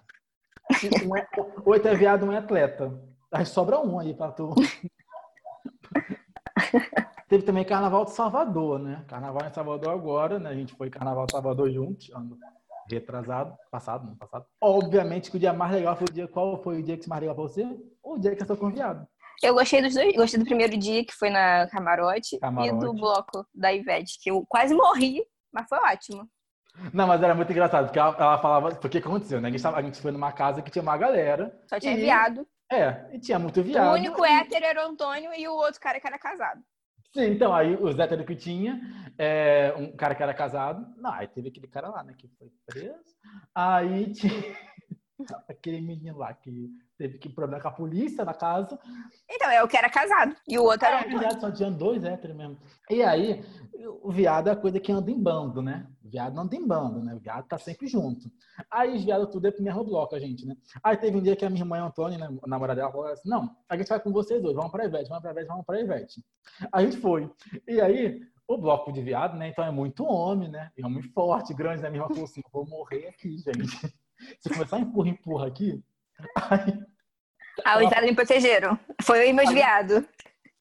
Um 1.07 1.17
é, 1.17 1.25
8 1.65 1.87
é 1.87 1.95
viado, 1.95 2.27
um 2.27 2.33
é 2.33 2.39
atleta. 2.39 3.01
Aí 3.31 3.47
sobra 3.47 3.79
um 3.79 4.01
aí 4.01 4.13
pra 4.13 4.33
tu. 4.33 4.53
Teve 7.29 7.45
também 7.45 7.65
Carnaval 7.65 8.05
de 8.05 8.11
Salvador, 8.11 8.81
né? 8.81 9.05
Carnaval 9.07 9.47
em 9.47 9.53
Salvador 9.53 9.93
agora, 9.93 10.41
né? 10.41 10.51
A 10.51 10.55
gente 10.55 10.75
foi 10.75 10.91
Carnaval 10.91 11.27
de 11.27 11.33
Salvador 11.33 11.71
juntos, 11.71 12.11
ano 12.11 12.37
retrasado, 12.91 13.57
passado, 13.71 14.05
não 14.05 14.17
passado. 14.17 14.45
Obviamente 14.61 15.31
que 15.31 15.37
o 15.37 15.41
dia 15.41 15.53
mais 15.53 15.71
legal 15.73 15.95
foi 15.95 16.09
o 16.09 16.13
dia. 16.13 16.27
Qual 16.27 16.61
foi 16.61 16.81
o 16.81 16.83
dia 16.83 16.99
que 16.99 17.09
mais 17.09 17.21
legal 17.21 17.37
pra 17.37 17.45
você? 17.45 17.65
O 18.03 18.19
dia 18.19 18.35
que 18.35 18.43
eu 18.43 18.47
sou 18.49 18.57
convidado. 18.57 19.07
Eu 19.41 19.55
gostei 19.55 19.81
dos 19.81 19.95
dois. 19.95 20.13
Gostei 20.17 20.41
do 20.41 20.45
primeiro 20.45 20.77
dia, 20.77 21.05
que 21.05 21.13
foi 21.13 21.31
na 21.31 21.69
Camarote, 21.69 22.37
Camarote. 22.41 22.75
e 22.75 22.79
do 22.81 22.93
bloco 22.93 23.47
da 23.55 23.73
Ivete, 23.73 24.19
que 24.21 24.33
eu 24.33 24.45
quase 24.49 24.75
morri, 24.75 25.25
mas 25.53 25.69
foi 25.69 25.79
ótimo. 25.79 26.29
Não, 26.93 27.07
mas 27.07 27.23
era 27.23 27.35
muito 27.35 27.51
engraçado, 27.51 27.87
porque 27.87 27.99
ela, 27.99 28.17
ela 28.19 28.39
falava. 28.39 28.75
Porque 28.75 28.99
aconteceu, 28.99 29.41
né? 29.41 29.49
A 29.49 29.51
gente, 29.53 29.67
a 29.67 29.83
gente 29.83 30.01
foi 30.01 30.11
numa 30.13 30.33
casa 30.33 30.63
que 30.63 30.71
tinha 30.71 30.83
uma 30.83 30.97
galera. 30.97 31.59
Só 31.67 31.79
tinha 31.79 31.95
E- 31.95 32.01
viado. 32.01 32.47
É, 32.73 33.11
e 33.13 33.19
tinha 33.19 33.37
muito 33.39 33.61
viado. 33.63 33.91
O 33.91 33.95
único 33.95 34.25
hétero 34.25 34.65
era 34.65 34.87
o 34.87 34.91
Antônio 34.91 35.33
e 35.37 35.49
o 35.49 35.53
outro 35.55 35.81
cara 35.81 35.99
que 36.01 36.07
era 36.07 36.19
casado. 36.19 36.63
Sim, 37.13 37.33
então, 37.33 37.53
aí 37.53 37.75
os 37.75 37.99
héteros 37.99 38.25
que 38.25 38.37
tinha, 38.37 38.81
é, 39.19 39.75
um 39.77 39.91
cara 39.97 40.15
que 40.15 40.23
era 40.23 40.33
casado, 40.33 40.87
não, 40.97 41.13
aí 41.13 41.27
teve 41.27 41.49
aquele 41.49 41.67
cara 41.67 41.89
lá, 41.89 42.05
né, 42.05 42.15
que 42.17 42.29
foi 42.39 42.49
preso, 42.65 43.17
aí 43.53 44.13
tinha 44.13 44.33
aquele 45.49 45.81
menino 45.81 46.19
lá 46.19 46.33
que 46.33 46.71
teve 46.97 47.19
que 47.19 47.29
problema 47.29 47.63
com 47.63 47.69
a 47.69 47.73
polícia 47.73 48.25
na 48.25 48.35
casa, 48.35 48.79
Então, 49.29 49.51
é 49.51 49.63
o 49.63 49.69
que 49.69 49.77
era 49.77 49.89
casado. 49.89 50.37
E 50.47 50.59
o 50.59 50.65
outro 50.65 50.87
era 50.87 51.01
é 51.01 51.09
verdade, 51.09 51.41
só 51.41 51.51
tinha 51.51 51.71
dois 51.71 52.05
héteros 52.05 52.37
mesmo. 52.37 52.59
E 52.91 53.03
aí, 53.03 53.43
o 54.03 54.11
viado 54.11 54.49
é 54.49 54.53
a 54.53 54.57
coisa 54.57 54.79
que 54.79 54.93
anda 54.93 55.11
em 55.11 55.21
bando, 55.21 55.63
né? 55.63 55.87
O 56.05 56.09
viado 56.09 56.35
não 56.35 56.43
anda 56.43 56.57
em 56.57 56.67
bando, 56.67 57.03
né? 57.03 57.15
O 57.15 57.19
viado 57.19 57.47
tá 57.47 57.59
sempre 57.59 57.87
junto. 57.87 58.31
Aí 58.71 58.95
os 58.95 59.05
viados 59.05 59.31
tudo 59.31 59.47
é 59.47 59.51
pro 59.51 59.63
mesmo 59.63 59.85
bloco, 59.85 60.15
a 60.15 60.19
gente, 60.19 60.47
né? 60.47 60.55
Aí 60.83 60.97
teve 60.97 61.17
um 61.17 61.23
dia 61.23 61.37
que 61.37 61.45
a 61.45 61.51
minha 61.51 61.63
irmã 61.63 61.81
Antônia, 61.87 62.19
né, 62.19 62.29
a 62.43 62.49
namorada 62.49 62.81
dela, 62.81 62.93
falou 62.93 63.07
assim, 63.07 63.29
não, 63.29 63.57
a 63.69 63.77
gente 63.77 63.89
vai 63.89 64.01
com 64.01 64.13
vocês 64.13 64.43
dois, 64.43 64.55
vamos 64.55 64.71
pra 64.71 64.85
Ivete, 64.85 65.09
vamos 65.09 65.23
pra 65.23 65.31
Ivete, 65.33 65.47
vamos 65.47 65.65
pra 65.65 65.81
Ivete. 65.81 66.25
A 66.73 66.83
gente 66.83 66.99
foi. 66.99 67.31
E 67.67 67.81
aí, 67.81 68.21
o 68.47 68.59
bloco 68.59 68.93
de 68.93 69.01
viado, 69.01 69.37
né? 69.37 69.49
Então 69.49 69.65
é 69.65 69.71
muito 69.71 70.05
homem, 70.05 70.49
né? 70.49 70.71
E 70.77 70.85
homem 70.85 71.03
forte, 71.15 71.55
grande, 71.55 71.83
né? 71.83 71.89
Minha 71.89 72.03
irmã 72.03 72.09
falou 72.09 72.25
assim, 72.25 72.43
vou 72.53 72.67
morrer 72.67 73.07
aqui, 73.07 73.39
gente. 73.39 73.95
Se 74.41 74.49
começar 74.49 74.77
a 74.77 74.81
empurra, 74.81 75.09
empurra 75.09 75.47
aqui, 75.47 75.83
aí 76.37 76.79
Ah, 77.65 77.83
os 77.83 77.89
viados 77.89 78.09
me 78.09 78.15
protegeram. 78.15 78.79
Foi 79.03 79.21
eu 79.21 79.31
e 79.31 79.33
meus 79.33 79.51
viados. 79.53 80.05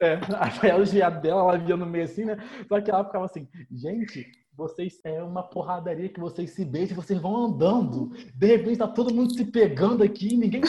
É, 0.01 0.19
aí 0.39 0.51
foi 0.51 0.69
ela 0.69 0.81
os 0.81 0.91
viados 0.91 1.21
dela, 1.21 1.41
ela 1.41 1.57
via 1.57 1.75
no 1.75 1.85
meio 1.85 2.05
assim, 2.05 2.25
né? 2.25 2.37
Só 2.67 2.79
que 2.79 2.89
ela 2.89 3.03
ficava 3.03 3.25
assim, 3.25 3.47
gente, 3.71 4.31
vocês 4.53 4.99
é 5.05 5.21
uma 5.23 5.43
porradaria 5.43 6.09
que 6.09 6.19
vocês 6.19 6.51
se 6.51 6.65
beijam, 6.65 6.95
vocês 6.95 7.19
vão 7.19 7.45
andando. 7.45 8.09
De 8.33 8.47
repente 8.47 8.77
tá 8.77 8.87
todo 8.87 9.13
mundo 9.13 9.33
se 9.33 9.45
pegando 9.45 10.03
aqui, 10.03 10.35
ninguém 10.35 10.61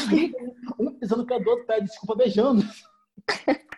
um 0.78 0.92
pisando 0.94 1.26
com 1.26 1.34
o 1.34 1.48
outro, 1.48 1.66
pede 1.66 1.86
desculpa 1.86 2.16
beijando. 2.16 2.62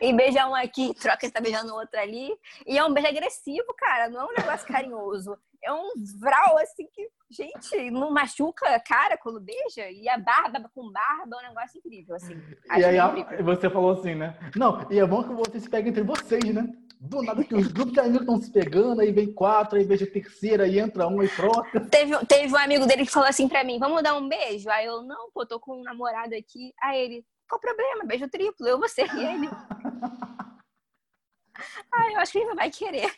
E 0.00 0.12
beija 0.12 0.46
um 0.48 0.54
aqui, 0.54 0.94
troca 0.94 1.30
tá 1.30 1.40
beijando 1.40 1.72
o 1.72 1.76
outro 1.76 1.98
ali. 1.98 2.30
E 2.66 2.78
é 2.78 2.84
um 2.84 2.92
beijo 2.92 3.08
agressivo, 3.08 3.72
cara. 3.76 4.08
Não 4.08 4.22
é 4.22 4.24
um 4.24 4.34
negócio 4.36 4.66
carinhoso. 4.66 5.36
É 5.64 5.72
um 5.72 5.92
vral, 6.18 6.58
assim, 6.58 6.88
que, 6.92 7.08
gente, 7.30 7.90
não 7.90 8.10
machuca 8.10 8.68
a 8.74 8.80
cara 8.80 9.16
quando 9.16 9.40
beija. 9.40 9.88
E 9.90 10.08
a 10.08 10.18
barba 10.18 10.68
com 10.74 10.90
barba 10.90 11.36
é 11.36 11.44
um 11.44 11.48
negócio 11.54 11.78
incrível, 11.78 12.16
assim. 12.16 12.34
E 12.76 12.84
aí 12.84 13.20
incrível. 13.20 13.44
você 13.44 13.70
falou 13.70 13.92
assim, 13.92 14.14
né? 14.14 14.36
Não, 14.56 14.84
e 14.90 14.98
é 14.98 15.06
bom 15.06 15.22
que 15.22 15.32
vocês 15.32 15.62
se 15.62 15.70
peguem 15.70 15.90
entre 15.90 16.02
vocês, 16.02 16.44
né? 16.52 16.68
Do 16.98 17.20
nada 17.20 17.42
que 17.42 17.54
os 17.54 17.66
grupos 17.66 17.94
de 17.94 18.00
amigos 18.00 18.20
estão 18.20 18.40
se 18.40 18.52
pegando, 18.52 19.00
aí 19.00 19.10
vem 19.10 19.32
quatro, 19.32 19.76
aí 19.76 19.84
beija 19.84 20.04
a 20.04 20.10
terceira, 20.10 20.64
aí 20.64 20.78
entra 20.78 21.08
um 21.08 21.20
e 21.20 21.28
troca. 21.28 21.80
Teve, 21.90 22.16
teve 22.26 22.52
um 22.52 22.56
amigo 22.56 22.86
dele 22.86 23.04
que 23.04 23.10
falou 23.10 23.28
assim 23.28 23.48
pra 23.48 23.64
mim: 23.64 23.78
vamos 23.78 24.02
dar 24.04 24.16
um 24.16 24.28
beijo? 24.28 24.70
Aí 24.70 24.86
eu, 24.86 25.02
não, 25.02 25.30
pô, 25.32 25.44
tô 25.44 25.58
com 25.58 25.80
um 25.80 25.82
namorado 25.82 26.34
aqui. 26.34 26.72
Aí 26.80 27.00
ele, 27.00 27.24
qual 27.52 27.58
o 27.58 27.60
problema? 27.60 28.04
Beijo 28.04 28.28
triplo, 28.28 28.66
eu, 28.66 28.78
você 28.78 29.02
e 29.02 29.24
ele. 29.24 29.48
Ai, 31.92 32.14
eu 32.14 32.18
acho 32.20 32.32
que 32.32 32.38
ele 32.38 32.48
não 32.48 32.56
vai 32.56 32.70
querer. 32.70 33.12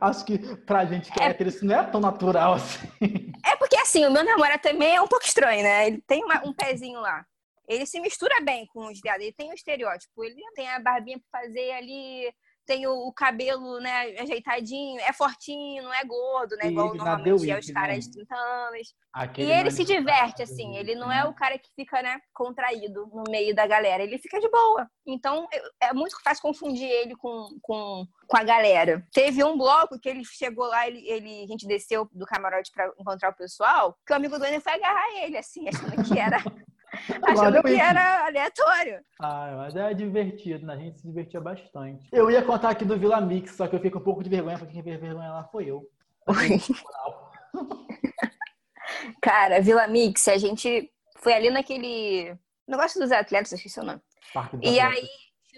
Acho 0.00 0.24
que 0.24 0.38
pra 0.64 0.86
gente 0.86 1.12
que 1.12 1.20
é 1.20 1.26
hétero, 1.26 1.50
isso 1.50 1.64
não 1.64 1.78
é 1.78 1.84
tão 1.84 2.00
natural 2.00 2.54
assim. 2.54 2.86
É 3.44 3.56
porque 3.56 3.76
assim, 3.76 4.06
o 4.06 4.10
meu 4.10 4.24
namorado 4.24 4.62
também 4.62 4.96
é 4.96 5.02
um 5.02 5.08
pouco 5.08 5.24
estranho, 5.26 5.62
né? 5.62 5.88
Ele 5.88 6.00
tem 6.06 6.24
uma- 6.24 6.42
um 6.46 6.52
pezinho 6.52 7.00
lá. 7.00 7.26
Ele 7.68 7.84
se 7.84 8.00
mistura 8.00 8.40
bem 8.42 8.66
com 8.68 8.86
os 8.86 9.00
viados, 9.00 9.22
ele 9.22 9.34
tem 9.34 9.50
o 9.50 9.54
estereótipo, 9.54 10.24
ele 10.24 10.40
tem 10.54 10.68
a 10.68 10.78
barbinha 10.78 11.20
pra 11.30 11.40
fazer 11.42 11.72
ali, 11.72 12.32
tem 12.66 12.86
o, 12.86 13.06
o 13.06 13.12
cabelo, 13.12 13.78
né, 13.80 14.18
ajeitadinho, 14.18 15.00
é 15.00 15.12
fortinho, 15.12 15.84
não 15.84 15.94
é 15.94 16.04
gordo, 16.04 16.56
né? 16.56 16.66
Igual 16.66 16.94
normalmente 16.94 17.50
é 17.50 17.58
os 17.58 17.66
Week, 17.66 17.72
caras 17.72 17.94
né? 17.94 18.00
de 18.00 18.10
30 18.12 18.34
anos. 18.34 18.94
Aquele 19.12 19.48
E 19.48 19.52
ele 19.52 19.70
se 19.70 19.84
diverte, 19.84 20.42
assim, 20.42 20.76
ele 20.76 20.94
não 20.94 21.10
é 21.10 21.22
né? 21.22 21.24
o 21.24 21.34
cara 21.34 21.58
que 21.58 21.70
fica, 21.74 22.02
né, 22.02 22.20
contraído 22.34 23.06
no 23.12 23.24
meio 23.30 23.54
da 23.54 23.66
galera, 23.66 24.02
ele 24.02 24.18
fica 24.18 24.40
de 24.40 24.50
boa. 24.50 24.88
Então, 25.06 25.46
é 25.80 25.92
muito 25.92 26.20
fácil 26.22 26.42
confundir 26.42 26.88
ele 26.88 27.14
com, 27.16 27.48
com, 27.62 28.06
com 28.26 28.36
a 28.36 28.42
galera. 28.42 29.06
Teve 29.12 29.42
um 29.44 29.56
bloco 29.56 29.98
que 29.98 30.08
ele 30.08 30.24
chegou 30.24 30.66
lá, 30.66 30.86
ele, 30.86 31.08
ele, 31.08 31.44
a 31.44 31.46
gente 31.46 31.66
desceu 31.66 32.08
do 32.12 32.26
camarote 32.26 32.72
pra 32.72 32.92
encontrar 32.98 33.30
o 33.30 33.36
pessoal, 33.36 33.96
que 34.04 34.12
o 34.12 34.16
amigo 34.16 34.38
do 34.38 34.44
Enem 34.44 34.60
foi 34.60 34.72
agarrar 34.72 35.22
ele, 35.22 35.38
assim, 35.38 35.68
achando 35.68 36.02
que 36.04 36.18
era, 36.18 36.38
achando 37.22 37.62
que 37.62 37.80
era 37.80 38.26
aleatório. 38.26 39.00
Ah, 39.20 39.54
mas 39.56 39.76
é 39.76 39.94
divertido, 39.94 40.66
né? 40.66 40.74
A 40.74 40.76
gente 40.76 40.98
se 40.98 41.06
divertia 41.06 41.40
bastante. 41.40 42.08
Eu 42.12 42.30
ia 42.30 42.42
contar 42.42 42.70
aqui 42.70 42.84
do 42.84 42.98
Vila 42.98 43.20
Mix, 43.20 43.56
só 43.56 43.66
que 43.66 43.74
eu 43.74 43.78
fiquei 43.78 43.90
com 43.90 43.98
um 43.98 44.02
pouco 44.04 44.22
de 44.22 44.30
vergonha, 44.30 44.58
porque 44.58 44.74
quem 44.74 44.82
fez 44.82 45.00
vergonha 45.00 45.30
lá 45.30 45.44
foi 45.44 45.66
eu. 45.70 45.88
Cara, 49.20 49.60
Vila 49.60 49.86
Mix, 49.88 50.26
a 50.28 50.38
gente 50.38 50.90
foi 51.16 51.34
ali 51.34 51.50
naquele 51.50 52.36
negócio 52.66 53.00
dos 53.00 53.12
atletas, 53.12 53.52
eu 53.52 53.56
esqueci 53.56 53.80
o 53.80 53.84
nome. 53.84 54.00
Parque 54.32 54.56
dos 54.56 54.70
E 54.70 54.80
Atletas. 54.80 55.04
aí 55.04 55.08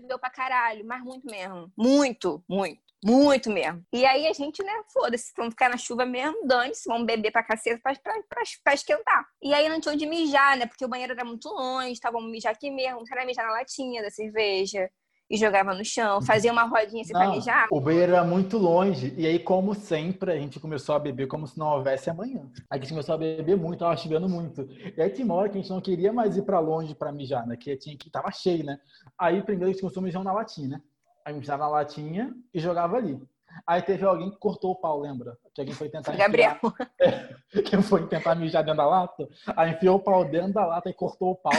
choveu 0.00 0.18
pra 0.18 0.30
caralho, 0.30 0.84
mas 0.86 1.02
muito 1.02 1.26
mesmo. 1.26 1.70
Muito, 1.76 2.42
muito. 2.48 2.80
Muito 3.04 3.50
mesmo. 3.50 3.82
E 3.92 4.04
aí 4.04 4.26
a 4.26 4.32
gente, 4.32 4.62
né, 4.62 4.72
foda-se, 4.92 5.32
vamos 5.36 5.52
ficar 5.52 5.68
na 5.68 5.76
chuva 5.76 6.04
mesmo, 6.04 6.46
dane-se, 6.46 6.88
vamos 6.88 7.06
beber 7.06 7.30
pra 7.30 7.42
caceta 7.44 7.80
pra, 7.82 7.94
pra, 7.94 8.12
pra, 8.28 8.42
pra, 8.64 8.74
esquentar. 8.74 9.24
E 9.42 9.54
aí 9.54 9.68
não 9.68 9.80
tinha 9.80 9.94
onde 9.94 10.06
mijar, 10.06 10.56
né, 10.56 10.66
porque 10.66 10.84
o 10.84 10.88
banheiro 10.88 11.12
era 11.12 11.24
muito 11.24 11.48
longe, 11.48 12.00
tá, 12.00 12.10
vamos 12.10 12.30
mijar 12.30 12.52
aqui 12.52 12.70
mesmo, 12.70 13.02
era 13.10 13.24
mijar 13.24 13.46
na 13.46 13.52
latinha 13.52 14.02
da 14.02 14.10
cerveja 14.10 14.90
e 15.30 15.36
jogava 15.36 15.74
no 15.74 15.84
chão, 15.84 16.22
fazia 16.22 16.50
uma 16.50 16.62
rodinha 16.62 17.02
assim 17.02 17.12
Não, 17.12 17.20
pra 17.20 17.30
mijar. 17.30 17.68
o 17.70 17.80
banheiro 17.80 18.12
era 18.12 18.24
muito 18.24 18.56
longe. 18.56 19.14
E 19.16 19.26
aí, 19.26 19.38
como 19.38 19.74
sempre, 19.74 20.32
a 20.32 20.38
gente 20.38 20.58
começou 20.58 20.94
a 20.94 20.98
beber 20.98 21.28
como 21.28 21.46
se 21.46 21.58
não 21.58 21.66
houvesse 21.68 22.08
amanhã. 22.08 22.50
Aí 22.70 22.78
a 22.78 22.82
gente 22.82 22.90
começou 22.90 23.14
a 23.14 23.18
beber 23.18 23.56
muito, 23.56 23.80
tava 23.80 23.96
chovendo 23.96 24.28
muito. 24.28 24.66
E 24.96 25.02
aí 25.02 25.10
tinha 25.10 25.26
uma 25.26 25.34
hora 25.34 25.48
que 25.50 25.58
a 25.58 25.60
gente 25.60 25.70
não 25.70 25.80
queria 25.80 26.12
mais 26.12 26.36
ir 26.36 26.42
pra 26.42 26.58
longe 26.58 26.94
pra 26.94 27.12
mijar, 27.12 27.46
né? 27.46 27.56
Que 27.56 27.76
tinha 27.76 27.96
que 27.96 28.10
tava 28.10 28.30
cheio, 28.30 28.64
né? 28.64 28.78
Aí 29.18 29.42
primeiro 29.42 29.66
a 29.68 29.72
gente 29.72 29.82
começou 29.82 30.00
a 30.00 30.04
mijar 30.04 30.24
na 30.24 30.32
latinha, 30.32 30.68
né? 30.68 30.82
Aí 31.24 31.34
mijava 31.34 31.64
na 31.64 31.70
latinha 31.70 32.34
e 32.52 32.58
jogava 32.60 32.96
ali. 32.96 33.20
Aí 33.66 33.82
teve 33.82 34.04
alguém 34.04 34.30
que 34.30 34.36
cortou 34.38 34.72
o 34.72 34.76
pau, 34.76 35.00
lembra? 35.00 35.36
Que 35.54 35.60
alguém 35.60 35.74
foi 35.74 35.88
tentar 35.88 36.14
Gabriel. 36.16 36.56
enfiar- 36.62 37.62
que 37.64 37.82
foi 37.82 38.06
tentar 38.06 38.34
mijar 38.34 38.62
dentro 38.62 38.78
da 38.78 38.86
lata. 38.86 39.28
Aí 39.56 39.72
enfiou 39.72 39.96
o 39.96 40.00
pau 40.00 40.24
dentro 40.24 40.52
da 40.52 40.66
lata 40.66 40.88
e 40.88 40.94
cortou 40.94 41.32
o 41.32 41.36
pau. 41.36 41.52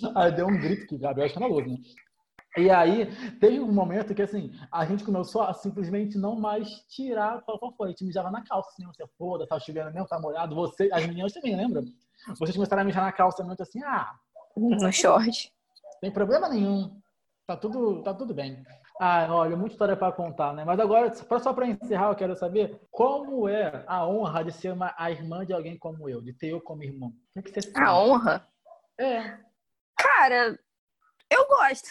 Na... 0.00 0.22
Aí 0.22 0.32
deu 0.32 0.46
um 0.46 0.58
grito 0.58 0.86
que 0.86 0.94
o 0.94 0.98
Gabriel 0.98 1.24
é 1.24 1.28
escandaloso, 1.28 1.68
né? 1.68 1.76
E 2.56 2.68
aí, 2.68 3.06
teve 3.38 3.60
um 3.60 3.72
momento 3.72 4.12
que, 4.12 4.22
assim, 4.22 4.52
a 4.72 4.84
gente 4.84 5.04
começou 5.04 5.42
a 5.42 5.54
simplesmente 5.54 6.18
não 6.18 6.34
mais 6.34 6.68
tirar 6.88 7.42
o 7.46 7.72
fora. 7.72 7.88
A 7.88 7.88
gente 7.90 8.04
mijava 8.04 8.28
na 8.28 8.42
calça, 8.42 8.70
assim, 8.70 8.84
você 8.86 9.06
foda, 9.16 9.46
tá 9.46 9.58
chovendo 9.60 9.92
mesmo, 9.92 10.08
tá 10.08 10.18
molhado. 10.18 10.54
Você, 10.56 10.90
as 10.92 11.06
meninas 11.06 11.32
também, 11.32 11.54
lembra? 11.54 11.82
Vocês 12.38 12.56
começaram 12.56 12.82
a 12.82 12.84
mijar 12.84 13.04
na 13.04 13.12
calça 13.12 13.44
muito 13.44 13.62
assim, 13.62 13.80
ah, 13.84 14.14
No 14.56 14.92
short. 14.92 15.52
tem 16.00 16.10
problema 16.10 16.48
nenhum. 16.48 16.99
Tá 17.50 17.56
tudo, 17.56 18.00
tá 18.04 18.14
tudo 18.14 18.32
bem. 18.32 18.62
Ah, 19.00 19.26
olha, 19.28 19.56
muita 19.56 19.72
história 19.74 19.96
para 19.96 20.12
contar, 20.12 20.54
né? 20.54 20.64
Mas 20.64 20.78
agora, 20.78 21.12
só- 21.12 21.52
para 21.52 21.66
encerrar, 21.66 22.10
eu 22.10 22.14
quero 22.14 22.36
saber 22.36 22.80
como 22.92 23.48
é 23.48 23.82
a 23.88 24.06
honra 24.06 24.44
de 24.44 24.52
ser 24.52 24.72
uma, 24.72 24.94
a 24.96 25.10
irmã 25.10 25.44
de 25.44 25.52
alguém 25.52 25.76
como 25.76 26.08
eu, 26.08 26.22
de 26.22 26.32
ter 26.32 26.50
eu 26.50 26.60
como 26.60 26.84
irmão. 26.84 27.12
O 27.34 27.42
que, 27.42 27.50
que 27.50 27.60
você? 27.60 27.72
A 27.76 27.98
honra? 27.98 28.46
É. 28.96 29.36
Cara, 29.98 30.56
eu 31.28 31.44
gosto. 31.48 31.88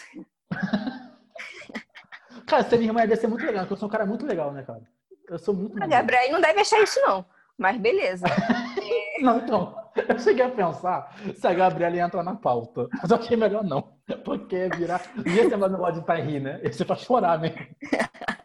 Cara, 2.46 2.62
ser 2.64 2.78
minha 2.78 2.88
irmã 2.88 3.00
deve 3.02 3.16
ser 3.16 3.26
muito 3.26 3.44
legal, 3.44 3.64
porque 3.64 3.74
eu 3.74 3.76
sou 3.76 3.88
um 3.88 3.92
cara 3.92 4.06
muito 4.06 4.24
legal, 4.24 4.52
né, 4.54 4.62
cara? 4.62 4.80
Eu 5.28 5.38
sou 5.38 5.52
muito 5.52 5.76
A 5.76 5.80
maneiro. 5.80 5.90
Gabriel 6.02 6.32
não 6.32 6.40
deve 6.40 6.60
achar 6.60 6.80
isso, 6.80 6.98
não. 7.02 7.22
Mas 7.58 7.76
beleza. 7.78 8.24
Não, 9.20 9.36
então, 9.36 9.79
eu 10.08 10.18
cheguei 10.18 10.44
a 10.44 10.50
pensar 10.50 11.14
se 11.34 11.46
a 11.46 11.54
Gabriela 11.54 11.96
ia 11.96 12.04
entrar 12.04 12.22
na 12.22 12.34
pauta. 12.34 12.86
Mas 13.00 13.10
eu 13.10 13.16
achei 13.16 13.36
melhor 13.36 13.64
não. 13.64 13.92
Porque 14.24 14.56
ia 14.56 14.68
virar. 14.68 15.02
Ia 15.26 15.48
ser 15.48 15.56
mais 15.56 15.72
negócio 15.72 16.04
de 16.04 16.20
rir, 16.20 16.40
né? 16.40 16.60
Ia 16.62 16.72
ser 16.72 16.84
pra 16.84 16.96
chorar 16.96 17.38
mesmo. 17.38 17.58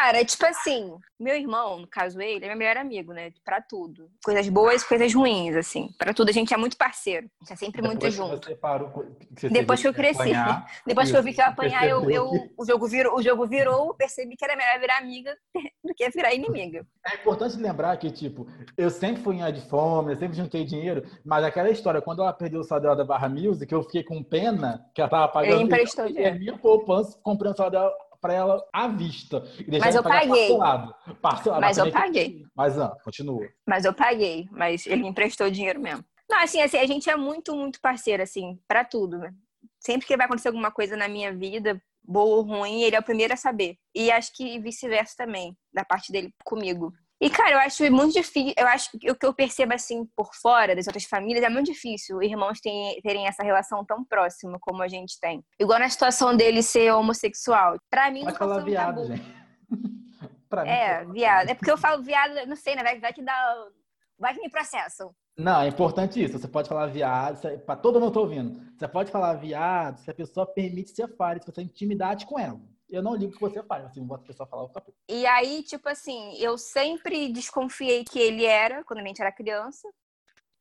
Cara, 0.00 0.24
tipo 0.24 0.46
assim, 0.46 0.94
meu 1.18 1.36
irmão, 1.36 1.80
no 1.80 1.86
caso 1.86 2.18
ele, 2.22 2.42
é 2.42 2.48
meu 2.48 2.56
melhor 2.56 2.78
amigo, 2.78 3.12
né? 3.12 3.30
Pra 3.44 3.60
tudo. 3.60 4.08
Coisas 4.24 4.48
boas, 4.48 4.82
coisas 4.82 5.12
ruins, 5.12 5.54
assim. 5.54 5.90
Pra 5.98 6.14
tudo, 6.14 6.30
a 6.30 6.32
gente 6.32 6.54
é 6.54 6.56
muito 6.56 6.74
parceiro. 6.74 7.26
A 7.38 7.44
gente 7.44 7.52
é 7.52 7.56
sempre 7.56 7.82
muito 7.82 7.98
Depois 7.98 8.14
que 8.14 8.22
junto. 8.22 8.46
você 8.46 8.54
parou, 8.56 8.88
você 9.36 9.50
Depois 9.50 9.78
que 9.82 9.88
eu 9.88 9.92
cresci. 9.92 10.20
apanhar, 10.22 10.66
Depois 10.86 11.10
que 11.10 11.16
eu 11.18 11.22
vi 11.22 11.34
que 11.34 11.42
eu 11.42 11.44
apanhar, 11.44 11.86
eu, 11.86 12.10
eu- 12.10 12.50
o, 12.56 12.64
jogo 12.64 12.86
virou, 12.88 13.18
o 13.18 13.22
jogo 13.22 13.46
virou, 13.46 13.88
eu 13.88 13.94
percebi 13.94 14.36
que 14.36 14.44
era 14.44 14.56
melhor 14.56 14.80
virar 14.80 14.96
amiga 14.96 15.36
do 15.84 15.94
que 15.94 16.08
virar 16.08 16.32
inimiga. 16.32 16.86
É 17.06 17.16
importante 17.16 17.58
lembrar 17.58 17.94
que, 17.98 18.10
tipo, 18.10 18.46
eu 18.78 18.88
sempre 18.88 19.22
fui 19.22 19.36
em 19.36 19.52
de 19.52 19.60
fome, 19.68 20.12
eu 20.12 20.16
sempre 20.16 20.34
juntei 20.38 20.64
dinheiro, 20.64 21.06
mas 21.22 21.44
aquela 21.44 21.68
história, 21.68 22.00
quando 22.00 22.22
ela 22.22 22.32
perdeu 22.32 22.60
o 22.60 22.64
salário 22.64 22.96
da 22.96 23.04
Barra 23.04 23.28
Music, 23.28 23.70
eu 23.70 23.82
fiquei 23.82 24.02
com 24.02 24.22
pena 24.22 24.82
que 24.94 25.02
ela 25.02 25.10
tava 25.10 25.28
pagando. 25.28 25.52
Ele 25.56 25.64
emprestou 25.64 26.06
e 26.06 26.08
a 26.08 26.12
dinheiro. 26.12 26.38
minha 26.38 26.56
poupança 26.58 27.18
comprando 27.22 27.52
o 27.52 27.56
salário 27.58 27.78
dela 27.78 28.09
pra 28.20 28.34
ela 28.34 28.62
à 28.72 28.88
vista. 28.88 29.42
E 29.58 29.64
deixar 29.64 29.86
Mas 29.86 29.94
eu 29.94 30.02
paguei. 30.02 30.48
Parcelado. 30.48 30.94
Parcelado. 31.20 31.60
Mas 31.60 31.78
eu 31.78 31.90
paguei. 31.90 32.46
Mas, 32.54 32.78
ah, 32.78 32.96
continua. 33.02 33.48
Mas 33.66 33.84
eu 33.84 33.94
paguei, 33.94 34.48
mas 34.50 34.86
ele 34.86 35.02
me 35.02 35.08
emprestou 35.08 35.50
dinheiro 35.50 35.80
mesmo. 35.80 36.04
Não, 36.28 36.38
assim, 36.38 36.60
assim, 36.60 36.78
a 36.78 36.86
gente 36.86 37.10
é 37.10 37.16
muito, 37.16 37.56
muito 37.56 37.80
parceiro, 37.80 38.22
assim, 38.22 38.58
pra 38.68 38.84
tudo, 38.84 39.18
né? 39.18 39.34
Sempre 39.80 40.06
que 40.06 40.16
vai 40.16 40.26
acontecer 40.26 40.48
alguma 40.48 40.70
coisa 40.70 40.96
na 40.96 41.08
minha 41.08 41.34
vida, 41.34 41.82
boa 42.04 42.36
ou 42.36 42.42
ruim, 42.42 42.82
ele 42.82 42.94
é 42.94 42.98
o 42.98 43.04
primeiro 43.04 43.32
a 43.32 43.36
saber. 43.36 43.76
E 43.94 44.10
acho 44.10 44.32
que 44.36 44.58
vice-versa 44.60 45.14
também, 45.16 45.56
da 45.72 45.84
parte 45.84 46.12
dele 46.12 46.32
comigo. 46.44 46.92
E, 47.20 47.28
cara, 47.28 47.50
eu 47.52 47.58
acho 47.58 47.92
muito 47.92 48.14
difícil, 48.14 48.54
eu 48.56 48.66
acho 48.66 48.90
que 48.98 49.10
o 49.10 49.14
que 49.14 49.26
eu 49.26 49.34
percebo, 49.34 49.74
assim, 49.74 50.06
por 50.16 50.30
fora 50.34 50.74
das 50.74 50.86
outras 50.86 51.04
famílias, 51.04 51.44
é 51.44 51.50
muito 51.50 51.66
difícil 51.70 52.22
irmãos 52.22 52.60
terem, 52.60 52.98
terem 53.02 53.26
essa 53.26 53.42
relação 53.42 53.84
tão 53.84 54.02
próxima 54.04 54.58
como 54.58 54.82
a 54.82 54.88
gente 54.88 55.20
tem. 55.20 55.44
Igual 55.58 55.78
na 55.80 55.88
situação 55.90 56.34
dele 56.34 56.62
ser 56.62 56.90
homossexual. 56.92 57.76
Pra 57.90 58.10
mim, 58.10 58.20
Pode 58.20 58.32
nunca 58.32 58.38
falar 58.38 58.60
viado, 58.64 58.94
tabu. 59.02 59.06
gente. 59.06 59.34
pra 60.48 60.62
mim, 60.64 60.70
É, 60.70 61.04
viado. 61.04 61.50
É 61.50 61.54
porque 61.54 61.70
eu 61.70 61.76
falo 61.76 62.02
viado, 62.02 62.46
não 62.46 62.56
sei, 62.56 62.74
né? 62.74 62.82
Vai, 62.82 62.98
vai 62.98 63.12
que 63.12 63.22
dá. 63.22 63.54
Vai 64.18 64.34
que 64.34 64.40
me 64.40 64.50
processam. 64.50 65.14
Não, 65.36 65.60
é 65.62 65.68
importante 65.68 66.22
isso. 66.22 66.38
Você 66.38 66.48
pode 66.48 66.68
falar 66.68 66.86
viado, 66.86 67.42
é- 67.46 67.56
pra 67.58 67.76
todo 67.76 67.98
mundo 68.00 68.10
que 68.10 68.14
tá 68.14 68.20
ouvindo. 68.20 68.60
Você 68.78 68.88
pode 68.88 69.10
falar 69.10 69.34
viado 69.34 69.98
se 69.98 70.10
a 70.10 70.14
pessoa 70.14 70.46
permite 70.46 70.90
que 70.90 70.96
você 70.96 71.08
fale, 71.16 71.40
se 71.40 71.46
você 71.46 71.52
tem 71.52 71.64
intimidade 71.66 72.24
com 72.26 72.38
ela. 72.38 72.60
Eu 72.90 73.02
não 73.02 73.14
ligo 73.14 73.32
que 73.32 73.40
você 73.40 73.62
fale, 73.62 73.86
assim, 73.86 74.06
a 74.12 74.18
pessoa 74.18 74.48
falar 74.48 74.64
o 74.64 74.68
capô. 74.68 74.92
E 75.08 75.24
aí, 75.26 75.62
tipo 75.62 75.88
assim, 75.88 76.34
eu 76.38 76.58
sempre 76.58 77.32
desconfiei 77.32 78.04
que 78.04 78.18
ele 78.18 78.44
era, 78.44 78.82
quando 78.84 78.98
a 78.98 79.04
gente 79.04 79.20
era 79.20 79.30
criança. 79.30 79.88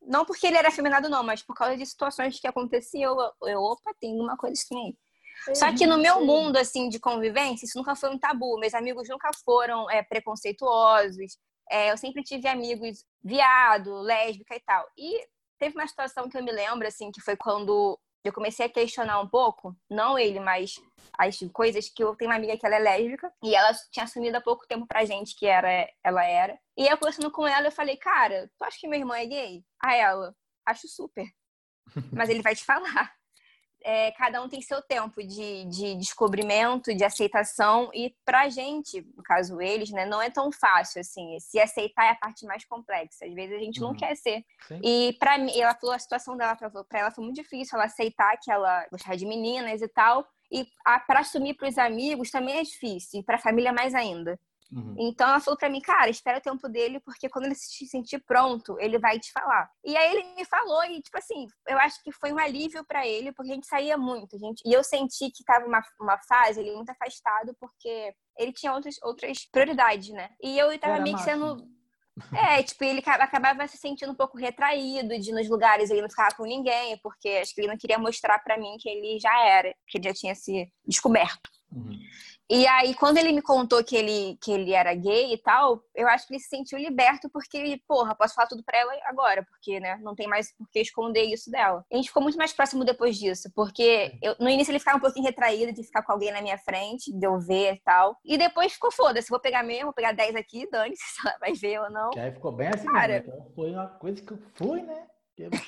Não 0.01 0.23
porque 0.23 0.47
ele 0.47 0.57
era 0.57 0.69
afeminado, 0.69 1.09
não, 1.09 1.23
mas 1.23 1.41
por 1.41 1.55
causa 1.55 1.75
de 1.75 1.85
situações 1.85 2.39
que 2.39 2.47
aconteciam. 2.47 3.19
Eu, 3.19 3.49
eu 3.49 3.59
opa, 3.61 3.91
tem 3.99 4.19
uma 4.19 4.37
coisa 4.37 4.53
estranha 4.53 4.85
aí. 4.85 5.55
Só 5.55 5.73
que 5.73 5.87
no 5.87 5.97
meu 5.97 6.25
mundo, 6.25 6.57
assim, 6.57 6.89
de 6.89 6.99
convivência, 6.99 7.65
isso 7.65 7.77
nunca 7.77 7.95
foi 7.95 8.09
um 8.09 8.19
tabu. 8.19 8.59
Meus 8.59 8.73
amigos 8.73 9.07
nunca 9.09 9.31
foram 9.43 9.89
é, 9.89 10.03
preconceituosos. 10.03 11.37
É, 11.69 11.91
eu 11.91 11.97
sempre 11.97 12.23
tive 12.23 12.47
amigos 12.47 13.05
viado, 13.23 14.01
lésbica 14.01 14.55
e 14.55 14.59
tal. 14.59 14.87
E 14.97 15.27
teve 15.57 15.75
uma 15.75 15.87
situação 15.87 16.29
que 16.29 16.37
eu 16.37 16.43
me 16.43 16.51
lembro, 16.51 16.87
assim, 16.87 17.11
que 17.11 17.21
foi 17.21 17.35
quando 17.35 17.97
eu 18.23 18.33
comecei 18.33 18.65
a 18.65 18.69
questionar 18.69 19.19
um 19.19 19.27
pouco, 19.27 19.75
não 19.89 20.17
ele, 20.17 20.39
mas 20.39 20.75
as 21.17 21.37
coisas 21.53 21.89
que 21.89 22.03
eu 22.03 22.15
tenho 22.15 22.29
uma 22.29 22.37
amiga 22.37 22.57
que 22.57 22.65
ela 22.65 22.75
é 22.75 22.79
lésbica 22.79 23.31
e 23.43 23.55
ela 23.55 23.71
tinha 23.91 24.03
assumido 24.03 24.37
há 24.37 24.41
pouco 24.41 24.67
tempo 24.67 24.85
pra 24.87 25.05
gente 25.05 25.35
que 25.35 25.45
era, 25.45 25.87
ela 26.03 26.25
era. 26.25 26.57
E 26.77 26.87
eu 26.87 26.97
conversando 26.97 27.31
com 27.31 27.47
ela, 27.47 27.67
eu 27.67 27.71
falei, 27.71 27.97
cara, 27.97 28.49
tu 28.57 28.63
acha 28.63 28.77
que 28.79 28.87
meu 28.87 28.99
irmão 28.99 29.15
é 29.15 29.25
gay? 29.25 29.63
A 29.81 29.95
ela, 29.95 30.35
acho 30.65 30.87
super. 30.87 31.25
Mas 32.13 32.29
ele 32.29 32.41
vai 32.41 32.55
te 32.55 32.63
falar. 32.63 33.18
É, 33.83 34.11
cada 34.11 34.41
um 34.43 34.49
tem 34.49 34.61
seu 34.61 34.81
tempo 34.81 35.23
de, 35.23 35.65
de 35.65 35.95
descobrimento, 35.95 36.93
de 36.93 37.03
aceitação, 37.03 37.89
e 37.93 38.13
pra 38.25 38.49
gente, 38.49 39.01
no 39.15 39.23
caso 39.23 39.61
eles, 39.61 39.89
né, 39.89 40.05
não 40.05 40.21
é 40.21 40.29
tão 40.29 40.51
fácil 40.51 40.99
assim. 41.01 41.37
Se 41.39 41.59
aceitar 41.59 42.05
é 42.05 42.09
a 42.11 42.15
parte 42.15 42.45
mais 42.45 42.65
complexa. 42.65 43.25
Às 43.25 43.33
vezes 43.33 43.55
a 43.55 43.59
gente 43.59 43.79
não 43.79 43.89
Uhum. 43.89 43.95
quer 43.95 44.15
ser. 44.15 44.43
Sim. 44.67 44.81
E 44.83 45.13
pra 45.19 45.37
mim, 45.37 45.57
ela 45.57 45.73
falou 45.75 45.95
a 45.95 45.99
situação 45.99 46.35
dela, 46.35 46.55
pra, 46.55 46.69
pra 46.69 46.99
ela 46.99 47.11
foi 47.11 47.23
muito 47.23 47.37
difícil 47.41 47.77
ela 47.77 47.85
aceitar 47.85 48.37
que 48.37 48.51
ela 48.51 48.85
gostava 48.91 49.15
de 49.15 49.25
meninas 49.25 49.81
e 49.81 49.87
tal. 49.87 50.27
E 50.51 50.65
a, 50.83 50.99
pra 50.99 51.19
assumir 51.19 51.53
pros 51.53 51.77
amigos 51.77 52.31
também 52.31 52.57
é 52.57 52.63
difícil, 52.63 53.19
e 53.21 53.23
pra 53.23 53.37
família 53.37 53.71
mais 53.71 53.93
ainda. 53.95 54.37
Uhum. 54.71 54.95
Então 54.99 55.27
ela 55.27 55.39
falou 55.39 55.57
pra 55.57 55.69
mim, 55.69 55.81
cara, 55.81 56.09
espera 56.09 56.37
o 56.37 56.41
tempo 56.41 56.69
dele, 56.69 56.99
porque 56.99 57.27
quando 57.27 57.45
ele 57.45 57.55
se 57.55 57.87
sentir 57.87 58.19
pronto, 58.19 58.77
ele 58.79 58.99
vai 58.99 59.19
te 59.19 59.31
falar. 59.31 59.69
E 59.83 59.97
aí 59.97 60.11
ele 60.15 60.35
me 60.35 60.45
falou, 60.45 60.83
e 60.85 61.01
tipo 61.01 61.17
assim, 61.17 61.47
eu 61.67 61.77
acho 61.79 62.01
que 62.03 62.11
foi 62.11 62.31
um 62.31 62.37
alívio 62.37 62.85
pra 62.85 63.05
ele, 63.07 63.31
porque 63.31 63.51
a 63.51 63.55
gente 63.55 63.67
saía 63.67 63.97
muito, 63.97 64.37
gente. 64.37 64.61
E 64.65 64.71
eu 64.71 64.83
senti 64.83 65.31
que 65.31 65.43
tava 65.43 65.65
uma, 65.65 65.81
uma 65.99 66.17
fase, 66.27 66.59
ele 66.59 66.75
muito 66.75 66.91
afastado, 66.91 67.55
porque 67.59 68.13
ele 68.37 68.53
tinha 68.53 68.71
outras, 68.73 68.95
outras 69.01 69.45
prioridades, 69.51 70.09
né? 70.09 70.29
E 70.41 70.57
eu 70.57 70.77
tava 70.79 70.93
Era 70.95 71.03
meio 71.03 71.15
que 71.17 71.23
sendo. 71.23 71.67
É, 72.33 72.61
tipo, 72.61 72.83
ele 72.83 73.01
ca- 73.01 73.15
acabava 73.15 73.65
se 73.65 73.77
sentindo 73.77 74.11
um 74.11 74.15
pouco 74.15 74.37
retraído 74.37 75.17
de 75.17 75.29
ir 75.29 75.33
nos 75.33 75.47
lugares 75.49 75.89
ele 75.89 76.01
não 76.01 76.09
ficava 76.09 76.35
com 76.35 76.43
ninguém, 76.43 76.97
porque 77.01 77.29
acho 77.41 77.55
que 77.55 77.61
ele 77.61 77.69
não 77.69 77.77
queria 77.77 77.97
mostrar 77.97 78.37
pra 78.39 78.57
mim 78.57 78.75
que 78.77 78.89
ele 78.89 79.17
já 79.19 79.33
era, 79.47 79.73
que 79.87 79.97
ele 79.97 80.09
já 80.09 80.13
tinha 80.13 80.35
se 80.35 80.69
descoberto. 80.85 81.49
Uhum. 81.71 81.97
E 82.49 82.65
aí, 82.65 82.95
quando 82.95 83.17
ele 83.17 83.31
me 83.31 83.41
contou 83.43 83.83
que 83.83 83.95
ele, 83.95 84.35
que 84.41 84.51
ele 84.51 84.73
era 84.73 84.93
gay 84.95 85.33
e 85.33 85.37
tal, 85.37 85.83
eu 85.93 86.07
acho 86.07 86.25
que 86.25 86.33
ele 86.33 86.41
se 86.41 86.49
sentiu 86.49 86.79
liberto 86.79 87.29
porque 87.29 87.79
porra, 87.87 88.15
posso 88.15 88.33
falar 88.33 88.47
tudo 88.47 88.63
pra 88.63 88.79
ela 88.79 88.91
agora, 89.05 89.45
porque, 89.47 89.79
né, 89.79 89.99
não 90.01 90.15
tem 90.15 90.27
mais 90.27 90.51
por 90.57 90.67
que 90.69 90.79
esconder 90.79 91.23
isso 91.25 91.51
dela. 91.51 91.85
E 91.91 91.93
a 91.93 91.97
gente 91.97 92.07
ficou 92.07 92.23
muito 92.23 92.37
mais 92.39 92.51
próximo 92.51 92.83
depois 92.83 93.17
disso, 93.17 93.51
porque 93.53 94.17
eu- 94.21 94.35
no 94.39 94.49
início 94.49 94.71
ele 94.71 94.79
ficava 94.79 94.97
um 94.97 95.01
pouquinho 95.01 95.25
retraído 95.25 95.71
de 95.73 95.83
ficar 95.83 96.01
com 96.01 96.11
alguém 96.11 96.31
na 96.31 96.41
minha 96.41 96.57
frente, 96.57 97.13
de 97.13 97.25
eu 97.27 97.39
ver 97.39 97.75
e 97.75 97.79
tal. 97.81 98.17
E 98.25 98.35
depois 98.37 98.73
ficou 98.73 98.91
foda-se, 98.91 99.29
vou 99.29 99.39
pegar 99.39 99.61
mesmo, 99.61 99.85
vou 99.85 99.93
pegar 99.93 100.13
10 100.13 100.35
aqui, 100.35 100.67
dane-se 100.71 101.03
se 101.21 101.27
ela 101.27 101.37
vai 101.39 101.53
ver 101.53 101.79
ou 101.81 101.91
não. 101.91 102.09
Que 102.09 102.19
aí 102.19 102.31
ficou 102.31 102.51
bem 102.51 102.69
assim 102.69 102.87
Cara. 102.87 103.13
mesmo. 103.13 103.31
Então 103.31 103.51
foi 103.53 103.71
uma 103.71 103.87
coisa 103.87 104.21
que 104.23 104.31
eu 104.31 104.39
fui, 104.55 104.81
né? 104.81 105.05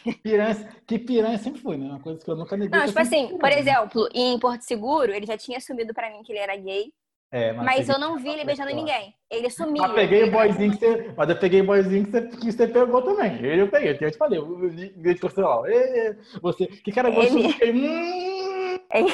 Que 0.03 0.13
piranha, 0.13 0.69
que 0.87 0.99
piranha 0.99 1.37
sempre 1.37 1.61
fui, 1.61 1.77
né? 1.77 1.85
Uma 1.87 1.99
coisa 1.99 2.19
que 2.23 2.29
eu 2.29 2.35
nunca 2.35 2.57
neguei. 2.57 2.77
Não, 2.79 2.85
tipo 2.85 2.97
eu 2.99 3.03
assim, 3.03 3.27
fui, 3.29 3.37
por 3.37 3.49
né? 3.49 3.59
exemplo, 3.59 4.09
em 4.13 4.39
Porto 4.39 4.61
Seguro, 4.63 5.11
ele 5.13 5.25
já 5.25 5.37
tinha 5.37 5.57
assumido 5.57 5.93
pra 5.93 6.09
mim 6.11 6.23
que 6.23 6.31
ele 6.31 6.39
era 6.39 6.55
gay, 6.57 6.91
É, 7.31 7.53
mas 7.53 7.77
peguei- 7.77 7.95
eu 7.95 7.99
não 7.99 8.17
vi 8.17 8.29
ele 8.29 8.43
beijando 8.43 8.73
ninguém. 8.75 9.13
Ele 9.29 9.49
sumia. 9.49 9.83
Mas 9.83 9.93
peguei 9.93 10.23
o 10.23 10.31
boyzinho 10.31 10.71
que 10.71 10.77
você. 10.79 11.13
Mas 11.15 11.29
eu 11.29 11.39
peguei 11.39 11.61
o 11.61 11.65
boyzinho 11.65 12.05
que 12.05 12.11
você, 12.11 12.21
que 12.27 12.51
você 12.51 12.67
pegou 12.67 13.01
também. 13.01 13.35
Ele 13.45 13.61
eu 13.61 13.69
peguei, 13.69 13.97
eu 14.01 14.11
te 14.11 14.17
falei. 14.17 14.39
O 14.39 14.69
vídeo 14.69 15.19
torceu 15.21 15.47
lá. 15.47 15.61
Você. 16.41 16.67
Que 16.67 16.91
cara 16.91 17.09
gostoso. 17.09 17.37
Ele- 17.39 17.53
Fiquei, 17.53 17.71
hum, 17.71 18.77
Ele 18.93 19.11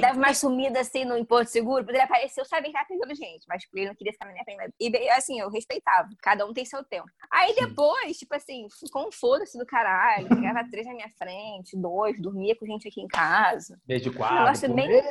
dava 0.00 0.18
uma 0.18 0.34
sumida 0.34 0.80
assim 0.80 1.04
no 1.04 1.24
Porto 1.24 1.48
Seguro, 1.48 1.84
ele 1.88 2.00
apareceu, 2.00 2.44
sabe, 2.44 2.68
que 2.68 2.72
tava 2.72 2.86
pegando 2.86 3.14
gente, 3.14 3.44
mas 3.48 3.64
ele 3.74 3.88
não 3.88 3.94
queria 3.94 4.12
ficar 4.12 4.26
na 4.26 4.32
minha 4.32 4.44
frente. 4.44 4.74
E 4.78 5.10
assim, 5.10 5.40
eu 5.40 5.50
respeitava, 5.50 6.08
cada 6.22 6.46
um 6.46 6.52
tem 6.52 6.64
seu 6.64 6.84
tempo. 6.84 7.08
Aí 7.30 7.54
depois, 7.54 8.18
tipo 8.18 8.34
assim, 8.34 8.66
ficou 8.70 9.06
um 9.06 9.12
foda-se 9.12 9.58
do 9.58 9.66
caralho, 9.66 10.28
pegava 10.28 10.68
três 10.70 10.86
na 10.86 10.94
minha 10.94 11.10
frente, 11.10 11.76
dois, 11.76 12.20
dormia 12.20 12.56
com 12.56 12.66
gente 12.66 12.88
aqui 12.88 13.00
em 13.00 13.08
casa. 13.08 13.78
Beijo 13.86 14.12
quatro. 14.12 14.38
Negócio 14.38 14.74
bem, 14.74 15.02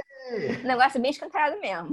negócio 0.64 1.02
bem 1.02 1.12
escancarado 1.12 1.60
mesmo. 1.60 1.89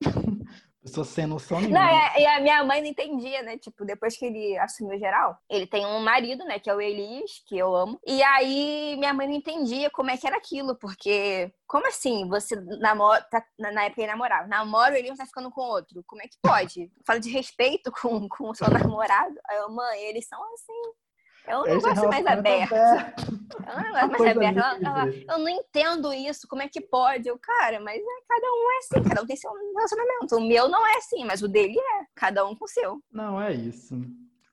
Pessoa 0.82 1.04
sem 1.04 1.26
noção 1.26 1.60
nenhuma. 1.60 1.78
Não, 1.78 1.86
e 1.86 1.94
a, 1.94 2.20
e 2.20 2.26
a, 2.26 2.40
minha 2.40 2.64
mãe 2.64 2.80
não 2.80 2.88
entendia, 2.88 3.42
né? 3.42 3.58
Tipo, 3.58 3.84
depois 3.84 4.16
que 4.16 4.24
ele 4.24 4.56
assumiu 4.58 4.98
geral, 4.98 5.36
ele 5.48 5.66
tem 5.66 5.84
um 5.84 6.00
marido, 6.00 6.42
né? 6.44 6.58
Que 6.58 6.70
é 6.70 6.74
o 6.74 6.80
Elias, 6.80 7.42
que 7.46 7.58
eu 7.58 7.76
amo. 7.76 8.00
E 8.06 8.22
aí 8.22 8.96
minha 8.96 9.12
mãe 9.12 9.28
não 9.28 9.34
entendia 9.34 9.90
como 9.90 10.10
é 10.10 10.16
que 10.16 10.26
era 10.26 10.38
aquilo, 10.38 10.74
porque 10.76 11.52
como 11.66 11.86
assim? 11.86 12.26
Você 12.28 12.56
namora. 12.56 13.20
Tá, 13.30 13.44
na 13.58 13.84
época 13.84 14.00
ele 14.00 14.10
namorava. 14.10 14.48
Namora 14.48 14.94
o 14.94 14.96
Elias 14.96 15.18
tá 15.18 15.26
ficando 15.26 15.50
com 15.50 15.60
outro. 15.60 16.02
Como 16.06 16.22
é 16.22 16.26
que 16.26 16.38
pode? 16.42 16.90
Fala 17.06 17.20
de 17.20 17.28
respeito 17.30 17.92
com, 17.92 18.26
com 18.26 18.48
o 18.48 18.54
seu 18.54 18.68
namorado. 18.72 19.34
Aí 19.50 19.58
eu, 19.58 19.70
mãe, 19.70 20.00
eles 20.04 20.26
são 20.26 20.42
assim. 20.54 20.92
É 21.50 21.58
um 21.58 21.62
negócio 21.62 22.08
mais 22.08 22.26
aberto. 22.26 22.74
É 22.74 23.76
um 23.76 23.82
negócio 23.82 24.10
mais 24.10 24.36
aberto. 24.36 24.58
Ela, 24.58 24.78
ela, 24.82 25.08
eu 25.08 25.38
não 25.38 25.48
entendo 25.48 26.12
isso, 26.12 26.46
como 26.46 26.62
é 26.62 26.68
que 26.68 26.80
pode? 26.80 27.28
Eu, 27.28 27.38
cara, 27.38 27.80
mas 27.80 27.96
é, 27.96 28.22
cada 28.28 28.46
um 28.46 28.70
é 28.70 28.78
assim, 28.78 29.08
cada 29.08 29.22
um 29.22 29.26
tem 29.26 29.36
seu 29.36 29.50
relacionamento. 29.52 30.36
O 30.36 30.40
meu 30.40 30.68
não 30.68 30.86
é 30.86 30.96
assim, 30.96 31.24
mas 31.24 31.42
o 31.42 31.48
dele 31.48 31.78
é. 31.78 32.04
Cada 32.14 32.46
um 32.46 32.54
com 32.54 32.64
o 32.64 32.68
seu. 32.68 33.00
Não, 33.12 33.40
é 33.40 33.52
isso. 33.52 33.96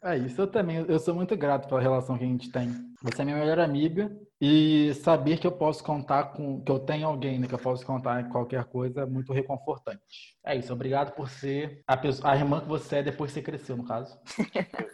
É 0.07 0.17
isso, 0.17 0.39
eu 0.39 0.47
também. 0.47 0.85
Eu 0.87 0.99
sou 0.99 1.13
muito 1.13 1.35
grato 1.35 1.67
pela 1.67 1.81
relação 1.81 2.17
que 2.17 2.23
a 2.23 2.27
gente 2.27 2.49
tem. 2.49 2.73
Você 3.01 3.21
é 3.21 3.25
minha 3.25 3.35
melhor 3.35 3.59
amiga 3.59 4.09
e 4.39 4.93
saber 5.03 5.37
que 5.37 5.45
eu 5.45 5.51
posso 5.51 5.83
contar 5.83 6.31
com. 6.31 6.63
que 6.63 6.71
eu 6.71 6.79
tenho 6.79 7.05
alguém 7.05 7.37
né, 7.37 7.45
que 7.45 7.53
eu 7.53 7.59
posso 7.59 7.85
contar 7.85 8.21
em 8.21 8.29
qualquer 8.29 8.63
coisa 8.63 9.01
é 9.01 9.05
muito 9.05 9.33
reconfortante. 9.33 9.99
É 10.45 10.55
isso, 10.55 10.71
obrigado 10.71 11.13
por 11.13 11.29
ser 11.29 11.83
a, 11.85 11.97
pessoa, 11.97 12.31
a 12.31 12.37
irmã 12.37 12.61
que 12.61 12.69
você 12.69 12.99
é 12.99 13.03
depois 13.03 13.31
que 13.31 13.39
você 13.39 13.41
cresceu, 13.41 13.75
no 13.75 13.83
caso. 13.83 14.17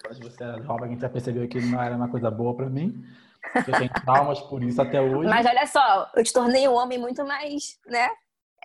Depois 0.03 0.17
você 0.17 0.43
era 0.43 0.59
jovem, 0.63 0.85
a 0.85 0.87
gente 0.87 1.01
já 1.01 1.09
percebeu 1.09 1.47
que 1.47 1.61
não 1.61 1.79
era 1.79 1.95
uma 1.95 2.09
coisa 2.09 2.31
boa 2.31 2.55
para 2.55 2.67
mim. 2.67 2.99
Eu 3.55 3.77
tenho 3.77 3.93
traumas 4.03 4.39
por 4.39 4.63
isso 4.63 4.81
até 4.81 4.99
hoje. 4.99 5.29
Mas 5.29 5.45
olha 5.45 5.67
só, 5.67 6.09
eu 6.15 6.23
te 6.23 6.33
tornei 6.33 6.67
um 6.67 6.73
homem 6.73 6.97
muito 6.97 7.23
mais, 7.23 7.77
né? 7.85 8.09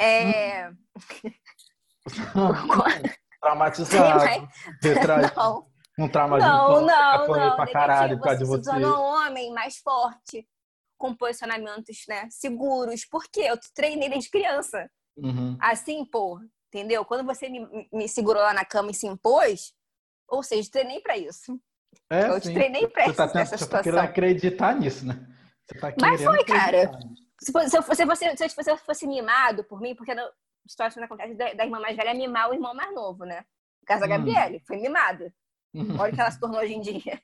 É. 0.01 0.70
Traumatizado. 3.38 4.49
Retraído 4.82 5.68
um 5.99 6.09
trauma 6.09 6.38
não, 6.38 6.82
não, 6.82 7.26
não, 7.26 7.57
pra 7.57 7.66
caralho 7.66 8.18
por 8.18 8.24
causa 8.24 8.38
de 8.38 8.44
você. 8.44 8.62
Você 8.62 8.70
se 8.70 8.70
tornou 8.70 8.99
um 8.99 9.26
homem 9.26 9.53
mais 9.53 9.78
forte, 9.78 10.46
com 10.96 11.14
posicionamentos, 11.14 12.05
né, 12.09 12.28
seguros. 12.30 13.05
Porque 13.05 13.40
eu 13.40 13.59
treinei 13.74 14.09
desde 14.09 14.30
criança. 14.30 14.88
Uhum. 15.16 15.57
Assim, 15.61 16.05
pô, 16.05 16.40
entendeu? 16.68 17.05
Quando 17.05 17.24
você 17.24 17.49
me, 17.49 17.88
me, 17.92 18.09
segurou 18.09 18.42
lá 18.42 18.55
na 18.55 18.64
cama 18.64 18.90
e 18.90 18.94
se 18.94 19.07
impôs, 19.07 19.72
ou 20.28 20.42
seja, 20.42 20.70
treinei 20.70 21.01
para 21.01 21.16
isso. 21.16 21.59
É, 22.11 22.28
eu 22.28 22.34
sim. 22.34 22.49
te 22.49 22.55
treinei 22.55 22.86
pra 22.86 23.07
você 23.07 23.14
tá 23.14 23.24
essa, 23.24 23.57
você 23.57 23.64
situação. 23.64 23.68
Tá 23.70 23.82
querendo 23.82 23.99
acreditar 24.01 24.74
nisso, 24.74 25.07
né? 25.07 25.26
Você 25.66 25.78
tá 25.78 25.92
Mas 26.01 26.22
foi, 26.22 26.44
cara. 26.44 26.92
Se, 27.40 27.53
fosse, 27.53 27.70
se, 27.70 27.82
fosse, 27.82 28.36
se 28.36 28.57
você 28.57 28.76
fosse 28.78 29.07
mimado 29.07 29.64
por 29.64 29.80
mim, 29.80 29.94
porque 29.94 30.12
a 30.12 30.30
situação 30.66 31.03
acontece 31.03 31.34
da, 31.34 31.53
da 31.55 31.64
irmã 31.64 31.80
mais 31.80 31.96
velha 31.96 32.11
é 32.11 32.14
mimar 32.14 32.51
o 32.51 32.55
irmão 32.55 32.74
mais 32.74 32.94
novo, 32.94 33.24
né? 33.24 33.44
Da 33.88 33.96
hum. 33.96 34.09
Gabriele, 34.09 34.62
foi 34.66 34.76
mimada. 34.76 35.32
Olha 35.99 36.12
o 36.12 36.14
que 36.14 36.20
ela 36.20 36.31
se 36.31 36.41
tornou 36.41 36.61
hoje 36.61 36.74
em 36.74 36.81
dia. 36.81 37.20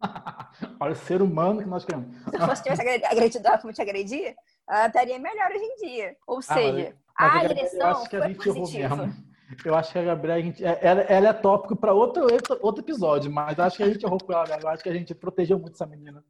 Olha 0.80 0.92
o 0.92 0.96
ser 0.96 1.22
humano 1.22 1.62
que 1.62 1.68
nós 1.68 1.84
queremos. 1.84 2.14
Se 2.16 2.68
eu 2.68 2.74
tivesse 2.74 3.04
agredido 3.04 3.46
ela 3.46 3.58
como 3.58 3.72
te 3.72 3.82
agredia, 3.82 4.34
ela 4.68 4.86
estaria 4.86 5.18
melhor 5.18 5.50
hoje 5.50 5.64
em 5.64 5.76
dia. 5.76 6.16
Ou 6.26 6.42
seja, 6.42 6.96
ah, 7.16 7.24
mas, 7.24 7.34
mas 7.34 7.42
a, 7.42 7.44
agressão 7.44 7.80
eu 7.80 7.96
acho 7.96 8.10
que 8.10 8.16
a 8.16 8.28
gente 8.28 8.52
positiva. 8.52 8.96
mesmo. 8.96 9.36
Eu 9.64 9.74
acho 9.76 9.92
que 9.92 9.98
a 9.98 10.02
Gabriela, 10.02 10.40
a 10.40 10.42
gente, 10.42 10.64
é, 10.64 10.78
ela, 10.82 11.00
ela, 11.02 11.28
é 11.28 11.32
tópico 11.32 11.76
para 11.76 11.92
outro, 11.92 12.26
outro 12.60 12.82
episódio, 12.82 13.30
mas 13.30 13.58
acho 13.58 13.76
que 13.76 13.82
a 13.84 13.88
gente 13.88 14.04
errou 14.04 14.18
com 14.18 14.32
ela, 14.32 14.58
eu 14.60 14.68
acho 14.68 14.82
que 14.82 14.88
a 14.88 14.92
gente 14.92 15.14
protegeu 15.14 15.56
muito 15.58 15.74
essa 15.74 15.86
menina. 15.86 16.22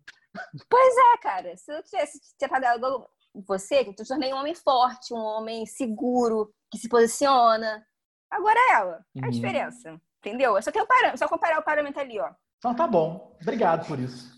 Pois 0.68 0.95
é, 0.97 1.18
cara. 1.22 1.57
Se 1.57 1.72
eu 1.72 1.83
tivesse 1.83 2.20
tratado 2.39 2.66
ela 2.66 3.07
você, 3.47 3.85
que 3.85 3.91
eu 3.91 3.95
te 3.95 4.07
tornei 4.07 4.33
um 4.33 4.37
homem 4.37 4.55
forte, 4.55 5.12
um 5.12 5.18
homem 5.18 5.66
seguro, 5.66 6.53
que 6.70 6.79
se 6.79 6.89
posiciona. 6.89 7.87
Agora 8.31 8.59
é 8.59 8.72
ela. 8.74 9.05
É 9.16 9.20
a 9.20 9.24
uhum. 9.24 9.31
diferença. 9.31 10.01
Entendeu? 10.27 10.57
É 10.57 10.61
só, 10.61 10.70
o 10.70 10.87
parâmetro, 10.87 11.18
só 11.18 11.29
comparar 11.29 11.61
o 11.61 11.62
parâmetro 11.62 12.01
ali, 12.01 12.18
ó. 12.18 12.31
Então 12.59 12.74
tá 12.74 12.85
bom. 12.85 13.37
Obrigado 13.41 13.87
por 13.87 13.97
isso. 14.01 14.35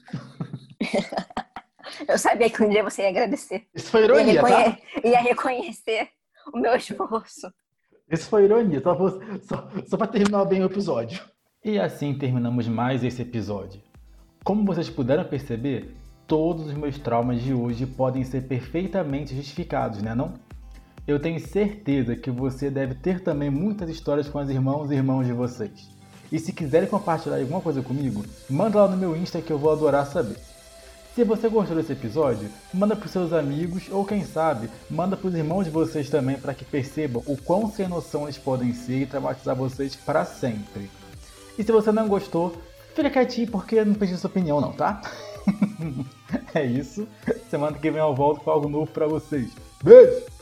Eu 2.06 2.18
sabia 2.18 2.50
que 2.50 2.62
um 2.62 2.68
dia 2.68 2.82
você 2.82 3.00
ia 3.02 3.08
agradecer. 3.08 3.66
Isso 3.74 3.90
foi 3.90 4.04
ironia, 4.04 4.34
ia, 4.34 4.42
reconhe 4.42 4.64
tá? 4.64 5.08
ia 5.08 5.20
reconhecer 5.20 6.08
o 6.52 6.58
meu 6.58 6.76
esforço. 6.76 7.50
Isso 8.10 8.28
foi 8.28 8.44
ironia, 8.44 8.82
só, 8.82 8.96
só, 9.40 9.70
só 9.86 9.96
para 9.96 10.06
terminar 10.08 10.44
bem 10.44 10.62
o 10.62 10.66
episódio. 10.66 11.24
E 11.64 11.80
assim 11.80 12.12
terminamos 12.18 12.68
mais 12.68 13.02
esse 13.02 13.22
episódio. 13.22 13.80
Como 14.44 14.66
vocês 14.66 14.90
puderam 14.90 15.24
perceber, 15.24 15.96
todos 16.26 16.66
os 16.66 16.74
meus 16.74 16.98
traumas 16.98 17.40
de 17.40 17.54
hoje 17.54 17.86
podem 17.86 18.22
ser 18.24 18.42
perfeitamente 18.42 19.34
justificados, 19.34 20.02
né 20.02 20.14
não? 20.14 20.34
Eu 21.08 21.18
tenho 21.18 21.40
certeza 21.40 22.14
que 22.14 22.30
você 22.30 22.68
deve 22.68 22.94
ter 22.94 23.22
também 23.22 23.48
muitas 23.48 23.88
histórias 23.88 24.28
com 24.28 24.38
os 24.40 24.50
irmãos 24.50 24.90
e 24.90 24.94
irmãos 24.94 25.24
de 25.24 25.32
vocês. 25.32 25.88
E 26.30 26.38
se 26.38 26.52
quiserem 26.52 26.86
compartilhar 26.86 27.38
alguma 27.38 27.62
coisa 27.62 27.80
comigo, 27.80 28.22
manda 28.48 28.82
lá 28.82 28.88
no 28.88 28.96
meu 28.98 29.16
Insta 29.16 29.40
que 29.40 29.50
eu 29.50 29.58
vou 29.58 29.72
adorar 29.72 30.04
saber. 30.04 30.36
Se 31.14 31.24
você 31.24 31.48
gostou 31.48 31.74
desse 31.74 31.92
episódio, 31.92 32.50
manda 32.74 32.94
para 32.94 33.08
seus 33.08 33.32
amigos 33.32 33.84
ou 33.90 34.04
quem 34.04 34.22
sabe, 34.22 34.68
manda 34.90 35.16
para 35.16 35.28
os 35.28 35.34
irmãos 35.34 35.64
de 35.64 35.70
vocês 35.70 36.10
também 36.10 36.36
para 36.36 36.52
que 36.52 36.66
percebam 36.66 37.22
o 37.26 37.38
quão 37.38 37.72
sem 37.72 37.88
noção 37.88 38.24
eles 38.24 38.36
podem 38.36 38.74
ser 38.74 39.00
e 39.00 39.06
traumatizar 39.06 39.56
vocês 39.56 39.96
para 39.96 40.26
sempre. 40.26 40.90
E 41.58 41.64
se 41.64 41.72
você 41.72 41.90
não 41.90 42.06
gostou, 42.06 42.54
fica 42.94 43.08
quietinho 43.08 43.50
porque 43.50 43.82
não 43.82 43.94
pedi 43.94 44.14
sua 44.18 44.28
opinião 44.28 44.60
não, 44.60 44.74
tá? 44.74 45.00
é 46.52 46.66
isso. 46.66 47.08
Semana 47.48 47.78
que 47.78 47.90
vem 47.90 47.98
eu 47.98 48.14
volto 48.14 48.42
com 48.42 48.50
algo 48.50 48.68
novo 48.68 48.90
para 48.92 49.06
vocês. 49.06 49.50
Beijo! 49.82 50.37